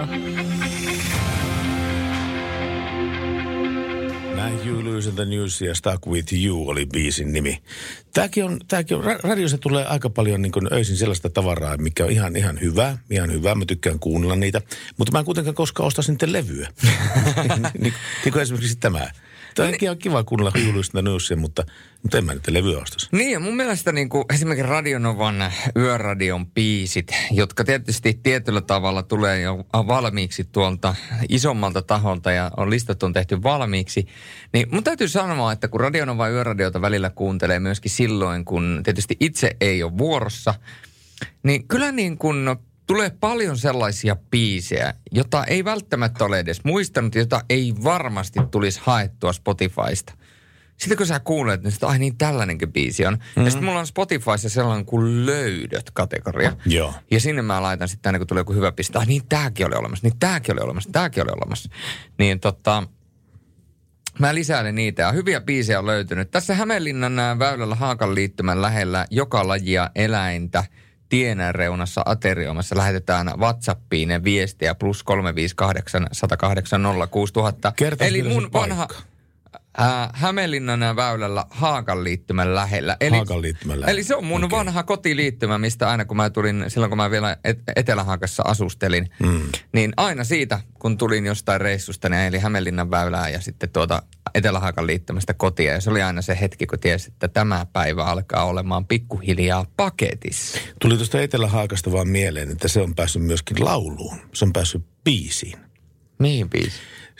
Näin 4.43 4.67
You 4.67 4.83
Lose 4.85 5.09
in 5.09 5.15
the 5.15 5.25
News 5.25 5.61
ja 5.61 5.75
Stuck 5.75 6.07
With 6.07 6.33
You 6.33 6.69
oli 6.69 6.85
biisin 6.85 7.33
nimi. 7.33 7.61
Tämäkin 8.13 8.45
on, 8.45 8.59
tämäkin 8.67 8.97
on, 8.97 9.03
ra- 9.03 9.19
radiossa 9.23 9.57
tulee 9.57 9.85
aika 9.85 10.09
paljon 10.09 10.41
niin 10.41 10.51
kuin 10.51 10.73
öisin 10.73 10.97
sellaista 10.97 11.29
tavaraa, 11.29 11.77
mikä 11.77 12.05
on 12.05 12.11
ihan, 12.11 12.35
ihan 12.35 12.61
hyvää, 12.61 12.97
ihan 13.09 13.31
hyvää. 13.31 13.55
Mä 13.55 13.65
tykkään 13.65 13.99
kuunnella 13.99 14.35
niitä, 14.35 14.61
mutta 14.97 15.11
mä 15.11 15.19
en 15.19 15.25
kuitenkaan 15.25 15.55
koskaan 15.55 15.87
osta 15.87 16.01
sitten 16.01 16.33
levyä. 16.33 16.69
niin, 17.79 17.93
niin 18.23 18.33
kuin 18.33 18.41
esimerkiksi 18.41 18.77
tämä. 18.79 19.07
Tämä 19.55 19.69
on 19.69 19.75
ihan 19.81 19.97
kiva 19.97 20.23
kuunnella 20.23 20.51
the 20.91 21.01
Newsia, 21.01 21.37
mutta, 21.37 21.63
mutta 22.01 22.17
en 22.17 22.25
mä 22.25 22.33
nyt 22.33 22.47
levyä 22.47 22.79
ostaisi. 22.79 23.07
Niin 23.11 23.31
ja 23.31 23.39
mun 23.39 23.55
mielestä 23.55 23.91
niin 23.91 24.09
kuin 24.09 24.25
esimerkiksi 24.33 24.69
Radionovan 24.69 25.51
yöradion 25.75 26.45
biisit, 26.47 27.11
jotka 27.31 27.63
tietysti 27.63 28.19
tietyllä 28.23 28.61
tavalla 28.61 29.03
tulee 29.03 29.41
jo 29.41 29.65
valmiiksi 29.71 30.43
tuolta 30.43 30.95
isommalta 31.29 31.81
taholta 31.81 32.31
ja 32.31 32.51
on 32.57 32.69
listat 32.69 33.03
on 33.03 33.13
tehty 33.13 33.43
valmiiksi, 33.43 34.07
niin 34.53 34.67
mun 34.71 34.83
täytyy 34.83 35.07
sanoa, 35.07 35.51
että 35.51 35.67
kun 35.67 35.79
Radionovan 35.79 36.31
yöradiota 36.31 36.81
välillä 36.81 37.09
kuuntelee 37.09 37.59
myöskin 37.59 37.91
silloin, 37.91 38.45
kun 38.45 38.81
tietysti 38.83 39.17
itse 39.19 39.55
ei 39.61 39.83
ole 39.83 39.97
vuorossa, 39.97 40.53
niin 41.43 41.67
kyllä 41.67 41.91
niin 41.91 42.17
kuin 42.17 42.45
tulee 42.87 43.09
paljon 43.09 43.57
sellaisia 43.57 44.15
biisejä, 44.15 44.93
jota 45.11 45.45
ei 45.45 45.65
välttämättä 45.65 46.25
ole 46.25 46.39
edes 46.39 46.63
muistanut, 46.63 47.15
jota 47.15 47.41
ei 47.49 47.73
varmasti 47.83 48.39
tulisi 48.51 48.79
haettua 48.83 49.33
Spotifysta. 49.33 50.13
Sitten 50.77 50.97
kun 50.97 51.07
sä 51.07 51.19
kuulet, 51.19 51.63
niin 51.63 51.71
sit, 51.71 51.83
ai 51.83 51.99
niin 51.99 52.17
tällainenkin 52.17 52.73
biisi 52.73 53.05
on. 53.05 53.13
Mm-hmm. 53.13 53.45
Ja 53.45 53.51
sitten 53.51 53.65
mulla 53.65 53.79
on 53.79 53.87
Spotifyssa 53.87 54.49
sellainen 54.49 54.85
kuin 54.85 55.25
löydöt-kategoria. 55.25 56.55
Joo. 56.65 56.93
Ja 57.11 57.19
sinne 57.19 57.41
mä 57.41 57.61
laitan 57.61 57.87
sitten 57.87 58.09
aina, 58.09 58.19
kun 58.19 58.27
tulee 58.27 58.41
joku 58.41 58.53
hyvä 58.53 58.71
piste. 58.71 58.99
Ai 58.99 59.05
niin 59.05 59.21
tääkin 59.29 59.67
oli 59.67 59.75
olemassa, 59.75 60.07
niin 60.07 60.19
tääkin 60.19 60.55
oli 60.55 60.61
olemassa, 60.61 60.89
tääkin 60.91 61.23
oli 61.23 61.31
olemassa. 61.31 61.69
Niin 62.17 62.39
tota, 62.39 62.83
Mä 64.19 64.35
lisäilen 64.35 64.75
niitä 64.75 65.01
ja 65.01 65.11
hyviä 65.11 65.41
biisejä 65.41 65.79
on 65.79 65.85
löytynyt. 65.85 66.31
Tässä 66.31 66.55
Hämeenlinnan 66.55 67.39
väylällä 67.39 67.75
Haakan 67.75 68.15
liittymän 68.15 68.61
lähellä 68.61 69.05
joka 69.11 69.47
lajia 69.47 69.91
eläintä 69.95 70.63
tien 71.13 71.55
reunassa 71.55 72.01
aterioimassa 72.05 72.77
lähetetään 72.77 73.31
WhatsAppiin 73.37 74.23
viestiä 74.23 74.75
plus 74.75 75.03
358 75.03 76.07
108 76.11 76.81
06000. 77.11 77.73
Kertois 77.75 78.09
Eli 78.09 78.23
mun 78.23 78.53
vanha 78.53 78.87
ää, 79.77 80.09
Hämeenlinnan 80.13 80.95
väylällä 80.95 81.45
Haakan 81.49 82.03
liittymän 82.03 82.55
lähellä. 82.55 82.97
Eli, 83.01 83.15
Haakan 83.15 83.41
liittymän 83.41 83.79
lähellä. 83.79 83.91
Eli 83.91 84.03
se 84.03 84.15
on 84.15 84.25
mun 84.25 84.43
okay. 84.43 84.57
vanha 84.59 84.83
kotiliittymä, 84.83 85.57
mistä 85.57 85.89
aina 85.89 86.05
kun 86.05 86.17
mä 86.17 86.29
tulin, 86.29 86.65
silloin 86.67 86.89
kun 86.89 86.97
mä 86.97 87.11
vielä 87.11 87.37
Et- 87.43 87.63
Etelä-Haakassa 87.75 88.43
asustelin, 88.45 89.09
Mm. 89.23 89.41
niin 89.73 89.93
aina 89.97 90.23
siitä, 90.23 90.59
kun 90.79 90.97
tulin 90.97 91.25
jostain 91.25 91.61
reissusta, 91.61 92.09
niin 92.09 92.21
eli 92.21 92.39
Hämeenlinnan 92.39 92.91
väylää 92.91 93.29
ja 93.29 93.41
sitten 93.41 93.69
tuota 93.69 94.03
Etelä-Haakan 94.35 94.87
liittymästä 94.87 95.33
kotia. 95.33 95.73
Ja 95.73 95.81
se 95.81 95.89
oli 95.89 96.01
aina 96.01 96.21
se 96.21 96.37
hetki, 96.41 96.65
kun 96.65 96.79
tiesi, 96.79 97.07
että 97.11 97.27
tämä 97.27 97.65
päivä 97.73 98.05
alkaa 98.05 98.45
olemaan 98.45 98.85
pikkuhiljaa 98.87 99.65
paketissa. 99.77 100.59
Tuli 100.81 100.95
tuosta 100.97 101.21
Etelä-Haakasta 101.21 101.91
vaan 101.91 102.07
mieleen, 102.07 102.51
että 102.51 102.67
se 102.67 102.81
on 102.81 102.95
päässyt 102.95 103.21
myöskin 103.23 103.65
lauluun. 103.65 104.17
Se 104.33 104.45
on 104.45 104.53
päässyt 104.53 104.85
biisiin. 105.03 105.59
Mihin 106.19 106.49
biisi? 106.49 106.71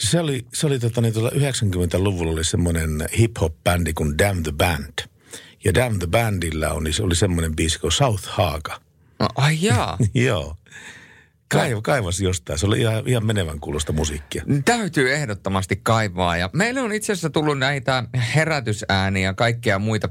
Se 0.03 0.19
oli, 0.19 0.45
se 0.53 0.67
oli 0.67 0.80
tota, 0.80 1.01
niin, 1.01 1.13
tuolla 1.13 1.30
90-luvulla 1.30 2.31
oli 2.31 2.43
semmoinen 2.43 3.09
hip-hop-bändi 3.17 3.93
kuin 3.93 4.17
Damn 4.17 4.43
the 4.43 4.51
Band. 4.51 4.99
Ja 5.63 5.73
Damn 5.73 5.99
the 5.99 6.07
Bandilla 6.07 6.69
on, 6.69 6.93
se 6.93 7.03
oli 7.03 7.15
semmoinen 7.15 7.55
biisi 7.55 7.80
kuin 7.80 7.91
South 7.91 8.23
Haaka. 8.27 8.81
No, 9.19 9.27
ai 9.35 9.57
jaa. 9.61 9.97
Joo. 10.13 10.57
Kaiv, 11.47 11.77
kaivas 11.84 12.19
jostain. 12.19 12.59
Se 12.59 12.65
oli 12.65 12.80
ihan, 12.80 13.07
ihan 13.07 13.25
menevän 13.25 13.59
kuulosta 13.59 13.93
musiikkia. 13.93 14.43
Täytyy 14.65 15.13
ehdottomasti 15.13 15.75
kaivaa. 15.84 16.38
Ja 16.38 16.49
meille 16.53 16.81
on 16.81 16.93
itse 16.93 17.13
asiassa 17.13 17.30
tullut 17.30 17.57
näitä 17.57 18.03
herätysääniä 18.35 19.27
ja 19.27 19.34
kaikkea 19.34 19.80
muita 19.80 20.09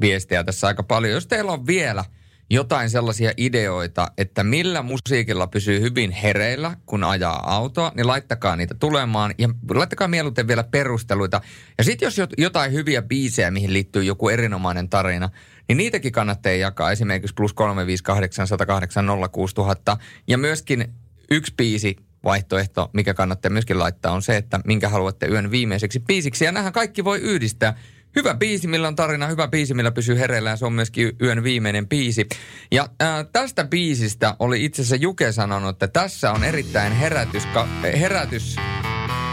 viestejä 0.00 0.44
tässä 0.44 0.66
aika 0.66 0.82
paljon. 0.82 1.12
Jos 1.12 1.26
teillä 1.26 1.52
on 1.52 1.66
vielä 1.66 2.04
jotain 2.50 2.90
sellaisia 2.90 3.32
ideoita, 3.36 4.08
että 4.18 4.44
millä 4.44 4.82
musiikilla 4.82 5.46
pysyy 5.46 5.80
hyvin 5.80 6.10
hereillä, 6.10 6.76
kun 6.86 7.04
ajaa 7.04 7.54
autoa, 7.54 7.92
niin 7.96 8.06
laittakaa 8.06 8.56
niitä 8.56 8.74
tulemaan 8.74 9.34
ja 9.38 9.48
laittakaa 9.70 10.08
mieluiten 10.08 10.48
vielä 10.48 10.64
perusteluita. 10.64 11.40
Ja 11.78 11.84
sitten 11.84 12.06
jos 12.06 12.18
jot- 12.18 12.34
jotain 12.38 12.72
hyviä 12.72 13.02
biisejä, 13.02 13.50
mihin 13.50 13.72
liittyy 13.72 14.04
joku 14.04 14.28
erinomainen 14.28 14.88
tarina, 14.88 15.30
niin 15.68 15.76
niitäkin 15.76 16.12
kannattaa 16.12 16.52
jakaa 16.52 16.92
esimerkiksi 16.92 17.34
plus 17.34 17.52
358 17.52 18.46
108 18.46 19.06
06000. 19.32 19.96
Ja 20.28 20.38
myöskin 20.38 20.94
yksi 21.30 21.54
biisi 21.56 21.96
vaihtoehto, 22.24 22.90
mikä 22.92 23.14
kannattaa 23.14 23.50
myöskin 23.50 23.78
laittaa, 23.78 24.12
on 24.12 24.22
se, 24.22 24.36
että 24.36 24.60
minkä 24.64 24.88
haluatte 24.88 25.26
yön 25.26 25.50
viimeiseksi 25.50 26.00
biisiksi. 26.00 26.44
Ja 26.44 26.52
nämähän 26.52 26.72
kaikki 26.72 27.04
voi 27.04 27.18
yhdistää. 27.18 27.76
Hyvä 28.16 28.34
biisi, 28.34 28.68
millä 28.68 28.88
on 28.88 28.96
tarina, 28.96 29.26
hyvä 29.26 29.48
biisi, 29.48 29.74
millä 29.74 29.90
pysyy 29.90 30.18
hereillä 30.18 30.50
ja 30.50 30.56
se 30.56 30.66
on 30.66 30.72
myöskin 30.72 31.12
yön 31.22 31.44
viimeinen 31.44 31.88
biisi. 31.88 32.28
Ja 32.72 32.88
ää, 33.00 33.24
tästä 33.24 33.64
biisistä 33.64 34.36
oli 34.38 34.64
itse 34.64 34.82
asiassa 34.82 34.96
Juke 34.96 35.32
sanonut, 35.32 35.70
että 35.70 35.88
tässä 35.88 36.32
on 36.32 36.44
erittäin 36.44 36.92
herätys, 36.92 37.48
herätys 38.00 38.56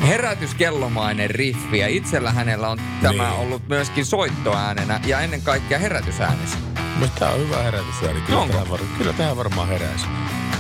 herätyskellomainen 0.08 1.30
riffi 1.30 1.78
ja 1.78 1.88
itsellä 1.88 2.32
hänellä 2.32 2.70
on 2.70 2.82
tämä 3.02 3.30
Niin. 3.30 3.40
ollut 3.40 3.68
myöskin 3.68 4.06
soittoäänenä 4.06 5.00
ja 5.06 5.20
ennen 5.20 5.42
kaikkea 5.42 5.80
herätysäänessä. 5.80 6.58
Mutta 7.00 7.20
tää 7.20 7.32
on 7.32 7.40
hyvä 7.40 7.64
herätysääni. 7.64 8.22
Kyllä, 8.22 8.40
Onko? 8.40 8.54
tähän, 8.54 8.70
var, 8.70 8.80
kyllä 8.98 9.14
tähän 9.14 9.38
varmaan 9.38 9.68
heräisi. 9.68 10.06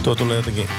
Tuo 0.03 0.15
tulee 0.15 0.37
jotenkin... 0.37 0.69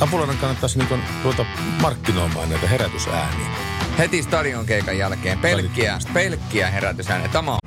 Apulainen 0.00 0.38
kannattaisi 0.38 0.78
niin 0.78 1.02
ruveta 1.24 1.46
markkinoimaan 1.82 2.50
näitä 2.50 2.68
herätysääniä. 2.68 3.67
Heti 3.98 4.22
stadion 4.22 4.66
keikan 4.66 4.98
jälkeen 4.98 5.38
pelkkiä, 5.38 5.98
pelkkiä 6.14 6.70
herätysääniä. 6.70 7.28
Tämä 7.28 7.52
on 7.52 7.58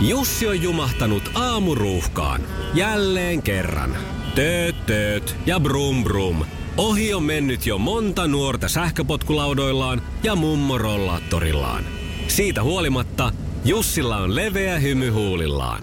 Jussi 0.00 0.46
on 0.46 0.62
jumahtanut 0.62 1.30
aamuruuhkaan. 1.34 2.40
Jälleen 2.74 3.42
kerran. 3.42 3.96
Tööt, 4.34 4.86
tööt 4.86 5.36
ja 5.46 5.60
brum 5.60 6.04
brum. 6.04 6.44
Ohi 6.76 7.14
on 7.14 7.22
mennyt 7.22 7.66
jo 7.66 7.78
monta 7.78 8.28
nuorta 8.28 8.68
sähköpotkulaudoillaan 8.68 10.02
ja 10.22 10.36
mummorollaattorillaan. 10.36 11.84
Siitä 12.28 12.62
huolimatta 12.62 13.32
Jussilla 13.64 14.16
on 14.16 14.34
leveä 14.34 14.78
hymy 14.78 15.10
huulillaan. 15.10 15.82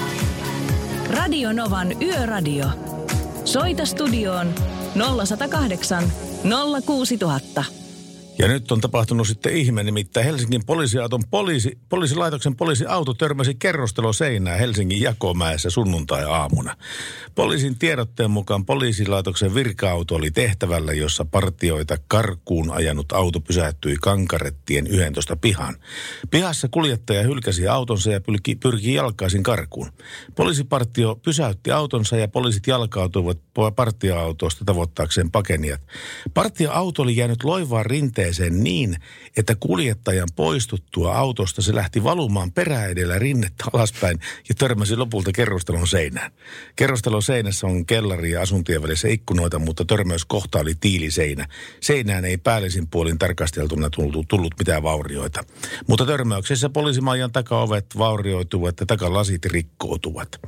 Radio 1.11 1.51
Novan 1.53 2.01
Yöradio. 2.01 2.65
Soita 3.43 3.85
studioon 3.85 4.53
0108 4.95 6.05
06000. 6.43 7.80
Ja 8.37 8.47
nyt 8.47 8.71
on 8.71 8.81
tapahtunut 8.81 9.27
sitten 9.27 9.55
ihme, 9.55 9.83
nimittäin 9.83 10.25
Helsingin 10.25 10.65
poliisiauton 10.65 11.23
poliisi, 11.29 11.77
poliisilaitoksen 11.89 12.55
poliisiauto 12.55 13.13
törmäsi 13.13 13.55
kerrosteloseinään 13.55 14.59
Helsingin 14.59 15.01
Jakomäessä 15.01 15.69
sunnuntai-aamuna. 15.69 16.75
Poliisin 17.35 17.79
tiedotteen 17.79 18.31
mukaan 18.31 18.65
poliisilaitoksen 18.65 19.55
virka-auto 19.55 20.15
oli 20.15 20.31
tehtävällä, 20.31 20.93
jossa 20.93 21.25
partioita 21.25 21.97
karkuun 22.07 22.71
ajanut 22.71 23.11
auto 23.11 23.39
pysähtyi 23.39 23.95
Kankarettien 24.01 24.87
11 24.87 25.35
pihan. 25.35 25.75
Pihassa 26.31 26.67
kuljettaja 26.67 27.23
hylkäsi 27.23 27.67
autonsa 27.67 28.11
ja 28.11 28.21
pyrki, 28.21 28.55
pyrki 28.55 28.93
jalkaisin 28.93 29.43
karkuun. 29.43 29.91
Poliisipartio 30.35 31.15
pysäytti 31.15 31.71
autonsa 31.71 32.17
ja 32.17 32.27
poliisit 32.27 32.67
jalkautuivat 32.67 33.37
partioautosta 33.75 34.65
tavoittaakseen 34.65 35.31
pakenijat. 35.31 35.81
Partioauto 36.33 37.01
oli 37.01 37.17
jäänyt 37.17 37.43
loivaan 37.43 37.85
rinteeseen 38.21 38.63
niin, 38.63 38.97
että 39.37 39.55
kuljettajan 39.59 40.27
poistuttua 40.35 41.15
autosta 41.15 41.61
se 41.61 41.75
lähti 41.75 42.03
valumaan 42.03 42.51
perä 42.51 42.85
edellä 42.85 43.19
rinnettä 43.19 43.63
alaspäin 43.73 44.19
ja 44.49 44.55
törmäsi 44.55 44.95
lopulta 44.95 45.31
kerrostalon 45.31 45.87
seinään. 45.87 46.31
Kerrostalon 46.75 47.23
seinässä 47.23 47.67
on 47.67 47.85
kellari 47.85 48.31
ja 48.31 48.41
asuntien 48.41 48.83
välissä 48.83 49.07
ikkunoita, 49.07 49.59
mutta 49.59 49.85
törmäyskohta 49.85 50.59
oli 50.59 50.73
tiiliseinä. 50.75 51.47
Seinään 51.79 52.25
ei 52.25 52.37
päällisin 52.37 52.87
puolin 52.87 53.17
tarkasteltuna 53.17 53.89
tullut, 53.89 54.27
tullut 54.27 54.53
mitään 54.59 54.83
vaurioita. 54.83 55.43
Mutta 55.87 56.05
törmäyksessä 56.05 56.69
poliisimajan 56.69 57.31
takaovet 57.31 57.85
vaurioituvat 57.97 58.79
ja 58.79 58.85
takalasit 58.85 59.45
rikkoutuvat. 59.45 60.39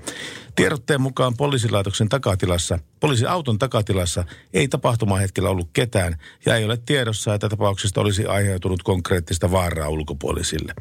Tiedotteen 0.56 1.02
mukaan 1.02 1.34
poliisilaitoksen 1.38 2.10
takatilassa, 2.10 2.80
poliisiauton 3.04 3.60
takatilassa 3.60 4.24
ei 4.54 4.68
tapahtumahetkellä 4.68 5.50
ollut 5.50 5.70
ketään 5.74 6.16
ja 6.46 6.56
ei 6.56 6.66
ole 6.66 6.78
tiedossa, 6.86 7.34
että 7.34 7.50
tapauksesta 7.50 8.02
olisi 8.02 8.26
aiheutunut 8.26 8.84
konkreettista 8.84 9.52
vaaraa 9.52 9.90
ulkopuolisille. 9.90 10.74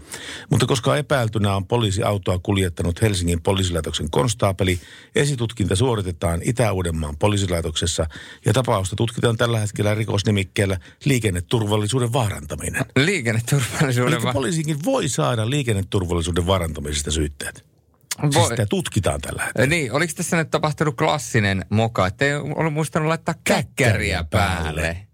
Mutta 0.50 0.66
koska 0.66 0.96
epäiltynä 0.96 1.56
on 1.56 1.66
poliisiautoa 1.66 2.38
kuljettanut 2.38 3.02
Helsingin 3.02 3.42
poliisilaitoksen 3.42 4.10
konstaapeli, 4.10 4.80
esitutkinta 5.14 5.76
suoritetaan 5.76 6.40
Itä-Uudenmaan 6.44 7.16
poliisilaitoksessa 7.16 8.06
ja 8.44 8.52
tapausta 8.52 8.96
tutkitaan 8.96 9.36
tällä 9.36 9.58
hetkellä 9.58 9.94
rikosnimikkeellä 9.94 10.78
liikenneturvallisuuden 11.04 12.12
vaarantaminen. 12.12 12.84
Liikenneturvallisuuden 12.96 14.14
Eli 14.14 14.22
va- 14.22 14.32
poliisikin 14.32 14.84
voi 14.84 15.08
saada 15.08 15.50
liikenneturvallisuuden 15.50 16.46
vaarantamisesta 16.46 17.10
syytteet. 17.10 17.71
Siis 18.20 18.34
Voi. 18.34 18.48
sitä 18.48 18.66
tutkitaan 18.66 19.20
tällä 19.20 19.42
hetkellä. 19.42 19.66
Niin, 19.66 19.92
oliko 19.92 20.12
tässä 20.16 20.36
nyt 20.36 20.50
tapahtunut 20.50 20.96
klassinen 20.96 21.64
moka, 21.70 22.06
että 22.06 22.24
ei 22.24 22.34
ollut 22.34 22.72
muistanut 22.72 23.08
laittaa 23.08 23.34
käkkäriä 23.44 24.24
päälle? 24.30 25.06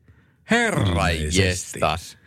Herra 0.51 1.09
Ilmeisesti. 1.09 1.43
jestas. 1.43 2.19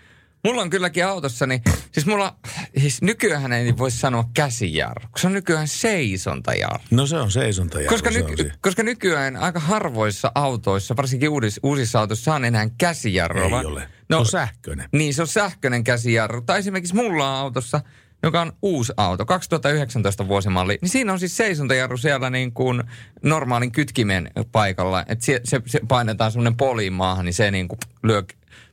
Mulla 0.45 0.61
on 0.61 0.69
kylläkin 0.69 1.05
autossani, 1.05 1.61
siis 1.91 2.05
mulla, 2.05 2.35
siis 2.79 3.01
nykyään 3.01 3.53
ei 3.53 3.77
voi 3.77 3.91
sanoa 3.91 4.29
käsijarru, 4.33 5.07
se 5.17 5.27
on 5.27 5.33
nykyään 5.33 5.67
seisontajarru. 5.67 6.83
No 6.91 7.05
se 7.07 7.17
on 7.17 7.31
seisonta. 7.31 7.79
Koska, 7.89 8.11
se 8.11 8.19
on 8.19 8.25
nyky, 8.29 8.41
siinä. 8.41 8.57
koska 8.61 8.83
nykyään 8.83 9.37
aika 9.37 9.59
harvoissa 9.59 10.31
autoissa, 10.35 10.95
varsinkin 10.97 11.29
uudis, 11.29 11.59
uusissa 11.63 11.99
autoissa, 11.99 12.35
on 12.35 12.45
enää 12.45 12.69
käsijarrua. 12.77 13.43
Ei 13.45 13.51
vaan- 13.51 13.65
ole. 13.65 13.87
Se 14.11 14.15
on 14.15 14.25
sähköinen. 14.25 14.89
Niin, 14.91 15.13
se 15.13 15.21
on 15.21 15.27
sähköinen 15.27 15.83
käsijarru. 15.83 16.41
Tai 16.41 16.59
esimerkiksi 16.59 16.95
mulla 16.95 17.29
on 17.31 17.37
autossa, 17.39 17.81
joka 18.23 18.41
on 18.41 18.53
uusi 18.61 18.93
auto, 18.97 19.25
2019 19.25 20.27
vuosimalli, 20.27 20.77
niin 20.81 20.89
siinä 20.89 21.13
on 21.13 21.19
siis 21.19 21.37
seisontajarru 21.37 21.97
siellä 21.97 22.29
niin 22.29 22.51
kuin 22.51 22.83
normaalin 23.23 23.71
kytkimen 23.71 24.31
paikalla. 24.51 25.01
Että 25.07 25.25
se, 25.25 25.41
se, 25.43 25.61
se 25.65 25.79
painetaan 25.87 26.31
semmoinen 26.31 26.57
poliin 26.57 26.93
maahan, 26.93 27.25
niin 27.25 27.33
se 27.33 27.51
niin 27.51 27.67
kuin 27.67 27.79
lyö 28.03 28.23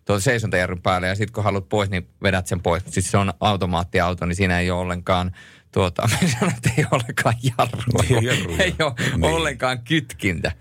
tuon 0.04 0.20
seisontajarrun 0.20 0.82
päälle 0.82 1.08
ja 1.08 1.14
sitten 1.14 1.32
kun 1.32 1.44
haluat 1.44 1.68
pois, 1.68 1.90
niin 1.90 2.08
vedät 2.22 2.46
sen 2.46 2.60
pois. 2.62 2.82
Siis 2.86 3.10
se 3.10 3.18
on 3.18 3.32
automaattiauto, 3.40 4.26
niin 4.26 4.36
siinä 4.36 4.60
ei 4.60 4.70
ole 4.70 4.80
ollenkaan 4.80 5.32
tuota, 5.72 6.08
me 6.22 6.28
sanon, 6.28 6.54
että 6.56 6.70
ei 6.78 6.84
ole 6.84 7.00
ollenkaan 7.02 7.34
jarrua. 7.42 8.04
Ei 8.10 8.24
jarruja. 8.26 8.64
ei 8.64 8.74
ole 8.80 8.92
Niin. 9.16 9.24
ollenkaan 9.24 9.78
kytkintä. 9.82 10.52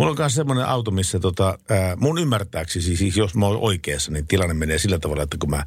Mulla 0.00 0.10
on 0.10 0.16
myös 0.18 0.34
semmoinen 0.34 0.66
auto, 0.66 0.90
missä 0.90 1.20
tota, 1.20 1.58
ää, 1.70 1.96
mun 1.96 2.18
ymmärtääksi, 2.18 2.82
siis, 2.82 2.98
siis 2.98 3.16
jos 3.16 3.34
mä 3.34 3.46
oon 3.46 3.58
oikeassa, 3.60 4.12
niin 4.12 4.26
tilanne 4.26 4.54
menee 4.54 4.78
sillä 4.78 4.98
tavalla, 4.98 5.22
että 5.22 5.36
kun 5.40 5.50
mä 5.50 5.64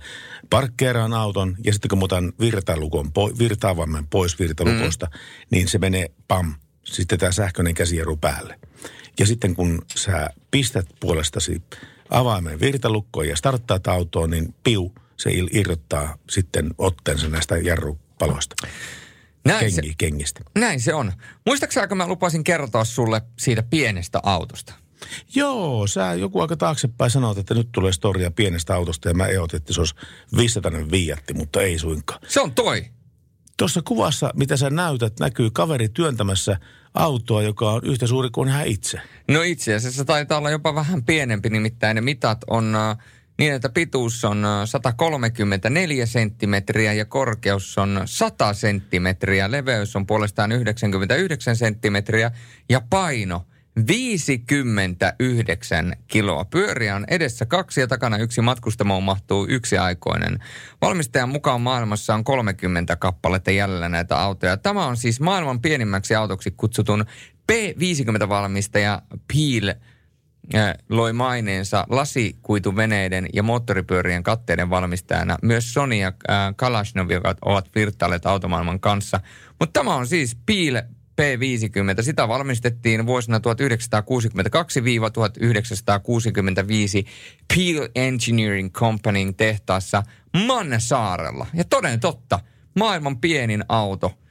parkkeeraan 0.49 1.13
auton 1.13 1.55
ja 1.63 1.73
sitten 1.73 1.89
kun 1.89 1.99
mä 1.99 2.05
otan 2.05 2.33
virtalukon, 2.39 3.11
po, 3.11 3.31
virtaavamman 3.39 4.07
pois 4.07 4.39
virtalukosta, 4.39 5.05
mm. 5.05 5.19
niin 5.51 5.67
se 5.67 5.77
menee 5.77 6.11
pam, 6.27 6.53
sitten 6.83 7.19
tämä 7.19 7.31
sähköinen 7.31 7.73
käsijarru 7.73 8.17
päälle. 8.17 8.59
Ja 9.19 9.25
sitten 9.25 9.55
kun 9.55 9.81
sä 9.95 10.29
pistät 10.51 10.87
puolestasi 10.99 11.61
avaimen 12.09 12.59
virtalukkoon 12.59 13.27
ja 13.27 13.35
starttaat 13.35 13.87
autoon, 13.87 14.29
niin 14.29 14.55
piu, 14.63 14.91
se 15.17 15.31
irrottaa 15.51 16.17
sitten 16.29 16.69
otteensa 16.77 17.29
näistä 17.29 17.57
jarrupaloista. 17.57 18.55
Näin 19.45 19.71
se, 19.71 19.81
Kengi, 19.81 19.95
kengistä. 19.97 20.41
näin 20.55 20.81
se 20.81 20.93
on. 20.93 21.13
Muistaakseni 21.45 21.87
kun 21.87 21.97
mä 21.97 22.07
lupasin 22.07 22.43
kertoa 22.43 22.83
sulle 22.83 23.21
siitä 23.39 23.63
pienestä 23.63 24.19
autosta? 24.23 24.73
Joo, 25.35 25.87
sä 25.87 26.13
joku 26.13 26.41
aika 26.41 26.57
taaksepäin 26.57 27.11
sanoit, 27.11 27.37
että 27.37 27.53
nyt 27.53 27.69
tulee 27.71 27.91
storia 27.91 28.31
pienestä 28.31 28.75
autosta 28.75 29.07
ja 29.09 29.13
mä 29.13 29.25
eotin, 29.27 29.57
että 29.57 29.73
se 29.73 29.81
olisi 29.81 29.95
500 30.37 30.71
viiatti, 30.91 31.33
mutta 31.33 31.61
ei 31.61 31.79
suinkaan. 31.79 32.19
Se 32.27 32.41
on 32.41 32.51
toi. 32.53 32.85
Tuossa 33.57 33.81
kuvassa, 33.81 34.31
mitä 34.35 34.57
sä 34.57 34.69
näytät, 34.69 35.19
näkyy 35.19 35.51
kaveri 35.51 35.89
työntämässä 35.89 36.57
autoa, 36.93 37.41
joka 37.41 37.71
on 37.71 37.81
yhtä 37.83 38.07
suuri 38.07 38.29
kuin 38.29 38.49
hän 38.49 38.67
itse. 38.67 39.01
No 39.27 39.41
itse 39.41 39.75
asiassa 39.75 40.05
taitaa 40.05 40.37
olla 40.37 40.49
jopa 40.49 40.75
vähän 40.75 41.03
pienempi, 41.03 41.49
nimittäin 41.49 41.95
ne 41.95 42.01
mitat 42.01 42.37
on 42.49 42.75
äh, 42.75 42.97
niin, 43.37 43.53
että 43.53 43.69
pituus 43.69 44.25
on 44.25 44.45
äh, 44.45 44.51
134 44.65 46.05
senttimetriä 46.05 46.93
ja 46.93 47.05
korkeus 47.05 47.77
on 47.77 48.01
100 48.05 48.53
senttimetriä. 48.53 49.51
Leveys 49.51 49.95
on 49.95 50.05
puolestaan 50.05 50.51
99 50.51 51.55
senttimetriä 51.55 52.31
ja 52.69 52.81
paino 52.89 53.45
59 53.87 55.93
kiloa. 56.07 56.45
Pyöriä 56.45 56.95
on 56.95 57.05
edessä 57.07 57.45
kaksi 57.45 57.81
ja 57.81 57.87
takana 57.87 58.17
yksi 58.17 58.41
matkustamoon 58.41 59.03
mahtuu 59.03 59.47
yksi 59.49 59.77
aikoinen. 59.77 60.39
Valmistajan 60.81 61.29
mukaan 61.29 61.61
maailmassa 61.61 62.13
on 62.13 62.23
30 62.23 62.95
kappaletta 62.95 63.51
jäljellä 63.51 63.89
näitä 63.89 64.19
autoja. 64.19 64.57
Tämä 64.57 64.85
on 64.85 64.97
siis 64.97 65.19
maailman 65.19 65.61
pienimmäksi 65.61 66.15
autoksi 66.15 66.51
kutsutun 66.51 67.05
P50-valmistaja 67.51 69.01
Peel 69.33 69.69
äh, 69.69 69.75
loi 70.89 71.13
maineensa 71.13 71.85
lasikuituveneiden 71.89 73.27
ja 73.33 73.43
moottoripyörien 73.43 74.23
katteiden 74.23 74.69
valmistajana. 74.69 75.37
Myös 75.41 75.73
Sony 75.73 75.95
ja 75.95 76.07
äh, 76.07 76.13
Kalashnov, 76.55 77.09
jotka 77.11 77.35
ovat 77.41 77.69
virtailleet 77.75 78.25
automaailman 78.25 78.79
kanssa. 78.79 79.19
Mutta 79.59 79.79
tämä 79.79 79.95
on 79.95 80.07
siis 80.07 80.37
Peel 80.45 80.81
P50. 81.21 82.03
Sitä 82.03 82.27
valmistettiin 82.27 83.05
vuosina 83.05 83.37
1962-1965 83.37 83.41
Peel 87.55 87.89
Engineering 87.95 88.71
Companyn 88.71 89.35
tehtaassa 89.35 90.03
Mannesaarella. 90.47 91.47
Ja 91.53 91.63
toden 91.63 91.99
totta, 91.99 92.39
maailman 92.79 93.17
pienin 93.17 93.63
auto 93.69 94.22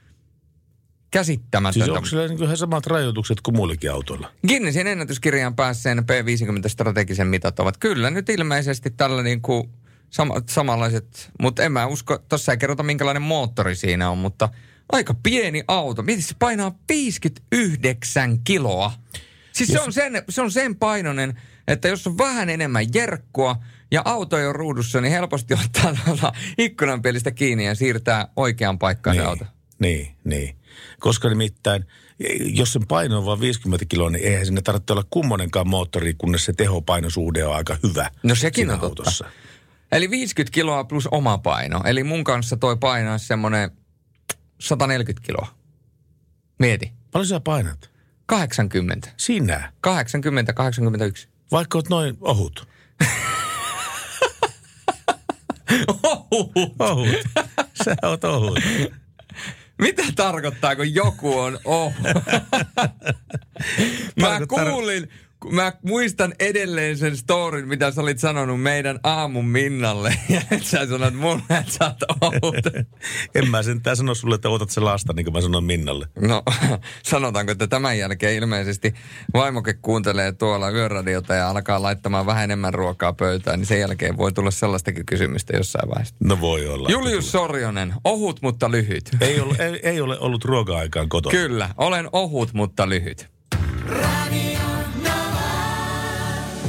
käsittämätöntä. 1.13 1.85
Siis 1.85 1.97
onko 1.97 2.05
sillä 2.05 2.27
niin 2.27 2.43
ihan 2.43 2.57
samat 2.57 2.87
rajoitukset 2.87 3.41
kuin 3.41 3.55
muillekin 3.55 3.91
autoilla? 3.91 4.31
Guinnessin 4.47 4.87
ennätyskirjaan 4.87 5.55
päässeen 5.55 5.99
P50 5.99 6.69
strategisen 6.69 7.27
mitat 7.27 7.59
ovat 7.59 7.77
kyllä 7.77 8.09
nyt 8.09 8.29
ilmeisesti 8.29 8.89
tällä 8.89 9.23
niin 9.23 9.41
kuin 9.41 9.69
sama, 10.09 10.35
samanlaiset, 10.49 11.31
mutta 11.41 11.63
en 11.63 11.71
mä 11.71 11.85
usko, 11.85 12.17
tossa 12.29 12.51
ei 12.51 12.57
kerrota 12.57 12.83
minkälainen 12.83 13.21
moottori 13.21 13.75
siinä 13.75 14.09
on, 14.09 14.17
mutta 14.17 14.49
aika 14.91 15.13
pieni 15.13 15.63
auto. 15.67 16.01
Mietin, 16.01 16.23
se 16.23 16.35
painaa 16.39 16.75
59 16.89 18.39
kiloa. 18.43 18.91
Siis 19.51 19.69
se 19.69 19.81
on, 19.81 19.93
sen, 19.93 20.23
se 20.29 20.41
on 20.41 20.51
sen 20.51 20.75
painoinen, 20.75 21.41
että 21.67 21.87
jos 21.87 22.07
on 22.07 22.17
vähän 22.17 22.49
enemmän 22.49 22.85
jerkkua 22.93 23.55
ja 23.91 24.01
auto 24.05 24.37
ei 24.37 24.45
ole 24.45 24.53
ruudussa, 24.53 25.01
niin 25.01 25.11
helposti 25.11 25.53
ottaa 25.53 25.95
tuolta 26.05 26.33
ikkunanpielistä 26.57 27.31
kiinni 27.31 27.65
ja 27.65 27.75
siirtää 27.75 28.27
oikeaan 28.35 28.79
paikkaan 28.79 29.17
niin, 29.17 29.27
auto. 29.27 29.45
Niin, 29.79 30.15
niin. 30.23 30.62
Koska 30.99 31.29
nimittäin, 31.29 31.85
jos 32.39 32.73
sen 32.73 32.87
paino 32.87 33.17
on 33.17 33.25
vain 33.25 33.39
50 33.39 33.85
kiloa, 33.85 34.09
niin 34.09 34.25
eihän 34.25 34.45
sinne 34.45 34.61
tarvitse 34.61 34.93
olla 34.93 35.05
kummonenkaan 35.09 35.67
moottori, 35.67 36.13
kunnes 36.13 36.45
se 36.45 36.53
tehopainosuhde 36.53 37.45
on 37.45 37.55
aika 37.55 37.77
hyvä. 37.83 38.09
No 38.23 38.35
sekin 38.35 38.69
on 38.69 38.79
totta. 38.79 38.85
autossa. 38.85 39.25
Eli 39.91 40.09
50 40.09 40.53
kiloa 40.53 40.83
plus 40.83 41.07
oma 41.11 41.37
paino. 41.37 41.81
Eli 41.85 42.03
mun 42.03 42.23
kanssa 42.23 42.57
toi 42.57 42.77
painaa 42.77 43.17
semmoinen 43.17 43.71
140 44.59 45.25
kiloa. 45.25 45.47
Mieti. 46.59 46.91
Paljon 47.11 47.27
sä 47.27 47.39
painat? 47.39 47.89
80. 48.25 49.09
Sinä? 49.17 49.73
80, 49.81 50.53
81. 50.53 51.27
Vaikka 51.51 51.77
oot 51.77 51.89
noin 51.89 52.17
ohut. 52.21 52.67
ohut. 56.31 56.73
Ohut. 56.79 57.07
Sä 57.85 57.95
oot 58.03 58.23
ohut. 58.23 58.59
Mitä 59.81 60.03
tarkoittaa, 60.15 60.75
kun 60.75 60.93
joku 60.95 61.39
on 61.39 61.59
ohut? 61.65 61.93
mä 64.21 64.39
kuulin, 64.47 65.09
mä 65.51 65.73
muistan 65.85 66.33
edelleen 66.39 66.97
sen 66.97 67.17
storin, 67.17 67.67
mitä 67.67 67.91
sä 67.91 68.01
olit 68.01 68.19
sanonut 68.19 68.61
meidän 68.61 68.99
aamun 69.03 69.45
Minnalle. 69.45 70.13
Ja 70.29 70.41
nyt 70.51 70.65
sä 70.65 70.87
sanot 70.87 71.13
mulle, 71.13 71.41
että 71.49 71.71
sä 71.71 71.95
oot. 72.21 72.53
En 73.35 73.49
mä 73.49 73.63
sentään 73.63 73.97
sano 73.97 74.15
sulle, 74.15 74.35
että 74.35 74.49
otat 74.49 74.69
se 74.69 74.81
lasta, 74.81 75.13
niin 75.13 75.25
kuin 75.25 75.33
mä 75.33 75.41
sanoin 75.41 75.63
Minnalle. 75.63 76.07
No, 76.19 76.43
sanotaanko, 77.03 77.51
että 77.51 77.67
tämän 77.67 77.97
jälkeen 77.97 78.35
ilmeisesti 78.35 78.93
vaimoke 79.33 79.73
kuuntelee 79.73 80.31
tuolla 80.31 80.69
yöradiota 80.69 81.33
ja 81.33 81.49
alkaa 81.49 81.81
laittamaan 81.81 82.25
vähän 82.25 82.43
enemmän 82.43 82.73
ruokaa 82.73 83.13
pöytään, 83.13 83.59
niin 83.59 83.67
sen 83.67 83.79
jälkeen 83.79 84.17
voi 84.17 84.31
tulla 84.31 84.51
sellaistakin 84.51 85.05
kysymystä 85.05 85.57
jossain 85.57 85.89
vaiheessa. 85.89 86.15
No 86.19 86.41
voi 86.41 86.67
olla. 86.67 86.89
Julius 86.89 87.31
Sorjonen, 87.31 87.93
ohut 88.03 88.41
mutta 88.41 88.71
lyhyt. 88.71 89.09
Ei 89.21 89.39
ole, 89.39 89.55
ei, 89.59 89.79
ei 89.83 90.01
ole 90.01 90.19
ollut 90.19 90.45
ruoka-aikaan 90.45 91.09
kotona. 91.09 91.31
Kyllä, 91.31 91.69
olen 91.77 92.09
ohut 92.11 92.53
mutta 92.53 92.89
lyhyt. 92.89 93.33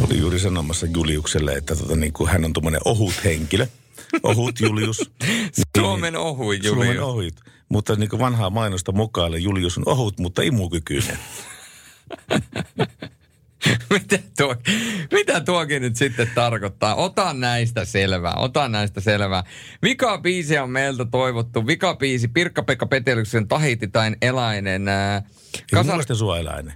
Oli 0.05 0.19
juuri 0.19 0.39
sanomassa 0.39 0.87
Juliukselle, 0.95 1.53
että 1.53 1.77
tota, 1.77 1.97
niin 1.97 2.13
kuin 2.13 2.31
hän 2.31 2.45
on 2.45 2.53
tuommoinen 2.53 2.81
ohut 2.85 3.25
henkilö. 3.25 3.67
Ohut 4.23 4.61
Julius. 4.61 4.99
Suomen 5.79 6.15
Suomen 6.15 6.65
Julius. 6.65 6.99
ohut. 6.99 7.35
Mutta 7.69 7.95
niin 7.95 8.11
kuin 8.11 8.21
vanhaa 8.21 8.51
mainosta 8.51 8.93
mukaille 8.93 9.39
Julius 9.39 9.79
on 9.79 9.85
ohut, 9.87 10.19
mutta 10.19 10.43
imukykyinen. 10.43 11.19
mitä, 13.91 14.19
tuo, 14.37 14.57
mitä 15.13 15.41
tuokin 15.41 15.83
nyt 15.83 15.97
sitten 15.97 16.31
tarkoittaa? 16.35 16.95
Ota 16.95 17.33
näistä 17.33 17.85
selvää, 17.85 18.35
ota 18.35 18.69
näistä 18.69 19.01
selvää. 19.01 19.45
Vika 19.83 20.19
biisi 20.19 20.59
on 20.59 20.71
meiltä 20.71 21.05
toivottu. 21.05 21.67
Vika 21.67 21.95
biisi 21.95 22.29
Pirkka-Pekka 22.29 22.87
Petelyksen 22.87 23.49
Tahiti 23.49 23.89
tai 23.89 24.13
Elainen. 24.23 24.89
Ää, 24.89 25.15
Ja 25.55 25.61
Kasar... 25.73 25.95
Muistan 25.95 26.17
sua 26.17 26.39
eläinen. 26.39 26.75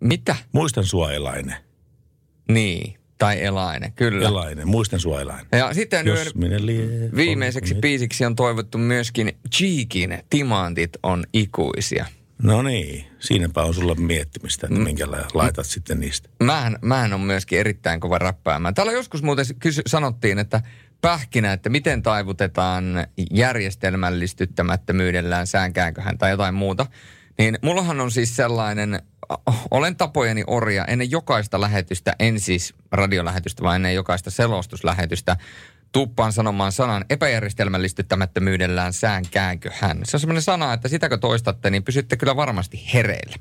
Mitä? 0.00 0.36
Muistan 0.52 0.84
sua 0.84 1.12
eläinen. 1.12 1.67
Niin, 2.48 2.98
tai 3.18 3.44
Elainen, 3.44 3.92
kyllä. 3.92 4.28
Eläinen. 4.28 4.68
Muistan 4.68 5.00
sua 5.00 5.20
eläinen. 5.20 5.46
Ja 5.52 5.74
sitten 5.74 6.06
Jos 6.06 6.18
yön 6.18 6.32
minä 6.34 6.66
lie... 6.66 7.10
viimeiseksi 7.16 7.74
biisiksi 7.74 8.24
on 8.24 8.36
toivottu 8.36 8.78
myöskin 8.78 9.32
Cheekin 9.54 10.18
Timantit 10.30 10.90
on 11.02 11.24
ikuisia. 11.32 12.06
No 12.42 12.62
niin, 12.62 13.04
siinäpä 13.18 13.62
on 13.62 13.74
sulla 13.74 13.94
miettimistä, 13.94 14.66
että 14.66 14.80
minkä 14.80 15.06
laitat 15.34 15.66
sitten 15.66 16.00
niistä. 16.00 16.28
Mähän, 16.42 16.78
mähän 16.82 17.12
on 17.12 17.20
myöskin 17.20 17.58
erittäin 17.58 18.00
kova 18.00 18.18
räppäämään. 18.18 18.74
Täällä 18.74 18.92
joskus 18.92 19.22
muuten 19.22 19.44
kysy, 19.58 19.82
sanottiin, 19.86 20.38
että 20.38 20.60
pähkinä, 21.00 21.52
että 21.52 21.70
miten 21.70 22.02
taivutetaan 22.02 22.84
järjestelmällistyttämättömyydellään 23.30 25.46
säänkäänköhän 25.46 26.18
tai 26.18 26.30
jotain 26.30 26.54
muuta. 26.54 26.86
Niin 27.38 27.58
mullahan 27.62 28.00
on 28.00 28.10
siis 28.10 28.36
sellainen, 28.36 29.02
olen 29.70 29.96
tapojeni 29.96 30.44
orja 30.46 30.84
ennen 30.84 31.10
jokaista 31.10 31.60
lähetystä, 31.60 32.16
en 32.18 32.40
siis 32.40 32.74
radiolähetystä, 32.92 33.62
vaan 33.62 33.76
ennen 33.76 33.94
jokaista 33.94 34.30
selostuslähetystä, 34.30 35.36
tuppaan 35.92 36.32
sanomaan 36.32 36.72
sanan 36.72 37.04
epäjärjestelmällistyttämättömyydellään 37.10 38.92
säänkäänkö 38.92 39.70
hän. 39.80 40.00
Se 40.04 40.16
on 40.16 40.20
semmoinen 40.20 40.42
sana, 40.42 40.72
että 40.72 40.88
sitäkö 40.88 41.18
toistatte, 41.18 41.70
niin 41.70 41.84
pysytte 41.84 42.16
kyllä 42.16 42.36
varmasti 42.36 42.88
hereillä. 42.94 43.36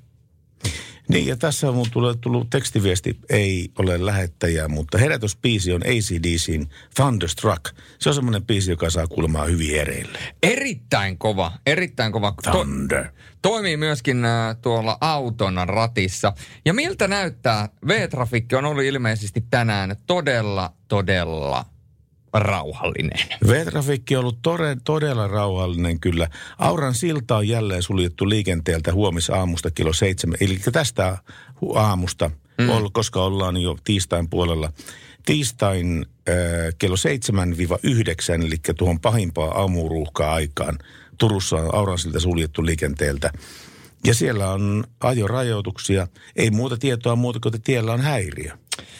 Niin, 1.07 1.27
ja 1.27 1.37
tässä 1.37 1.69
on 1.69 1.75
mun 1.75 1.87
tullut, 1.91 2.21
tullut 2.21 2.49
tekstiviesti, 2.49 3.19
ei 3.29 3.71
ole 3.79 4.05
lähettäjää, 4.05 4.67
mutta 4.67 4.97
herätysbiisi 4.97 5.73
on 5.73 5.81
ACDCin 5.81 6.69
Thunderstruck. 6.95 7.65
Se 7.99 8.09
on 8.09 8.15
semmoinen 8.15 8.45
biisi, 8.45 8.71
joka 8.71 8.89
saa 8.89 9.07
kuulemaan 9.07 9.49
hyvin 9.49 9.75
ereille. 9.75 10.19
Erittäin 10.43 11.17
kova, 11.17 11.51
erittäin 11.65 12.11
kova. 12.11 12.33
Thunder. 12.51 13.03
To- 13.03 13.11
toimii 13.41 13.77
myöskin 13.77 14.25
äh, 14.25 14.57
tuolla 14.61 14.97
auton 15.01 15.55
ratissa. 15.65 16.33
Ja 16.65 16.73
miltä 16.73 17.07
näyttää? 17.07 17.69
V-trafikki 17.87 18.55
on 18.55 18.65
ollut 18.65 18.83
ilmeisesti 18.83 19.43
tänään 19.49 19.95
todella, 20.07 20.73
todella 20.87 21.65
rauhallinen. 22.39 23.27
V-trafikki 23.47 24.15
on 24.15 24.19
ollut 24.19 24.39
tore, 24.41 24.77
todella 24.83 25.27
rauhallinen 25.27 25.99
kyllä. 25.99 26.29
Auran 26.57 26.95
silta 26.95 27.37
on 27.37 27.47
jälleen 27.47 27.83
suljettu 27.83 28.29
liikenteeltä 28.29 28.93
huomisaamusta 28.93 29.71
kello 29.71 29.93
seitsemän. 29.93 30.37
Eli 30.41 30.59
tästä 30.71 31.17
aamusta, 31.75 32.31
mm. 32.57 32.67
koska 32.91 33.23
ollaan 33.23 33.57
jo 33.57 33.77
tiistain 33.83 34.29
puolella. 34.29 34.73
Tiistain 35.25 36.05
äh, 36.29 36.35
kello 36.77 36.95
7-9, 38.41 38.45
eli 38.45 38.55
tuohon 38.77 38.99
pahimpaan 38.99 39.57
aamuruuhkaa 39.57 40.33
aikaan. 40.33 40.77
Turussa 41.17 41.55
on 41.55 41.75
Auran 41.75 41.97
silta 41.97 42.19
suljettu 42.19 42.65
liikenteeltä. 42.65 43.31
Ja 44.05 44.13
siellä 44.13 44.51
on 44.51 44.83
ajorajoituksia. 44.99 46.07
Ei 46.35 46.51
muuta 46.51 46.77
tietoa 46.77 47.15
muuta 47.15 47.39
kuin, 47.39 47.55
että 47.55 47.65
tiellä 47.65 47.93
on 47.93 48.01
häiriö. 48.01 48.51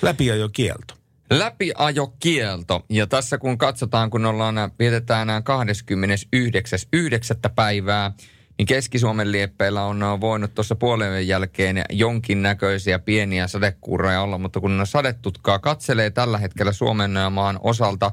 Läpiajokielto. 0.02 0.97
Läpiajokielto. 1.30 2.86
Ja 2.90 3.08
tässä 3.08 3.38
kun 3.38 3.58
katsotaan, 3.58 4.10
kun 4.10 4.26
ollaan, 4.26 4.56
vietetään 4.80 5.28
nämä 5.28 5.40
29.9. 5.40 5.44
päivää, 7.56 8.12
niin 8.58 8.66
Keski-Suomen 8.66 9.32
lieppeillä 9.32 9.84
on 9.84 10.22
voinut 10.22 10.54
tuossa 10.54 10.76
puolen 10.76 11.28
jälkeen 11.28 11.84
jonkinnäköisiä 11.90 13.00
pieniä 13.00 13.48
sadekuuroja 13.48 14.22
olla, 14.22 14.38
mutta 14.38 14.60
kun 14.60 14.82
sadetutkaa 14.84 15.60
katselee 15.60 16.10
tällä 16.10 16.38
hetkellä 16.38 16.72
Suomen 16.72 17.12
maan 17.32 17.60
osalta, 17.64 18.12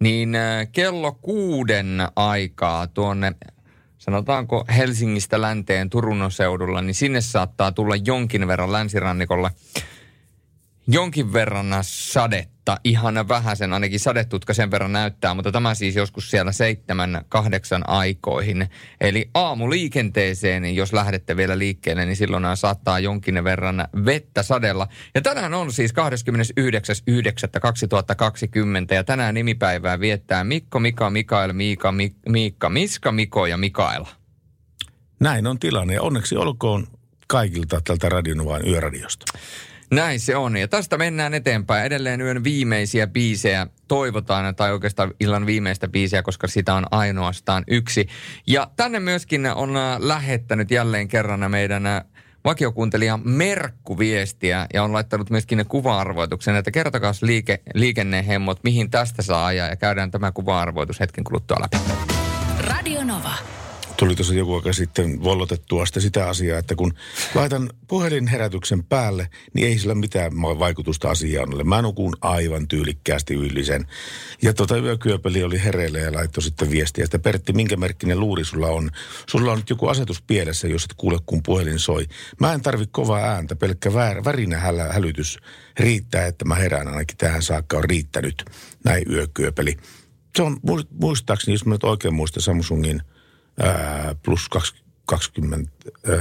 niin 0.00 0.34
äh, 0.34 0.68
kello 0.72 1.12
kuuden 1.12 2.02
aikaa 2.16 2.86
tuonne 2.86 3.32
sanotaanko 3.98 4.64
Helsingistä 4.76 5.40
länteen 5.40 5.90
Turun 5.90 6.30
seudulla, 6.30 6.82
niin 6.82 6.94
sinne 6.94 7.20
saattaa 7.20 7.72
tulla 7.72 7.96
jonkin 7.96 8.46
verran 8.48 8.72
länsirannikolla 8.72 9.50
jonkin 10.86 11.32
verran 11.32 11.66
sadetta, 11.82 12.76
ihan 12.84 13.28
vähäsen, 13.28 13.72
ainakin 13.72 14.00
sadetutka 14.00 14.54
sen 14.54 14.70
verran 14.70 14.92
näyttää, 14.92 15.34
mutta 15.34 15.52
tämä 15.52 15.74
siis 15.74 15.96
joskus 15.96 16.30
siellä 16.30 16.52
seitsemän, 16.52 17.24
kahdeksan 17.28 17.88
aikoihin. 17.88 18.68
Eli 19.00 19.30
aamuliikenteeseen, 19.34 20.76
jos 20.76 20.92
lähdette 20.92 21.36
vielä 21.36 21.58
liikkeelle, 21.58 22.06
niin 22.06 22.16
silloin 22.16 22.44
saattaa 22.54 22.98
jonkin 22.98 23.44
verran 23.44 23.88
vettä 24.04 24.42
sadella. 24.42 24.88
Ja 25.14 25.20
tänään 25.20 25.54
on 25.54 25.72
siis 25.72 25.92
29.9.2020 25.92 25.96
ja 28.94 29.04
tänään 29.04 29.34
nimipäivää 29.34 30.00
viettää 30.00 30.44
Mikko, 30.44 30.80
Mika, 30.80 31.10
Mikael, 31.10 31.52
Miika, 31.52 31.92
Mi- 31.92 32.16
Miikka, 32.28 32.70
Miska, 32.70 33.12
Miko 33.12 33.46
ja 33.46 33.56
Mikaela. 33.56 34.08
Näin 35.20 35.46
on 35.46 35.58
tilanne 35.58 35.94
ja 35.94 36.02
onneksi 36.02 36.36
olkoon 36.36 36.86
kaikilta 37.28 37.80
tältä 37.80 38.08
Radionovan 38.08 38.68
yöradiosta. 38.68 39.38
Näin 39.90 40.20
se 40.20 40.36
on. 40.36 40.56
Ja 40.56 40.68
tästä 40.68 40.98
mennään 40.98 41.34
eteenpäin. 41.34 41.84
Edelleen 41.84 42.20
yön 42.20 42.44
viimeisiä 42.44 43.06
biisejä 43.06 43.66
toivotaan, 43.88 44.56
tai 44.56 44.72
oikeastaan 44.72 45.14
illan 45.20 45.46
viimeistä 45.46 45.88
biisiä, 45.88 46.22
koska 46.22 46.48
sitä 46.48 46.74
on 46.74 46.86
ainoastaan 46.90 47.64
yksi. 47.68 48.06
Ja 48.46 48.70
tänne 48.76 49.00
myöskin 49.00 49.46
on 49.46 49.76
äh, 49.76 49.96
lähettänyt 49.98 50.70
jälleen 50.70 51.08
kerran 51.08 51.50
meidän 51.50 51.86
äh, 51.86 52.04
vakiokuuntelija 52.44 53.18
Merkku 53.24 53.98
viestiä 53.98 54.66
ja 54.74 54.82
on 54.82 54.92
laittanut 54.92 55.30
myöskin 55.30 55.64
kuva-arvoituksen, 55.68 56.56
että 56.56 56.70
kertokaa 56.70 57.12
liike, 57.22 57.60
liikennehemmot, 57.74 58.64
mihin 58.64 58.90
tästä 58.90 59.22
saa 59.22 59.46
ajaa 59.46 59.68
ja 59.68 59.76
käydään 59.76 60.10
tämä 60.10 60.32
kuva-arvoitus 60.32 61.00
hetken 61.00 61.24
kuluttua 61.24 61.56
läpi. 61.60 61.76
Radio 62.60 63.04
Nova. 63.04 63.63
Tuli 63.96 64.14
tuossa 64.14 64.34
joku 64.34 64.54
aika 64.54 64.72
sitten 64.72 65.22
vollotettua 65.22 65.86
sitä, 65.86 66.00
sitä 66.00 66.28
asiaa, 66.28 66.58
että 66.58 66.74
kun 66.74 66.94
laitan 67.34 67.70
puhelinherätyksen 67.88 68.84
päälle, 68.84 69.28
niin 69.54 69.66
ei 69.66 69.78
sillä 69.78 69.94
mitään 69.94 70.32
vaikutusta 70.42 71.10
asiaan. 71.10 71.66
Mä 71.66 71.82
nukun 71.82 72.16
aivan 72.20 72.68
tyylikkäästi 72.68 73.34
yli 73.34 73.64
sen. 73.64 73.86
Ja 74.42 74.54
tota 74.54 74.76
yökyöpeli 74.76 75.42
oli 75.42 75.64
hereillä 75.64 75.98
ja 75.98 76.12
laittoi 76.12 76.42
sitten 76.42 76.70
viestiä, 76.70 77.04
että 77.04 77.18
Pertti, 77.18 77.52
minkä 77.52 77.76
merkkinen 77.76 78.20
luuri 78.20 78.44
sulla 78.44 78.66
on? 78.66 78.90
Sulla 79.30 79.52
on 79.52 79.58
nyt 79.58 79.70
joku 79.70 79.88
asetus 79.88 80.22
pielessä, 80.22 80.68
jos 80.68 80.84
et 80.84 80.94
kuule, 80.96 81.18
kun 81.26 81.42
puhelin 81.42 81.78
soi. 81.78 82.06
Mä 82.40 82.52
en 82.52 82.60
tarvi 82.60 82.84
kovaa 82.86 83.20
ääntä, 83.20 83.56
pelkkä 83.56 83.94
väär, 83.94 84.24
värinä 84.24 84.58
hälytys 84.92 85.38
riittää, 85.80 86.26
että 86.26 86.44
mä 86.44 86.54
herään 86.54 86.88
ainakin 86.88 87.16
tähän 87.16 87.42
saakka 87.42 87.76
on 87.76 87.84
riittänyt. 87.84 88.44
Näin 88.84 89.04
yökyöpeli. 89.10 89.76
Se 90.36 90.42
on 90.42 90.56
mu- 90.56 90.88
muistaakseni, 91.00 91.54
jos 91.54 91.66
mä 91.66 91.74
nyt 91.74 91.84
oikein 91.84 92.14
muistan 92.14 92.42
Samsungin 92.42 93.02
ää, 93.62 94.14
plus 94.22 94.48
20, 95.06 95.70
ää, 96.08 96.16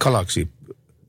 Galaxy, 0.00 0.48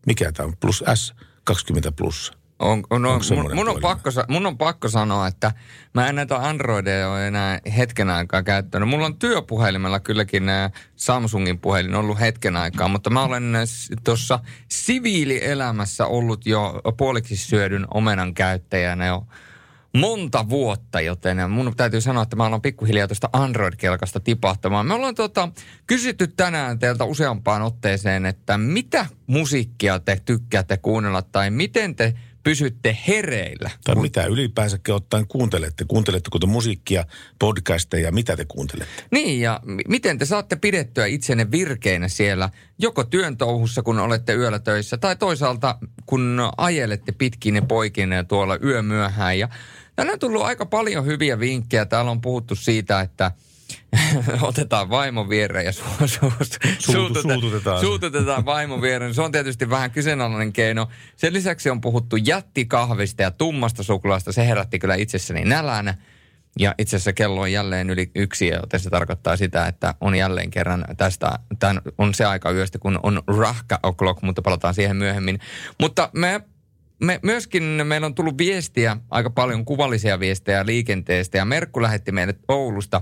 mikä 0.05 0.31
tämä 0.31 0.47
on, 0.47 0.57
plus 0.57 0.83
S 0.95 1.13
20 1.43 1.91
plus. 1.91 2.37
On, 2.59 2.83
on, 2.89 3.05
on, 3.05 3.21
mun, 3.35 3.55
mun, 3.55 3.69
on 3.69 3.81
pakko, 3.81 4.09
mun 4.27 4.45
on 4.45 4.57
pakko 4.57 4.89
sanoa, 4.89 5.27
että 5.27 5.51
mä 5.93 6.07
en 6.07 6.15
näitä 6.15 6.35
Androideja 6.35 7.09
ole 7.09 7.27
enää 7.27 7.59
hetken 7.77 8.09
aikaa 8.09 8.43
käyttänyt. 8.43 8.89
Mulla 8.89 9.05
on 9.05 9.19
työpuhelimella 9.19 9.99
kylläkin 9.99 10.43
Samsungin 10.95 11.59
puhelin 11.59 11.95
ollut 11.95 12.19
hetken 12.19 12.57
aikaa, 12.57 12.87
mutta 12.87 13.09
mä 13.09 13.23
olen 13.23 13.53
tuossa 14.03 14.39
siviilielämässä 14.69 16.05
ollut 16.05 16.45
jo 16.45 16.81
puoliksi 16.97 17.37
syödyn 17.37 17.87
omenan 17.93 18.33
käyttäjänä 18.33 19.05
jo 19.05 19.23
monta 19.99 20.49
vuotta, 20.49 21.01
joten 21.01 21.51
mun 21.51 21.73
täytyy 21.77 22.01
sanoa, 22.01 22.23
että 22.23 22.35
mä 22.35 22.45
alan 22.45 22.61
pikkuhiljaa 22.61 23.07
tuosta 23.07 23.29
Android-kelkasta 23.33 24.19
tipahtamaan. 24.19 24.85
Me 24.85 24.93
ollaan 24.93 25.15
tota, 25.15 25.49
kysytty 25.87 26.27
tänään 26.27 26.79
teiltä 26.79 27.03
useampaan 27.03 27.61
otteeseen, 27.61 28.25
että 28.25 28.57
mitä 28.57 29.05
musiikkia 29.27 29.99
te 29.99 30.21
tykkäätte 30.25 30.77
kuunnella 30.77 31.21
tai 31.21 31.49
miten 31.51 31.95
te 31.95 32.13
pysytte 32.43 32.97
hereillä. 33.07 33.69
Tai 33.83 33.95
mitä 33.95 34.25
ylipäänsäkin 34.25 34.93
ottaen 34.93 35.27
kuuntelette? 35.27 35.85
Kuunteletteko 35.87 36.39
te 36.39 36.47
musiikkia, 36.47 37.05
podcasteja, 37.39 38.11
mitä 38.11 38.37
te 38.37 38.45
kuuntelette? 38.45 39.03
Niin, 39.11 39.41
ja 39.41 39.59
m- 39.65 39.77
miten 39.87 40.17
te 40.17 40.25
saatte 40.25 40.55
pidettyä 40.55 41.05
itsenne 41.05 41.51
virkeinä 41.51 42.07
siellä, 42.07 42.49
joko 42.79 43.03
työn 43.03 43.37
touhussa, 43.37 43.83
kun 43.83 43.99
olette 43.99 44.33
yöllä 44.33 44.59
töissä, 44.59 44.97
tai 44.97 45.15
toisaalta, 45.15 45.77
kun 46.05 46.39
ajelette 46.57 47.11
pitkin 47.11 47.67
poikin 47.67 48.09
tuolla 48.27 48.57
yömyöhään. 48.63 49.39
Ja 49.39 49.49
tänään 49.97 50.13
on 50.13 50.19
tullut 50.19 50.41
aika 50.41 50.65
paljon 50.65 51.05
hyviä 51.05 51.39
vinkkejä. 51.39 51.85
Täällä 51.85 52.11
on 52.11 52.21
puhuttu 52.21 52.55
siitä, 52.55 53.01
että 53.01 53.31
otetaan 54.41 54.89
vaimon 54.89 55.29
viereen 55.29 55.65
ja 55.65 55.71
su- 55.71 56.05
su- 56.05 56.31
Suutu- 56.79 57.21
suututetaan 57.21 57.81
suututetaan 57.81 58.45
vaimon 58.45 58.81
viereen. 58.81 59.13
Se 59.13 59.21
on 59.21 59.31
tietysti 59.31 59.69
vähän 59.69 59.91
kyseenalainen 59.91 60.53
keino. 60.53 60.87
Sen 61.15 61.33
lisäksi 61.33 61.69
on 61.69 61.81
puhuttu 61.81 62.15
jättikahvista 62.15 63.21
ja 63.21 63.31
tummasta 63.31 63.83
suklaasta. 63.83 64.31
Se 64.31 64.47
herätti 64.47 64.79
kyllä 64.79 64.95
itsessäni 64.95 65.45
nälän. 65.45 65.93
Ja 66.59 66.75
itse 66.77 66.95
asiassa 66.95 67.13
kello 67.13 67.41
on 67.41 67.51
jälleen 67.51 67.89
yli 67.89 68.11
yksi, 68.15 68.47
joten 68.47 68.79
se 68.79 68.89
tarkoittaa 68.89 69.37
sitä, 69.37 69.67
että 69.67 69.95
on 70.01 70.15
jälleen 70.15 70.51
kerran 70.51 70.85
tästä, 70.97 71.39
tämän 71.59 71.81
on 71.97 72.13
se 72.13 72.25
aika 72.25 72.51
yöstä, 72.51 72.79
kun 72.79 72.99
on 73.03 73.21
rahka 73.27 73.79
o'clock, 73.87 74.19
mutta 74.21 74.41
palataan 74.41 74.73
siihen 74.73 74.95
myöhemmin. 74.95 75.39
Mutta 75.79 76.09
me, 76.13 76.41
me 76.99 77.19
myöskin, 77.23 77.63
meillä 77.63 78.05
on 78.05 78.15
tullut 78.15 78.37
viestiä, 78.37 78.97
aika 79.09 79.29
paljon 79.29 79.65
kuvallisia 79.65 80.19
viestejä 80.19 80.65
liikenteestä, 80.65 81.37
ja 81.37 81.45
Merkku 81.45 81.81
lähetti 81.81 82.11
meille 82.11 82.35
Oulusta 82.47 83.01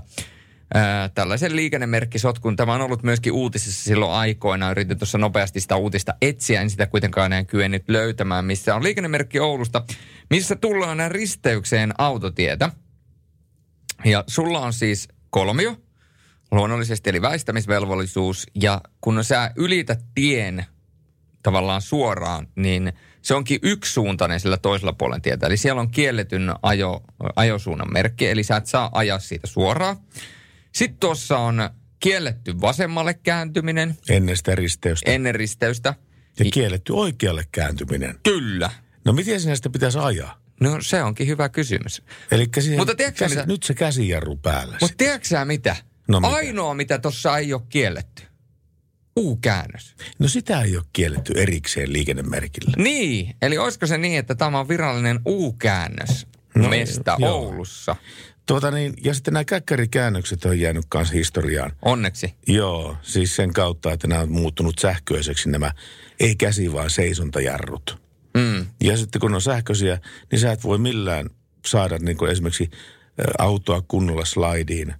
ää, 0.74 1.08
tällaisen 1.08 1.56
liikennemerkkisotkun. 1.56 2.56
Tämä 2.56 2.74
on 2.74 2.80
ollut 2.80 3.02
myöskin 3.02 3.32
uutisissa 3.32 3.84
silloin 3.84 4.12
aikoina. 4.12 4.70
Yritin 4.70 4.98
tuossa 4.98 5.18
nopeasti 5.18 5.60
sitä 5.60 5.76
uutista 5.76 6.14
etsiä, 6.22 6.60
en 6.60 6.70
sitä 6.70 6.86
kuitenkaan 6.86 7.26
enää 7.26 7.44
kyennyt 7.44 7.88
löytämään, 7.88 8.44
missä 8.44 8.74
on 8.74 8.82
liikennemerkki 8.82 9.40
Oulusta, 9.40 9.84
missä 10.30 10.56
tullaan 10.56 11.10
risteykseen 11.10 11.92
autotietä. 11.98 12.70
Ja 14.04 14.24
sulla 14.26 14.60
on 14.60 14.72
siis 14.72 15.08
kolmio, 15.30 15.76
luonnollisesti, 16.50 17.10
eli 17.10 17.22
väistämisvelvollisuus. 17.22 18.46
Ja 18.54 18.80
kun 19.00 19.24
sä 19.24 19.50
ylität 19.56 20.04
tien 20.14 20.66
tavallaan 21.42 21.82
suoraan, 21.82 22.48
niin 22.56 22.92
se 23.26 23.34
onkin 23.34 23.58
yksisuuntainen 23.62 24.40
sillä 24.40 24.56
toisella 24.56 24.92
puolen 24.92 25.22
tietä. 25.22 25.46
Eli 25.46 25.56
siellä 25.56 25.80
on 25.80 25.90
kielletyn 25.90 26.52
ajo, 26.62 27.02
ajosuunnan 27.36 27.92
merkki, 27.92 28.28
eli 28.28 28.42
sä 28.42 28.56
et 28.56 28.66
saa 28.66 28.90
ajaa 28.94 29.18
siitä 29.18 29.46
suoraan. 29.46 29.96
Sitten 30.72 30.98
tuossa 31.00 31.38
on 31.38 31.70
kielletty 32.00 32.60
vasemmalle 32.60 33.14
kääntyminen 33.14 33.96
Ennen 34.08 34.36
sitä 34.36 34.54
risteystä. 34.54 35.10
ennen 35.10 35.34
risteystä. 35.34 35.94
Ja 36.38 36.44
kielletty 36.52 36.92
oikealle 36.92 37.44
kääntyminen. 37.52 38.18
Kyllä. 38.22 38.70
No 39.04 39.12
miten 39.12 39.40
sinä 39.40 39.56
sitä 39.56 39.70
pitäisi 39.70 39.98
ajaa? 39.98 40.40
No 40.60 40.76
se 40.80 41.02
onkin 41.02 41.26
hyvä 41.26 41.48
kysymys. 41.48 42.02
Eli 42.30 42.46
Mutta 42.78 42.94
tiedätkö 42.94 43.18
käsi, 43.18 43.34
mitä- 43.36 43.46
nyt 43.46 43.62
se 43.62 43.74
käsijarru 43.74 44.36
päällä. 44.36 44.78
Mutta 44.80 44.96
tiedätkö 44.98 45.44
mitä? 45.44 45.76
No 46.08 46.20
mitä? 46.20 46.34
Ainoa, 46.34 46.74
mitä 46.74 46.98
tuossa 46.98 47.38
ei 47.38 47.52
ole 47.52 47.62
kielletty. 47.68 48.22
U-käännös. 49.16 49.94
No 50.18 50.28
sitä 50.28 50.62
ei 50.62 50.76
ole 50.76 50.84
kielletty 50.92 51.32
erikseen 51.36 51.92
liikennemerkillä. 51.92 52.72
Niin, 52.76 53.36
eli 53.42 53.58
olisiko 53.58 53.86
se 53.86 53.98
niin, 53.98 54.18
että 54.18 54.34
tämä 54.34 54.60
on 54.60 54.68
virallinen 54.68 55.20
U-käännös 55.26 56.26
No, 56.56 56.68
mesta 56.68 57.16
joo. 57.18 57.32
Oulussa? 57.32 57.96
Tuota 58.46 58.70
niin, 58.70 58.94
ja 59.04 59.14
sitten 59.14 59.34
nämä 59.34 59.44
käkkärikäännökset 59.44 60.44
on 60.44 60.60
jäänyt 60.60 60.84
kanssa 60.88 61.14
historiaan. 61.14 61.72
Onneksi. 61.82 62.34
Joo, 62.46 62.96
siis 63.02 63.36
sen 63.36 63.52
kautta, 63.52 63.92
että 63.92 64.06
nämä 64.06 64.20
on 64.20 64.32
muuttunut 64.32 64.78
sähköiseksi 64.78 65.50
nämä, 65.50 65.72
ei 66.20 66.36
käsi 66.36 66.72
vaan 66.72 66.90
seisontajarrut. 66.90 67.98
Mm. 68.36 68.66
Ja 68.80 68.96
sitten 68.96 69.20
kun 69.20 69.34
on 69.34 69.42
sähköisiä, 69.42 69.98
niin 70.30 70.38
sä 70.38 70.52
et 70.52 70.64
voi 70.64 70.78
millään 70.78 71.30
saada 71.66 71.98
niin 71.98 72.16
kuin 72.16 72.30
esimerkiksi 72.30 72.70
autoa 73.38 73.82
kunnolla 73.88 74.24
slaidiin 74.24 74.94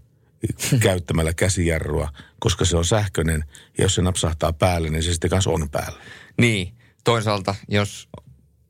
käyttämällä 0.80 1.34
käsijarrua, 1.34 2.08
koska 2.40 2.64
se 2.64 2.76
on 2.76 2.84
sähköinen. 2.84 3.44
Ja 3.78 3.84
jos 3.84 3.94
se 3.94 4.02
napsahtaa 4.02 4.52
päälle, 4.52 4.90
niin 4.90 5.02
se 5.02 5.12
sitten 5.12 5.30
kanssa 5.30 5.50
on 5.50 5.70
päällä. 5.70 5.98
Niin, 6.40 6.74
toisaalta 7.04 7.54
jos 7.68 8.08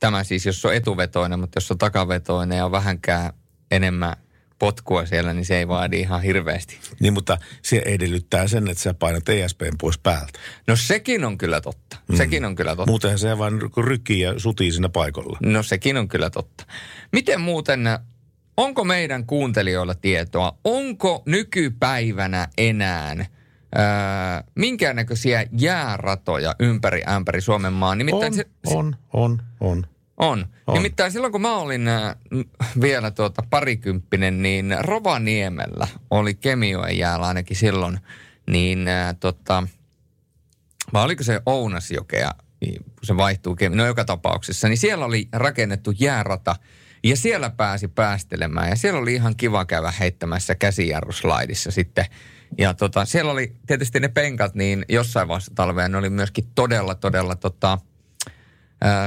tämä 0.01 0.25
siis, 0.25 0.47
jos 0.47 0.65
on 0.65 0.75
etuvetoinen, 0.75 1.41
mutta 1.41 1.57
jos 1.57 1.71
on 1.71 1.79
takavetoinen 1.79 2.59
ja 2.59 2.65
on 2.65 2.73
vähänkään 2.73 3.33
enemmän 3.71 4.17
potkua 4.59 5.07
siellä, 5.07 5.33
niin 5.33 5.45
se 5.45 5.59
ei 5.59 5.69
vaadi 5.69 6.01
ihan 6.01 6.23
hirveästi. 6.23 6.79
Niin, 7.01 7.13
mutta 7.13 7.39
se 7.63 7.83
edellyttää 7.85 8.49
sen, 8.49 8.69
että 8.69 8.83
sä 8.83 8.95
painat 8.95 9.29
ESPn 9.29 9.79
pois 9.81 9.99
päältä. 9.99 10.39
No 10.67 10.77
sekin 10.77 11.25
on 11.25 11.39
kyllä 11.39 11.61
totta. 11.61 11.97
Mm. 12.09 12.17
Sekin 12.17 12.45
on 12.45 12.55
kyllä 12.55 12.77
totta. 12.77 12.91
Muutenhan 12.91 13.19
se 13.19 13.39
vaan 13.39 13.61
rykkii 13.77 14.21
ja 14.21 14.39
sutii 14.39 14.73
siinä 14.73 14.89
paikalla. 14.89 15.39
No 15.43 15.63
sekin 15.63 15.97
on 15.97 16.09
kyllä 16.09 16.31
totta. 16.31 16.67
Miten 17.13 17.41
muuten, 17.41 17.81
onko 18.57 18.85
meidän 18.85 19.27
kuuntelijoilla 19.27 19.95
tietoa, 19.95 20.59
onko 20.65 21.23
nykypäivänä 21.27 22.49
enää 22.59 23.27
ää, 23.75 24.45
minkäännäköisiä 24.55 25.47
jääratoja 25.59 26.55
ympäri 26.59 27.03
ämpäri 27.09 27.41
Suomen 27.41 27.73
maan? 27.73 27.99
Nimittäin 27.99 28.33
On, 28.33 28.35
se, 28.35 28.47
on, 28.67 28.97
on, 29.13 29.43
on. 29.61 29.87
On. 30.17 30.47
On. 30.67 30.75
Nimittäin 30.75 31.13
silloin, 31.13 31.33
kun 31.33 31.43
mä 31.43 31.57
olin 31.57 31.89
äh, 31.89 32.17
m- 32.31 32.81
vielä 32.81 33.11
tuota 33.11 33.43
parikymppinen, 33.51 34.43
niin 34.43 34.77
Rovaniemellä 34.81 35.89
oli 36.11 36.35
Kemijoen 36.35 36.99
jäällä 36.99 37.27
ainakin 37.27 37.57
silloin, 37.57 37.99
niin 38.47 38.89
äh, 38.89 39.15
tota, 39.21 39.67
vai 40.93 41.05
oliko 41.05 41.23
se 41.23 41.41
Ounasjokea, 41.47 42.31
se 43.03 43.17
vaihtuu, 43.17 43.57
Kemi- 43.57 43.77
no 43.77 43.87
joka 43.87 44.05
tapauksessa, 44.05 44.69
niin 44.69 44.79
siellä 44.79 45.05
oli 45.05 45.29
rakennettu 45.33 45.93
jäärata, 45.99 46.57
ja 47.09 47.17
siellä 47.17 47.51
pääsi 47.51 47.89
päästelemään, 47.89 48.69
ja 48.69 48.77
siellä 48.77 49.01
oli 49.01 49.15
ihan 49.15 49.37
kiva 49.37 49.65
käydä 49.65 49.93
heittämässä 50.01 50.55
käsijarruslaidissa 50.55 51.71
sitten. 51.71 52.05
Ja 52.59 52.75
tota, 52.75 53.05
siellä 53.05 53.33
oli 53.33 53.53
tietysti 53.67 54.01
ne 54.01 54.09
penkat, 54.09 54.55
niin 54.55 54.85
jossain 54.89 55.29
vaiheessa 55.29 55.53
talvea 55.55 55.89
ne 55.89 55.97
oli 55.97 56.11
myöskin 56.11 56.45
todella, 56.55 56.95
todella 56.95 57.37
tota, 57.37 57.79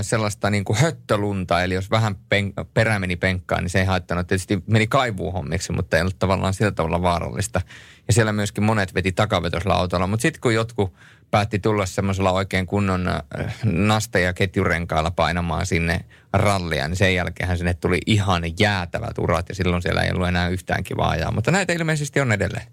sellaista 0.02 0.50
niin 0.50 0.64
kuin 0.64 0.80
höttölunta, 0.80 1.64
eli 1.64 1.74
jos 1.74 1.92
vähän 1.92 2.16
pen, 2.30 2.54
perä 2.74 3.00
meni 3.00 3.16
penkkaan, 3.16 3.64
niin 3.64 3.70
se 3.70 3.80
ei 3.80 3.86
haittanut. 3.86 4.28
Tietysti 4.28 4.64
meni 4.68 4.88
kaivuuhommiksi, 4.88 5.72
mutta 5.72 5.98
ei 5.98 6.02
ollut 6.02 6.20
tavallaan 6.20 6.54
sillä 6.54 6.72
tavalla 6.72 7.02
vaarallista. 7.02 7.62
Ja 8.08 8.14
siellä 8.14 8.34
myöskin 8.34 8.64
monet 8.64 8.94
veti 8.94 9.12
takavetoisella 9.12 9.76
autolla, 9.76 10.08
mutta 10.08 10.22
sitten 10.22 10.42
kun 10.42 10.54
jotkut 10.54 10.94
päätti 11.32 11.60
tulla 11.60 11.86
semmoisella 11.86 12.32
oikein 12.32 12.66
kunnon 12.66 13.08
äh, 13.08 13.24
naste- 13.64 14.20
ja 14.20 14.34
ketjurenkailla 14.34 15.12
painamaan 15.12 15.66
sinne 15.66 16.06
rallia, 16.34 16.88
niin 16.88 16.96
sen 16.96 17.16
jälkeen 17.16 17.58
sinne 17.58 17.74
tuli 17.74 17.98
ihan 18.06 18.44
jäätävät 18.60 19.18
urat 19.18 19.50
ja 19.50 19.56
silloin 19.56 19.82
siellä 19.82 20.02
ei 20.02 20.12
ollut 20.12 20.28
enää 20.28 20.50
yhtään 20.50 20.84
kivaa 20.84 21.10
ajaa. 21.10 21.32
Mutta 21.32 21.52
näitä 21.52 21.74
ilmeisesti 21.74 22.20
on 22.20 22.32
edelleen. 22.32 22.68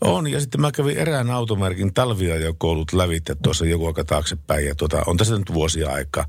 On, 0.00 0.26
ja 0.30 0.40
sitten 0.40 0.60
mä 0.60 0.72
kävin 0.72 0.98
erään 0.98 1.30
automerkin 1.30 1.94
talviajokoulut 1.94 2.92
lävitse 2.92 3.34
tuossa 3.34 3.66
joku 3.66 3.86
aika 3.86 4.04
taaksepäin, 4.04 4.66
ja 4.66 4.74
tuota, 4.74 5.02
on 5.06 5.16
tässä 5.16 5.38
nyt 5.38 5.54
vuosia 5.54 5.90
aikaa. 5.90 6.26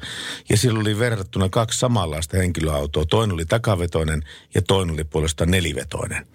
Ja 0.49 0.57
sillä 0.57 0.79
oli 0.79 0.99
verrattuna 0.99 1.49
kaksi 1.49 1.79
samanlaista 1.79 2.37
henkilöautoa. 2.37 3.05
Toinen 3.05 3.33
oli 3.33 3.45
takavetoinen 3.45 4.23
ja 4.55 4.61
toinen 4.61 4.93
oli 4.93 5.03
puolestaan 5.03 5.51
nelivetoinen. 5.51 6.27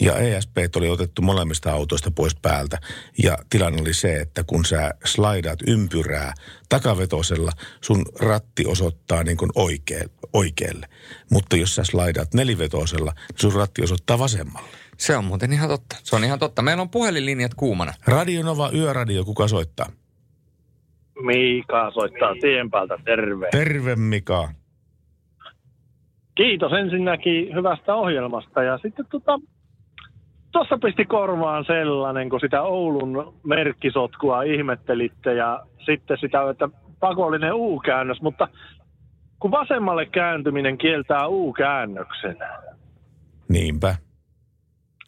Ja 0.00 0.18
ESP 0.18 0.56
oli 0.76 0.88
otettu 0.88 1.22
molemmista 1.22 1.72
autoista 1.72 2.10
pois 2.10 2.36
päältä. 2.42 2.78
Ja 3.22 3.38
tilanne 3.50 3.82
oli 3.82 3.94
se, 3.94 4.16
että 4.20 4.44
kun 4.44 4.64
sä 4.64 4.90
slaidaat 5.04 5.58
ympyrää 5.66 6.34
takavetosella, 6.68 7.52
sun 7.80 8.04
ratti 8.20 8.66
osoittaa 8.66 9.22
niin 9.22 9.36
kuin 9.36 9.50
oikealle, 9.54 10.10
oikealle. 10.32 10.86
Mutta 11.32 11.56
jos 11.56 11.74
sä 11.74 11.84
slaidaat 11.84 12.34
nelivetosella, 12.34 13.12
niin 13.16 13.40
sun 13.40 13.52
ratti 13.52 13.82
osoittaa 13.82 14.18
vasemmalle. 14.18 14.68
Se 14.96 15.16
on 15.16 15.24
muuten 15.24 15.52
ihan 15.52 15.68
totta. 15.68 15.96
Se 16.02 16.16
on 16.16 16.24
ihan 16.24 16.38
totta. 16.38 16.62
Meillä 16.62 16.80
on 16.80 16.90
puhelinlinjat 16.90 17.54
kuumana. 17.54 17.92
Radio 18.06 18.42
Nova 18.42 18.70
Yöradio, 18.74 19.24
kuka 19.24 19.48
soittaa? 19.48 19.86
Mika 21.22 21.90
soittaa 21.94 22.34
tien 22.40 22.70
päältä, 22.70 22.98
terve. 23.04 23.48
Terve 23.50 23.96
Mika. 23.96 24.48
Kiitos 26.34 26.72
ensinnäkin 26.72 27.54
hyvästä 27.54 27.94
ohjelmasta 27.94 28.62
ja 28.62 28.78
sitten 28.78 29.06
tota, 29.10 29.38
tuossa 30.52 30.78
pisti 30.78 31.04
korvaan 31.04 31.64
sellainen, 31.64 32.30
kun 32.30 32.40
sitä 32.40 32.62
Oulun 32.62 33.34
merkkisotkua 33.44 34.42
ihmettelitte 34.42 35.34
ja 35.34 35.66
sitten 35.86 36.18
sitä, 36.20 36.50
että 36.50 36.68
pakollinen 37.00 37.54
U-käännös, 37.54 38.20
mutta 38.22 38.48
kun 39.40 39.50
vasemmalle 39.50 40.06
kääntyminen 40.06 40.78
kieltää 40.78 41.26
U-käännöksen. 41.28 42.36
Niinpä. 43.48 43.96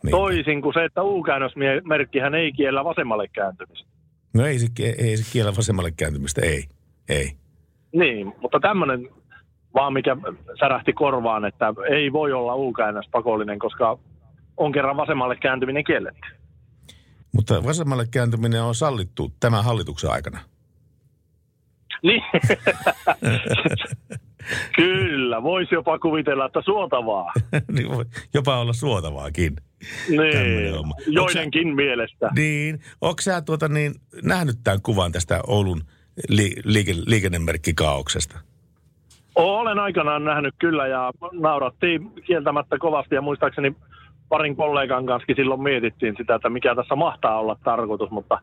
Niinpä. 0.02 0.16
Toisin 0.16 0.62
kuin 0.62 0.74
se, 0.74 0.84
että 0.84 1.02
U-käännösmerkkihän 1.02 2.34
ei 2.34 2.52
kiellä 2.52 2.84
vasemmalle 2.84 3.28
kääntymistä. 3.28 3.90
No 4.34 4.46
ei 4.46 4.58
se, 4.58 4.66
ei 4.98 5.16
se 5.16 5.32
kiellä 5.32 5.52
vasemmalle 5.56 5.90
kääntymistä, 5.96 6.40
ei. 6.44 6.64
Ei. 7.08 7.30
Niin, 7.92 8.32
mutta 8.42 8.60
tämmöinen 8.60 9.08
vaan 9.74 9.92
mikä 9.92 10.16
särähti 10.60 10.92
korvaan, 10.92 11.44
että 11.44 11.74
ei 11.90 12.12
voi 12.12 12.32
olla 12.32 12.54
U-käännös 12.54 13.08
pakollinen, 13.12 13.58
koska 13.58 13.98
on 14.60 14.72
kerran 14.72 14.96
vasemmalle 14.96 15.36
kääntyminen 15.36 15.84
kielletty. 15.84 16.28
Mutta 17.32 17.64
vasemmalle 17.64 18.06
kääntyminen 18.10 18.62
on 18.62 18.74
sallittu 18.74 19.32
tämän 19.40 19.64
hallituksen 19.64 20.10
aikana. 20.10 20.38
Niin. 22.02 22.22
Kyllä, 24.76 25.42
voisi 25.42 25.74
jopa 25.74 25.98
kuvitella, 25.98 26.46
että 26.46 26.62
suotavaa. 26.64 27.32
niin 27.74 27.88
voi 27.88 28.04
jopa 28.34 28.58
olla 28.58 28.72
suotavaakin. 28.72 29.56
Niin, 30.08 30.74
joidenkin 31.06 31.68
sä, 31.68 31.74
mielestä. 31.74 32.30
Niin, 32.36 32.80
onko 33.00 33.20
sä 33.20 33.42
tuota 33.42 33.68
niin, 33.68 33.94
nähnyt 34.22 34.56
tämän 34.64 34.82
kuvan 34.82 35.12
tästä 35.12 35.40
Oulun 35.46 35.82
li, 36.28 36.50
liike, 36.64 36.92
liikennemerkkikaauksesta? 37.06 38.38
Olen 39.34 39.78
aikanaan 39.78 40.24
nähnyt 40.24 40.54
kyllä 40.58 40.86
ja 40.86 41.12
naurattiin 41.32 42.10
kieltämättä 42.26 42.78
kovasti 42.78 43.14
ja 43.14 43.22
muistaakseni 43.22 43.76
parin 44.30 44.56
kollegan 44.56 45.06
kanssa 45.06 45.34
silloin 45.36 45.62
mietittiin 45.62 46.14
sitä, 46.18 46.34
että 46.34 46.50
mikä 46.50 46.74
tässä 46.74 46.96
mahtaa 46.96 47.38
olla 47.40 47.56
tarkoitus, 47.64 48.10
mutta 48.10 48.38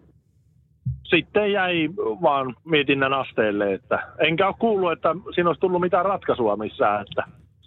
sitten 1.04 1.52
jäi 1.52 1.90
vaan 2.22 2.56
mietinnän 2.66 3.14
asteelle, 3.14 3.74
että 3.74 4.08
enkä 4.20 4.48
ole 4.48 4.56
kuullut, 4.60 4.92
että 4.92 5.16
siinä 5.36 5.50
olisi 5.50 5.60
tullut 5.60 5.82
mitään 5.82 6.06
ratkaisua 6.06 6.58
missään, 6.58 7.02
että 7.02 7.24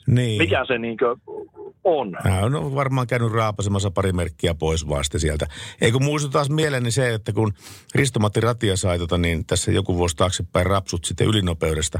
niin. 0.06 0.38
mikä 0.38 0.64
se 0.64 0.78
niinkö 0.78 1.16
on. 1.84 2.16
Hän 2.24 2.54
on 2.54 2.74
varmaan 2.74 3.06
käynyt 3.06 3.32
raapasemassa 3.32 3.90
pari 3.90 4.12
merkkiä 4.12 4.54
pois 4.54 4.88
vasta 4.88 5.18
sieltä. 5.18 5.46
Eikö 5.80 5.98
muistu 5.98 6.30
taas 6.30 6.50
mieleeni 6.50 6.90
se, 6.90 7.14
että 7.14 7.32
kun 7.32 7.52
Risto-Matti 7.94 8.40
Ratia 8.40 8.76
sai 8.76 8.98
tota, 8.98 9.18
niin 9.18 9.46
tässä 9.46 9.72
joku 9.72 9.96
vuosi 9.96 10.16
taaksepäin 10.16 10.66
rapsut 10.66 11.04
sitten 11.04 11.26
ylinopeudesta, 11.26 11.98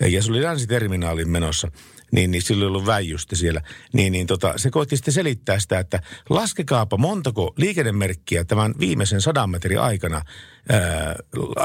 ja 0.00 0.22
se 0.22 0.32
oli 0.32 0.42
länsiterminaalin 0.42 1.28
menossa, 1.28 1.68
niin, 2.10 2.30
niin 2.30 2.42
silloin 2.42 2.68
ollut 2.68 2.86
väijystä 2.86 3.36
siellä, 3.36 3.62
niin, 3.92 4.12
niin 4.12 4.26
tota, 4.26 4.52
se 4.56 4.70
koitti 4.70 4.96
sitten 4.96 5.14
selittää 5.14 5.58
sitä, 5.58 5.78
että 5.78 6.02
laskekaapa 6.30 6.96
montako 6.96 7.54
liikennemerkkiä 7.56 8.44
tämän 8.44 8.74
viimeisen 8.80 9.20
sadan 9.20 9.50
metrin 9.50 9.80
aikana 9.80 10.22
ää, 10.68 11.16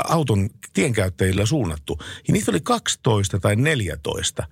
auton 0.08 0.50
tienkäyttäjillä 0.74 1.46
suunnattu. 1.46 1.98
Ja 2.28 2.34
niitä 2.34 2.52
oli 2.52 2.62
12 2.62 3.40
tai 3.40 3.56
14. 3.56 4.44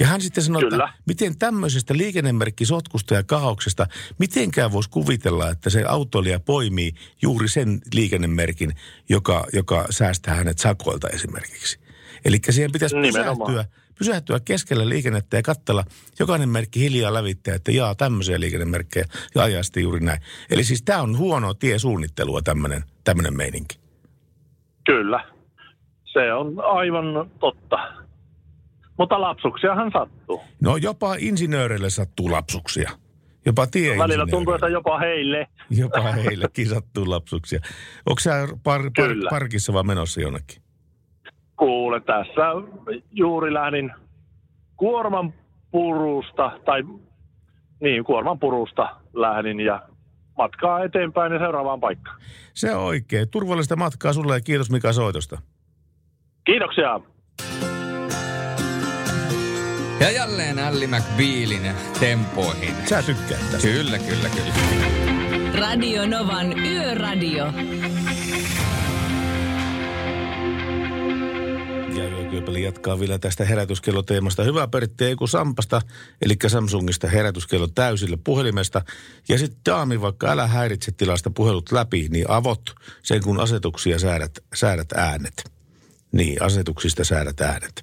Ja 0.00 0.06
hän 0.06 0.20
sitten 0.20 0.44
sanoi, 0.44 0.62
Kyllä. 0.62 0.84
että 0.84 1.02
miten 1.06 1.38
tämmöisestä 1.38 1.96
liikennemerkkisotkusta 1.96 3.14
ja 3.14 3.22
kahauksesta, 3.22 3.86
mitenkään 4.18 4.72
voisi 4.72 4.90
kuvitella, 4.90 5.50
että 5.50 5.70
se 5.70 5.84
autoilija 5.84 6.40
poimii 6.40 6.92
juuri 7.22 7.48
sen 7.48 7.80
liikennemerkin, 7.94 8.72
joka, 9.08 9.46
joka 9.52 9.86
säästää 9.90 10.34
hänet 10.34 10.58
sakoilta 10.58 11.08
esimerkiksi. 11.08 11.78
Eli 12.24 12.38
siihen 12.50 12.72
pitäisi 12.72 12.96
pysähtyä, 12.96 13.64
pysähtyä 13.98 14.40
keskellä 14.44 14.88
liikennettä 14.88 15.36
ja 15.36 15.42
katsella 15.42 15.84
jokainen 16.18 16.48
merkki 16.48 16.80
hiljaa 16.80 17.14
lävittää, 17.14 17.54
että 17.54 17.72
jaa 17.72 17.94
tämmöisiä 17.94 18.40
liikennemerkkejä 18.40 19.04
ja 19.34 19.42
ajaa 19.42 19.62
sitten 19.62 19.82
juuri 19.82 20.00
näin. 20.00 20.20
Eli 20.50 20.64
siis 20.64 20.82
tämä 20.82 21.02
on 21.02 21.18
huono 21.18 21.54
tiesuunnittelua 21.54 22.42
tämmöinen, 22.42 22.84
tämmöinen 23.04 23.36
meininki. 23.36 23.78
Kyllä, 24.86 25.24
se 26.04 26.32
on 26.32 26.64
aivan 26.64 27.30
totta. 27.40 27.76
Mutta 28.98 29.20
lapsuksiahan 29.20 29.90
sattuu. 29.92 30.40
No 30.60 30.76
jopa 30.76 31.14
insinööreille 31.18 31.90
sattuu 31.90 32.30
lapsuksia. 32.30 32.90
Jopa 33.46 33.66
tie 33.66 33.98
Välillä 33.98 34.26
tuntuu, 34.30 34.54
että 34.54 34.68
jopa 34.68 34.98
heille. 34.98 35.46
Jopa 35.70 36.12
heillekin 36.12 36.68
sattuu 36.74 37.10
lapsuksia. 37.10 37.60
Onko 38.06 38.20
sä 38.20 38.48
par, 38.62 38.82
par, 38.96 39.10
parkissa 39.30 39.72
vai 39.72 39.82
menossa 39.82 40.20
jonnekin? 40.20 40.62
Kuule, 41.60 42.00
tässä 42.00 42.42
juuri 43.10 43.54
lähdin 43.54 43.92
kuorman 44.76 45.34
purusta, 45.70 46.60
tai 46.64 46.82
niin, 47.80 48.04
kuorman 48.04 48.38
purusta 48.38 48.96
lähdin 49.12 49.60
ja 49.60 49.82
matkaa 50.38 50.84
eteenpäin 50.84 51.32
ja 51.32 51.38
seuraavaan 51.38 51.80
paikkaan. 51.80 52.20
Se 52.54 52.74
on 52.74 52.84
oikein. 52.84 53.30
Turvallista 53.30 53.76
matkaa 53.76 54.12
sulle 54.12 54.34
ja 54.34 54.40
kiitos 54.40 54.70
Mika 54.70 54.92
soitosta. 54.92 55.38
Kiitoksia. 56.44 57.00
Ja 60.00 60.10
jälleen 60.10 60.58
Alli 60.58 60.86
McBealin 60.86 61.74
tempoihin. 62.00 62.74
Sä 62.88 63.02
tykkäät 63.02 63.50
tästä. 63.50 63.68
Kyllä, 63.68 63.98
kyllä, 63.98 64.28
kyllä. 64.28 64.54
Radio 65.60 66.06
Novan 66.06 66.58
Yöradio. 66.58 67.46
Yökyöpeli 72.40 72.62
jatkaa 72.62 73.00
vielä 73.00 73.18
tästä 73.18 73.44
herätyskelloteemasta. 73.44 74.44
Hyvää 74.44 74.68
Pertti 74.68 75.04
Eiku 75.04 75.26
Sampasta, 75.26 75.80
eli 76.22 76.34
Samsungista 76.46 77.08
herätyskello 77.08 77.66
täysille 77.66 78.18
puhelimesta. 78.24 78.82
Ja 79.28 79.38
sitten 79.38 79.60
Daami, 79.66 80.00
vaikka 80.00 80.30
älä 80.30 80.46
häiritse 80.46 80.92
tilasta 80.92 81.30
puhelut 81.30 81.72
läpi, 81.72 82.08
niin 82.10 82.30
avot 82.30 82.74
sen 83.02 83.22
kun 83.22 83.40
asetuksia 83.40 83.98
säädät, 83.98 84.38
säädät 84.54 84.92
äänet. 84.92 85.52
Niin, 86.12 86.42
asetuksista 86.42 87.04
säädät 87.04 87.40
äänet. 87.40 87.82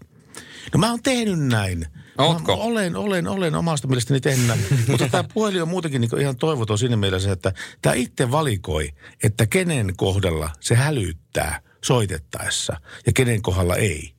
No 0.74 0.80
mä 0.80 0.90
oon 0.90 1.04
tehnyt 1.04 1.40
näin. 1.40 1.86
Ootko? 2.18 2.58
Mä 2.58 2.64
olen, 2.64 2.96
olen, 2.96 3.28
olen 3.28 3.56
omasta 3.56 3.88
mielestäni 3.88 4.20
tehnyt 4.20 4.48
näin. 4.48 4.66
Mutta 4.90 5.08
tämä 5.10 5.24
puhelin 5.34 5.62
on 5.62 5.68
muutenkin 5.68 6.02
niin 6.02 6.22
ihan 6.22 6.36
toivoton 6.36 6.78
siinä 6.78 6.98
mielessä, 6.98 7.32
että 7.32 7.54
tämä 7.82 7.96
itse 7.96 8.32
valikoi, 8.32 8.90
että 9.24 9.46
kenen 9.48 9.94
kohdalla 9.98 10.50
se 10.60 10.76
hälyttää 10.76 11.62
soitettaessa 11.84 12.82
ja 13.06 13.14
kenen 13.14 13.42
kohdalla 13.42 13.76
ei. 13.76 14.17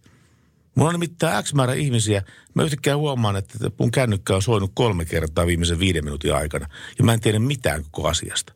Mulla 0.78 0.88
on 0.88 0.94
nimittäin 0.94 1.44
X 1.44 1.54
määrä 1.54 1.74
ihmisiä. 1.74 2.22
Mä 2.54 2.62
yhtäkkiä 2.62 2.96
huomaan, 2.96 3.36
että 3.36 3.58
mun 3.78 3.90
kännykkä 3.90 4.34
on 4.34 4.42
soinut 4.42 4.70
kolme 4.74 5.04
kertaa 5.04 5.46
viimeisen 5.46 5.78
viiden 5.78 6.04
minuutin 6.04 6.34
aikana. 6.34 6.66
Ja 6.98 7.04
mä 7.04 7.12
en 7.12 7.20
tiedä 7.20 7.38
mitään 7.38 7.82
koko 7.82 8.08
asiasta. 8.08 8.52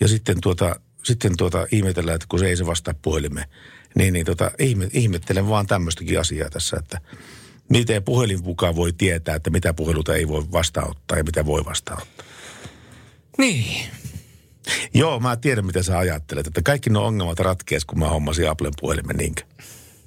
Ja 0.00 0.08
sitten 0.08 0.40
tuota, 0.40 0.80
sitten 1.02 1.36
tuota 1.36 1.66
ihmetellään, 1.72 2.14
että 2.14 2.26
kun 2.28 2.38
se 2.38 2.46
ei 2.46 2.56
se 2.56 2.66
vastaa 2.66 2.94
puhelimeen. 3.02 3.48
Niin, 3.94 4.12
niin 4.12 4.26
tota, 4.26 4.50
ihme, 4.58 4.88
ihmettelen 4.92 5.48
vaan 5.48 5.66
tämmöistäkin 5.66 6.20
asiaa 6.20 6.50
tässä, 6.50 6.76
että 6.76 7.00
miten 7.68 8.02
puhelin 8.02 8.44
mukaan 8.44 8.76
voi 8.76 8.92
tietää, 8.92 9.34
että 9.34 9.50
mitä 9.50 9.74
puheluta 9.74 10.14
ei 10.14 10.28
voi 10.28 10.44
vastaanottaa 10.52 11.18
ja 11.18 11.24
mitä 11.24 11.46
voi 11.46 11.64
vastaanottaa. 11.64 12.26
Niin. 13.38 13.86
Joo, 14.94 15.20
mä 15.20 15.36
tiedän 15.36 15.66
mitä 15.66 15.82
sä 15.82 15.98
ajattelet, 15.98 16.46
että 16.46 16.62
kaikki 16.62 16.90
nuo 16.90 17.06
ongelmat 17.06 17.38
ratkees, 17.38 17.84
kun 17.84 17.98
mä 17.98 18.08
hommasin 18.08 18.50
Applen 18.50 18.72
puhelimen 18.80 19.16
niinkö. 19.16 19.42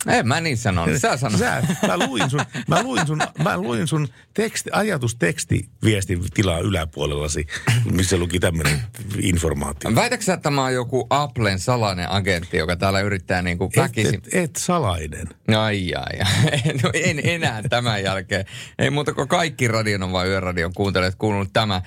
En 0.08 0.28
mä 0.28 0.42
niin 0.42 0.58
sanonut. 0.58 0.98
Sä 1.02 1.18
sanoit. 1.18 1.40
Sä, 1.40 1.64
mä 1.88 1.98
luin 1.98 2.30
sun, 2.30 2.42
mä 2.68 2.84
luin 2.84 3.08
sun, 3.08 3.22
mä 3.44 3.58
luin 3.58 3.88
sun 3.88 4.08
teksti, 4.34 4.70
ajatusteksti 4.74 5.70
viestitilaa 5.84 6.60
yläpuolellasi, 6.60 7.48
missä 7.92 8.18
luki 8.18 8.40
tämmöinen 8.40 8.82
informaatio. 9.22 9.96
Väitätkö 9.96 10.26
sä, 10.26 10.34
että 10.34 10.44
tämä 10.44 10.64
on 10.64 10.74
joku 10.74 11.08
Applen 11.10 11.60
salainen 11.60 12.12
agentti, 12.12 12.58
joka 12.58 12.76
täällä 12.76 13.02
yrittää 13.02 13.42
niinku 13.42 13.66
Et, 13.66 13.84
väkisin... 13.84 14.16
et, 14.16 14.44
et 14.44 14.56
salainen. 14.56 15.28
Ai, 15.58 15.94
ai, 15.96 16.20
ai. 16.20 16.62
No 16.84 16.90
en 16.94 17.20
enää 17.24 17.64
tämän 17.70 18.04
jälkeen. 18.04 18.46
Ei 18.80 18.90
muuta 18.90 19.14
kuin 19.14 19.28
kaikki 19.28 19.68
radion 19.68 20.12
vai 20.12 20.28
yöradion 20.28 20.74
kuuntelijat 20.74 21.16
kuulunut 21.16 21.50
tämä. 21.54 21.82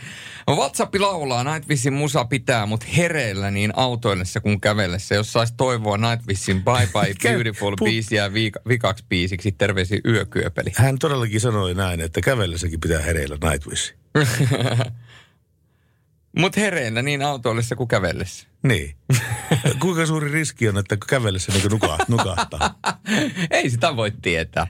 WhatsApp 0.51 0.95
laulaa, 0.95 1.45
Nightwishin 1.45 1.93
musa 1.93 2.25
pitää 2.25 2.67
mut 2.67 2.97
hereillä 2.97 3.51
niin 3.51 3.73
autoillessa 3.77 4.41
kuin 4.41 4.61
kävellessä. 4.61 5.15
Jos 5.15 5.33
sais 5.33 5.53
toivoa 5.57 5.99
Nightwishin 5.99 6.65
Bye 6.65 6.89
Bye 6.93 7.15
Beautiful 7.33 7.73
pu- 7.73 7.85
biisi 8.01 8.15
jää 8.15 8.29
viik- 8.29 8.63
vikaksi 8.69 9.05
biisiksi, 9.09 9.53
terveisiä 9.53 10.01
yökyöpeli. 10.07 10.73
Hän 10.77 10.99
todellakin 10.99 11.41
sanoi 11.41 11.75
näin, 11.75 12.01
että 12.01 12.21
kävellessäkin 12.21 12.81
pitää 12.81 13.03
hereillä 13.03 13.37
Nightwish. 13.51 13.95
Mut 16.39 16.57
hereillä 16.57 17.03
niin 17.03 17.23
autoillessa 17.23 17.77
kuin 17.77 17.89
kävellessä. 17.89 18.47
Niin. 18.63 18.95
Kuinka 19.81 20.07
suuri 20.07 20.33
riski 20.33 20.69
on, 20.69 20.79
että 20.79 20.97
kävellessä 21.09 21.53
niin 21.53 21.71
nuka- 21.71 22.05
nukahtaa? 22.09 22.79
Ei 23.51 23.71
sitä 23.71 23.97
voi 23.97 24.13
tietää. 24.23 24.67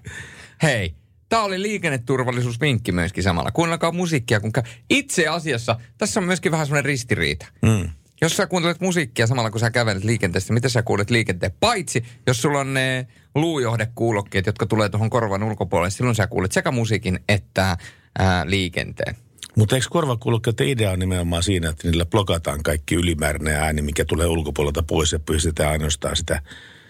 Hei, 0.63 0.95
tämä 1.29 1.43
oli 1.43 1.63
liikenneturvallisuusvinkki 1.63 2.93
myöskin 2.93 3.25
samalla. 3.25 3.51
Kuunnelkaa 3.51 3.93
musiikkia, 3.93 4.41
kun 4.41 4.53
kä- 4.59 4.69
itse 4.91 5.29
asiassa 5.29 5.81
tässä 5.99 6.21
on 6.21 6.27
myöskin 6.27 6.53
vähän 6.53 6.67
semmoinen 6.67 6.85
ristiriita. 6.85 7.47
Mm. 7.63 7.91
Jos 8.23 8.37
sä 8.37 8.47
kuuntelet 8.47 8.81
musiikkia 8.81 9.27
samalla 9.27 9.51
kun 9.51 9.61
sä 9.61 9.71
kävelet 9.71 10.05
liikenteessä, 10.05 10.53
mitä 10.53 10.69
sä 10.69 10.83
kuulet 10.83 11.11
liikenteen? 11.11 11.53
Paitsi, 11.61 12.05
jos 12.27 12.43
sulla 12.43 12.61
on 12.61 12.75
ne 12.75 13.07
luujohdekuulokkeet, 13.35 14.47
jotka 14.47 14.67
tulee 14.67 14.89
tuohon 14.89 15.11
korvan 15.11 15.43
ulkopuolelle, 15.43 15.91
silloin 15.91 16.17
sä 16.17 16.27
kuulet 16.27 16.53
sekä 16.53 16.71
musiikin 16.71 17.21
että 17.29 17.77
ää, 18.19 18.51
liikenteen. 18.51 19.17
Mutta 19.57 19.75
eikö 19.75 19.87
korvakuulokkeiden 19.91 20.69
idea 20.69 20.91
on 20.91 20.99
nimenomaan 20.99 21.43
siinä, 21.43 21.69
että 21.69 21.89
niillä 21.89 22.07
blokataan 22.07 22.63
kaikki 22.63 22.95
ylimääräinen 22.95 23.55
ääni, 23.55 23.83
mikä 23.83 24.05
tulee 24.05 24.27
ulkopuolelta 24.27 24.83
pois 24.83 25.13
ja 25.13 25.19
pystytään 25.19 25.71
ainoastaan 25.71 26.17
sitä, 26.17 26.43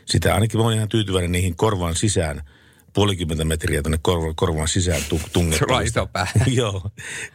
sitä. 0.04 0.34
Ainakin 0.34 0.60
mä 0.60 0.64
oon 0.64 0.72
ihan 0.72 0.88
tyytyväinen 0.88 1.32
niihin 1.32 1.56
korvan 1.56 1.94
sisään, 1.94 2.42
puolikymmentä 2.92 3.44
metriä 3.44 3.82
tuonne 3.82 3.98
korvan, 4.02 4.34
korvan 4.34 4.68
sisään 4.68 5.02
tu- 5.08 5.18
Sulla 5.18 5.24
on 5.24 5.30
tungettavista. 5.32 6.00
iso 6.00 6.06
pää. 6.06 6.26
Joo, 6.46 6.90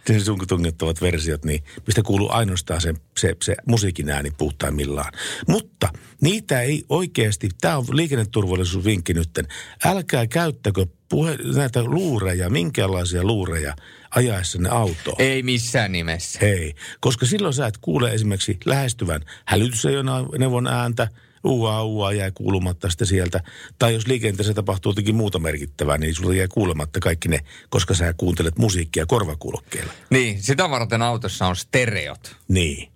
ne 0.09 0.19
sun 0.19 0.39
tungettavat 0.47 1.01
versiot, 1.01 1.45
niin 1.45 1.63
mistä 1.87 2.01
kuuluu 2.03 2.31
ainoastaan 2.31 2.81
se, 2.81 2.93
se, 3.17 3.35
se 3.43 3.55
musiikin 3.67 4.09
ääni 4.09 4.31
puhtaimmillaan. 4.37 5.13
Mutta 5.47 5.89
niitä 6.21 6.61
ei 6.61 6.83
oikeasti, 6.89 7.49
tämä 7.61 7.77
on 7.77 7.85
liikenneturvallisuusvinkki 7.91 9.13
nytten, 9.13 9.47
älkää 9.85 10.27
käyttäkö 10.27 10.85
puhe, 11.09 11.37
näitä 11.55 11.83
luureja, 11.83 12.49
minkälaisia 12.49 13.23
luureja 13.23 13.75
ajaessanne 14.15 14.69
autoon. 14.69 15.15
Ei 15.19 15.43
missään 15.43 15.91
nimessä. 15.91 16.39
Ei, 16.39 16.75
koska 16.99 17.25
silloin 17.25 17.53
sä 17.53 17.67
et 17.67 17.77
kuule 17.77 18.11
esimerkiksi 18.13 18.57
lähestyvän 18.65 19.21
hälytysajoneuvon 19.45 20.67
ääntä, 20.67 21.07
uua 21.45 21.83
uua 21.83 22.11
jää 22.11 22.31
kuulumatta 22.31 22.89
sitten 22.89 23.07
sieltä. 23.07 23.43
Tai 23.79 23.93
jos 23.93 24.07
liikenteessä 24.07 24.53
tapahtuu 24.53 24.89
jotenkin 24.89 25.15
muuta 25.15 25.39
merkittävää, 25.39 25.97
niin 25.97 26.15
sulla 26.15 26.33
jää 26.33 26.47
kuulematta 26.47 26.99
kaikki 26.99 27.29
ne, 27.29 27.39
koska 27.69 27.93
sä 27.93 28.13
kuuntelet 28.17 28.57
musiikkia 28.57 29.05
korvakuulokkeilla. 29.05 29.93
Niin, 30.09 30.43
sitä 30.43 30.69
varten 30.69 31.01
autossa 31.01 31.47
on 31.47 31.55
stereot. 31.55 32.35
Niin. 32.47 32.95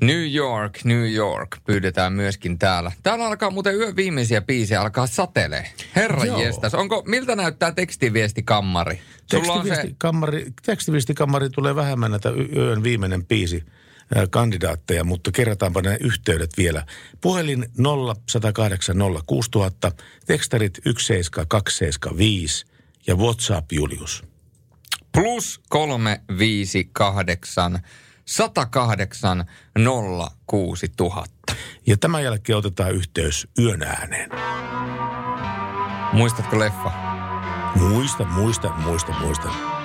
New 0.00 0.34
York, 0.34 0.84
New 0.84 1.12
York 1.12 1.56
pyydetään 1.66 2.12
myöskin 2.12 2.58
täällä. 2.58 2.92
Täällä 3.02 3.26
alkaa 3.26 3.50
muuten 3.50 3.74
yön 3.74 3.96
viimeisiä 3.96 4.40
biisejä, 4.40 4.80
alkaa 4.80 5.06
satelee. 5.06 5.70
Herra 5.96 6.24
jestas, 6.24 6.74
onko, 6.74 7.02
miltä 7.06 7.36
näyttää 7.36 7.72
tekstiviestikammari? 7.72 9.00
Sulla 9.30 9.52
on 9.52 9.62
se, 9.62 9.68
Tekstiviestikammari, 9.68 10.52
tekstiviestikammari 10.66 11.50
tulee 11.50 11.76
vähemmän 11.76 12.10
näitä 12.10 12.30
yön 12.56 12.82
viimeinen 12.82 13.26
biisi 13.26 13.64
kandidaatteja, 14.30 15.04
mutta 15.04 15.30
kerrataanpa 15.32 15.82
ne 15.82 15.96
yhteydet 16.00 16.50
vielä. 16.56 16.86
Puhelin 17.20 17.66
0108 18.12 18.96
06000, 19.26 19.92
tekstarit 20.26 20.78
17275 20.84 22.66
ja 23.06 23.16
WhatsApp 23.16 23.72
Julius. 23.72 24.24
plus 25.12 25.60
358 25.68 27.80
108 28.24 29.44
06000. 30.46 31.34
Ja 31.86 31.96
tämän 31.96 32.24
jälkeen 32.24 32.58
otetaan 32.58 32.94
yhteys 32.94 33.48
yön 33.58 33.82
ääneen. 33.82 34.30
Muistatko 36.12 36.58
leffa? 36.58 36.92
Muista, 37.74 38.24
muista, 38.24 38.68
muista, 38.68 39.12
muista. 39.20 39.77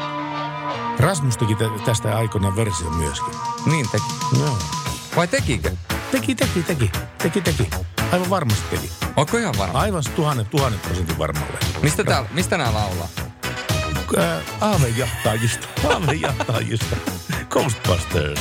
Rasmus 1.00 1.38
teki 1.38 1.56
tä- 1.56 1.70
tästä 1.86 2.18
aikoinaan 2.18 2.56
version 2.56 2.96
myöskin. 2.96 3.34
Niin 3.66 3.90
teki. 3.92 4.04
Joo. 4.40 4.58
Vai 5.16 5.28
tekikö? 5.28 5.72
Teki, 6.12 6.36
teki, 6.36 6.64
teki, 6.64 6.92
teki, 7.18 7.42
teki. 7.42 7.70
Aivan 8.12 8.30
varmasti 8.30 8.64
teki. 8.76 8.92
Onko 9.16 9.38
ihan 9.38 9.54
varma? 9.58 9.80
Aivan 9.80 10.04
tuhannen, 10.16 10.46
tuhannen 10.46 10.80
prosentin 10.80 11.18
varmalle. 11.18 11.58
Mistä, 11.82 12.04
tää, 12.04 12.26
mistä 12.32 12.58
nämä 12.58 12.74
laulaa? 12.74 13.08
Ää, 14.18 14.42
Aavejahtaajista. 14.62 15.68
Aavejahtaajista. 15.90 16.96
Ghostbusters. 17.50 18.40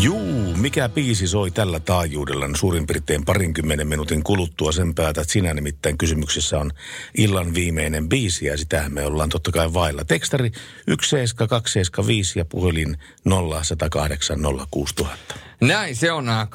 Juu, 0.00 0.56
mikä 0.56 0.88
biisi 0.88 1.28
soi 1.28 1.50
tällä 1.50 1.80
taajuudella 1.80 2.48
no 2.48 2.56
suurin 2.56 2.86
piirtein 2.86 3.24
parinkymmenen 3.24 3.88
minuutin 3.88 4.24
kuluttua 4.24 4.72
sen 4.72 4.94
päätät 4.94 5.28
sinä 5.28 5.54
nimittäin 5.54 5.98
kysymyksessä 5.98 6.58
on 6.58 6.70
illan 7.18 7.54
viimeinen 7.54 8.08
biisi 8.08 8.46
ja 8.46 8.58
sitähän 8.58 8.94
me 8.94 9.06
ollaan 9.06 9.28
totta 9.28 9.52
kai 9.52 9.72
vailla. 9.72 10.04
Tekstari 10.04 10.50
17275 10.86 12.38
ja 12.38 12.44
puhelin 12.44 12.96
0108 13.24 14.38
06000. 14.70 15.34
Näin 15.60 15.96
se 15.96 16.12
on 16.12 16.28
äh, 16.28 16.48
29.9.2020 16.48 16.52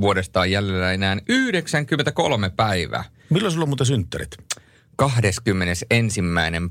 vuodesta 0.00 0.40
on 0.40 0.50
jäljellä 0.50 0.92
enää 0.92 1.16
93 1.28 2.50
päivää. 2.50 3.04
Milloin 3.30 3.52
sulla 3.52 3.64
on 3.64 3.68
muuten 3.68 3.86
synttärit? 3.86 4.36
21. 4.96 5.86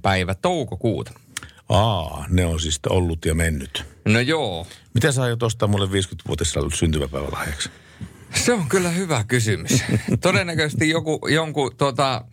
päivä 0.02 0.36
toukokuuta. 0.36 1.12
Aa, 1.70 2.26
ne 2.30 2.46
on 2.46 2.60
siis 2.60 2.80
ollut 2.90 3.26
ja 3.26 3.36
mennyt. 3.36 3.86
No 4.06 4.20
joo, 4.20 4.68
Mitä 4.94 5.12
sä 5.12 5.24
aiot 5.24 5.44
ostaa 5.44 5.68
mulle 5.68 5.86
50-vuotisella 5.86 6.70
syntymäpäivälahjaksi? 6.76 7.70
se 8.36 8.54
on 8.54 8.70
kyllä 8.70 8.90
hyvä 8.90 9.24
kysymys. 9.28 9.84
Todennäköisesti 10.22 10.90
joku, 10.90 11.28
jonkun 11.28 11.76
tota, 11.78 12.26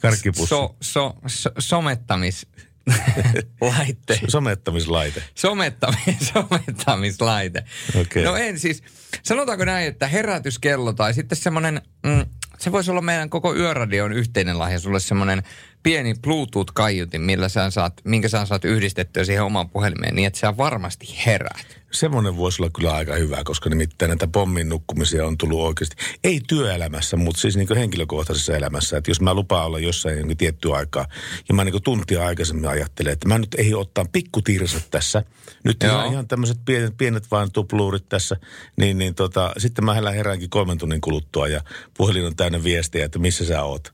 Karkkipussi. 0.00 0.48
so, 0.48 0.76
so, 0.80 1.14
so, 1.26 1.50
somettamis 1.58 2.46
laite. 3.60 4.20
Somettamislaite. 4.28 5.22
Somettamis, 5.34 6.16
somettamislaite. 6.34 7.64
Okei. 8.00 8.24
No 8.24 8.36
en 8.36 8.58
siis, 8.58 8.82
sanotaanko 9.22 9.64
näin, 9.64 9.86
että 9.86 10.06
herätyskello 10.08 10.92
tai 10.92 11.14
sitten 11.14 11.38
semmoinen, 11.38 11.82
mm, 12.06 12.26
se 12.58 12.72
voisi 12.72 12.90
olla 12.90 13.00
meidän 13.00 13.30
koko 13.30 13.54
yöradion 13.56 14.12
yhteinen 14.12 14.58
lahja, 14.58 14.78
sulle 14.78 15.00
semmoinen 15.00 15.42
pieni 15.82 16.14
Bluetooth-kaiutin, 16.14 17.20
millä 17.20 17.48
sä 17.48 17.70
saat, 17.70 17.92
minkä 18.04 18.28
sä 18.28 18.46
saat 18.46 18.64
yhdistettyä 18.64 19.24
siihen 19.24 19.44
omaan 19.44 19.70
puhelimeen 19.70 20.14
niin, 20.14 20.26
että 20.26 20.38
sä 20.38 20.56
varmasti 20.56 21.06
heräät. 21.26 21.82
Semmoinen 21.90 22.36
voisi 22.36 22.62
olla 22.62 22.70
kyllä 22.74 22.92
aika 22.92 23.14
hyvä, 23.14 23.44
koska 23.44 23.70
nimittäin 23.70 24.08
näitä 24.08 24.26
pommin 24.26 24.68
nukkumisia 24.68 25.26
on 25.26 25.38
tullut 25.38 25.60
oikeasti. 25.60 25.96
Ei 26.24 26.40
työelämässä, 26.48 27.16
mutta 27.16 27.40
siis 27.40 27.56
niin 27.56 27.76
henkilökohtaisessa 27.76 28.56
elämässä. 28.56 28.96
Että 28.96 29.10
jos 29.10 29.20
mä 29.20 29.34
lupaan 29.34 29.66
olla 29.66 29.78
jossain 29.78 30.18
jonkin 30.18 30.36
tiettyä 30.36 30.76
aikaa, 30.76 31.06
ja 31.48 31.54
mä 31.54 31.64
niin 31.64 31.82
tuntia 31.82 32.26
aikaisemmin 32.26 32.70
ajattelen, 32.70 33.12
että 33.12 33.28
mä 33.28 33.38
nyt 33.38 33.54
ei 33.54 33.74
ottaa 33.74 34.04
pikkutirsat 34.12 34.90
tässä. 34.90 35.22
Nyt 35.64 35.76
Joo. 35.82 35.92
ihan, 35.92 36.12
ihan 36.12 36.28
tämmöiset 36.28 36.58
pienet, 36.64 36.96
pienet 36.96 37.30
vaan 37.30 37.52
tupluurit 37.52 38.08
tässä. 38.08 38.36
Niin, 38.76 38.98
niin 38.98 39.14
tota, 39.14 39.52
sitten 39.58 39.84
mä 39.84 39.94
heräänkin 40.14 40.50
kolmen 40.50 40.78
tunnin 40.78 41.00
kuluttua 41.00 41.48
ja 41.48 41.60
puhelin 41.96 42.26
on 42.26 42.36
täynnä 42.36 42.64
viestejä, 42.64 43.04
että 43.04 43.18
missä 43.18 43.44
sä 43.44 43.62
oot. 43.62 43.92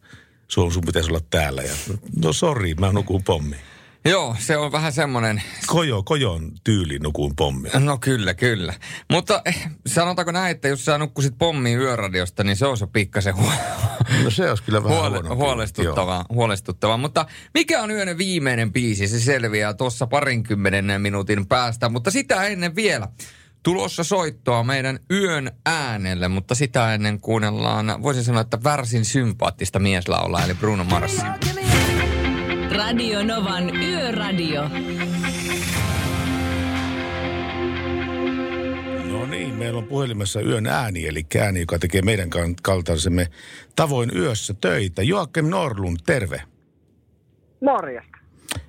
Sun, 0.49 0.73
sun 0.73 0.83
pitäisi 0.87 1.11
olla 1.11 1.21
täällä. 1.31 1.63
Ja, 1.63 1.75
no 2.25 2.33
sori, 2.33 2.75
mä 2.75 2.93
nukun 2.93 3.23
pommiin. 3.25 3.63
Joo, 4.05 4.37
se 4.39 4.57
on 4.57 4.73
vähän 4.73 4.93
semmoinen, 4.93 5.43
Kojo, 5.67 6.03
kojon 6.03 6.53
tyyli 6.65 6.99
nukuun 6.99 7.37
pommiin. 7.37 7.85
no 7.85 7.99
kyllä, 7.99 8.35
kyllä. 8.35 8.75
Mutta 9.11 9.43
eh, 9.45 9.69
sanotaanko 9.87 10.33
näin, 10.33 10.51
että 10.51 10.69
jos 10.69 10.85
sä 10.85 10.99
nukkusit 10.99 11.35
pommiin 11.39 11.79
yöradiosta, 11.79 12.45
niin 12.45 12.57
se 12.57 12.67
on 12.67 12.79
se 12.79 12.87
pikkasen 12.87 13.37
huono. 13.37 13.57
No 14.25 14.31
se 14.31 14.51
olisi 14.51 14.63
kyllä 14.63 14.85
vähän 14.85 14.99
Huole, 14.99 15.35
huolestuttavaa, 15.35 16.25
huolestuttavaa. 16.29 16.97
Mutta 16.97 17.27
mikä 17.55 17.83
on 17.83 17.91
yön 17.91 18.19
viimeinen 18.19 18.73
biisi? 18.73 19.09
Se 19.09 19.21
selviää 19.21 19.75
tuossa 19.75 20.07
parinkymmenen 20.07 21.01
minuutin 21.01 21.47
päästä, 21.47 21.89
mutta 21.89 22.11
sitä 22.11 22.45
ennen 22.45 22.77
vielä. 22.77 23.09
Tulossa 23.63 24.05
soittoa 24.05 24.65
meidän 24.65 24.99
yön 25.11 25.51
äänelle, 25.67 26.29
mutta 26.29 26.55
sitä 26.55 26.95
ennen 26.95 27.21
kuunnellaan, 27.21 28.03
voisin 28.03 28.25
sanoa, 28.25 28.41
että 28.41 28.65
värsin 28.65 29.05
sympaattista 29.05 29.79
mieslaulaa, 29.79 30.45
eli 30.45 30.55
Bruno 30.55 30.85
Mars. 30.85 31.23
Radio 32.77 33.25
Novan 33.25 33.77
Yöradio. 33.77 34.71
niin, 39.31 39.55
meillä 39.55 39.79
on 39.79 39.87
puhelimessa 39.87 40.41
yön 40.41 40.67
ääni, 40.67 41.07
eli 41.07 41.27
ääni, 41.41 41.61
joka 41.61 41.79
tekee 41.79 42.03
meidän 42.03 42.31
kaltaisemme 42.63 43.27
tavoin 43.77 44.11
yössä 44.17 44.55
töitä. 44.61 45.03
Joakim 45.03 45.47
Norlund, 45.49 45.97
terve. 46.07 46.43
Morjesta. 47.61 48.18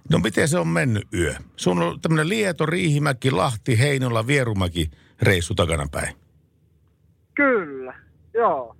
No 0.10 0.20
miten 0.20 0.48
se 0.48 0.58
on 0.58 0.68
mennyt 0.68 1.04
yö? 1.14 1.34
Sun 1.56 1.82
on 1.82 2.02
tämmöinen 2.02 2.30
Lieto, 2.30 2.66
Riihimäki, 2.66 3.32
Lahti, 3.32 3.80
Heinola, 3.80 4.28
Vierumäki 4.28 4.92
reissu 5.22 5.56
takana 5.56 5.88
päin. 5.92 6.16
Kyllä, 7.36 7.94
joo. 8.34 8.76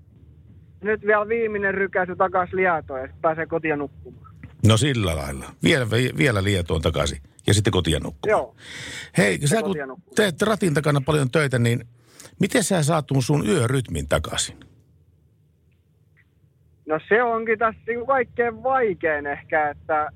Nyt 0.82 1.02
vielä 1.06 1.28
viimeinen 1.28 1.74
rykäisy 1.74 2.16
takaisin 2.16 2.56
Liatoon 2.56 3.00
ja 3.00 3.06
sitten 3.06 3.22
pääsee 3.22 3.46
kotiin 3.46 3.80
nukkumaan. 3.80 4.36
No 4.68 4.78
sillä 4.78 5.16
lailla. 5.16 5.46
Vielä, 5.64 5.90
vielä 6.18 6.44
Lietoon 6.44 6.82
takaisin 6.82 7.22
ja 7.48 7.54
sitten 7.54 7.74
kotiin 7.74 8.04
nukkumaan. 8.04 8.40
Joo. 8.40 8.56
Hei, 9.18 9.48
sä 9.48 9.62
kun 9.62 9.78
nukkumaan. 9.88 10.16
teet 10.16 10.42
ratin 10.42 10.74
takana 10.74 11.02
paljon 11.02 11.32
töitä, 11.32 11.60
niin 11.60 11.86
miten 12.40 12.64
sä 12.64 12.84
saat 12.84 13.06
sun 13.20 13.48
yörytmin 13.48 14.08
takaisin? 14.08 14.58
No 16.86 17.00
se 17.10 17.24
onkin 17.24 17.60
tässä 17.60 17.82
niinku 17.88 18.06
kaikkein 18.06 18.64
vaikein 18.64 19.28
ehkä, 19.28 19.70
että 19.70 20.10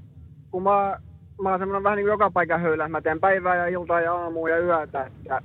kun 0.54 0.64
mä, 0.64 0.98
mä 1.42 1.50
oon 1.50 1.60
semmoinen 1.60 1.84
vähän 1.84 1.96
niin 1.98 2.06
kuin 2.06 2.12
joka 2.12 2.32
paikan 2.32 2.62
höylä, 2.62 2.88
mä 2.88 3.02
teen 3.02 3.20
päivää 3.20 3.56
ja 3.56 3.68
iltaa 3.68 4.02
ja 4.02 4.14
aamua 4.14 4.50
ja 4.50 4.60
yötä, 4.60 5.06
että 5.06 5.42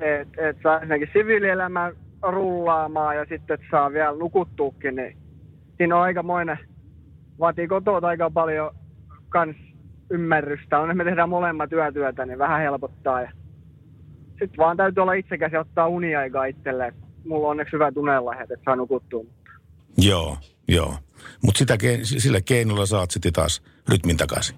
et, 0.00 0.28
et 0.38 0.56
saa 0.62 0.74
ensinnäkin 0.74 1.08
siviilielämän 1.12 1.92
rullaamaan 2.22 3.16
ja 3.16 3.24
sitten 3.28 3.54
et 3.54 3.60
saa 3.70 3.92
vielä 3.92 4.12
nukuttuukin, 4.12 4.96
niin 4.96 5.16
siinä 5.76 5.96
on 5.96 6.02
aikamoinen, 6.02 6.58
vaatii 7.40 7.68
kotoa 7.68 8.00
aika 8.02 8.30
paljon 8.30 8.74
kans 9.28 9.56
ymmärrystä. 10.10 10.78
On, 10.78 10.96
me 10.96 11.04
tehdään 11.04 11.28
molemmat 11.28 11.72
yötyötä, 11.72 12.26
niin 12.26 12.38
vähän 12.38 12.60
helpottaa. 12.60 13.20
Ja 13.20 13.32
sitten 14.30 14.58
vaan 14.58 14.76
täytyy 14.76 15.00
olla 15.00 15.12
itsekäs 15.12 15.52
ja 15.52 15.60
ottaa 15.60 15.88
uniaikaa 15.88 16.44
itselleen. 16.44 16.94
Mulla 17.24 17.46
on 17.46 17.50
onneksi 17.50 17.72
hyvät 17.72 17.96
unenlahjat, 17.96 18.50
että 18.50 18.64
saa 18.64 18.76
nukuttua. 18.76 19.24
Joo, 19.98 20.36
joo. 20.68 20.94
Mutta 21.44 21.64
sillä 22.02 22.40
keinolla 22.40 22.86
saat 22.86 23.10
sitten 23.10 23.32
taas 23.32 23.62
rytmin 23.90 24.16
takaisin. 24.16 24.56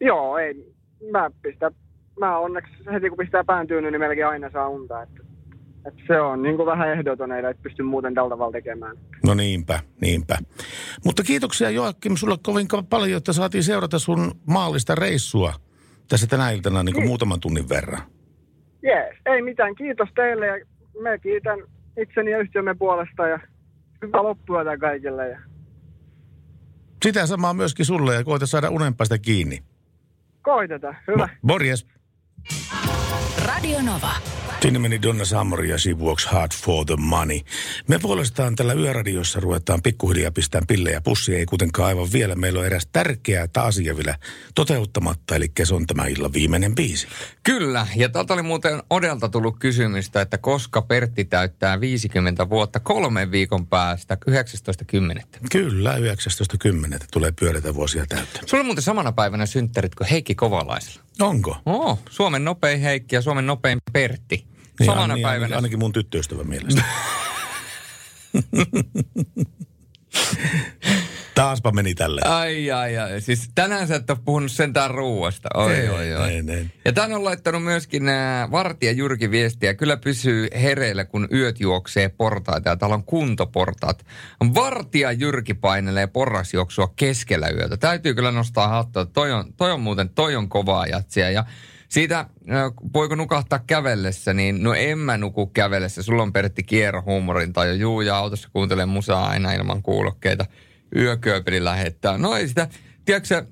Joo, 0.00 0.38
ei. 0.38 0.74
Mä 1.10 1.30
pistän, 1.42 1.72
mä 2.20 2.38
onneksi 2.38 2.72
heti 2.92 3.08
kun 3.08 3.18
pistää 3.18 3.44
pään 3.44 3.66
tyyny, 3.66 3.90
niin 3.90 4.00
melkein 4.00 4.26
aina 4.26 4.50
saa 4.50 4.68
unta. 4.68 5.02
Että, 5.02 5.22
että 5.86 6.02
se 6.06 6.20
on 6.20 6.42
niin 6.42 6.56
kuin 6.56 6.66
vähän 6.66 6.92
ehdoton, 6.92 7.32
ei 7.32 7.54
pysty 7.62 7.82
muuten 7.82 8.14
tällä 8.14 8.30
tavalla 8.30 8.52
tekemään. 8.52 8.96
No 9.26 9.34
niinpä, 9.34 9.80
niinpä. 10.00 10.38
Mutta 11.04 11.22
kiitoksia 11.22 11.70
Joakim 11.70 12.16
sulle 12.16 12.36
kovin 12.42 12.68
paljon, 12.90 13.16
että 13.16 13.32
saatiin 13.32 13.64
seurata 13.64 13.98
sun 13.98 14.32
maallista 14.46 14.94
reissua 14.94 15.54
tässä 16.08 16.26
tänä 16.26 16.50
iltana 16.50 16.82
niin 16.82 16.94
kuin 16.94 17.06
muutaman 17.06 17.40
tunnin 17.40 17.68
verran. 17.68 18.02
Jees, 18.82 19.16
ei 19.26 19.42
mitään. 19.42 19.74
Kiitos 19.74 20.08
teille 20.14 20.46
ja 20.46 20.66
me 21.02 21.18
kiitän 21.18 21.58
itseni 21.96 22.30
ja 22.30 22.38
yhtiömme 22.38 22.74
puolesta 22.74 23.28
ja 23.28 23.40
hyvää 24.02 24.22
loppuyötä 24.22 24.78
kaikille. 24.78 25.28
Ja 25.28 25.38
Sitä 27.02 27.26
samaa 27.26 27.54
myöskin 27.54 27.86
sulle 27.86 28.14
ja 28.14 28.24
koita 28.24 28.46
saada 28.46 28.70
unenpäistä 28.70 29.18
kiinni. 29.18 29.62
koitetaan. 30.42 30.96
Hyvä. 31.06 31.28
Morjes. 31.42 31.86
Radio 33.44 33.82
Nova. 33.82 34.10
Sinne 34.66 34.78
meni 34.78 35.02
Donna 35.02 35.24
Summer 35.24 35.64
ja 35.64 35.78
She 35.78 35.92
Walks 35.92 36.26
Hard 36.26 36.52
for 36.54 36.86
the 36.86 36.96
Money. 36.96 37.40
Me 37.88 37.98
puolestaan 37.98 38.56
tällä 38.56 38.72
yöradiossa 38.72 39.40
ruvetaan 39.40 39.82
pikkuhiljaa 39.82 40.30
pistään 40.30 40.66
pillejä 40.66 41.00
pussiin. 41.00 41.38
Ei 41.38 41.46
kuitenkaan 41.46 41.88
aivan 41.88 42.08
vielä. 42.12 42.34
Meillä 42.34 42.60
on 42.60 42.66
eräs 42.66 42.88
tärkeä 42.92 43.48
asia 43.56 43.96
vielä 43.96 44.14
toteuttamatta, 44.54 45.36
eli 45.36 45.52
se 45.64 45.74
on 45.74 45.86
tämä 45.86 46.06
illan 46.06 46.32
viimeinen 46.32 46.74
biisi. 46.74 47.06
Kyllä, 47.42 47.86
ja 47.96 48.08
täältä 48.08 48.34
oli 48.34 48.42
muuten 48.42 48.82
Odelta 48.90 49.28
tullut 49.28 49.58
kysymystä, 49.58 50.20
että 50.20 50.38
koska 50.38 50.82
Pertti 50.82 51.24
täyttää 51.24 51.80
50 51.80 52.48
vuotta 52.48 52.80
kolmen 52.80 53.30
viikon 53.30 53.66
päästä, 53.66 54.18
19.10. 54.30 55.22
Kyllä, 55.50 55.96
19.10. 55.96 56.98
tulee 57.12 57.32
pyöreitä 57.40 57.74
vuosia 57.74 58.06
täyttä. 58.08 58.40
Sulla 58.46 58.60
on 58.60 58.66
muuten 58.66 58.84
samana 58.84 59.12
päivänä 59.12 59.46
synttärit 59.46 59.94
kuin 59.94 60.08
Heikki 60.08 60.34
Kovalaisella. 60.34 61.02
Onko? 61.20 61.56
Oo, 61.66 61.98
Suomen 62.10 62.44
nopein 62.44 62.80
Heikki 62.80 63.14
ja 63.16 63.22
Suomen 63.22 63.46
nopein 63.46 63.78
Pertti. 63.92 64.55
Niin, 64.80 64.86
Samana 64.86 65.14
niin, 65.14 65.22
päivänä. 65.22 65.44
Ainakin, 65.44 65.56
ainakin 65.56 65.78
mun 65.78 65.92
tyttöystävän 65.92 66.48
mielestä. 66.48 66.82
Taaspa 71.36 71.72
meni 71.72 71.94
tälle. 71.94 72.20
Ai, 72.24 72.70
ai, 72.70 72.98
ai. 72.98 73.20
Siis 73.20 73.50
tänään 73.54 73.88
sä 73.88 73.96
et 73.96 74.10
ole 74.10 74.18
puhunut 74.24 74.52
sentään 74.52 74.90
ruuasta. 74.90 75.48
Oi, 75.54 75.74
Ei, 75.74 75.88
oi, 75.88 76.14
oi. 76.14 76.30
ei, 76.30 76.44
ei. 76.48 76.66
Ja 76.84 76.92
tän 76.92 77.12
on 77.12 77.24
laittanut 77.24 77.64
myöskin 77.64 78.08
äh, 78.08 78.50
Vartija 78.50 78.92
Jyrki 78.92 79.30
viestiä. 79.30 79.74
Kyllä 79.74 79.96
pysyy 79.96 80.48
hereillä, 80.62 81.04
kun 81.04 81.28
yöt 81.32 81.60
juoksee 81.60 82.08
portaita. 82.08 82.68
Ja 82.68 82.76
täällä 82.76 82.94
on 82.94 83.04
kuntoportaat. 83.04 84.06
Vartija 84.54 85.12
Jyrki 85.12 85.54
painelee 85.54 86.06
porrasjuoksua 86.06 86.92
keskellä 86.96 87.48
yötä. 87.48 87.76
Täytyy 87.76 88.14
kyllä 88.14 88.30
nostaa 88.30 88.68
hattua. 88.68 89.06
Toi 89.06 89.32
on, 89.32 89.52
toi 89.56 89.72
on 89.72 89.80
muuten, 89.80 90.08
toi 90.08 90.36
on 90.36 90.48
kovaa 90.48 90.86
jatsia. 90.86 91.30
Ja 91.30 91.44
siitä, 91.88 92.26
voiko 92.94 93.14
nukahtaa 93.14 93.58
kävellessä, 93.66 94.34
niin 94.34 94.62
no 94.62 94.74
en 94.74 94.98
mä 94.98 95.18
nuku 95.18 95.46
kävellessä. 95.46 96.02
Sulla 96.02 96.22
on 96.22 96.32
Pertti 96.32 96.62
kierrohuumorin 96.62 97.52
tai 97.52 97.78
juu 97.78 98.00
ja 98.00 98.16
autossa 98.16 98.48
kuuntelee 98.52 98.86
musaa 98.86 99.26
aina 99.26 99.52
ilman 99.52 99.82
kuulokkeita. 99.82 100.46
Yökööpeli 100.96 101.64
lähettää. 101.64 102.18
No 102.18 102.36
ei 102.36 102.48
sitä, 102.48 102.68
tiedätkö 103.04 103.46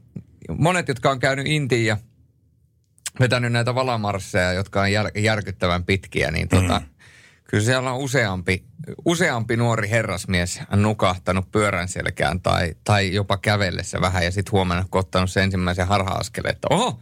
monet, 0.59 0.89
jotka 0.89 1.11
on 1.11 1.19
käynyt 1.19 1.47
Intiin 1.47 1.87
ja 1.87 1.97
vetänyt 3.21 3.53
näitä 3.53 3.75
valamarsseja, 3.75 4.53
jotka 4.53 4.81
on 4.81 4.93
jär, 4.93 5.11
järkyttävän 5.15 5.85
pitkiä, 5.85 6.31
niin 6.31 6.49
tota, 6.49 6.79
mm. 6.79 6.87
kyllä 7.45 7.65
siellä 7.65 7.93
on 7.93 7.99
useampi, 7.99 8.65
useampi 9.05 9.57
nuori 9.57 9.91
herrasmies 9.91 10.61
nukahtanut 10.77 11.51
pyörän 11.51 11.89
selkään 11.89 12.41
tai, 12.41 12.75
tai 12.85 13.15
jopa 13.15 13.37
kävellessä 13.37 14.01
vähän 14.01 14.25
ja 14.25 14.31
sitten 14.31 14.53
huomenna 14.53 14.85
kun 14.91 15.01
ottanut 15.01 15.31
sen 15.31 15.43
ensimmäisen 15.43 15.87
harha-askeleen, 15.87 16.55
että 16.55 16.69
oho, 16.71 17.01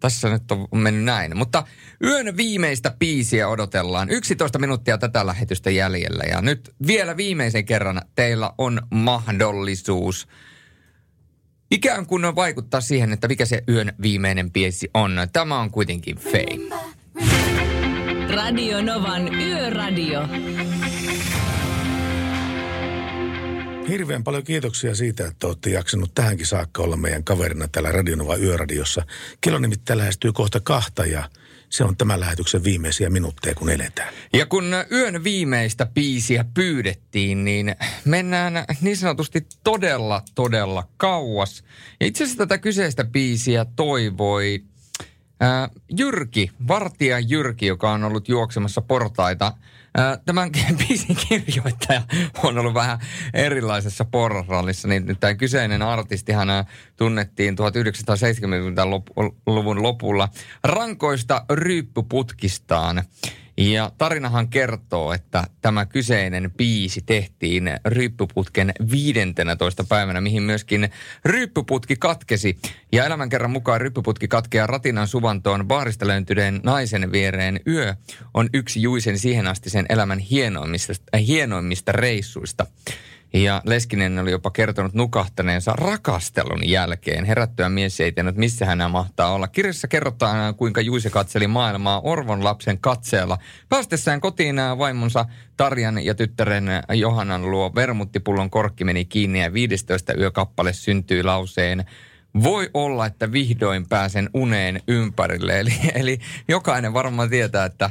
tässä 0.00 0.28
nyt 0.28 0.50
on 0.50 0.78
mennyt 0.78 1.04
näin. 1.04 1.36
Mutta 1.36 1.64
yön 2.04 2.36
viimeistä 2.36 2.94
biisiä 2.98 3.48
odotellaan. 3.48 4.10
11 4.10 4.58
minuuttia 4.58 4.98
tätä 4.98 5.26
lähetystä 5.26 5.70
jäljellä. 5.70 6.24
Ja 6.30 6.40
nyt 6.40 6.74
vielä 6.86 7.16
viimeisen 7.16 7.64
kerran 7.64 8.02
teillä 8.14 8.52
on 8.58 8.82
mahdollisuus 8.90 10.28
ikään 11.70 12.06
kuin 12.06 12.34
vaikuttaa 12.34 12.80
siihen, 12.80 13.12
että 13.12 13.28
mikä 13.28 13.46
se 13.46 13.62
yön 13.68 13.92
viimeinen 14.02 14.52
biisi 14.52 14.90
on. 14.94 15.16
Tämä 15.32 15.58
on 15.58 15.70
kuitenkin 15.70 16.16
Fame. 16.16 16.76
Radio 18.34 18.82
Novan 18.82 19.34
Yöradio. 19.34 20.28
Hirveän 23.88 24.24
paljon 24.24 24.44
kiitoksia 24.44 24.94
siitä, 24.94 25.26
että 25.26 25.46
olette 25.46 25.70
jaksanut 25.70 26.14
tähänkin 26.14 26.46
saakka 26.46 26.82
olla 26.82 26.96
meidän 26.96 27.24
kaverina 27.24 27.68
täällä 27.68 27.92
Radionova 27.92 28.36
Yöradiossa. 28.36 29.06
Kello 29.40 29.58
nimittäin 29.58 29.98
lähestyy 29.98 30.32
kohta 30.32 30.60
kahta 30.60 31.06
ja 31.06 31.30
se 31.68 31.84
on 31.84 31.96
tämän 31.96 32.20
lähetyksen 32.20 32.64
viimeisiä 32.64 33.10
minuutteja, 33.10 33.54
kun 33.54 33.70
eletään. 33.70 34.14
Ja 34.32 34.46
kun 34.46 34.64
yön 34.92 35.24
viimeistä 35.24 35.86
biisiä 35.86 36.44
pyydettiin, 36.54 37.44
niin 37.44 37.76
mennään 38.04 38.64
niin 38.80 38.96
sanotusti 38.96 39.46
todella, 39.64 40.22
todella 40.34 40.88
kauas. 40.96 41.64
Itse 42.00 42.24
asiassa 42.24 42.38
tätä 42.38 42.58
kyseistä 42.58 43.04
biisiä 43.04 43.66
toivoi 43.76 44.64
ää, 45.40 45.68
Jyrki, 45.98 46.50
Vartija 46.68 47.18
Jyrki, 47.18 47.66
joka 47.66 47.92
on 47.92 48.04
ollut 48.04 48.28
juoksemassa 48.28 48.80
portaita. 48.80 49.52
Tämän 50.24 50.50
biisin 50.78 51.16
kirjoittaja 51.28 52.02
on 52.42 52.58
ollut 52.58 52.74
vähän 52.74 52.98
erilaisessa 53.34 54.04
porrasrallissa, 54.04 54.88
niin 54.88 55.16
tämä 55.20 55.34
kyseinen 55.34 55.82
artistihan 55.82 56.48
tunnettiin 56.96 57.56
1970-luvun 57.58 59.82
lopulla 59.82 60.28
rankoista 60.64 61.44
ryyppyputkistaan. 61.50 63.02
Ja 63.56 63.92
tarinahan 63.98 64.48
kertoo, 64.48 65.12
että 65.12 65.44
tämä 65.60 65.86
kyseinen 65.86 66.50
biisi 66.50 67.02
tehtiin 67.06 67.70
ryyppyputken 67.84 68.72
15. 68.90 69.84
päivänä, 69.88 70.20
mihin 70.20 70.42
myöskin 70.42 70.88
ryyppyputki 71.24 71.96
katkesi. 71.96 72.58
Ja 72.92 73.04
elämän 73.04 73.28
kerran 73.28 73.50
mukaan 73.50 73.80
ryyppyputki 73.80 74.28
katkeaa 74.28 74.66
Ratinan 74.66 75.08
suvantoon 75.08 75.68
baarista 75.68 76.06
löytyneen 76.06 76.60
naisen 76.62 77.12
viereen. 77.12 77.60
Yö 77.66 77.94
on 78.34 78.48
yksi 78.54 78.82
Juisen 78.82 79.18
siihen 79.18 79.46
asti 79.46 79.70
sen 79.70 79.86
elämän 79.88 80.18
hienoimmista, 80.18 80.92
äh, 81.14 81.20
hienoimmista 81.26 81.92
reissuista. 81.92 82.66
Ja 83.34 83.62
Leskinen 83.64 84.18
oli 84.18 84.30
jopa 84.30 84.50
kertonut 84.50 84.94
nukahtaneensa 84.94 85.72
rakastelun 85.72 86.68
jälkeen. 86.68 87.24
Herättyä 87.24 87.68
mies 87.68 88.00
ei 88.00 88.12
tiennyt, 88.12 88.36
missä 88.36 88.66
hän 88.66 88.90
mahtaa 88.90 89.32
olla. 89.32 89.48
Kirjassa 89.48 89.88
kerrotaan, 89.88 90.54
kuinka 90.54 90.80
Juise 90.80 91.10
katseli 91.10 91.46
maailmaa 91.46 92.00
Orvon 92.00 92.44
lapsen 92.44 92.78
katseella. 92.78 93.38
Päästessään 93.68 94.20
kotiin 94.20 94.58
ää, 94.58 94.78
vaimonsa 94.78 95.26
Tarjan 95.56 96.04
ja 96.04 96.14
tyttären 96.14 96.64
Johannan 96.92 97.50
luo 97.50 97.74
vermuttipullon 97.74 98.50
korkki 98.50 98.84
meni 98.84 99.04
kiinni 99.04 99.42
ja 99.42 99.52
15 99.52 100.14
yökappale 100.14 100.72
syntyi 100.72 101.22
lauseen 101.22 101.84
voi 102.42 102.70
olla, 102.74 103.06
että 103.06 103.32
vihdoin 103.32 103.88
pääsen 103.88 104.30
uneen 104.34 104.80
ympärille. 104.88 105.58
Eli, 105.60 105.72
eli 105.94 106.18
jokainen 106.48 106.92
varmaan 106.92 107.30
tietää, 107.30 107.64
että 107.64 107.90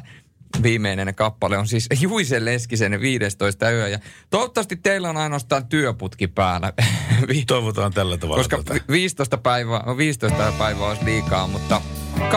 viimeinen 0.63 1.15
kappale 1.15 1.57
on 1.57 1.67
siis 1.67 1.89
Juise 2.01 2.45
Leskisen 2.45 3.01
15 3.01 3.71
yö. 3.71 3.87
Ja 3.87 3.99
toivottavasti 4.29 4.75
teillä 4.75 5.09
on 5.09 5.17
ainoastaan 5.17 5.67
työputki 5.67 6.27
päällä. 6.27 6.73
Toivotaan 7.47 7.93
tällä 7.93 8.17
tavalla. 8.17 8.37
Koska 8.37 8.57
tota. 8.57 8.75
15 8.89 9.37
päivää, 9.37 9.83
15 9.97 10.53
päivää 10.57 10.87
olisi 10.87 11.05
liikaa, 11.05 11.47
mutta... 11.47 11.81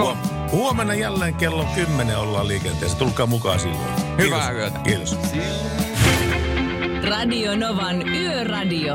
Huom- 0.00 0.18
huomenna 0.52 0.94
jälleen 0.94 1.34
kello 1.34 1.64
10 1.74 2.18
ollaan 2.18 2.48
liikenteessä. 2.48 2.98
Tulkaa 2.98 3.26
mukaan 3.26 3.60
silloin. 3.60 4.18
Hyvää 4.18 4.50
Kiitos. 4.50 4.56
yötä. 4.56 4.78
Kiitos. 4.78 5.16
Radio 7.08 7.56
Novan 7.56 8.08
Yöradio. 8.08 8.94